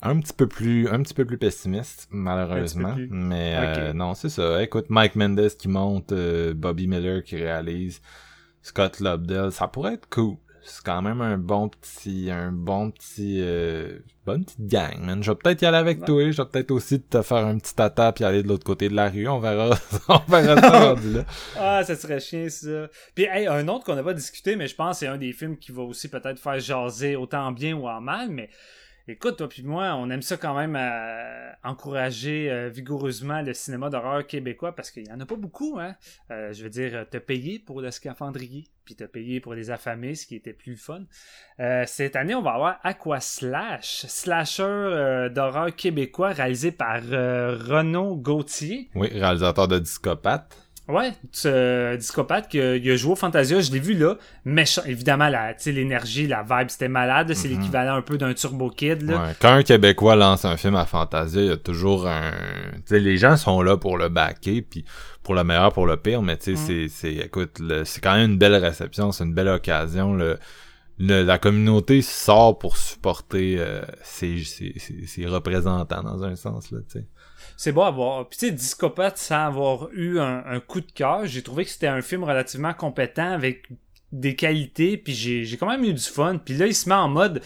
Un 0.00 0.20
petit 0.20 0.32
peu 0.32 0.46
plus 0.46 0.88
un 0.88 1.02
petit 1.02 1.12
peu 1.12 1.24
plus 1.24 1.38
pessimiste 1.38 2.06
malheureusement. 2.12 2.94
Mais 3.10 3.56
euh, 3.56 3.92
non 3.92 4.14
c'est 4.14 4.28
ça. 4.28 4.62
Écoute 4.62 4.86
Mike 4.90 5.16
Mendes 5.16 5.50
qui 5.58 5.66
monte 5.66 6.12
euh, 6.12 6.54
Bobby 6.54 6.86
Miller 6.86 7.24
qui 7.24 7.34
réalise 7.34 8.00
Scott 8.62 9.00
Lobdell 9.00 9.50
ça 9.50 9.66
pourrait 9.66 9.94
être 9.94 10.08
cool 10.08 10.36
c'est 10.68 10.84
quand 10.84 11.02
même 11.02 11.20
un 11.20 11.38
bon 11.38 11.68
petit 11.68 12.30
un 12.30 12.52
bon 12.52 12.90
petit 12.90 13.38
euh, 13.40 13.98
bonne 14.26 14.44
petite 14.44 14.66
gang 14.66 15.00
man. 15.00 15.22
Je 15.22 15.30
vais 15.30 15.36
peut-être 15.36 15.62
y 15.62 15.66
aller 15.66 15.78
avec 15.78 16.04
toi 16.04 16.30
je 16.30 16.42
vais 16.42 16.48
peut-être 16.48 16.70
aussi 16.70 17.00
te 17.00 17.22
faire 17.22 17.46
un 17.46 17.58
petit 17.58 17.74
tata 17.74 18.12
puis 18.12 18.24
aller 18.24 18.42
de 18.42 18.48
l'autre 18.48 18.64
côté 18.64 18.88
de 18.88 18.94
la 18.94 19.08
rue. 19.08 19.26
On 19.28 19.40
verra 19.40 19.76
on 20.08 20.18
verra 20.30 20.60
ça 20.60 20.94
là. 20.94 21.24
Ah 21.58 21.84
ça 21.84 21.96
serait 21.96 22.20
chien 22.20 22.48
ça. 22.48 22.88
Puis 23.14 23.24
hey, 23.24 23.46
un 23.46 23.66
autre 23.68 23.84
qu'on 23.84 23.94
n'a 23.94 24.02
pas 24.02 24.14
discuté 24.14 24.56
mais 24.56 24.68
je 24.68 24.74
pense 24.74 24.98
c'est 24.98 25.06
un 25.06 25.18
des 25.18 25.32
films 25.32 25.56
qui 25.56 25.72
va 25.72 25.82
aussi 25.82 26.08
peut-être 26.08 26.38
faire 26.38 26.60
jaser 26.60 27.16
autant 27.16 27.50
bien 27.52 27.74
ou 27.74 27.88
en 27.88 28.00
mal 28.00 28.28
mais 28.30 28.50
Écoute, 29.10 29.38
toi 29.38 29.48
puis 29.48 29.62
moi, 29.62 29.94
on 29.94 30.10
aime 30.10 30.20
ça 30.20 30.36
quand 30.36 30.54
même 30.54 30.76
euh, 30.76 31.50
encourager 31.64 32.50
euh, 32.50 32.68
vigoureusement 32.68 33.40
le 33.40 33.54
cinéma 33.54 33.88
d'horreur 33.88 34.26
québécois 34.26 34.76
parce 34.76 34.90
qu'il 34.90 35.08
y 35.08 35.10
en 35.10 35.18
a 35.18 35.24
pas 35.24 35.36
beaucoup, 35.36 35.78
hein. 35.80 35.94
Euh, 36.30 36.52
je 36.52 36.62
veux 36.62 36.68
dire, 36.68 37.06
te 37.08 37.16
payer 37.16 37.58
pour 37.58 37.80
le 37.80 37.90
scaphandrier, 37.90 38.66
puis 38.84 38.96
te 38.96 39.04
payer 39.04 39.40
pour 39.40 39.54
les 39.54 39.70
affamés, 39.70 40.14
ce 40.14 40.26
qui 40.26 40.36
était 40.36 40.52
plus 40.52 40.76
fun. 40.76 41.04
cette 41.86 42.16
année, 42.16 42.34
on 42.34 42.42
va 42.42 42.50
avoir 42.50 42.80
Aqua 42.82 43.20
Slash, 43.20 44.04
slasher 44.06 45.30
d'horreur 45.34 45.74
québécois 45.74 46.32
réalisé 46.32 46.70
par 46.70 47.00
Renaud 47.02 48.14
Gauthier. 48.16 48.90
Oui, 48.94 49.08
réalisateur 49.08 49.68
de 49.68 49.78
Discopathe. 49.78 50.67
Ouais, 50.88 51.12
ce 51.32 51.96
discopathe 51.96 52.48
qui 52.48 52.60
a 52.60 52.96
joué 52.96 53.12
au 53.12 53.16
Fantasia, 53.16 53.60
je 53.60 53.70
l'ai 53.70 53.78
vu 53.78 53.92
là. 53.92 54.16
Méchant, 54.46 54.80
évidemment, 54.86 55.28
la, 55.28 55.54
l'énergie, 55.66 56.26
la 56.26 56.42
vibe, 56.42 56.70
c'était 56.70 56.88
malade. 56.88 57.34
C'est 57.34 57.48
mhm. 57.48 57.58
l'équivalent 57.58 57.94
un 57.94 58.00
peu 58.00 58.16
d'un 58.16 58.32
Turbo 58.32 58.70
Kid. 58.70 59.02
Là. 59.02 59.16
Ouais. 59.18 59.32
Quand 59.38 59.52
un 59.52 59.62
Québécois 59.62 60.16
lance 60.16 60.46
un 60.46 60.56
film 60.56 60.76
à 60.76 60.86
Fantasia, 60.86 61.42
il 61.42 61.48
y 61.48 61.50
a 61.50 61.58
toujours 61.58 62.08
un. 62.08 62.32
sais 62.86 63.00
les 63.00 63.18
gens 63.18 63.36
sont 63.36 63.60
là 63.60 63.76
pour 63.76 63.98
le 63.98 64.08
backer, 64.08 64.62
puis 64.62 64.86
pour 65.22 65.34
le 65.34 65.44
meilleur, 65.44 65.74
pour 65.74 65.86
le 65.86 65.98
pire, 65.98 66.22
mais 66.22 66.38
tu 66.38 66.56
sais, 66.56 66.72
mm. 66.72 66.88
c'est, 66.88 67.14
écoute, 67.16 67.60
c'est 67.84 68.02
quand 68.02 68.14
même 68.14 68.30
une 68.30 68.38
belle 68.38 68.56
réception, 68.56 69.12
c'est 69.12 69.24
une 69.24 69.34
belle 69.34 69.48
occasion. 69.48 70.14
Le, 70.14 70.38
la 70.98 71.38
communauté 71.38 72.00
sort 72.00 72.58
pour 72.58 72.78
supporter 72.78 73.56
euh, 73.58 73.82
ses, 74.02 74.42
ses, 74.42 74.74
ses, 74.78 75.26
représentants 75.26 76.02
dans 76.02 76.24
un 76.24 76.34
sens 76.34 76.70
là, 76.72 76.78
tu 76.88 77.00
sais 77.00 77.06
c'est 77.58 77.72
beau 77.72 77.82
à 77.82 77.90
voir. 77.90 78.28
Puis 78.28 78.38
tu 78.38 78.46
sais, 78.46 78.52
Discopate, 78.52 79.18
sans 79.18 79.46
avoir 79.46 79.88
eu 79.92 80.20
un, 80.20 80.60
coup 80.60 80.80
de 80.80 80.90
cœur, 80.92 81.26
j'ai 81.26 81.42
trouvé 81.42 81.64
que 81.64 81.70
c'était 81.70 81.88
un 81.88 82.02
film 82.02 82.22
relativement 82.22 82.72
compétent 82.72 83.32
avec 83.32 83.66
des 84.12 84.36
qualités, 84.36 84.96
puis 84.96 85.12
j'ai 85.12 85.56
quand 85.58 85.68
même 85.68 85.82
eu 85.82 85.92
du 85.92 86.02
fun. 86.02 86.38
Puis 86.42 86.54
là, 86.54 86.66
il 86.66 86.74
se 86.74 86.88
met 86.88 86.94
en 86.94 87.08
mode 87.08 87.42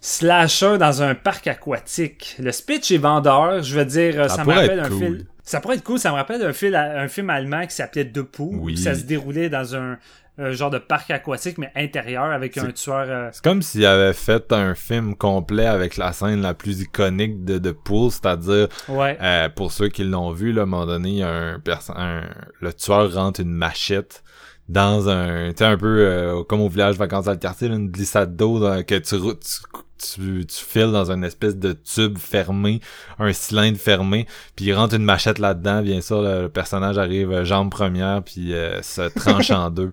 slasher 0.00 0.76
dans 0.78 1.02
un 1.02 1.14
parc 1.14 1.46
aquatique. 1.46 2.34
Le 2.40 2.50
speech 2.50 2.90
est 2.90 2.98
vendeur, 2.98 3.62
je 3.62 3.78
veux 3.78 3.84
dire, 3.84 4.28
ça, 4.28 4.44
me 4.44 4.52
rappelle 4.52 4.80
un 4.80 4.90
film. 4.90 5.24
Ça 5.44 5.60
pourrait 5.60 5.76
être 5.76 5.84
cool, 5.84 6.00
ça 6.00 6.10
me 6.10 6.16
rappelle 6.16 6.42
un 6.42 6.52
film, 6.52 6.74
un 6.74 7.08
film 7.08 7.30
allemand 7.30 7.64
qui 7.64 7.76
s'appelait 7.76 8.04
De 8.04 8.26
Oui. 8.40 8.76
Ça 8.76 8.96
se 8.96 9.04
déroulait 9.04 9.48
dans 9.48 9.76
un, 9.76 9.98
un 10.38 10.52
genre 10.52 10.70
de 10.70 10.78
parc 10.78 11.10
aquatique, 11.10 11.58
mais 11.58 11.70
intérieur 11.74 12.24
avec 12.24 12.56
un 12.58 12.70
tueur. 12.70 13.06
Euh, 13.08 13.28
c'est 13.32 13.42
comme 13.42 13.60
s'il 13.60 13.84
avait 13.84 14.12
fait 14.12 14.52
un 14.52 14.74
film 14.74 15.16
complet 15.16 15.66
avec 15.66 15.96
la 15.96 16.12
scène 16.12 16.40
la 16.42 16.54
plus 16.54 16.80
iconique 16.80 17.44
de, 17.44 17.58
de 17.58 17.72
Pool, 17.72 18.10
c'est-à-dire, 18.10 18.68
ouais. 18.88 19.18
euh, 19.20 19.48
pour 19.48 19.72
ceux 19.72 19.88
qui 19.88 20.04
l'ont 20.04 20.30
vu, 20.30 20.52
là, 20.52 20.62
à 20.62 20.64
un 20.64 20.66
moment 20.66 20.86
donné, 20.86 21.22
un, 21.22 21.60
un, 21.96 22.22
le 22.60 22.72
tueur 22.72 23.12
rentre 23.12 23.40
une 23.40 23.52
machette 23.52 24.22
dans 24.68 25.08
un, 25.08 25.50
tu 25.50 25.58
sais, 25.58 25.64
un 25.64 25.76
peu 25.76 26.00
euh, 26.00 26.44
comme 26.44 26.60
au 26.60 26.68
village 26.68 26.96
vacances 26.96 27.24
dans 27.24 27.32
le 27.32 27.38
quartier, 27.38 27.68
une 27.68 27.90
glissade 27.90 28.36
d'eau 28.36 28.60
que 28.86 28.98
tu, 28.98 29.16
tu, 29.16 29.80
tu, 29.98 30.46
files 30.48 30.92
dans 30.92 31.10
une 31.10 31.24
espèce 31.24 31.56
de 31.56 31.72
tube 31.72 32.18
fermé, 32.18 32.80
un 33.18 33.32
cylindre 33.32 33.78
fermé, 33.78 34.26
puis 34.56 34.66
il 34.66 34.74
rentre 34.74 34.94
une 34.94 35.04
machette 35.04 35.38
là-dedans, 35.38 35.82
bien 35.82 36.00
sûr, 36.00 36.22
le, 36.22 36.48
personnage 36.48 36.98
arrive 36.98 37.32
euh, 37.32 37.44
jambe 37.44 37.70
première, 37.70 38.22
puis 38.22 38.52
se 38.82 39.08
tranche 39.18 39.50
en 39.50 39.70
deux. 39.70 39.92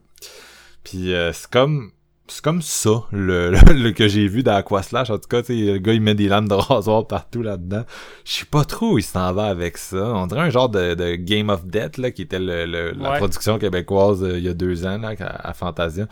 Puis 0.86 1.14
euh, 1.14 1.34
c'est 1.34 1.50
comme 1.50 1.92
c'est 2.28 2.44
comme 2.44 2.62
ça 2.62 3.04
le, 3.12 3.52
le, 3.52 3.92
que 3.92 4.08
j'ai 4.08 4.28
vu 4.28 4.42
dans 4.42 4.56
Aquaslash. 4.56 5.10
En 5.10 5.18
tout 5.18 5.28
cas 5.28 5.42
tu 5.42 5.48
sais 5.48 5.74
le 5.74 5.78
gars 5.80 5.94
il 5.94 6.02
met 6.02 6.16
des 6.16 6.28
lames 6.28 6.48
de 6.48 6.54
rasoir 6.54 7.06
partout 7.06 7.42
là-dedans. 7.42 7.84
Je 8.24 8.32
sais 8.32 8.46
pas 8.46 8.64
trop 8.64 8.94
où 8.94 8.98
il 8.98 9.04
s'en 9.04 9.34
va 9.34 9.46
avec 9.46 9.78
ça. 9.78 9.98
On 9.98 10.28
dirait 10.28 10.42
un 10.42 10.50
genre 10.50 10.70
de, 10.70 10.94
de 10.94 11.16
Game 11.16 11.50
of 11.50 11.66
Death 11.66 11.98
là 11.98 12.12
qui 12.12 12.22
était 12.22 12.40
le, 12.40 12.92
la 12.92 13.18
production 13.18 13.60
québécoise 13.60 14.24
euh, 14.24 14.38
il 14.38 14.44
y 14.44 14.50
a 14.50 14.54
deux 14.54 14.86
ans 14.86 14.98
là 14.98 15.14
à, 15.20 15.54
Fantasia 15.54 16.08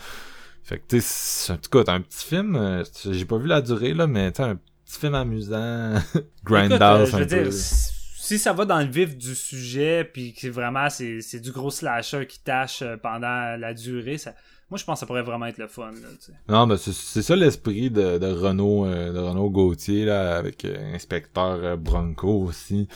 fait 0.63 0.79
que 0.79 0.83
tu 0.87 1.01
sais 1.01 1.53
en 1.53 1.57
tout 1.57 1.69
cas 1.69 1.83
t'as 1.83 1.93
un 1.93 2.01
petit 2.01 2.25
film 2.25 2.55
euh, 2.55 2.83
j'ai 3.11 3.25
pas 3.25 3.37
vu 3.37 3.47
la 3.47 3.61
durée 3.61 3.93
là 3.93 4.07
mais 4.07 4.31
tu 4.31 4.41
un 4.41 4.55
petit 4.55 4.99
film 4.99 5.15
amusant 5.15 5.95
grindhouse 6.43 7.11
je 7.11 7.17
veux 7.17 7.25
dire 7.25 7.53
si 7.53 8.39
ça 8.39 8.53
va 8.53 8.65
dans 8.65 8.79
le 8.79 8.87
vif 8.87 9.17
du 9.17 9.35
sujet 9.35 10.03
puis 10.05 10.33
que 10.33 10.47
vraiment 10.47 10.89
c'est 10.89 11.39
du 11.41 11.51
gros 11.51 11.71
slasher 11.71 12.25
qui 12.25 12.39
tâche 12.39 12.83
pendant 13.01 13.57
la 13.57 13.73
durée 13.73 14.17
ça 14.17 14.33
moi, 14.73 14.79
je 14.79 14.85
pense 14.85 14.95
que 14.95 14.99
ça 15.01 15.05
pourrait 15.05 15.21
vraiment 15.21 15.45
être 15.45 15.59
le 15.59 15.67
fun. 15.67 15.91
Là, 15.91 16.33
non, 16.49 16.65
mais 16.65 16.77
c'est 16.77 17.21
ça 17.21 17.35
l'esprit 17.35 17.91
de, 17.91 18.17
de 18.17 18.25
Renault 18.25 18.87
euh, 18.87 19.13
de 19.13 19.19
Renault 19.19 19.51
Gauthier 19.51 20.05
là, 20.05 20.35
avec 20.35 20.65
euh, 20.65 20.95
inspecteur 20.95 21.59
euh, 21.63 21.75
Bronco 21.75 22.45
aussi. 22.45 22.87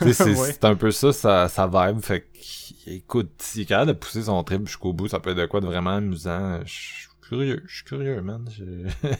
c'est 0.12 0.64
un 0.64 0.74
peu 0.74 0.90
ça, 0.90 1.12
ça, 1.12 1.48
ça 1.48 1.68
vibe. 1.68 2.00
Fait 2.00 2.22
que, 2.22 2.90
écoute, 2.90 3.30
s'il 3.38 3.62
est 3.62 3.66
capable 3.66 3.92
de 3.92 3.96
pousser 3.96 4.22
son 4.22 4.42
trip 4.42 4.66
jusqu'au 4.66 4.92
bout, 4.92 5.06
ça 5.06 5.20
peut 5.20 5.30
être 5.30 5.36
de 5.36 5.46
quoi 5.46 5.60
de 5.60 5.66
vraiment 5.66 5.90
amusant. 5.90 6.58
Je 6.64 7.06
curieux, 7.30 7.62
je 7.66 7.76
suis 7.76 7.84
curieux, 7.84 8.20
man. 8.22 8.44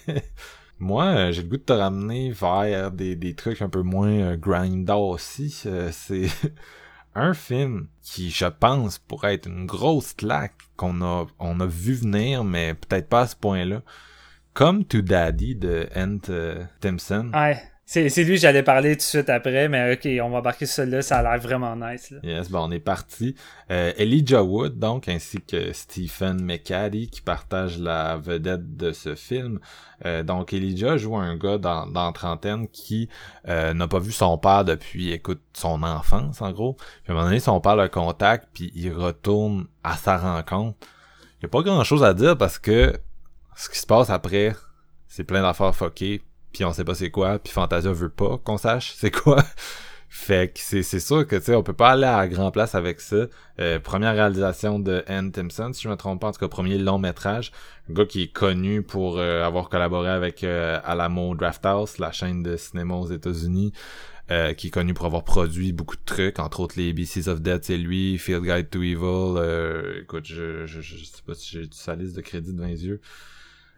Moi, 0.81 1.31
j'ai 1.31 1.43
le 1.43 1.49
goût 1.49 1.59
de 1.59 1.63
te 1.63 1.73
ramener 1.73 2.33
vers 2.33 2.91
des, 2.91 3.15
des 3.15 3.35
trucs 3.35 3.63
un 3.63 3.69
peu 3.69 3.83
moins 3.83 4.37
grind 4.37 4.91
aussi. 4.91 5.51
c'est 5.51 6.27
un 7.15 7.35
film 7.35 7.87
qui, 8.03 8.31
je 8.31 8.47
pense, 8.47 8.99
pourrait 8.99 9.35
être 9.35 9.47
une 9.47 9.67
grosse 9.67 10.13
claque 10.13 10.57
qu'on 10.77 11.03
a, 11.03 11.27
on 11.39 11.61
a 11.61 11.67
vu 11.67 11.95
venir, 11.95 12.43
mais 12.43 12.75
peut-être 12.75 13.09
pas 13.09 13.23
à 13.23 13.27
ce 13.29 13.37
point-là. 13.37 13.83
Comme 14.55 14.85
To 14.85 15.03
Daddy 15.03 15.55
de 15.55 15.89
Ant 15.95 16.19
euh, 16.31 16.65
Timpson. 16.81 17.31
Ouais. 17.33 17.63
C'est 17.93 18.23
lui, 18.23 18.37
j'allais 18.37 18.63
parler 18.63 18.93
tout 18.93 18.99
de 18.99 19.03
suite 19.03 19.29
après, 19.31 19.69
mais 19.69 19.95
ok, 19.95 20.09
on 20.23 20.31
va 20.31 20.39
embarquer 20.39 20.65
sur 20.65 20.87
là, 20.87 21.03
ça 21.03 21.19
a 21.19 21.23
l'air 21.25 21.41
vraiment 21.41 21.75
nice. 21.75 22.13
Là. 22.13 22.21
Yes, 22.23 22.49
ben 22.49 22.61
on 22.61 22.71
est 22.71 22.79
parti. 22.79 23.35
Euh, 23.73 23.93
Elijah 23.99 24.45
Wood, 24.45 24.79
donc, 24.79 25.09
ainsi 25.09 25.41
que 25.41 25.73
Stephen 25.73 26.41
McCaddy, 26.41 27.09
qui 27.09 27.21
partagent 27.21 27.81
la 27.81 28.17
vedette 28.17 28.77
de 28.77 28.93
ce 28.93 29.17
film. 29.17 29.59
Euh, 30.07 30.23
donc, 30.23 30.53
Elijah 30.53 30.99
joue 30.99 31.17
un 31.17 31.37
gars 31.37 31.59
dans, 31.59 31.89
dans 31.89 32.13
trentaine 32.13 32.69
qui 32.69 33.09
euh, 33.49 33.75
n'a 33.75 33.89
pas 33.89 33.99
vu 33.99 34.13
son 34.13 34.39
père 34.39 34.65
depuis, 34.65 35.11
écoute, 35.11 35.43
son 35.53 35.83
enfance, 35.83 36.41
en 36.43 36.53
gros. 36.53 36.75
Puis 36.75 36.87
à 37.09 37.11
un 37.11 37.15
moment 37.15 37.27
donné, 37.27 37.41
son 37.41 37.61
père 37.61 37.75
le 37.75 37.89
contacte, 37.89 38.51
puis 38.55 38.71
il 38.77 38.93
retourne 38.93 39.67
à 39.83 39.97
sa 39.97 40.17
rencontre. 40.17 40.79
Il 41.39 41.47
n'y 41.47 41.47
a 41.47 41.49
pas 41.49 41.63
grand-chose 41.63 42.05
à 42.05 42.15
dire 42.15 42.39
parce 42.39 42.61
que 42.61 42.97
ce 43.57 43.69
qui 43.69 43.81
se 43.81 43.87
passe 43.87 44.11
après, 44.11 44.55
c'est 45.09 45.25
plein 45.25 45.43
d'affaires 45.43 45.75
fuckées 45.75 46.23
puis 46.53 46.65
on 46.65 46.73
sait 46.73 46.85
pas 46.85 46.95
c'est 46.95 47.11
quoi, 47.11 47.39
puis 47.39 47.53
Fantasia 47.53 47.93
veut 47.93 48.11
pas 48.11 48.39
qu'on 48.39 48.59
sache 48.59 48.95
c'est 48.97 49.11
quoi. 49.11 49.43
fait 50.09 50.53
que 50.53 50.61
c'est, 50.61 50.83
c'est 50.83 51.01
sûr 51.01 51.27
que 51.27 51.37
tu 51.37 51.45
sais 51.45 51.55
on 51.55 51.63
peut 51.63 51.73
pas 51.73 51.91
aller 51.91 52.05
à 52.05 52.27
grand 52.29 52.51
place 52.51 52.75
avec 52.75 53.01
ça. 53.01 53.27
Euh, 53.61 53.79
première 53.79 54.15
réalisation 54.15 54.79
de 54.79 55.05
Ann 55.07 55.31
Timpson, 55.31 55.71
si 55.73 55.83
je 55.83 55.89
me 55.89 55.97
trompe 55.97 56.21
pas, 56.21 56.29
en 56.29 56.33
tout 56.33 56.41
cas 56.41 56.49
premier 56.49 56.79
long 56.79 56.99
métrage. 56.99 57.53
Un 57.89 57.95
gars 57.95 58.07
qui 58.07 58.23
est 58.25 58.33
connu 58.33 58.83
pour 58.83 59.19
euh, 59.19 59.45
avoir 59.45 59.69
collaboré 59.69 60.11
avec 60.11 60.45
euh, 60.45 60.81
Alamo 60.85 61.35
Drafthouse, 61.35 61.99
la 61.99 62.13
chaîne 62.13 62.43
de 62.43 62.57
cinéma 62.57 62.95
aux 62.95 63.11
États-Unis. 63.11 63.73
Euh, 64.31 64.55
qui 64.55 64.69
est 64.69 64.71
connu 64.71 64.95
pour 64.95 65.07
avoir 65.07 65.25
produit 65.25 65.73
beaucoup 65.73 65.97
de 65.97 66.05
trucs, 66.05 66.39
entre 66.39 66.61
autres 66.61 66.77
les 66.77 66.93
BCs 66.93 67.27
of 67.27 67.41
Death, 67.43 67.65
c'est 67.65 67.77
lui, 67.77 68.17
Field 68.17 68.45
Guide 68.45 68.71
to 68.71 68.81
Evil, 68.81 70.01
écoute, 70.03 70.25
je, 70.25 70.67
je, 70.67 70.81
je, 70.81 71.05
sais 71.05 71.23
pas 71.27 71.35
si 71.35 71.51
j'ai 71.51 71.69
sa 71.73 71.97
liste 71.97 72.15
de 72.15 72.21
crédits 72.21 72.53
devant 72.53 72.69
les 72.69 72.87
yeux 72.87 73.01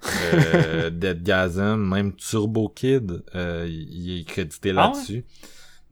euh, 0.05 0.91
Deadgasm, 0.93 1.77
même 1.77 2.15
Turbo 2.15 2.69
Kid, 2.69 3.23
euh, 3.35 3.67
il 3.69 4.21
est 4.21 4.25
crédité 4.25 4.71
ah 4.71 4.75
là-dessus. 4.75 5.25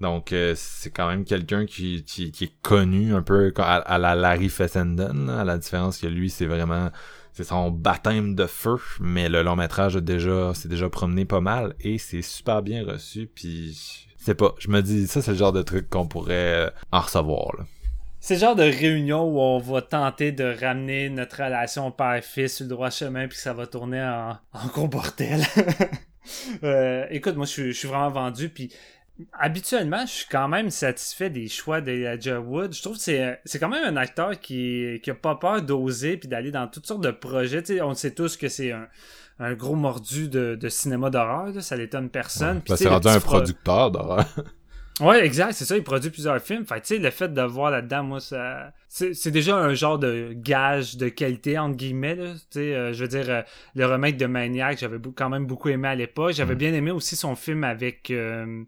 Donc 0.01 0.33
euh, 0.33 0.55
c'est 0.57 0.91
quand 0.91 1.07
même 1.09 1.25
quelqu'un 1.25 1.67
qui, 1.67 2.03
qui, 2.05 2.33
est 2.41 2.63
connu 2.63 3.15
un 3.15 3.23
peu 3.23 3.53
à, 3.59 3.99
la 3.99 4.15
Larry 4.15 4.49
Fessenden, 4.49 5.29
à 5.29 5.45
la 5.45 5.59
différence 5.59 5.99
que 5.99 6.07
lui 6.07 6.31
c'est 6.31 6.47
vraiment 6.47 6.91
c'est 7.33 7.45
son 7.45 7.71
baptême 7.71 8.35
de 8.35 8.47
feu, 8.47 8.77
mais 8.99 9.29
le 9.29 9.43
long 9.43 9.57
métrage 9.57 9.97
a 9.97 10.01
déjà 10.01 10.55
s'est 10.55 10.69
déjà 10.69 10.89
promené 10.89 11.27
pas 11.27 11.41
mal 11.41 11.75
et 11.81 11.99
c'est 11.99 12.23
super 12.23 12.63
bien 12.63 12.85
reçu 12.85 13.31
puis 13.33 14.09
c'est 14.17 14.35
pas, 14.35 14.55
je 14.59 14.69
me 14.69 14.81
dis 14.81 15.07
ça 15.07 15.21
c'est 15.21 15.33
le 15.33 15.37
genre 15.37 15.53
de 15.53 15.63
truc 15.63 15.91
qu'on 15.91 16.07
pourrait 16.07 16.67
euh, 16.67 16.71
en 16.93 17.01
recevoir 17.01 17.57
là. 17.59 17.65
C'est 18.21 18.35
le 18.35 18.41
genre 18.41 18.57
de 18.57 18.63
réunion 18.63 19.25
où 19.25 19.41
on 19.41 19.59
va 19.59 19.81
tenter 19.81 20.31
de 20.31 20.45
ramener 20.45 21.09
notre 21.09 21.43
relation 21.43 21.91
père-fils 21.91 22.57
sur 22.57 22.65
le 22.65 22.69
droit 22.69 22.91
chemin 22.91 23.27
puis 23.29 23.39
ça 23.39 23.55
va 23.55 23.67
tourner 23.67 24.03
en, 24.03 24.37
en 24.53 24.67
gros 24.67 24.89
bordel. 24.89 25.41
euh, 26.63 27.07
écoute, 27.09 27.37
moi 27.37 27.47
je 27.47 27.71
suis, 27.73 27.89
vraiment 27.89 28.11
vendu 28.11 28.51
puis 28.51 28.71
habituellement 29.33 30.05
je 30.05 30.13
suis 30.13 30.27
quand 30.31 30.49
même 30.49 30.69
satisfait 30.69 31.31
des 31.31 31.49
choix 31.49 31.81
d'Elijah 31.81 32.41
Wood. 32.41 32.75
Je 32.75 32.83
trouve 32.83 32.97
que 32.97 33.03
c'est, 33.03 33.41
c'est 33.47 33.59
quand 33.59 33.71
même 33.71 33.85
un 33.85 33.97
acteur 33.97 34.39
qui, 34.39 35.01
qui 35.03 35.11
a 35.11 35.15
pas 35.15 35.37
peur 35.37 35.63
d'oser 35.63 36.19
puis 36.19 36.29
d'aller 36.29 36.51
dans 36.51 36.69
toutes 36.69 36.87
sortes 36.87 37.03
de 37.03 37.11
projets. 37.13 37.65
sais, 37.65 37.81
on 37.81 37.95
sait 37.95 38.15
tous 38.15 38.37
que 38.37 38.49
c'est 38.49 38.73
un, 38.73 38.87
un 39.39 39.55
gros 39.55 39.77
mordu 39.77 40.29
de, 40.29 40.59
de 40.61 40.69
cinéma 40.69 41.09
d'horreur, 41.09 41.63
ça 41.63 41.75
l'étonne 41.75 42.11
personne. 42.11 42.61
Ouais, 42.69 42.77
c'est 42.77 42.89
rendu 42.89 43.09
un 43.09 43.21
producteur 43.21 43.91
d'horreur. 43.91 44.27
Ouais, 45.01 45.25
exact, 45.25 45.53
c'est 45.53 45.65
ça, 45.65 45.77
il 45.77 45.83
produit 45.83 46.11
plusieurs 46.11 46.41
films. 46.41 46.65
Fait 46.67 46.81
tu 46.81 46.95
sais, 46.95 46.99
le 46.99 47.11
fait 47.11 47.33
de 47.33 47.43
voir 47.43 47.71
là-dedans, 47.71 48.03
moi, 48.03 48.21
ça. 48.21 48.73
C'est 48.89 49.31
déjà 49.31 49.57
un 49.57 49.73
genre 49.75 49.99
de 49.99 50.33
gage 50.35 50.97
de 50.97 51.09
qualité, 51.09 51.59
entre 51.59 51.77
guillemets, 51.77 52.15
là. 52.15 52.33
Tu 52.35 52.41
sais, 52.51 52.75
euh, 52.75 52.93
je 52.93 53.03
veux 53.03 53.09
dire, 53.09 53.29
euh, 53.29 53.43
le 53.75 53.87
remake 53.87 54.17
de 54.17 54.27
Maniac, 54.27 54.79
j'avais 54.79 54.99
quand 55.15 55.29
même 55.29 55.47
beaucoup 55.47 55.69
aimé 55.69 55.89
à 55.89 55.95
l'époque. 55.95 56.33
J'avais 56.33 56.55
mm. 56.55 56.59
bien 56.59 56.75
aimé 56.75 56.91
aussi 56.91 57.17
son 57.17 57.35
film 57.35 57.65
avec. 57.65 58.11
Euh, 58.11 58.65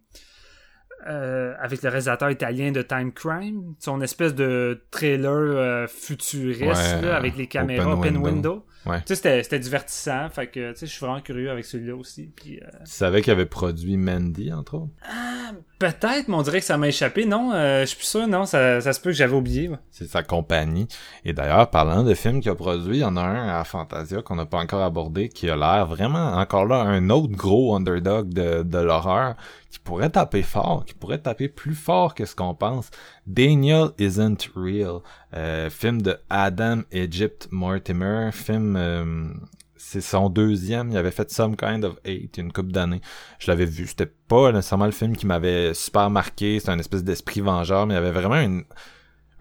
avec 1.04 1.82
le 1.82 1.88
réalisateur 1.88 2.30
italien 2.30 2.70
de 2.70 2.80
Time 2.80 3.12
Crime, 3.12 3.74
son 3.80 4.00
espèce 4.02 4.36
de 4.36 4.84
trailer 4.92 5.88
futuriste 5.88 6.70
avec 6.70 7.36
les 7.36 7.48
caméras 7.48 7.94
open, 7.94 8.18
window. 8.18 8.64
Ouais. 8.84 9.00
Tu 9.06 9.14
sais, 9.14 9.42
c'était 9.42 9.58
divertissant. 9.58 10.28
Fait 10.30 10.48
que, 10.48 10.72
tu 10.72 10.78
sais, 10.78 10.86
je 10.86 10.90
suis 10.92 11.04
vraiment 11.04 11.20
curieux 11.20 11.50
avec 11.50 11.64
celui-là 11.64 11.94
aussi. 11.94 12.30
Puis, 12.34 12.58
euh... 12.60 12.66
Tu 12.84 12.90
savais 12.90 13.22
qu'il 13.22 13.32
avait 13.32 13.46
produit 13.46 13.96
Mandy, 13.96 14.52
entre 14.52 14.74
autres? 14.74 14.92
Ah, 15.04 15.52
peut-être, 15.78 16.28
mais 16.28 16.34
on 16.34 16.42
dirait 16.42 16.60
que 16.60 16.66
ça 16.66 16.76
m'a 16.78 16.88
échappé. 16.88 17.24
Non, 17.24 17.52
euh, 17.52 17.82
je 17.82 17.86
suis 17.86 17.96
plus 17.96 18.06
sûr, 18.06 18.26
non, 18.26 18.44
ça, 18.44 18.80
ça 18.80 18.92
se 18.92 19.00
peut 19.00 19.10
que 19.10 19.16
j'avais 19.16 19.34
oublié. 19.34 19.70
C'est 19.90 20.08
sa 20.08 20.22
compagnie. 20.22 20.88
Et 21.24 21.32
d'ailleurs, 21.32 21.70
parlant 21.70 22.02
de 22.02 22.14
films 22.14 22.40
qu'il 22.40 22.50
a 22.50 22.54
produit, 22.54 22.96
il 22.96 23.00
y 23.00 23.04
en 23.04 23.16
a 23.16 23.22
un 23.22 23.60
à 23.60 23.64
Fantasia 23.64 24.22
qu'on 24.22 24.36
n'a 24.36 24.46
pas 24.46 24.58
encore 24.58 24.82
abordé, 24.82 25.28
qui 25.28 25.48
a 25.48 25.56
l'air 25.56 25.86
vraiment, 25.86 26.32
encore 26.34 26.66
là, 26.66 26.80
un 26.80 27.08
autre 27.10 27.32
gros 27.32 27.76
underdog 27.76 28.32
de, 28.32 28.62
de 28.62 28.78
l'horreur, 28.78 29.36
qui 29.70 29.78
pourrait 29.78 30.10
taper 30.10 30.42
fort, 30.42 30.84
qui 30.84 30.94
pourrait 30.94 31.18
taper 31.18 31.48
plus 31.48 31.74
fort 31.74 32.14
que 32.14 32.26
ce 32.26 32.34
qu'on 32.34 32.54
pense. 32.54 32.90
Daniel 33.26 33.90
Isn't 33.98 34.50
Real, 34.54 35.00
euh, 35.34 35.70
film 35.70 36.02
de 36.02 36.16
Adam 36.28 36.82
Egypt 36.90 37.48
Mortimer, 37.50 38.30
film 38.32 38.76
euh, 38.76 39.28
c'est 39.76 40.00
son 40.00 40.28
deuxième, 40.28 40.90
il 40.90 40.96
avait 40.96 41.10
fait 41.10 41.30
Some 41.30 41.56
Kind 41.56 41.84
of 41.84 41.96
Hate 42.04 42.38
une 42.38 42.52
couple 42.52 42.72
d'années. 42.72 43.00
Je 43.38 43.50
l'avais 43.50 43.64
vu, 43.64 43.86
c'était 43.86 44.10
pas 44.28 44.52
nécessairement 44.52 44.86
le 44.86 44.92
film 44.92 45.16
qui 45.16 45.26
m'avait 45.26 45.74
super 45.74 46.08
marqué, 46.10 46.60
c'est 46.60 46.70
un 46.70 46.78
espèce 46.78 47.04
d'esprit 47.04 47.40
vengeur, 47.40 47.86
mais 47.86 47.94
il 47.94 47.96
y 47.96 48.00
avait 48.00 48.12
vraiment 48.12 48.40
une 48.40 48.64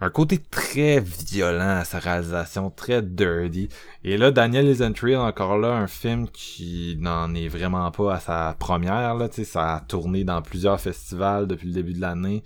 un 0.02 0.10
côté 0.10 0.38
très 0.38 0.98
violent 0.98 1.78
à 1.78 1.84
sa 1.84 2.00
réalisation, 2.00 2.70
très 2.70 3.02
dirty. 3.02 3.68
Et 4.02 4.16
là, 4.16 4.32
Daniel 4.32 4.66
Isn't 4.66 4.98
Real, 5.00 5.20
encore 5.20 5.58
là, 5.58 5.76
un 5.76 5.86
film 5.86 6.28
qui 6.28 6.96
n'en 6.98 7.32
est 7.36 7.46
vraiment 7.46 7.88
pas 7.92 8.14
à 8.14 8.18
sa 8.18 8.56
première. 8.58 9.14
Là, 9.14 9.28
ça 9.30 9.76
a 9.76 9.80
tourné 9.80 10.24
dans 10.24 10.42
plusieurs 10.42 10.80
festivals 10.80 11.46
depuis 11.46 11.68
le 11.68 11.74
début 11.74 11.92
de 11.92 12.00
l'année. 12.00 12.42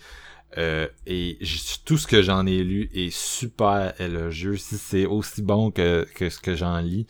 Euh, 0.59 0.89
et 1.07 1.39
tout 1.85 1.99
ce 1.99 2.07
que 2.07 2.23
j'en 2.23 2.47
ai 2.47 2.65
lu 2.65 2.89
est 2.95 3.15
super 3.15 3.93
élogieux. 4.01 4.57
Si 4.57 4.79
c'est 4.79 5.07
aussi 5.07 5.43
bon 5.43 5.71
que, 5.71 6.07
que 6.15 6.31
ce 6.31 6.39
que 6.39 6.55
j'en 6.55 6.79
lis, 6.79 7.07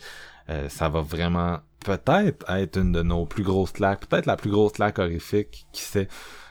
euh, 0.49 0.67
ça 0.69 0.89
va 0.89 1.01
vraiment 1.01 1.59
peut-être 1.79 2.49
être 2.49 2.77
une 2.77 2.91
de 2.91 3.01
nos 3.01 3.25
plus 3.25 3.43
grosses 3.43 3.71
claques, 3.71 4.07
peut-être 4.07 4.25
la 4.25 4.35
plus 4.35 4.49
grosse 4.49 4.73
claque 4.73 4.99
horrifique, 4.99 5.67
qui 5.71 5.81
sait. 5.81 6.07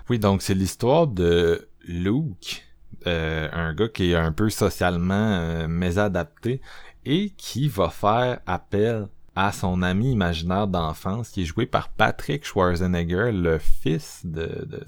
Oui, 0.08 0.18
donc 0.18 0.40
c'est 0.40 0.54
l'histoire 0.54 1.06
de 1.06 1.68
Luke, 1.82 2.64
euh, 3.06 3.48
un 3.52 3.74
gars 3.74 3.88
qui 3.88 4.12
est 4.12 4.16
un 4.16 4.32
peu 4.32 4.48
socialement 4.48 5.68
mésadapté 5.68 6.60
et 7.04 7.30
qui 7.36 7.68
va 7.68 7.90
faire 7.90 8.40
appel 8.46 9.08
à 9.36 9.52
son 9.52 9.82
ami 9.82 10.12
imaginaire 10.12 10.66
d'enfance 10.66 11.28
qui 11.28 11.42
est 11.42 11.44
joué 11.44 11.66
par 11.66 11.90
Patrick 11.90 12.44
Schwarzenegger, 12.44 13.30
le 13.32 13.58
fils 13.58 14.22
de, 14.24 14.66
de, 14.66 14.82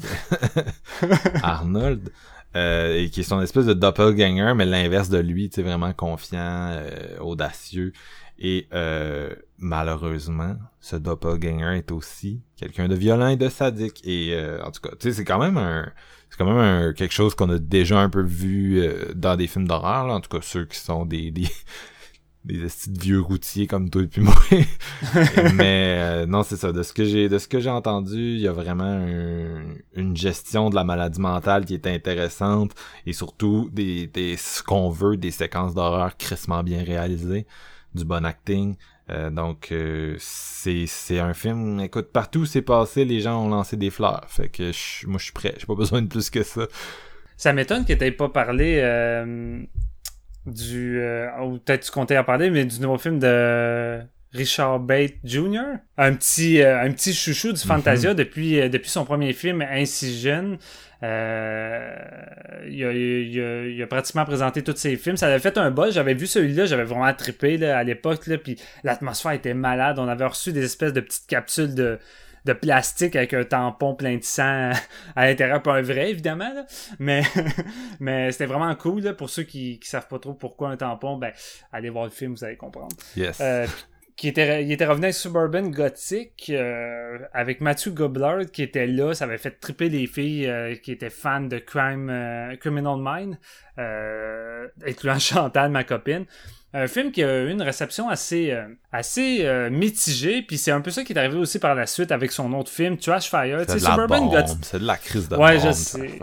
Arnold. 1.42 2.11
Euh, 2.57 2.96
et 2.96 3.11
qui 3.11 3.20
est 3.20 3.24
son 3.24 3.42
espèce 3.42 3.66
de 3.66 3.74
doppelganger, 3.74 4.55
mais 4.57 4.64
l'inverse 4.64 5.11
de 5.11 5.18
lui, 5.18 5.51
tu 5.51 5.62
vraiment 5.62 5.92
confiant, 5.92 6.70
euh, 6.72 7.18
audacieux. 7.20 7.92
Et 8.38 8.66
euh, 8.72 9.34
malheureusement, 9.59 10.57
ce 10.80 10.96
doppelganger 10.96 11.76
est 11.76 11.92
aussi 11.92 12.40
quelqu'un 12.57 12.88
de 12.88 12.94
violent 12.94 13.28
et 13.28 13.36
de 13.36 13.51
sadique. 13.51 14.01
Et 14.05 14.34
en 14.64 14.70
tout 14.70 14.80
cas, 14.80 14.96
tu 14.99 15.09
sais, 15.09 15.12
c'est 15.12 15.24
quand 15.26 15.38
même 15.38 15.59
un, 15.59 15.92
c'est 16.30 16.38
quand 16.38 16.46
même 16.46 16.57
un, 16.57 16.92
quelque 16.94 17.12
chose 17.12 17.34
qu'on 17.34 17.51
a 17.51 17.59
déjà 17.59 18.01
un 18.01 18.09
peu 18.09 18.22
vu 18.22 18.82
dans 19.14 19.36
des 19.36 19.46
films 19.46 19.68
d'horreur. 19.68 20.07
En 20.07 20.20
tout 20.20 20.30
cas, 20.30 20.42
ceux 20.42 20.64
qui 20.64 20.78
sont 20.78 21.05
des, 21.05 21.30
des 21.30 21.49
des 22.55 22.66
de 22.66 23.01
vieux 23.01 23.20
routiers 23.20 23.66
comme 23.66 23.90
toi 23.90 24.03
et 24.03 24.07
puis 24.07 24.22
moi. 24.22 24.34
Mais 25.55 25.99
euh, 25.99 26.26
non, 26.26 26.42
c'est 26.42 26.57
ça. 26.57 26.72
De 26.72 26.82
ce 26.82 26.92
que 26.92 27.05
j'ai 27.05 27.28
de 27.28 27.38
ce 27.38 27.46
que 27.46 27.61
j'ai 27.61 27.70
entendu, 27.70 28.16
il 28.16 28.40
y 28.40 28.49
a 28.49 28.53
vraiment 28.53 29.07
une 29.94 30.16
gestion 30.16 30.70
de 30.70 30.74
la 30.74 30.84
maladie 30.84 31.20
mentale 31.20 31.64
qui 31.64 31.74
est 31.74 31.86
intéressante 31.86 32.72
et 33.07 33.12
surtout 33.12 33.68
des, 33.72 34.07
des 34.07 34.36
ce 34.36 34.62
qu'on 34.62 34.88
veut, 34.90 35.16
des 35.16 35.30
séquences 35.30 35.74
d'horreur 35.74 36.16
crissement 36.16 36.62
bien 36.62 36.82
réalisées, 36.82 37.46
du 37.94 38.05
bon 38.05 38.24
acting. 38.24 38.76
Euh, 39.11 39.30
donc 39.30 39.68
euh, 39.70 40.16
c'est 40.18 40.86
c'est 40.86 41.18
un 41.18 41.34
film. 41.34 41.80
Écoute, 41.80 42.12
partout 42.12 42.40
où 42.40 42.46
c'est 42.46 42.62
passé, 42.62 43.05
les 43.05 43.20
gens 43.20 43.44
ont 43.44 43.49
lancé 43.49 43.76
des 43.76 43.90
fleurs. 43.90 44.24
Fait 44.28 44.49
que 44.49 44.70
moi 45.07 45.18
je 45.18 45.24
suis 45.24 45.32
prêt. 45.32 45.55
J'ai 45.59 45.66
pas 45.66 45.74
besoin 45.74 46.03
de 46.03 46.09
plus 46.09 46.30
que 46.30 46.42
ça. 46.42 46.62
Ça 47.36 47.53
m'étonne 47.53 47.84
que 47.84 47.92
t'aies 47.92 48.11
pas 48.11 48.28
parlé 48.28 48.80
du 50.53 51.01
euh, 51.01 51.28
ou 51.42 51.59
peut-être 51.59 51.84
tu 51.84 51.90
comptais 51.90 52.18
en 52.18 52.24
parler 52.24 52.51
mais 52.51 52.64
du 52.64 52.80
nouveau 52.80 52.99
film 52.99 53.18
de 53.18 54.01
Richard 54.32 54.80
Bate 54.80 55.14
Jr. 55.24 55.78
un 55.96 56.14
petit 56.14 56.61
euh, 56.61 56.82
un 56.82 56.92
petit 56.92 57.14
chouchou 57.14 57.53
du 57.53 57.61
Fantasia 57.61 58.11
mhm. 58.11 58.16
depuis 58.16 58.61
euh, 58.61 58.68
depuis 58.68 58.90
son 58.90 59.05
premier 59.05 59.32
film 59.32 59.64
jeune 59.84 60.59
euh, 61.03 61.96
il, 62.68 62.84
a, 62.84 62.92
il, 62.92 63.40
a, 63.40 63.66
il, 63.66 63.82
a, 63.82 63.86
pratiquement 63.86 64.24
présenté 64.24 64.62
tous 64.62 64.74
ses 64.76 64.96
films. 64.96 65.16
Ça 65.16 65.28
avait 65.28 65.38
fait 65.38 65.57
un 65.57 65.70
buzz. 65.70 65.94
J'avais 65.94 66.14
vu 66.14 66.26
celui-là, 66.26 66.66
j'avais 66.66 66.82
vraiment 66.82 67.12
trippé 67.14 67.57
là, 67.57 67.78
à 67.78 67.84
l'époque. 67.84 68.28
Puis 68.42 68.57
l'atmosphère 68.82 69.30
était 69.30 69.55
malade. 69.55 70.01
On 70.01 70.09
avait 70.09 70.26
reçu 70.26 70.53
des 70.53 70.64
espèces 70.64 70.92
de 70.92 71.01
petites 71.01 71.28
capsules 71.28 71.72
de, 71.72 72.01
de 72.45 72.53
plastique 72.53 73.17
avec 73.17 73.34
un 73.34 73.45
tampon 73.45 73.95
plein 73.95 74.17
de 74.17 74.25
sang 74.25 74.72
à 75.17 75.26
l'intérieur, 75.26 75.62
pas 75.62 75.75
un 75.75 75.83
vrai 75.83 76.11
évidemment, 76.11 76.67
mais 76.99 77.22
mais 78.00 78.33
c'était 78.33 78.46
vraiment 78.46 78.75
cool 78.75 79.14
pour 79.17 79.30
ceux 79.30 79.45
qui, 79.45 79.79
qui 79.79 79.88
savent 79.88 80.08
pas 80.08 80.18
trop 80.18 80.34
pourquoi 80.34 80.71
un 80.71 80.76
tampon, 80.76 81.17
ben 81.17 81.33
allez 81.72 81.91
voir 81.91 82.04
le 82.04 82.11
film, 82.11 82.34
vous 82.34 82.45
allez 82.45 82.57
comprendre. 82.57 82.96
Yes. 83.17 83.38
Euh, 83.41 83.67
qui 84.18 84.26
était, 84.26 84.64
il 84.64 84.72
était 84.72 84.84
revenu 84.84 85.04
avec 85.04 85.14
Suburban 85.14 85.68
Gothic 85.68 86.50
euh, 86.50 87.18
avec 87.33 87.61
Matthew 87.61 87.91
Goblard 87.91 88.46
qui 88.53 88.64
était 88.64 88.88
là. 88.88 89.14
Ça 89.14 89.25
avait 89.25 89.38
fait 89.38 89.61
triper 89.61 89.88
les 89.88 90.08
filles 90.08 90.49
euh, 90.49 90.75
qui 90.75 90.91
étaient 90.91 91.08
fans 91.08 91.42
de 91.42 91.58
Crime 91.58 92.11
euh, 92.11 92.57
Criminal 92.57 92.96
Mind, 92.99 93.38
incluant 94.84 95.18
Chantal, 95.21 95.71
ma 95.71 95.84
copine. 95.84 96.26
Un 96.74 96.86
film 96.86 97.12
qui 97.12 97.22
a 97.24 97.45
eu 97.45 97.50
une 97.50 97.62
réception 97.62 98.08
assez 98.08 98.54
assez 98.92 99.68
mitigée, 99.70 100.42
puis 100.42 100.58
c'est 100.58 100.70
un 100.70 100.80
peu 100.80 100.90
ça 100.90 101.03
qui 101.03 101.12
est 101.14 101.18
arrivé 101.18 101.36
aussi 101.36 101.58
par 101.58 101.74
la 101.74 101.86
suite 101.86 102.12
avec 102.12 102.30
son 102.30 102.53
autre 102.53 102.70
film 102.70 102.99
Trash 102.99 103.30
Fire. 103.30 103.61
C'est 103.66 103.76
de. 103.76 104.54
C'est 104.62 104.82
la 104.82 104.96
crise 104.96 105.28
de 105.28 105.36
ouais, 105.36 105.58
je 105.58 105.72
sais. 105.72 106.18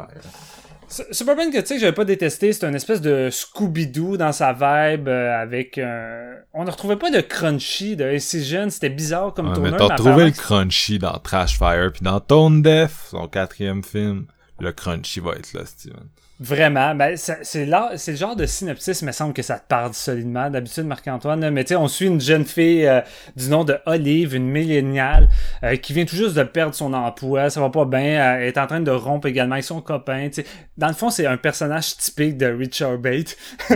Suburban 0.88 1.50
Gothic, 1.50 1.80
j'avais 1.80 1.94
pas 1.94 2.06
détesté. 2.06 2.54
C'est 2.54 2.66
une 2.66 2.76
espèce 2.76 3.02
de 3.02 3.30
Scooby-Doo 3.32 4.18
dans 4.18 4.32
sa 4.32 4.54
vibe 4.54 5.08
euh, 5.08 5.42
avec 5.42 5.78
un... 5.78 6.36
On 6.54 6.64
ne 6.64 6.70
retrouvait 6.72 6.96
pas 6.96 7.12
de 7.12 7.22
crunchy 7.22 7.96
de 7.96 8.06
Incision. 8.06 8.70
C'était 8.70 8.90
bizarre 8.90 9.34
comme 9.34 9.52
ouais, 9.52 9.72
Mais 9.72 9.76
t'as 9.76 9.96
retrouvé 9.96 10.26
le 10.26 10.32
crunchy 10.32 11.00
dans 11.00 11.18
Trash 11.18 11.58
Fire. 11.58 11.92
Puis 11.92 12.04
dans 12.04 12.20
Tone 12.20 12.62
Deaf, 12.62 13.08
son 13.10 13.28
quatrième 13.28 13.84
film, 13.84 14.28
le 14.60 14.72
crunchy 14.72 15.20
va 15.20 15.32
être 15.32 15.54
là, 15.54 15.66
Steven. 15.66 16.08
Vraiment, 16.38 16.94
ben 16.96 17.16
c'est 17.16 17.66
le 17.66 18.16
genre 18.18 18.36
de 18.36 18.46
synopsis, 18.46 19.00
il 19.00 19.06
me 19.06 19.14
semble 19.14 19.34
que 19.34 19.42
ça 19.42 19.58
te 19.58 19.70
parle 19.70 19.94
solidement. 19.94 20.50
D'habitude, 20.50 20.84
Marc-Antoine, 20.84 21.50
mais 21.50 21.64
tu 21.64 21.70
sais, 21.70 21.76
on 21.78 21.88
suit 21.88 22.08
une 22.08 22.20
jeune 22.20 22.44
fille 22.44 22.86
euh, 22.86 23.00
du 23.38 23.48
nom 23.48 23.64
de 23.64 23.78
Olive, 23.86 24.36
une 24.36 24.50
milléniale, 24.50 25.30
euh, 25.64 25.78
qui 25.78 25.94
vient 25.94 26.04
tout 26.04 26.18
juste 26.18 26.36
de 26.36 26.44
perdre 26.44 26.76
son 26.76 26.92
emploi, 26.92 27.50
ça 27.50 27.62
va 27.62 27.70
pas 27.70 27.86
bien, 27.86 28.36
elle 28.36 28.50
est 28.50 28.58
en 28.58 28.68
train 28.68 28.82
de 28.82 28.92
rompre 28.92 29.28
également 29.28 29.54
avec 29.54 29.64
son 29.64 29.80
copain. 29.80 30.28
sais 30.30 30.46
Dans 30.78 30.90
le 30.90 30.94
fond, 30.94 31.10
c'est 31.10 31.26
un 31.26 31.38
personnage 31.38 31.96
typique 31.96 32.38
de 32.38 32.48
Richard 32.48 32.98
Bate, 32.98 33.38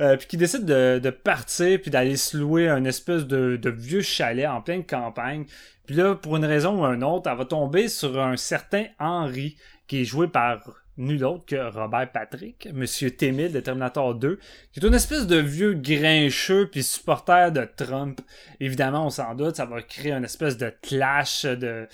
euh, 0.00 0.18
puis 0.18 0.26
qui 0.26 0.36
décide 0.36 0.66
de, 0.66 1.00
de 1.02 1.10
partir 1.10 1.80
puis 1.80 1.90
d'aller 1.90 2.16
se 2.16 2.36
louer 2.36 2.68
un 2.68 2.84
espèce 2.84 3.24
de, 3.24 3.56
de 3.56 3.70
vieux 3.70 4.02
chalet 4.02 4.46
en 4.46 4.60
pleine 4.60 4.84
campagne. 4.84 5.46
Puis 5.86 5.96
là, 5.96 6.16
pour 6.16 6.36
une 6.36 6.44
raison 6.44 6.82
ou 6.82 6.84
une 6.84 7.02
autre, 7.02 7.30
elle 7.30 7.38
va 7.38 7.46
tomber 7.46 7.88
sur 7.88 8.20
un 8.20 8.36
certain 8.36 8.84
Henry, 8.98 9.56
qui 9.88 10.02
est 10.02 10.04
joué 10.04 10.28
par 10.28 10.60
nul 10.96 11.24
autre 11.24 11.44
que 11.46 11.70
Robert 11.70 12.12
Patrick, 12.12 12.68
Monsieur 12.72 13.10
Témil 13.10 13.52
de 13.52 13.60
Terminator 13.60 14.14
2, 14.14 14.38
qui 14.72 14.80
est 14.80 14.86
une 14.86 14.94
espèce 14.94 15.26
de 15.26 15.36
vieux 15.36 15.74
grincheux 15.74 16.68
puis 16.70 16.82
supporter 16.82 17.50
de 17.50 17.66
Trump. 17.76 18.20
Évidemment, 18.60 19.06
on 19.06 19.10
s'en 19.10 19.34
doute, 19.34 19.56
ça 19.56 19.64
va 19.64 19.80
créer 19.82 20.12
une 20.12 20.24
espèce 20.24 20.56
de 20.56 20.72
clash 20.82 21.44
de 21.44 21.88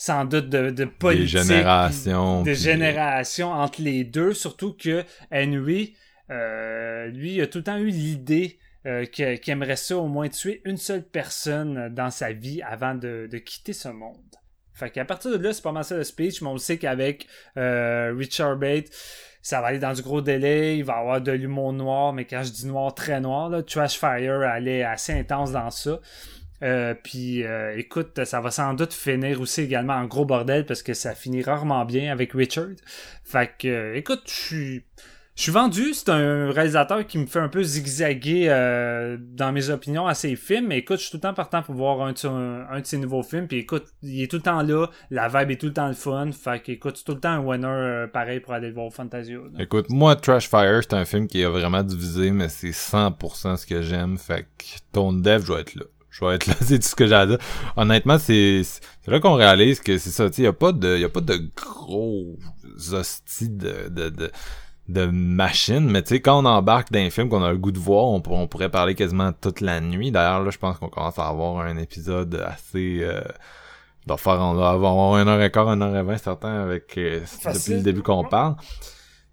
sans 0.00 0.24
doute 0.24 0.48
de, 0.48 0.70
de 0.70 0.84
politique. 0.84 1.34
Des 1.34 1.42
générations. 1.42 2.42
Des 2.42 2.54
générations 2.54 3.50
entre 3.50 3.82
les 3.82 4.04
deux, 4.04 4.32
surtout 4.32 4.72
que 4.72 5.04
Henry, 5.32 5.96
euh, 6.30 7.08
lui, 7.08 7.40
a 7.40 7.46
tout 7.46 7.58
le 7.58 7.64
temps 7.64 7.78
eu 7.78 7.88
l'idée 7.88 8.58
euh, 8.86 9.06
qu'il 9.06 9.40
aimerait 9.48 9.76
ça 9.76 9.96
au 9.96 10.06
moins 10.06 10.28
tuer 10.28 10.62
une 10.64 10.76
seule 10.76 11.02
personne 11.02 11.92
dans 11.92 12.10
sa 12.10 12.32
vie 12.32 12.62
avant 12.62 12.94
de, 12.94 13.28
de 13.30 13.38
quitter 13.38 13.72
ce 13.72 13.88
monde. 13.88 14.37
Fait 14.78 14.90
qu'à 14.90 15.04
partir 15.04 15.36
de 15.36 15.42
là, 15.42 15.52
c'est 15.52 15.62
pas 15.62 15.72
mal 15.72 15.84
ça 15.84 15.96
le 15.96 16.04
speech, 16.04 16.40
mais 16.40 16.48
on 16.48 16.56
sait 16.56 16.78
qu'avec 16.78 17.26
euh, 17.56 18.14
Richard 18.16 18.56
Bate, 18.56 18.86
ça 19.42 19.60
va 19.60 19.68
aller 19.68 19.80
dans 19.80 19.92
du 19.92 20.02
gros 20.02 20.20
délai, 20.20 20.78
il 20.78 20.84
va 20.84 20.94
y 20.94 21.00
avoir 21.00 21.20
de 21.20 21.32
l'humour 21.32 21.72
noir, 21.72 22.12
mais 22.12 22.24
quand 22.24 22.42
je 22.44 22.52
dis 22.52 22.66
noir, 22.66 22.94
très 22.94 23.20
noir, 23.20 23.48
là, 23.48 23.62
Trash 23.62 23.98
Fire, 23.98 24.42
elle 24.42 24.68
est 24.68 24.84
assez 24.84 25.12
intense 25.12 25.50
dans 25.50 25.70
ça. 25.70 26.00
Euh, 26.62 26.94
puis 26.94 27.44
euh, 27.44 27.76
écoute, 27.76 28.24
ça 28.24 28.40
va 28.40 28.50
sans 28.50 28.74
doute 28.74 28.92
finir 28.92 29.40
aussi 29.40 29.62
également 29.62 29.94
en 29.94 30.06
gros 30.06 30.24
bordel 30.24 30.66
parce 30.66 30.82
que 30.82 30.94
ça 30.94 31.14
finit 31.14 31.42
rarement 31.42 31.84
bien 31.84 32.12
avec 32.12 32.32
Richard. 32.32 32.76
Fait 33.24 33.50
que 33.58 33.94
écoute, 33.94 34.22
je 34.26 34.32
suis 34.32 34.84
je 35.38 35.44
suis 35.44 35.52
vendu, 35.52 35.94
c'est 35.94 36.08
un 36.08 36.50
réalisateur 36.50 37.06
qui 37.06 37.16
me 37.16 37.26
fait 37.26 37.38
un 37.38 37.48
peu 37.48 37.62
zigzaguer 37.62 38.48
euh, 38.48 39.16
dans 39.20 39.52
mes 39.52 39.70
opinions 39.70 40.08
à 40.08 40.14
ses 40.14 40.34
films, 40.34 40.66
mais 40.66 40.78
écoute, 40.78 40.96
je 40.96 41.02
suis 41.02 41.10
tout 41.12 41.18
le 41.18 41.20
temps 41.20 41.32
partant 41.32 41.62
pour 41.62 41.76
voir 41.76 42.02
un, 42.02 42.10
de 42.10 42.84
ses 42.84 42.98
nouveaux 42.98 43.22
films, 43.22 43.46
puis 43.46 43.58
écoute, 43.58 43.84
il 44.02 44.20
est 44.20 44.26
tout 44.26 44.38
le 44.38 44.42
temps 44.42 44.62
là, 44.62 44.88
la 45.12 45.28
vibe 45.28 45.52
est 45.52 45.60
tout 45.60 45.66
le 45.66 45.72
temps 45.72 45.86
le 45.86 45.94
fun, 45.94 46.32
fait 46.32 46.60
que 46.60 46.72
écoute, 46.72 46.96
c'est 46.96 47.04
tout 47.04 47.14
le 47.14 47.20
temps 47.20 47.28
un 47.28 47.38
winner 47.38 47.68
euh, 47.68 48.06
pareil 48.08 48.40
pour 48.40 48.52
aller 48.52 48.72
voir 48.72 48.92
Fantasio. 48.92 49.44
Écoute, 49.60 49.86
moi, 49.90 50.16
Trash 50.16 50.48
Fire, 50.48 50.80
c'est 50.82 50.94
un 50.94 51.04
film 51.04 51.28
qui 51.28 51.44
a 51.44 51.50
vraiment 51.50 51.84
divisé, 51.84 52.32
mais 52.32 52.48
c'est 52.48 52.70
100% 52.70 53.58
ce 53.58 53.64
que 53.64 53.80
j'aime, 53.80 54.18
fait 54.18 54.42
que 54.58 54.64
ton 54.90 55.12
dev, 55.12 55.44
je 55.46 55.52
vais 55.52 55.60
être 55.60 55.76
là. 55.76 55.84
Je 56.10 56.24
vais 56.24 56.34
être 56.34 56.48
là, 56.48 56.54
c'est 56.62 56.80
tout 56.80 56.88
ce 56.88 56.96
que 56.96 57.06
j'ai 57.06 57.14
à 57.14 57.26
dire. 57.26 57.38
Honnêtement, 57.76 58.18
c'est 58.18 58.62
là 59.06 59.20
qu'on 59.20 59.34
réalise 59.34 59.78
que 59.78 59.98
c'est 59.98 60.10
ça, 60.10 60.28
tu 60.30 60.40
il 60.40 60.44
y 60.44 60.48
a 60.48 60.52
pas 60.52 60.72
de 60.72 60.98
y 60.98 61.04
a 61.04 61.08
pas 61.08 61.20
de 61.20 61.40
gros 61.54 62.36
hosties 62.92 63.50
de, 63.50 63.88
de, 63.88 64.08
de 64.08 64.32
de 64.88 65.04
machine, 65.04 65.90
mais 65.90 66.02
tu 66.02 66.08
sais, 66.08 66.20
quand 66.20 66.42
on 66.42 66.46
embarque 66.46 66.90
dans 66.90 67.00
un 67.00 67.10
film 67.10 67.28
qu'on 67.28 67.42
a 67.42 67.50
le 67.50 67.58
goût 67.58 67.72
de 67.72 67.78
voir, 67.78 68.06
on, 68.06 68.20
pourrait 68.20 68.70
parler 68.70 68.94
quasiment 68.94 69.32
toute 69.32 69.60
la 69.60 69.80
nuit. 69.80 70.10
D'ailleurs, 70.10 70.42
là, 70.42 70.50
je 70.50 70.58
pense 70.58 70.78
qu'on 70.78 70.88
commence 70.88 71.18
à 71.18 71.26
avoir 71.28 71.60
un 71.60 71.76
épisode 71.76 72.42
assez... 72.46 73.00
Euh, 73.02 73.20
faire, 74.16 74.40
on 74.40 74.54
va 74.54 74.70
avoir 74.70 75.14
un 75.14 75.26
heure 75.26 75.42
et 75.42 75.50
quart, 75.50 75.68
un 75.68 75.82
heure 75.82 75.94
et 75.94 76.02
vingt, 76.02 76.16
certain, 76.16 76.62
avec 76.62 76.96
euh, 76.96 77.20
depuis 77.44 77.74
le 77.74 77.82
début 77.82 78.02
qu'on 78.02 78.24
parle. 78.24 78.56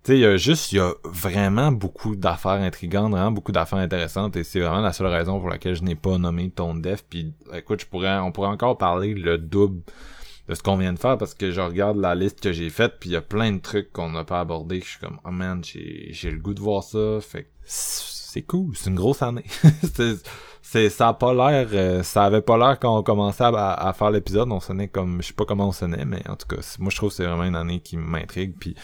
Tu 0.04 0.12
sais, 0.12 0.18
il 0.18 0.20
y 0.20 0.26
a 0.26 0.36
juste, 0.36 0.74
il 0.74 0.76
y 0.76 0.80
a 0.80 0.92
vraiment 1.06 1.72
beaucoup 1.72 2.18
d'affaires 2.18 2.52
intrigantes, 2.52 3.12
vraiment 3.12 3.32
beaucoup 3.32 3.54
d'affaires 3.54 3.80
intéressantes, 3.80 4.36
et 4.36 4.44
c'est 4.44 4.60
vraiment 4.60 4.82
la 4.82 4.92
seule 4.92 5.08
raison 5.08 5.40
pour 5.40 5.50
laquelle 5.50 5.76
je 5.76 5.84
n'ai 5.84 5.96
pas 5.96 6.18
nommé 6.18 6.50
Tone 6.50 6.82
Def. 6.82 7.06
Puis, 7.10 7.34
écoute, 7.54 7.82
je 7.82 7.86
pourrais, 7.86 8.18
on 8.20 8.34
pourrait 8.34 8.50
encore 8.50 8.78
parler 8.78 9.14
le 9.14 9.38
double 9.38 9.82
de 10.48 10.56
ce 10.56 10.62
qu'on 10.62 10.78
vient 10.78 10.94
de 10.94 11.00
faire 11.00 11.18
parce 11.18 11.34
que 11.34 11.52
je 11.52 11.62
regarde 11.62 11.98
la 11.98 12.16
liste 12.16 12.40
que 12.40 12.52
j'ai 12.52 12.70
faite 12.70 12.96
puis 13.00 13.10
il 13.10 13.14
y 13.14 13.16
a 13.16 13.22
plein 13.22 13.52
de 13.52 13.60
trucs 13.60 13.92
qu'on 13.92 14.12
n'a 14.12 14.24
pas 14.24 14.40
abordé 14.40 14.80
que 14.80 14.86
je 14.86 14.92
suis 14.92 15.00
comme 15.00 15.20
oh 15.26 15.32
man 15.32 15.64
j'ai 15.64 16.10
j'ai 16.12 16.32
le 16.32 16.40
goût 16.40 16.54
de 16.54 16.62
voir 16.62 16.84
ça. 16.84 17.20
Fait 17.22 17.50
c'est 17.64 18.44
cool 18.44 18.76
c'est 18.76 18.90
une 18.90 18.96
grosse 18.96 19.22
année. 19.22 19.46
C'est 20.68 20.90
ça 20.90 21.10
a 21.10 21.14
pas 21.14 21.32
l'air 21.34 21.70
euh, 21.74 22.02
ça 22.02 22.24
avait 22.26 22.42
pas 22.42 22.58
l'air 22.58 22.80
quand 22.80 22.98
on 22.98 23.04
commençait 23.04 23.44
à, 23.44 23.74
à 23.74 23.94
faire 23.94 24.10
l'épisode. 24.10 24.52
On 24.52 24.60
sonnait 24.60 24.88
comme 24.88 25.22
je 25.22 25.28
sais 25.28 25.34
pas 25.34 25.46
comment 25.46 25.68
on 25.68 25.72
sonnait 25.72 26.06
mais 26.06 26.28
en 26.28 26.36
tout 26.36 26.48
cas 26.48 26.58
moi 26.80 26.90
je 26.90 26.98
trouve 26.98 27.10
que 27.10 27.16
c'est 27.16 27.26
vraiment 27.26 27.44
une 27.44 27.56
année 27.56 27.80
qui 27.82 27.98
m'intrigue. 27.98 28.56
Puis 28.60 28.76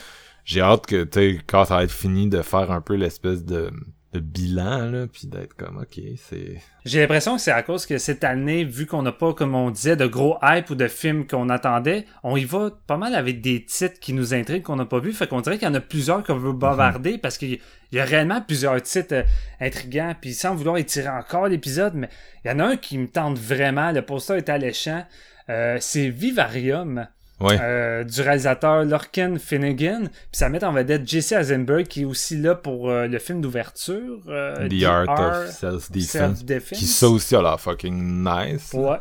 j'ai 0.45 0.61
hâte 0.61 0.85
que 0.85 1.03
tu 1.03 1.19
sais 1.19 1.39
quand 1.47 1.65
ça 1.65 1.77
va 1.77 1.83
être 1.83 1.91
fini 1.91 2.29
de 2.29 2.41
faire 2.43 2.71
un 2.71 2.81
peu 2.81 2.93
l'espèce 2.93 3.43
de 3.43 3.71
de 4.13 4.19
bilan, 4.19 4.91
là, 4.91 5.07
puis 5.07 5.27
d'être 5.27 5.53
comme, 5.53 5.77
ok, 5.77 6.03
c'est... 6.17 6.61
J'ai 6.83 6.99
l'impression 6.99 7.35
que 7.35 7.41
c'est 7.41 7.51
à 7.51 7.63
cause 7.63 7.85
que 7.85 7.97
cette 7.97 8.25
année, 8.25 8.65
vu 8.65 8.85
qu'on 8.85 9.03
n'a 9.03 9.13
pas, 9.13 9.33
comme 9.33 9.55
on 9.55 9.71
disait, 9.71 9.95
de 9.95 10.05
gros 10.05 10.37
hype 10.43 10.69
ou 10.69 10.75
de 10.75 10.87
films 10.87 11.25
qu'on 11.25 11.47
attendait, 11.47 12.05
on 12.23 12.35
y 12.35 12.43
va 12.43 12.71
pas 12.87 12.97
mal 12.97 13.15
avec 13.15 13.39
des 13.39 13.63
titres 13.63 13.99
qui 14.01 14.11
nous 14.11 14.33
intriguent 14.33 14.63
qu'on 14.63 14.75
n'a 14.75 14.85
pas 14.85 14.99
vu, 14.99 15.13
fait 15.13 15.27
qu'on 15.27 15.39
dirait 15.39 15.57
qu'il 15.57 15.67
y 15.67 15.71
en 15.71 15.75
a 15.75 15.79
plusieurs 15.79 16.23
qu'on 16.23 16.35
veut 16.35 16.51
bavarder, 16.51 17.17
parce 17.17 17.37
qu'il 17.37 17.59
y 17.93 17.99
a 17.99 18.03
réellement 18.03 18.41
plusieurs 18.41 18.81
titres 18.81 19.15
euh, 19.15 19.23
intrigants, 19.61 20.13
puis 20.19 20.33
sans 20.33 20.55
vouloir 20.55 20.77
étirer 20.77 21.09
encore 21.09 21.47
l'épisode, 21.47 21.93
mais 21.95 22.09
il 22.43 22.51
y 22.51 22.53
en 22.53 22.59
a 22.59 22.65
un 22.65 22.77
qui 22.77 22.97
me 22.97 23.07
tente 23.07 23.37
vraiment, 23.37 23.91
le 23.91 24.01
poster 24.01 24.35
est 24.35 24.49
alléchant, 24.49 25.05
euh, 25.49 25.77
c'est 25.79 26.09
Vivarium. 26.09 27.07
Euh, 27.49 28.03
du 28.03 28.21
réalisateur 28.21 28.83
Lorcan 28.85 29.35
Finnegan. 29.39 30.07
Puis 30.09 30.39
ça 30.39 30.49
met 30.49 30.63
en 30.63 30.71
vedette 30.71 31.07
Jesse 31.07 31.31
Eisenberg 31.31 31.87
qui 31.87 32.01
est 32.01 32.05
aussi 32.05 32.37
là 32.37 32.55
pour 32.55 32.89
euh, 32.89 33.07
le 33.07 33.19
film 33.19 33.41
d'ouverture. 33.41 34.19
Euh, 34.27 34.67
The, 34.67 34.83
Art, 34.83 35.19
of 35.19 35.49
Self-Defense. 35.51 36.43
qui 36.73 36.85
ça 36.85 37.07
aussi 37.09 37.35
a 37.35 37.41
l'air 37.41 37.59
fucking 37.59 38.23
nice. 38.23 38.73
Ouais. 38.73 38.97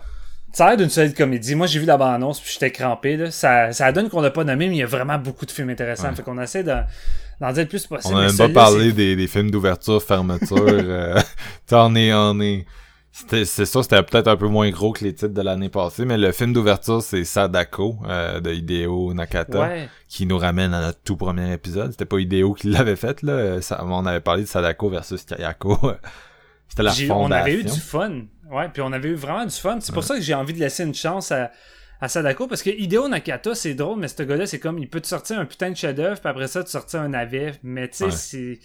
Ça 0.53 0.67
a 0.67 0.69
l'air 0.71 0.79
d'une 0.79 0.91
solide 0.91 1.17
comédie. 1.17 1.55
Moi, 1.55 1.67
j'ai 1.69 1.79
vu 1.79 1.87
la 1.87 1.97
bande-annonce 1.97 2.41
puis 2.41 2.51
j'étais 2.53 2.73
crampé. 2.73 3.17
Là. 3.17 3.31
Ça, 3.31 3.73
ça 3.73 3.93
donne 3.93 4.09
qu'on 4.09 4.21
l'a 4.21 4.31
pas 4.31 4.43
nommé, 4.43 4.69
mais 4.69 4.75
il 4.75 4.81
y 4.81 4.83
a 4.83 4.87
vraiment 4.87 5.19
beaucoup 5.19 5.47
de 5.47 5.51
films 5.51 5.71
intéressants. 5.71 6.12
Fait 6.12 6.23
qu'on 6.23 6.41
essaie 6.41 6.65
d'en 6.65 7.53
dire 7.53 7.62
le 7.62 7.69
plus 7.69 7.87
possible. 7.87 8.15
On 8.15 8.19
a 8.19 8.27
même 8.27 8.37
pas 8.37 8.49
parlé 8.49 8.93
des, 8.93 9.15
des, 9.15 9.27
films 9.29 9.51
d'ouverture, 9.51 10.03
fermeture. 10.03 10.57
euh. 10.67 11.21
On 11.73 11.95
est 11.95 12.67
c'est 13.12 13.45
ça, 13.45 13.82
c'était 13.82 14.03
peut-être 14.03 14.28
un 14.28 14.37
peu 14.37 14.47
moins 14.47 14.70
gros 14.70 14.93
que 14.93 15.05
les 15.05 15.12
titres 15.12 15.35
de 15.35 15.43
l'année 15.43 15.69
passée, 15.69 16.05
mais 16.05 16.16
le 16.16 16.31
film 16.32 16.53
d'ouverture, 16.53 17.03
c'est 17.03 17.24
Sadako 17.24 17.99
euh, 18.07 18.41
de 18.41 18.53
Hideo 18.53 19.12
Nakata, 19.15 19.69
qui 20.09 20.27
nous 20.27 20.39
ramène 20.39 20.73
à 20.73 20.81
notre 20.81 21.01
tout 21.03 21.16
premier 21.16 21.53
épisode. 21.53 21.91
C'était 21.91 22.05
pas 22.05 22.19
Hideo 22.20 22.55
qui 22.55 22.69
l'avait 22.69 22.97
fait, 22.97 23.23
là. 23.23 23.59
on 23.81 24.07
avait 24.07 24.20
parlé 24.20 24.43
de 24.43 24.49
Sadako 24.49 24.91
versus 24.91 25.24
Kayako. 25.24 25.78
C'était 26.69 26.85
la 26.85 26.93
fondation. 26.93 27.20
On 27.20 27.31
avait 27.32 27.55
eu 27.55 27.65
du 27.65 27.81
fun. 27.81 28.23
Ouais, 28.49 28.69
puis 28.73 28.81
on 28.81 28.93
avait 28.93 29.09
eu 29.09 29.15
vraiment 29.15 29.45
du 29.45 29.55
fun. 29.55 29.78
C'est 29.81 29.93
pour 29.93 30.05
ça 30.05 30.15
que 30.15 30.20
j'ai 30.20 30.35
envie 30.35 30.55
de 30.55 30.61
laisser 30.61 30.85
une 30.85 30.95
chance 30.95 31.32
à, 31.32 31.51
à 32.01 32.09
Sadako, 32.09 32.47
parce 32.47 32.62
que 32.62 32.70
Hideo 32.70 33.09
Nakata, 33.09 33.57
c'est 33.57 33.74
drôle, 33.74 33.99
mais 33.99 34.09
ce 34.09 34.23
gars-là, 34.23 34.47
c'est 34.47 34.61
comme, 34.61 34.78
il 34.78 34.89
peut 34.89 35.01
te 35.01 35.09
sortir 35.09 35.41
un 35.41 35.47
putain 35.47 35.70
de 35.70 35.77
chef-d'œuvre, 35.77 36.20
puis 36.20 36.28
après 36.28 36.47
ça, 36.47 36.62
te 36.62 36.70
sortir 36.70 37.01
un 37.01 37.09
navet, 37.09 37.55
mais 37.65 37.89
tu 37.89 37.97
sais, 37.99 38.11
c'est 38.12 38.59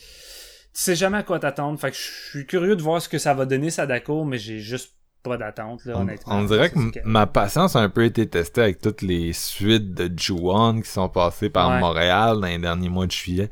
sais 0.82 0.96
jamais 0.96 1.18
à 1.18 1.24
quoi 1.24 1.40
t'attendre. 1.40 1.80
Fait 1.80 1.92
que 1.92 1.98
je 1.98 2.30
suis 2.30 2.46
curieux 2.46 2.76
de 2.76 2.82
voir 2.82 3.02
ce 3.02 3.10
que 3.10 3.18
ça 3.18 3.34
va 3.34 3.46
donner 3.46 3.70
Sadako, 3.70 4.24
mais 4.26 4.38
j'ai 4.38 4.60
juste 4.60 4.94
pas 5.24 5.38
d'attente, 5.38 5.86
là, 5.86 5.98
honnêtement. 5.98 6.38
On 6.38 6.44
dirait 6.44 6.70
que, 6.70 6.78
ma 7.04 7.26
patience 7.26 7.76
a 7.76 7.80
un 7.80 7.90
peu 7.90 8.06
été 8.06 8.28
testée 8.28 8.62
avec 8.62 8.80
toutes 8.80 9.02
les 9.02 9.34
suites 9.34 9.94
de 9.94 10.12
Juan 10.18 10.82
qui 10.84 10.90
sont 10.90 11.10
passées 11.10 11.50
par 11.50 11.80
Montréal 11.80 12.40
dans 12.40 12.48
les 12.48 12.60
derniers 12.60 12.90
mois 12.90 13.08
de 13.08 13.12
juillet. 13.12 13.50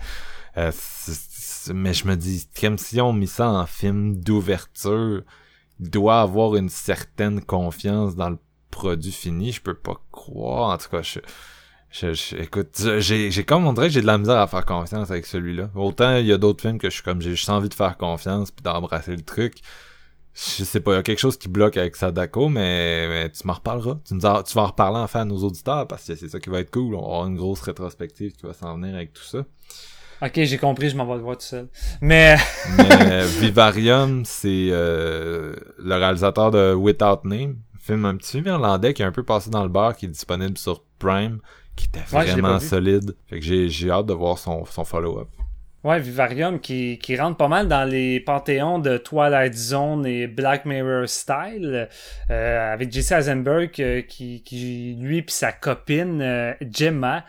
Euh, 0.57 0.71
mais 1.73 1.93
je 1.93 2.07
me 2.07 2.15
dis, 2.15 2.47
comme 2.59 2.77
si 2.77 3.01
on 3.01 3.13
mis 3.13 3.27
ça 3.27 3.49
en 3.49 3.65
film 3.65 4.19
d'ouverture, 4.19 5.23
il 5.79 5.89
doit 5.89 6.21
avoir 6.21 6.55
une 6.55 6.69
certaine 6.69 7.41
confiance 7.41 8.15
dans 8.15 8.29
le 8.29 8.37
produit 8.69 9.11
fini. 9.11 9.51
Je 9.51 9.61
peux 9.61 9.73
pas 9.73 9.99
croire. 10.11 10.69
En 10.69 10.77
tout 10.77 10.89
cas, 10.89 11.01
je, 11.01 11.19
je, 11.93 12.35
écoute, 12.37 12.69
j'ai, 12.97 13.29
j'ai 13.29 13.43
comme 13.43 13.67
on 13.67 13.73
dirait 13.73 13.87
que 13.87 13.93
j'ai 13.93 14.01
de 14.01 14.07
la 14.07 14.17
misère 14.17 14.39
à 14.39 14.47
faire 14.47 14.65
confiance 14.65 15.11
avec 15.11 15.27
celui-là. 15.27 15.69
Autant 15.75 16.17
il 16.17 16.25
y 16.25 16.33
a 16.33 16.37
d'autres 16.37 16.61
films 16.61 16.79
que 16.79 16.89
je 16.89 16.95
suis 16.95 17.03
comme 17.03 17.21
j'ai 17.21 17.31
juste 17.31 17.49
envie 17.49 17.69
de 17.69 17.73
faire 17.73 17.97
confiance 17.97 18.49
puis 18.49 18.63
d'embrasser 18.63 19.15
le 19.15 19.21
truc. 19.21 19.57
je 20.33 20.63
sais 20.63 20.79
pas, 20.79 20.93
il 20.93 20.95
y 20.95 20.97
a 20.97 21.03
quelque 21.03 21.19
chose 21.19 21.37
qui 21.37 21.49
bloque 21.49 21.77
avec 21.77 21.95
Sadako, 21.95 22.49
mais, 22.49 23.07
mais 23.07 23.29
tu 23.29 23.45
m'en 23.45 23.53
reparleras. 23.53 23.99
Tu, 24.05 24.15
nous 24.15 24.21
tu 24.21 24.25
vas 24.25 24.61
en 24.61 24.65
reparler 24.65 24.99
enfin 24.99 25.21
à 25.21 25.25
nos 25.25 25.37
auditeurs 25.37 25.87
parce 25.87 26.07
que 26.07 26.15
c'est 26.15 26.29
ça 26.29 26.39
qui 26.39 26.49
va 26.49 26.61
être 26.61 26.71
cool. 26.71 26.95
On 26.95 27.01
va 27.01 27.05
avoir 27.05 27.27
une 27.27 27.37
grosse 27.37 27.61
rétrospective 27.61 28.31
qui 28.33 28.45
va 28.47 28.53
s'en 28.53 28.75
venir 28.75 28.95
avec 28.95 29.13
tout 29.13 29.23
ça. 29.23 29.45
Ok, 30.23 30.31
j'ai 30.35 30.57
compris, 30.57 30.89
je 30.89 30.95
m'en 30.95 31.05
vais 31.05 31.15
le 31.15 31.21
voir 31.21 31.37
tout 31.37 31.45
seul. 31.45 31.67
Mais... 32.01 32.37
mais 32.77 33.25
Vivarium, 33.39 34.23
c'est 34.25 34.69
euh, 34.71 35.53
le 35.77 35.95
réalisateur 35.95 36.49
de 36.49 36.73
Without 36.73 37.27
Name, 37.27 37.57
film 37.77 38.05
un 38.05 38.15
petit 38.15 38.31
film 38.31 38.47
irlandais 38.47 38.93
qui 38.93 39.01
est 39.01 39.05
un 39.05 39.11
peu 39.11 39.23
passé 39.23 39.49
dans 39.49 39.63
le 39.63 39.69
bar, 39.69 39.95
qui 39.95 40.05
est 40.05 40.09
disponible 40.09 40.57
sur 40.57 40.83
Prime, 40.97 41.39
qui 41.75 41.87
était 41.87 42.05
vraiment 42.07 42.59
solide. 42.59 43.15
Fait 43.27 43.39
que 43.39 43.45
j'ai 43.45 43.89
hâte 43.89 44.05
de 44.05 44.13
voir 44.13 44.37
son, 44.37 44.65
son 44.65 44.83
follow-up. 44.83 45.29
Ouais, 45.83 45.99
Vivarium 45.99 46.61
qui, 46.61 46.97
qui 46.97 47.17
rentre 47.17 47.35
pas 47.35 47.49
mal 47.49 47.67
dans 47.67 47.83
les 47.83 48.21
panthéons 48.21 48.79
de 48.79 48.95
Twilight 48.95 49.53
Zone 49.53 50.05
et 50.05 50.27
Black 50.27 50.63
Mirror 50.63 51.09
style, 51.09 51.89
euh, 52.29 52.73
avec 52.73 52.89
Jesse 52.89 53.11
Eisenberg 53.11 53.69
euh, 53.79 54.01
qui, 54.01 54.43
qui, 54.43 54.95
lui 54.97 55.17
et 55.17 55.25
sa 55.27 55.51
copine 55.51 56.21
euh, 56.21 56.53
Gemma, 56.71 57.25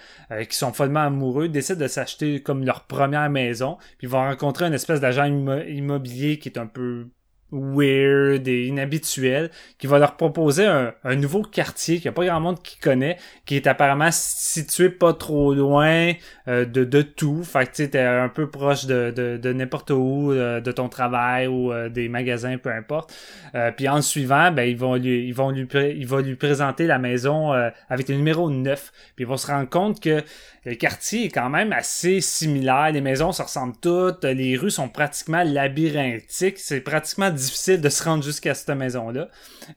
qui 0.49 0.57
sont 0.57 0.73
follement 0.73 1.01
amoureux, 1.01 1.49
décident 1.49 1.81
de 1.81 1.89
s'acheter 1.89 2.43
comme 2.43 2.65
leur 2.65 2.85
première 2.85 3.29
maison, 3.29 3.77
puis 3.99 4.07
ils 4.07 4.09
vont 4.09 4.23
rencontrer 4.23 4.67
une 4.67 4.75
espèce 4.75 5.01
d'agent 5.01 5.25
immobilier 5.25 6.39
qui 6.39 6.49
est 6.49 6.59
un 6.59 6.69
peu 6.69 7.09
weird 7.55 8.47
et 8.49 8.67
inhabituel 8.67 9.51
qui 9.79 9.87
va 9.87 9.99
leur 9.99 10.17
proposer 10.17 10.67
un, 10.67 10.93
un 11.05 11.17
nouveau 11.17 11.43
quartier 11.43 11.97
qu'il 11.97 12.05
n'y 12.05 12.09
a 12.09 12.13
pas 12.13 12.25
grand 12.25 12.41
monde 12.41 12.63
qui 12.63 12.79
connaît, 12.79 13.17
qui 13.47 13.57
est 13.57 13.67
apparemment 13.67 14.11
situé 14.11 14.91
pas 14.91 15.13
trop 15.13 15.55
loin 15.55 16.13
euh, 16.49 16.65
de, 16.65 16.85
de 16.85 17.03
tout. 17.03 17.43
Fait 17.45 17.67
que 17.67 17.73
tu 17.73 17.97
es 17.97 18.01
un 18.01 18.29
peu 18.29 18.51
proche 18.51 18.87
de, 18.87 19.13
de, 19.15 19.37
de 19.37 19.53
n'importe 19.53 19.91
où, 19.91 20.33
euh, 20.33 20.61
de 20.61 20.73
ton 20.73 20.89
travail 20.89 21.47
ou 21.47 21.73
euh, 21.73 21.89
des 21.89 22.09
magasins, 22.09 22.59
peu 22.59 22.71
importe. 22.71 23.15
puis 23.77 23.89
en 23.89 24.03
suivant, 24.03 24.51
ben, 24.51 24.65
ils 24.65 24.77
vont 24.77 24.97
lui, 24.97 25.27
ils 25.27 25.35
vont 25.35 25.51
lui, 25.51 25.67
ils 25.97 26.07
vont 26.07 26.19
lui 26.19 26.37
présenter 26.37 26.87
la 26.87 26.99
maison 26.99 27.53
avec 27.89 28.09
le 28.09 28.17
numéro 28.17 28.51
9. 28.51 28.93
Puis 29.15 29.25
ils 29.25 29.27
vont 29.27 29.37
se 29.37 29.47
rendre 29.47 29.69
compte 29.69 30.01
que 30.01 30.23
le 30.65 30.75
quartier 30.75 31.27
est 31.27 31.31
quand 31.31 31.51
même 31.51 31.73
assez 31.73 32.21
similaire. 32.21 32.91
Les 32.91 33.01
maisons 33.01 33.33
se 33.33 33.43
ressemblent 33.43 33.77
toutes. 33.81 34.25
Les 34.25 34.57
rues 34.57 34.71
sont 34.71 34.89
pratiquement 34.89 35.43
labyrinthiques. 35.45 36.59
C'est 36.59 36.81
pratiquement 36.81 37.31
difficile 37.45 37.81
de 37.81 37.89
se 37.89 38.03
rendre 38.03 38.23
jusqu'à 38.23 38.55
cette 38.55 38.77
maison-là. 38.77 39.29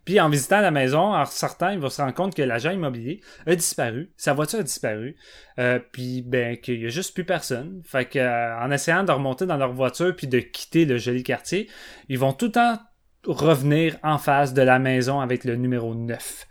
Puis 0.06 0.20
en 0.20 0.30
visitant 0.30 0.62
la 0.62 0.72
maison, 0.72 1.14
en 1.14 1.26
sortant, 1.26 1.70
il 1.70 1.80
va 1.80 1.90
se 1.90 2.02
rendre 2.02 2.14
compte 2.14 2.36
que 2.36 2.42
l'agent 2.42 2.72
immobilier 2.72 3.22
a 3.46 3.56
disparu. 3.56 4.12
Sa 4.18 4.34
voiture 4.34 4.60
a 4.60 4.64
disparu. 4.64 5.16
Euh, 5.60 5.80
puis 5.92 6.22
ben 6.22 6.58
qu'il 6.58 6.82
y 6.82 6.86
a 6.86 6.90
juste 6.90 7.14
plus 7.14 7.26
personne. 7.26 7.82
Fait 7.86 8.16
euh, 8.16 8.56
en 8.60 8.72
essayant 8.72 9.04
de 9.04 9.12
remonter 9.12 9.46
dans 9.46 9.58
leur 9.58 9.74
voiture 9.74 10.16
puis 10.16 10.28
de 10.28 10.40
quitter 10.40 10.86
le 10.86 10.98
joli 10.98 11.24
quartier, 11.24 11.70
ils 12.10 12.20
vont 12.20 12.34
tout 12.34 12.48
le 12.48 12.52
temps 12.52 12.80
revenir 13.26 13.98
en 14.04 14.18
face 14.18 14.54
de 14.54 14.62
la 14.62 14.80
maison 14.80 15.20
avec 15.20 15.44
le 15.44 15.56
numéro 15.56 15.96
9. 15.96 16.48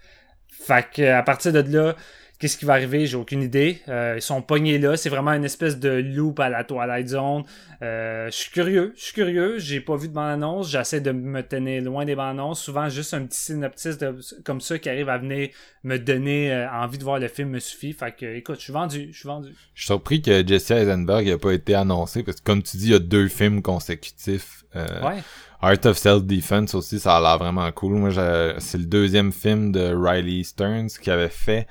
Fait 0.49 1.09
à 1.09 1.23
partir 1.23 1.53
de 1.53 1.61
là, 1.61 1.95
Qu'est-ce 2.39 2.59
qui 2.59 2.67
va 2.67 2.75
arriver? 2.75 3.07
J'ai 3.07 3.17
aucune 3.17 3.43
idée. 3.43 3.81
Euh, 3.89 4.15
ils 4.17 4.23
sont 4.23 4.43
pognés 4.43 4.79
là. 4.79 4.99
C'est 4.99 5.09
vraiment 5.09 5.33
une 5.33 5.45
espèce 5.45 5.79
de 5.79 5.89
loop 5.89 6.39
à 6.39 6.51
la 6.51 6.65
Twilight 6.65 7.09
Zone. 7.09 7.45
Euh, 7.81 8.27
je 8.27 8.37
suis 8.37 8.51
curieux. 8.51 8.93
Je 8.95 9.05
suis 9.05 9.15
curieux. 9.15 9.59
J'ai 9.59 9.81
pas 9.81 9.97
vu 9.97 10.09
de 10.09 10.13
bande-annonce. 10.13 10.71
J'essaie 10.71 11.01
de 11.01 11.13
me 11.13 11.41
tenir 11.43 11.83
loin 11.83 12.05
des 12.05 12.15
bandes-annonces. 12.15 12.63
Souvent, 12.63 12.91
juste 12.91 13.15
un 13.15 13.25
petit 13.25 13.39
synopsis 13.41 13.97
comme 14.45 14.61
ça 14.61 14.79
qui 14.79 14.91
arrive 14.91 15.09
à 15.09 15.17
venir 15.17 15.49
me 15.83 15.99
donner 15.99 16.53
euh, 16.53 16.71
envie 16.71 16.99
de 16.99 17.05
voir 17.05 17.19
le 17.19 17.29
film 17.29 17.49
me 17.49 17.59
suffit. 17.59 17.95
Fait 17.95 18.15
que, 18.15 18.27
écoute, 18.27 18.57
je 18.59 18.65
suis 18.65 18.73
vendu. 18.73 19.09
Je 19.13 19.19
suis 19.19 19.29
vendu. 19.29 19.55
Je 19.73 19.81
suis 19.81 19.87
surpris 19.87 20.21
que 20.21 20.47
Jesse 20.47 20.73
Eisenberg 20.73 21.25
n'ait 21.25 21.39
pas 21.39 21.53
été 21.53 21.75
annoncé 21.75 22.23
parce 22.23 22.41
que, 22.41 22.45
comme 22.45 22.63
tu 22.63 22.77
dis, 22.77 22.89
il 22.89 22.93
y 22.93 22.95
a 22.95 22.99
deux 22.99 23.29
films 23.29 23.63
consécutifs. 23.63 24.65
ouais. 24.75 25.23
Art 25.63 25.87
of 25.87 25.97
Self-Defense 25.97 26.75
aussi, 26.75 27.01
ça 27.01 27.17
a 27.17 27.21
l'air 27.21 27.39
vraiment 27.39 27.71
cool. 27.73 27.95
Moi, 27.95 28.11
c'est 28.59 28.77
le 28.77 28.85
deuxième 28.85 29.33
film 29.33 29.73
de 29.73 29.95
Riley 29.95 30.43
Stearns 30.43 30.91
qui 31.01 31.11
avait 31.11 31.31
fait 31.31 31.67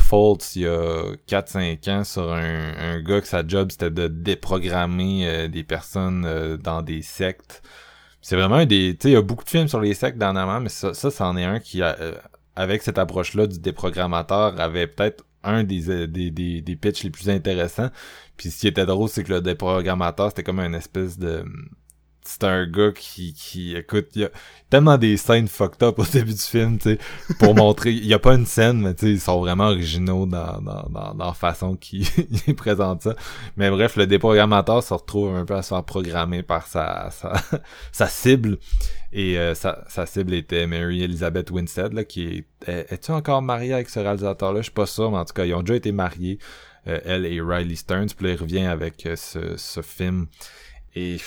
fault 0.00 0.38
il 0.54 0.62
y 0.62 0.66
a 0.66 1.14
4-5 1.28 1.90
ans 1.90 2.04
sur 2.04 2.32
un, 2.32 2.74
un, 2.78 3.02
gars 3.02 3.20
que 3.20 3.26
sa 3.26 3.46
job 3.46 3.70
c'était 3.70 3.90
de 3.90 4.08
déprogrammer 4.08 5.26
euh, 5.26 5.48
des 5.48 5.64
personnes 5.64 6.24
euh, 6.26 6.56
dans 6.56 6.82
des 6.82 7.02
sectes. 7.02 7.62
C'est 8.20 8.36
vraiment 8.36 8.56
un 8.56 8.66
des... 8.66 8.96
Tu 8.96 9.04
sais, 9.04 9.08
il 9.10 9.12
y 9.12 9.16
a 9.16 9.22
beaucoup 9.22 9.44
de 9.44 9.50
films 9.50 9.68
sur 9.68 9.80
les 9.80 9.94
sectes 9.94 10.18
dernièrement, 10.18 10.60
mais 10.60 10.68
ça, 10.68 10.94
ça, 10.94 11.10
c'en 11.10 11.36
est 11.36 11.44
un 11.44 11.60
qui, 11.60 11.80
euh, 11.82 12.12
avec 12.56 12.82
cette 12.82 12.98
approche-là 12.98 13.46
du 13.46 13.60
déprogrammateur, 13.60 14.60
avait 14.60 14.88
peut-être 14.88 15.24
un 15.44 15.62
des, 15.62 16.06
des, 16.08 16.30
des, 16.30 16.60
des 16.60 16.76
pitchs 16.76 17.04
les 17.04 17.10
plus 17.10 17.30
intéressants. 17.30 17.90
Puis 18.36 18.50
ce 18.50 18.60
qui 18.60 18.68
était 18.68 18.86
drôle, 18.86 19.08
c'est 19.08 19.22
que 19.22 19.32
le 19.32 19.40
déprogrammateur, 19.40 20.28
c'était 20.30 20.42
comme 20.42 20.58
une 20.60 20.74
espèce 20.74 21.18
de 21.18 21.44
c'est 22.26 22.44
un 22.44 22.66
gars 22.66 22.92
qui, 22.92 23.32
qui 23.34 23.76
écoute, 23.76 24.08
il 24.14 24.22
y 24.22 24.24
a 24.24 24.30
tellement 24.70 24.98
des 24.98 25.16
scènes 25.16 25.48
fucked 25.48 25.82
up 25.82 25.98
au 25.98 26.04
début 26.04 26.34
du 26.34 26.40
film, 26.40 26.78
tu 26.78 26.90
sais, 26.90 26.98
pour 27.38 27.54
montrer, 27.56 27.92
il 27.92 28.06
y 28.06 28.14
a 28.14 28.18
pas 28.18 28.34
une 28.34 28.46
scène, 28.46 28.80
mais 28.80 28.94
tu 28.94 29.06
sais, 29.06 29.12
ils 29.12 29.20
sont 29.20 29.40
vraiment 29.40 29.66
originaux 29.66 30.26
dans, 30.26 30.60
dans, 30.60 30.88
dans, 30.88 31.14
dans 31.14 31.26
la 31.26 31.34
façon 31.34 31.76
qu'ils 31.76 32.06
présentent 32.56 33.02
ça. 33.02 33.14
Mais 33.56 33.70
bref, 33.70 33.96
le 33.96 34.06
déprogrammateur 34.06 34.82
se 34.82 34.94
retrouve 34.94 35.34
un 35.34 35.44
peu 35.44 35.54
à 35.54 35.62
se 35.62 35.68
faire 35.68 35.84
programmer 35.84 36.42
par 36.42 36.66
sa, 36.66 37.10
sa, 37.10 37.34
sa 37.92 38.06
cible. 38.06 38.58
Et 39.12 39.38
euh, 39.38 39.54
sa, 39.54 39.84
sa 39.88 40.04
cible 40.04 40.34
était 40.34 40.66
Mary 40.66 41.02
Elizabeth 41.02 41.50
Winstead, 41.50 41.92
là, 41.92 42.04
qui 42.04 42.44
est, 42.66 42.68
est-tu 42.92 43.12
encore 43.12 43.40
mariée 43.40 43.72
avec 43.72 43.88
ce 43.88 44.00
réalisateur-là? 44.00 44.60
Je 44.60 44.64
suis 44.64 44.72
pas 44.72 44.86
sûr, 44.86 45.10
mais 45.10 45.18
en 45.18 45.24
tout 45.24 45.34
cas, 45.34 45.44
ils 45.44 45.54
ont 45.54 45.62
déjà 45.62 45.76
été 45.76 45.92
mariés, 45.92 46.38
euh, 46.88 47.00
elle 47.04 47.26
et 47.26 47.40
Riley 47.40 47.76
Stearns, 47.76 48.10
puis 48.16 48.26
là, 48.26 48.32
il 48.34 48.40
revient 48.40 48.66
avec 48.66 49.06
euh, 49.06 49.16
ce, 49.16 49.56
ce 49.56 49.82
film. 49.82 50.26
Et 50.94 51.18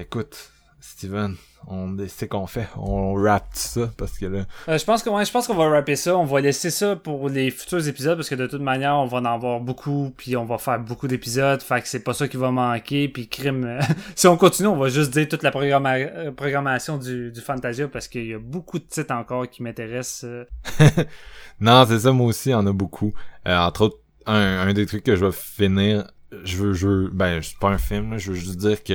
écoute, 0.00 0.50
Steven, 0.80 1.36
on 1.66 1.96
sait 2.08 2.28
qu'on 2.28 2.46
fait, 2.46 2.68
on 2.76 3.14
rappe 3.14 3.48
ça 3.52 3.90
parce 3.96 4.18
que 4.18 4.26
là. 4.26 4.44
Euh, 4.68 4.76
je 4.76 4.84
pense 4.84 5.02
que 5.02 5.10
je 5.10 5.30
pense 5.30 5.46
qu'on 5.46 5.54
va 5.54 5.68
rapper 5.68 5.96
ça, 5.96 6.16
on 6.16 6.24
va 6.24 6.40
laisser 6.40 6.70
ça 6.70 6.94
pour 6.96 7.28
les 7.28 7.50
futurs 7.50 7.86
épisodes 7.88 8.16
parce 8.16 8.28
que 8.28 8.34
de 8.34 8.46
toute 8.46 8.60
manière 8.60 8.96
on 8.96 9.06
va 9.06 9.18
en 9.18 9.24
avoir 9.24 9.60
beaucoup 9.60 10.12
puis 10.16 10.36
on 10.36 10.44
va 10.44 10.58
faire 10.58 10.78
beaucoup 10.78 11.08
d'épisodes, 11.08 11.62
fait 11.62 11.80
que 11.80 11.88
c'est 11.88 12.04
pas 12.04 12.12
ça 12.12 12.28
qui 12.28 12.36
va 12.36 12.50
manquer 12.50 13.08
puis 13.08 13.28
crime. 13.28 13.78
si 14.14 14.26
on 14.26 14.36
continue, 14.36 14.68
on 14.68 14.76
va 14.76 14.88
juste 14.88 15.12
dire 15.12 15.26
toute 15.28 15.42
la 15.42 15.52
euh, 15.54 16.32
programmation 16.32 16.98
du, 16.98 17.32
du 17.32 17.40
Fantasia 17.40 17.88
parce 17.88 18.08
qu'il 18.08 18.26
y 18.26 18.34
a 18.34 18.38
beaucoup 18.38 18.78
de 18.78 18.84
titres 18.84 19.14
encore 19.14 19.48
qui 19.48 19.62
m'intéressent. 19.62 20.24
Euh. 20.24 20.44
non, 21.60 21.84
c'est 21.88 22.00
ça 22.00 22.12
moi 22.12 22.26
aussi, 22.26 22.50
il 22.50 22.52
y 22.52 22.56
en 22.56 22.66
a 22.66 22.72
beaucoup. 22.72 23.14
entre 23.46 23.82
autres, 23.86 23.98
un, 24.26 24.68
un, 24.68 24.72
des 24.74 24.86
trucs 24.86 25.04
que 25.04 25.16
je 25.16 25.24
vais 25.24 25.32
finir, 25.32 26.10
je 26.44 26.56
veux, 26.58 26.72
je 26.74 26.88
veux, 26.88 27.10
ben 27.10 27.40
c'est 27.42 27.58
pas 27.58 27.68
un 27.68 27.78
film, 27.78 28.18
je 28.18 28.32
veux 28.32 28.36
juste 28.36 28.56
dire 28.56 28.82
que 28.82 28.94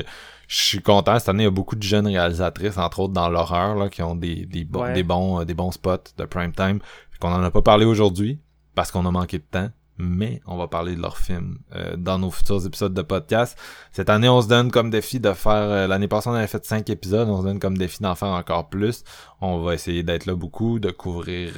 je 0.49 0.63
suis 0.63 0.81
content. 0.81 1.19
Cette 1.19 1.29
année, 1.29 1.43
il 1.43 1.45
y 1.45 1.47
a 1.47 1.51
beaucoup 1.51 1.75
de 1.75 1.83
jeunes 1.83 2.07
réalisatrices, 2.07 2.79
entre 2.79 3.01
autres 3.01 3.13
dans 3.13 3.29
l'horreur, 3.29 3.75
là, 3.75 3.87
qui 3.87 4.01
ont 4.01 4.15
des, 4.15 4.47
des, 4.47 4.63
bons, 4.65 4.91
des, 4.93 5.03
bons, 5.03 5.39
euh, 5.39 5.45
des 5.45 5.53
bons 5.53 5.71
spots 5.71 6.11
de 6.17 6.25
prime 6.25 6.51
time. 6.51 6.79
Qu'on 7.19 7.31
en 7.31 7.43
a 7.43 7.51
pas 7.51 7.61
parlé 7.61 7.85
aujourd'hui, 7.85 8.39
parce 8.73 8.91
qu'on 8.91 9.05
a 9.05 9.11
manqué 9.11 9.37
de 9.37 9.43
temps. 9.43 9.69
Mais 10.01 10.41
on 10.47 10.57
va 10.57 10.67
parler 10.67 10.95
de 10.95 11.01
leurs 11.01 11.17
films 11.17 11.59
euh, 11.75 11.97
dans 11.97 12.17
nos 12.17 12.31
futurs 12.31 12.65
épisodes 12.65 12.93
de 12.93 13.01
podcast. 13.01 13.59
Cette 13.91 14.09
année, 14.09 14.29
on 14.29 14.41
se 14.41 14.47
donne 14.47 14.71
comme 14.71 14.89
défi 14.89 15.19
de 15.19 15.33
faire... 15.33 15.51
Euh, 15.53 15.87
l'année 15.87 16.07
passée, 16.07 16.29
on 16.29 16.33
avait 16.33 16.47
fait 16.47 16.65
cinq 16.65 16.89
épisodes. 16.89 17.29
On 17.29 17.41
se 17.41 17.45
donne 17.45 17.59
comme 17.59 17.77
défi 17.77 18.01
d'en 18.01 18.15
faire 18.15 18.29
encore 18.29 18.69
plus. 18.69 19.03
On 19.41 19.59
va 19.59 19.75
essayer 19.75 20.01
d'être 20.01 20.25
là 20.25 20.35
beaucoup, 20.35 20.79
de 20.79 20.89
couvrir 20.89 21.51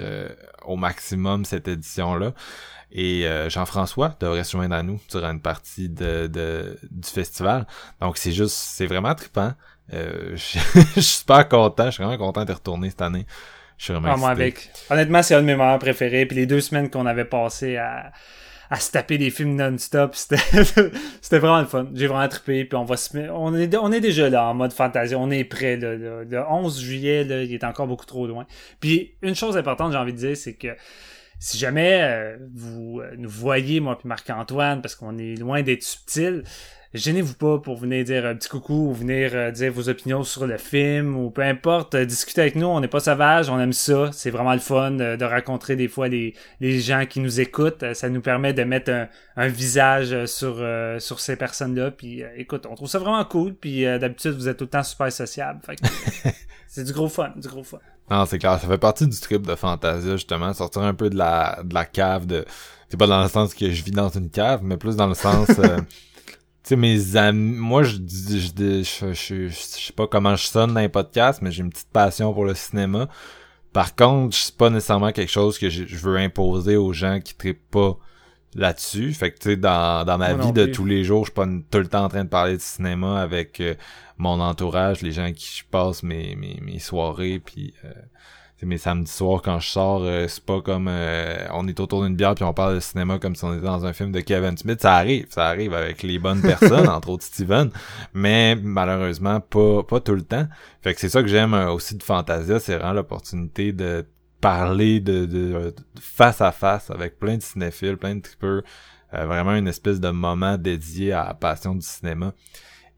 au 0.65 0.75
maximum 0.75 1.45
cette 1.45 1.67
édition-là. 1.67 2.33
Et 2.91 3.25
euh, 3.25 3.49
Jean-François 3.49 4.15
devrait 4.19 4.43
se 4.43 4.51
joindre 4.51 4.75
à 4.75 4.83
nous 4.83 4.99
durant 5.09 5.31
une 5.31 5.41
partie 5.41 5.87
de, 5.87 6.27
de 6.27 6.77
du 6.89 7.09
festival. 7.09 7.65
Donc 8.01 8.17
c'est 8.17 8.33
juste, 8.33 8.55
c'est 8.55 8.85
vraiment 8.85 9.15
trippant. 9.15 9.53
Euh, 9.93 10.31
je, 10.35 10.59
suis 10.91 11.01
super 11.01 11.47
content, 11.47 11.85
je 11.85 11.91
suis 11.91 12.03
vraiment 12.03 12.23
content 12.23 12.45
de 12.45 12.51
retourner 12.51 12.89
cette 12.89 13.01
année. 13.01 13.25
Je 13.77 13.85
suis 13.85 13.93
vraiment 13.93 14.27
ah, 14.27 14.31
avec... 14.31 14.69
Honnêtement, 14.89 15.23
c'est 15.23 15.35
un 15.35 15.41
de 15.41 15.45
mes 15.45 15.55
moments 15.55 15.79
préférés. 15.79 16.25
Puis 16.25 16.35
les 16.35 16.45
deux 16.45 16.61
semaines 16.61 16.89
qu'on 16.89 17.05
avait 17.07 17.25
passé 17.25 17.77
à, 17.77 18.11
à 18.69 18.79
se 18.79 18.91
taper 18.91 19.17
des 19.17 19.31
films 19.31 19.55
non-stop, 19.55 20.15
c'était 20.15 21.39
vraiment 21.39 21.61
le 21.61 21.65
fun. 21.65 21.87
J'ai 21.95 22.05
vraiment 22.05 22.27
trippé. 22.27 22.65
Puis 22.65 22.77
on 22.77 22.83
va 22.85 22.95
se 22.95 23.17
on 23.31 23.55
est, 23.55 23.75
on 23.75 23.91
est 23.91 23.99
déjà 23.99 24.29
là 24.29 24.45
en 24.45 24.53
mode 24.53 24.71
fantasy. 24.71 25.15
On 25.15 25.31
est 25.31 25.45
prêt. 25.45 25.77
Là, 25.77 25.95
Le 25.95 26.43
11 26.47 26.79
juillet, 26.79 27.23
là, 27.23 27.41
il 27.41 27.53
est 27.53 27.63
encore 27.63 27.87
beaucoup 27.87 28.05
trop 28.05 28.27
loin. 28.27 28.45
Puis 28.79 29.15
une 29.23 29.35
chose 29.35 29.57
importante, 29.57 29.93
j'ai 29.93 29.97
envie 29.97 30.13
de 30.13 30.17
dire, 30.17 30.37
c'est 30.37 30.53
que 30.53 30.75
si 31.41 31.57
jamais 31.57 32.01
euh, 32.03 32.37
vous 32.53 33.01
euh, 33.01 33.15
nous 33.17 33.27
voyez, 33.27 33.79
moi 33.79 33.97
puis 33.97 34.07
Marc-Antoine, 34.07 34.83
parce 34.83 34.93
qu'on 34.93 35.17
est 35.17 35.33
loin 35.33 35.63
d'être 35.63 35.81
subtil, 35.81 36.43
gênez-vous 36.93 37.33
pas 37.33 37.57
pour 37.57 37.77
venir 37.77 38.03
dire 38.03 38.27
un 38.27 38.35
petit 38.35 38.47
coucou 38.47 38.89
ou 38.89 38.93
venir 38.93 39.31
euh, 39.33 39.49
dire 39.49 39.73
vos 39.73 39.89
opinions 39.89 40.21
sur 40.21 40.45
le 40.45 40.59
film 40.59 41.17
ou 41.17 41.31
peu 41.31 41.41
importe, 41.41 41.95
discuter 41.95 42.41
avec 42.41 42.55
nous, 42.55 42.67
on 42.67 42.79
n'est 42.79 42.87
pas 42.87 42.99
sauvage, 42.99 43.49
on 43.49 43.59
aime 43.59 43.73
ça, 43.73 44.11
c'est 44.13 44.29
vraiment 44.29 44.53
le 44.53 44.59
fun 44.59 44.91
de 44.91 45.25
rencontrer 45.25 45.75
des 45.75 45.87
fois 45.87 46.07
les, 46.07 46.35
les 46.59 46.79
gens 46.79 47.07
qui 47.07 47.19
nous 47.19 47.39
écoutent, 47.39 47.91
ça 47.95 48.07
nous 48.09 48.21
permet 48.21 48.53
de 48.53 48.63
mettre 48.63 48.91
un, 48.91 49.07
un 49.35 49.47
visage 49.47 50.25
sur 50.25 50.63
sur 50.99 51.19
ces 51.19 51.37
personnes-là, 51.37 51.89
puis 51.89 52.21
écoute, 52.37 52.67
on 52.69 52.75
trouve 52.75 52.87
ça 52.87 52.99
vraiment 52.99 53.25
cool, 53.25 53.55
puis 53.55 53.81
d'habitude 53.83 54.33
vous 54.33 54.47
êtes 54.47 54.57
tout 54.57 54.65
le 54.65 54.69
temps 54.69 54.83
super 54.83 55.11
sociable, 55.11 55.59
c'est 56.67 56.83
du 56.83 56.93
gros 56.93 57.09
fun, 57.09 57.33
du 57.35 57.47
gros 57.47 57.63
fun. 57.63 57.79
Non, 58.11 58.25
c'est 58.25 58.39
clair, 58.39 58.59
ça 58.59 58.67
fait 58.67 58.77
partie 58.77 59.07
du 59.07 59.17
trip 59.17 59.47
de 59.47 59.55
Fantasia, 59.55 60.17
justement, 60.17 60.53
sortir 60.53 60.81
un 60.81 60.93
peu 60.93 61.09
de 61.09 61.17
la, 61.17 61.61
de 61.63 61.73
la 61.73 61.85
cave 61.85 62.25
de... 62.25 62.43
C'est 62.89 62.97
pas 62.97 63.07
dans 63.07 63.23
le 63.23 63.29
sens 63.29 63.53
que 63.53 63.71
je 63.71 63.83
vis 63.83 63.91
dans 63.91 64.09
une 64.09 64.29
cave, 64.29 64.59
mais 64.63 64.75
plus 64.75 64.97
dans 64.97 65.07
le 65.07 65.13
sens... 65.13 65.47
Euh, 65.59 65.79
sais, 66.63 66.75
mes 66.75 67.15
amis, 67.15 67.55
moi, 67.55 67.83
je, 67.83 67.95
je, 67.95 68.37
je, 68.83 69.13
je, 69.13 69.47
je, 69.47 69.53
sais 69.53 69.93
pas 69.93 70.07
comment 70.07 70.35
je 70.35 70.45
sonne 70.45 70.73
dans 70.73 70.81
les 70.81 70.89
podcasts, 70.89 71.41
mais 71.41 71.53
j'ai 71.53 71.63
une 71.63 71.69
petite 71.69 71.89
passion 71.93 72.33
pour 72.33 72.43
le 72.43 72.53
cinéma. 72.53 73.07
Par 73.71 73.95
contre, 73.95 74.35
c'est 74.35 74.57
pas 74.57 74.69
nécessairement 74.69 75.13
quelque 75.13 75.31
chose 75.31 75.57
que 75.57 75.69
je, 75.69 75.85
je 75.85 75.97
veux 75.97 76.17
imposer 76.17 76.75
aux 76.75 76.91
gens 76.91 77.21
qui 77.21 77.33
trippent 77.33 77.71
pas 77.71 77.97
là-dessus. 78.55 79.13
Fait 79.13 79.31
que, 79.31 79.39
tu 79.39 79.49
sais, 79.49 79.55
dans, 79.55 80.05
dans 80.05 80.17
ma 80.17 80.33
Moi 80.33 80.45
vie 80.45 80.51
de 80.53 80.65
plus. 80.65 80.71
tous 80.71 80.85
les 80.85 81.03
jours, 81.03 81.25
je 81.25 81.31
suis 81.31 81.35
pas 81.35 81.45
tout 81.45 81.79
le 81.79 81.87
temps 81.87 82.05
en 82.05 82.09
train 82.09 82.23
de 82.23 82.29
parler 82.29 82.57
de 82.57 82.61
cinéma 82.61 83.21
avec 83.21 83.59
euh, 83.59 83.75
mon 84.17 84.39
entourage, 84.39 85.01
les 85.01 85.11
gens 85.11 85.23
à 85.25 85.31
qui 85.31 85.59
je 85.59 85.63
passe 85.69 86.03
mes, 86.03 86.35
mes, 86.35 86.59
mes 86.61 86.79
soirées, 86.79 87.41
puis 87.43 87.73
euh, 87.85 87.91
mes 88.65 88.77
samedis 88.77 89.11
soirs 89.11 89.41
quand 89.41 89.59
je 89.59 89.67
sors, 89.67 90.01
euh, 90.03 90.27
c'est 90.27 90.43
pas 90.43 90.61
comme 90.61 90.87
euh, 90.89 91.47
on 91.53 91.67
est 91.67 91.79
autour 91.79 92.03
d'une 92.03 92.15
bière 92.15 92.35
puis 92.35 92.43
on 92.43 92.53
parle 92.53 92.75
de 92.75 92.79
cinéma 92.79 93.19
comme 93.19 93.35
si 93.35 93.43
on 93.43 93.53
était 93.53 93.65
dans 93.65 93.85
un 93.85 93.93
film 93.93 94.11
de 94.11 94.19
Kevin 94.19 94.57
Smith. 94.57 94.81
Ça 94.81 94.95
arrive, 94.95 95.27
ça 95.29 95.47
arrive 95.47 95.73
avec 95.73 96.03
les 96.03 96.19
bonnes 96.19 96.41
personnes, 96.41 96.87
entre 96.89 97.09
autres 97.09 97.23
Steven, 97.23 97.71
mais 98.13 98.55
malheureusement 98.55 99.39
pas 99.39 99.83
pas 99.83 99.99
tout 99.99 100.15
le 100.15 100.21
temps. 100.21 100.47
Fait 100.81 100.93
que 100.93 100.99
c'est 100.99 101.09
ça 101.09 101.21
que 101.21 101.27
j'aime 101.27 101.53
euh, 101.53 101.71
aussi 101.71 101.95
de 101.95 102.03
Fantasia, 102.03 102.59
c'est 102.59 102.75
vraiment 102.75 102.93
l'opportunité 102.93 103.71
de 103.71 104.05
parler 104.41 104.99
de, 104.99 105.25
de, 105.25 105.73
face 105.99 106.41
à 106.41 106.51
face 106.51 106.89
avec 106.89 107.19
plein 107.19 107.37
de 107.37 107.41
cinéphiles, 107.41 107.97
plein 107.97 108.15
de 108.15 108.21
trippers, 108.21 108.61
euh, 109.13 109.25
vraiment 109.25 109.53
une 109.55 109.67
espèce 109.67 109.99
de 109.99 110.09
moment 110.09 110.57
dédié 110.57 111.13
à 111.13 111.25
la 111.27 111.33
passion 111.33 111.75
du 111.75 111.85
cinéma. 111.85 112.33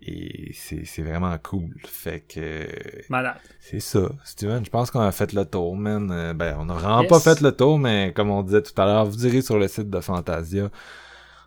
Et 0.05 0.51
c'est 0.53 0.83
c'est 0.85 1.01
vraiment 1.01 1.37
cool. 1.41 1.75
Fait 1.85 2.21
que 2.27 2.67
Malade. 3.09 3.37
c'est 3.61 3.79
ça, 3.79 4.09
Steven. 4.25 4.65
Je 4.65 4.69
pense 4.69 4.91
qu'on 4.91 4.99
a 4.99 5.13
fait 5.13 5.31
le 5.31 5.45
tour, 5.45 5.77
man. 5.77 6.09
Euh, 6.11 6.33
ben, 6.33 6.57
on 6.59 6.67
a 6.69 6.73
vraiment 6.73 7.01
Yes. 7.01 7.09
pas 7.09 7.19
fait 7.21 7.39
le 7.39 7.53
tour, 7.53 7.79
mais 7.79 8.11
comme 8.13 8.29
on 8.29 8.43
disait 8.43 8.61
tout 8.61 8.79
à 8.81 8.85
l'heure, 8.85 9.05
vous 9.05 9.15
direz 9.15 9.41
sur 9.41 9.57
le 9.57 9.67
site 9.69 9.89
de 9.89 9.99
Fantasia. 10.01 10.69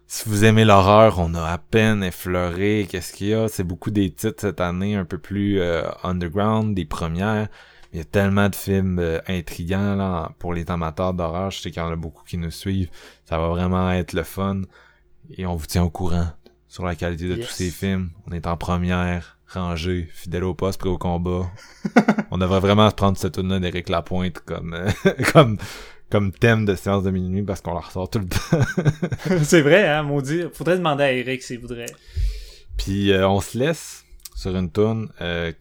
Si 0.06 0.26
vous 0.28 0.44
aimez 0.44 0.64
l'horreur, 0.64 1.18
on 1.18 1.34
a 1.34 1.42
à 1.42 1.58
peine 1.58 2.02
effleuré 2.04 2.86
qu'est-ce 2.88 3.12
qu'il 3.12 3.26
y 3.26 3.34
a? 3.34 3.48
C'est 3.48 3.64
beaucoup 3.64 3.90
des 3.90 4.10
titres 4.10 4.40
cette 4.40 4.60
année 4.60 4.94
un 4.96 5.04
peu 5.04 5.18
plus 5.18 5.60
euh, 5.60 5.82
underground, 6.02 6.74
des 6.74 6.84
premières. 6.86 7.48
Il 7.92 7.98
y 7.98 8.00
a 8.00 8.04
tellement 8.04 8.48
de 8.48 8.54
films 8.54 8.98
euh, 8.98 9.20
intrigants 9.28 9.94
là, 9.96 10.32
pour 10.38 10.52
les 10.52 10.70
amateurs 10.70 11.14
d'horreur. 11.14 11.50
Je 11.50 11.60
sais 11.60 11.70
qu'il 11.70 11.82
y 11.82 11.84
en 11.84 11.90
a 11.92 11.96
beaucoup 11.96 12.24
qui 12.24 12.36
nous 12.36 12.50
suivent. 12.50 12.90
Ça 13.24 13.38
va 13.38 13.48
vraiment 13.48 13.90
être 13.92 14.12
le 14.12 14.22
fun. 14.22 14.62
Et 15.30 15.46
on 15.46 15.54
vous 15.56 15.66
tient 15.66 15.82
au 15.82 15.90
courant 15.90 16.28
sur 16.68 16.84
la 16.84 16.94
qualité 16.94 17.28
de 17.28 17.36
Yes. 17.36 17.46
tous 17.46 17.52
ces 17.54 17.70
films. 17.70 18.10
On 18.26 18.32
est 18.32 18.46
en 18.46 18.56
première, 18.56 19.38
rangé, 19.48 20.08
fidèle 20.12 20.44
au 20.44 20.54
poste, 20.54 20.78
prêt 20.78 20.88
au 20.90 20.98
combat. 20.98 21.50
on 22.30 22.38
devrait 22.38 22.60
vraiment 22.60 22.90
se 22.90 22.94
prendre 22.94 23.16
cette 23.16 23.34
tune 23.34 23.48
là 23.48 23.58
d'Éric 23.60 23.88
Lapointe 23.88 24.38
comme, 24.40 24.74
euh, 24.74 24.90
comme, 25.32 25.58
comme 26.10 26.32
thème 26.32 26.64
de 26.64 26.74
séance 26.74 27.02
de 27.04 27.10
minuit 27.10 27.42
parce 27.42 27.60
qu'on 27.60 27.74
la 27.74 27.80
ressort 27.80 28.10
tout 28.10 28.18
le 28.20 28.26
temps. 28.28 29.38
c'est 29.42 29.62
vrai, 29.62 29.88
hein, 29.88 30.02
maudit. 30.02 30.44
Faudrait 30.52 30.76
demander 30.76 31.04
à 31.04 31.12
Eric 31.12 31.42
s'il 31.42 31.60
voudrait. 31.60 31.86
Puis 32.76 33.10
euh, 33.12 33.26
on 33.28 33.40
se 33.40 33.56
laisse 33.58 34.04
sur 34.34 34.54
une 34.54 34.70
tune 34.70 35.08
euh, 35.22 35.52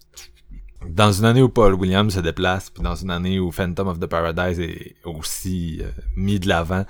dans 0.90 1.12
une 1.12 1.26
année 1.26 1.41
où 1.41 1.49
Paul 1.49 1.74
Williams 1.74 2.14
se 2.14 2.20
déplace, 2.20 2.70
puis 2.70 2.84
dans 2.84 2.95
une 2.95 3.12
année 3.12 3.40
où 3.40 3.52
Phantom 3.52 3.88
of 3.88 3.99
the 3.99 4.07
Paradise 4.07 4.60
est 4.60 4.95
aussi 5.03 5.80
euh, 5.82 5.90
mis 6.16 6.40
de 6.40 6.48
l'avant 6.48 6.86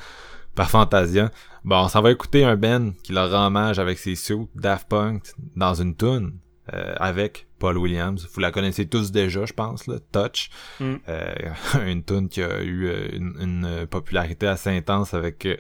par 0.56 0.70
Fantasia. 0.70 1.32
Bon, 1.64 1.78
on 1.78 1.88
s'en 1.88 2.02
va 2.02 2.12
écouter 2.12 2.46
un 2.46 2.56
Ben 2.56 2.94
qui 3.04 3.12
leur 3.12 3.32
rend 3.32 3.48
hommage 3.48 3.80
avec 3.80 3.98
ses 3.98 4.16
suits 4.16 4.48
Daft 4.56 4.88
Punk 4.88 5.24
dans 5.56 5.74
une 5.74 5.96
tune 5.96 6.38
euh, 6.74 6.96
avec 6.98 7.48
Paul 7.60 7.78
Williams. 7.78 8.28
Vous 8.34 8.40
la 8.40 8.52
connaissez 8.52 8.88
tous 8.88 9.12
déjà, 9.12 9.46
je 9.46 9.54
pense, 9.54 9.88
là, 9.88 9.98
Touch. 10.12 10.50
Mm. 10.80 10.96
Euh, 11.10 11.34
une 11.86 12.04
tune 12.04 12.30
qui 12.30 12.42
a 12.42 12.62
eu 12.62 12.88
euh, 12.88 13.08
une, 13.14 13.36
une 13.40 13.88
popularité 13.88 14.48
assez 14.48 14.70
intense 14.70 15.14
avec 15.14 15.46
euh, 15.46 15.58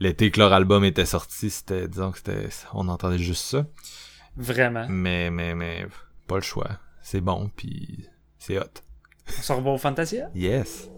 l'été 0.00 0.30
que 0.30 0.38
leur 0.38 0.52
album 0.52 0.84
était 0.84 1.06
sorti. 1.06 1.50
C'était, 1.50 1.88
disons 1.88 2.12
que 2.12 2.18
c'était, 2.18 2.48
on 2.74 2.88
entendait 2.88 3.18
juste 3.18 3.44
ça. 3.44 3.66
Vraiment. 4.36 4.86
Mais, 4.88 5.30
mais, 5.30 5.54
mais, 5.54 5.86
pas 6.26 6.36
le 6.36 6.42
choix. 6.42 6.68
C'est 7.08 7.20
bon, 7.20 7.52
puis 7.54 8.08
c'est 8.36 8.58
hot. 8.58 8.64
On 9.28 9.40
se 9.40 9.52
revoit 9.52 9.74
au 9.74 9.78
Fantasia? 9.78 10.28
Yes. 10.34 10.90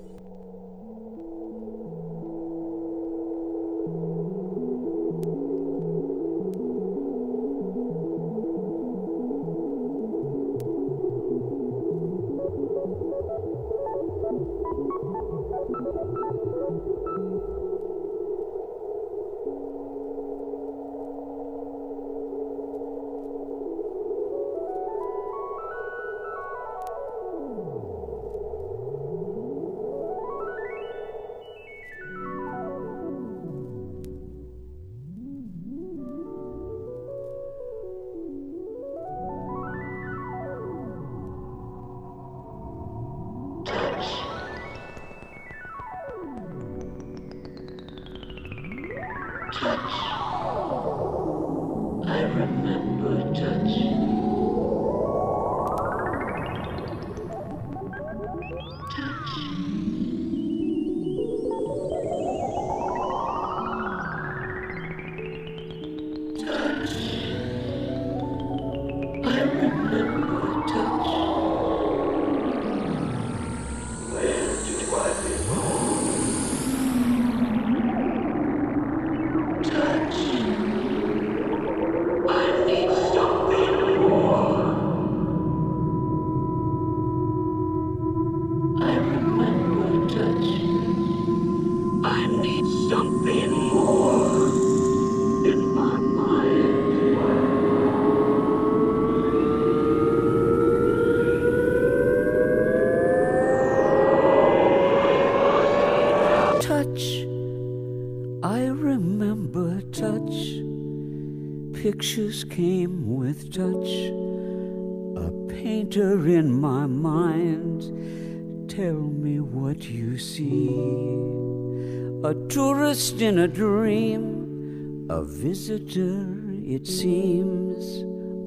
Visitor, 125.69 126.25
it 126.65 126.87
seems. 126.87 128.05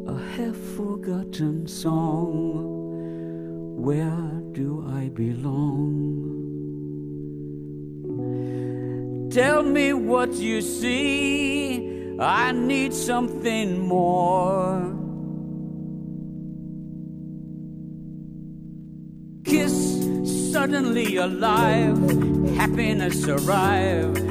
A 0.09 0.17
half 0.35 0.55
forgotten 0.75 1.67
song. 1.67 2.63
Where 3.77 4.41
do 4.53 4.83
I 4.89 5.09
belong? 5.09 5.67
Tell 9.29 9.61
me 9.61 9.93
what 9.93 10.33
you 10.33 10.61
see. 10.61 12.17
I 12.19 12.53
need 12.53 12.91
something 12.91 13.77
more. 13.77 14.97
Kiss 19.43 19.75
suddenly 20.51 21.17
alive. 21.17 21.99
Happiness 22.55 23.27
arrive. 23.27 24.30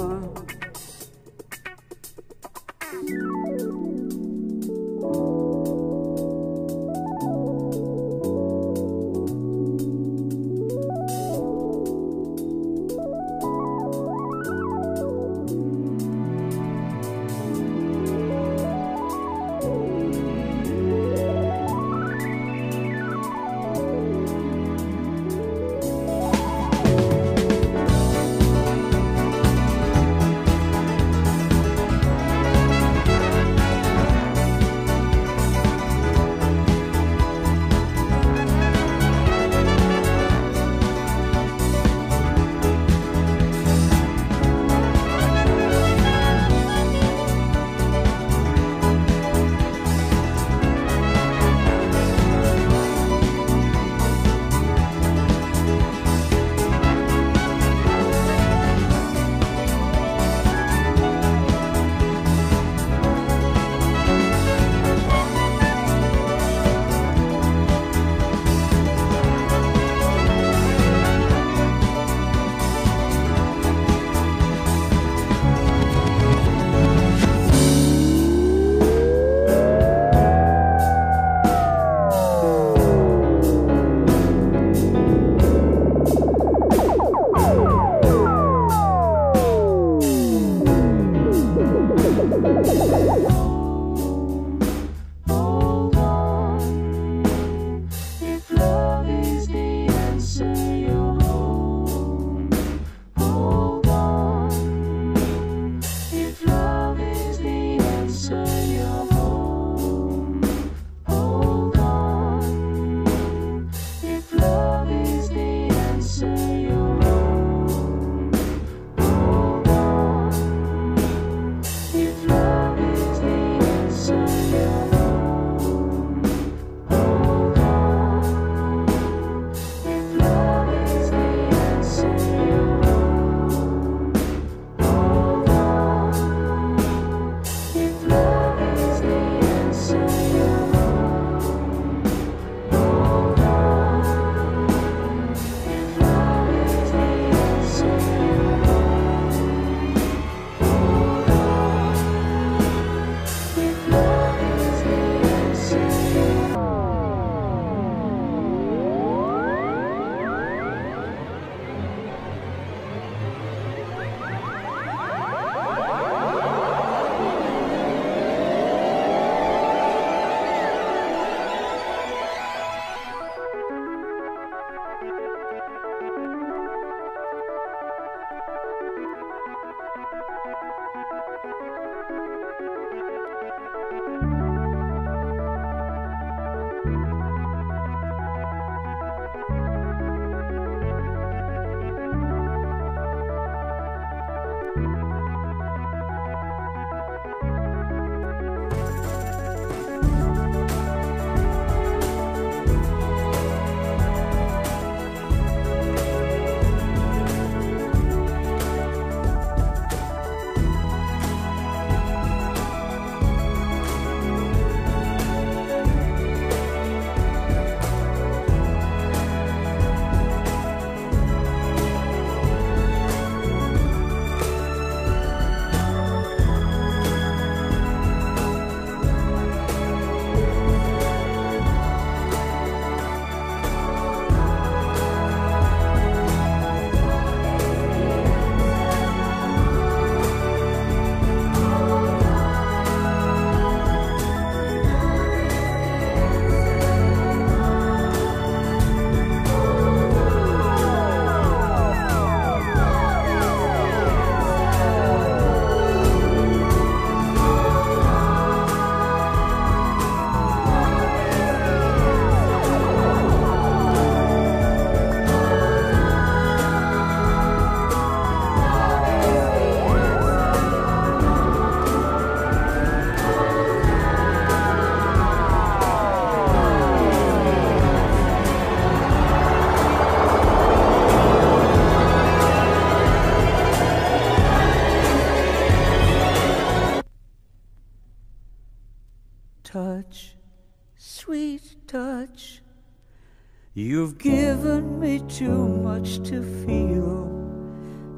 You've 293.81 294.19
given 294.19 294.99
me 294.99 295.21
too 295.27 295.67
much 295.67 296.21
to 296.29 296.43
feel, 296.63 297.25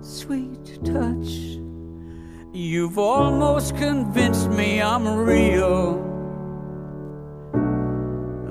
sweet 0.02 0.84
touch. 0.84 1.30
You've 2.52 2.98
almost 2.98 3.78
convinced 3.78 4.50
me 4.50 4.82
I'm 4.82 5.08
real. 5.08 6.04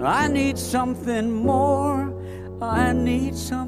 I 0.02 0.26
need 0.26 0.56
something 0.56 1.30
more. 1.30 2.14
I 2.62 2.94
need 2.94 3.36
something 3.36 3.61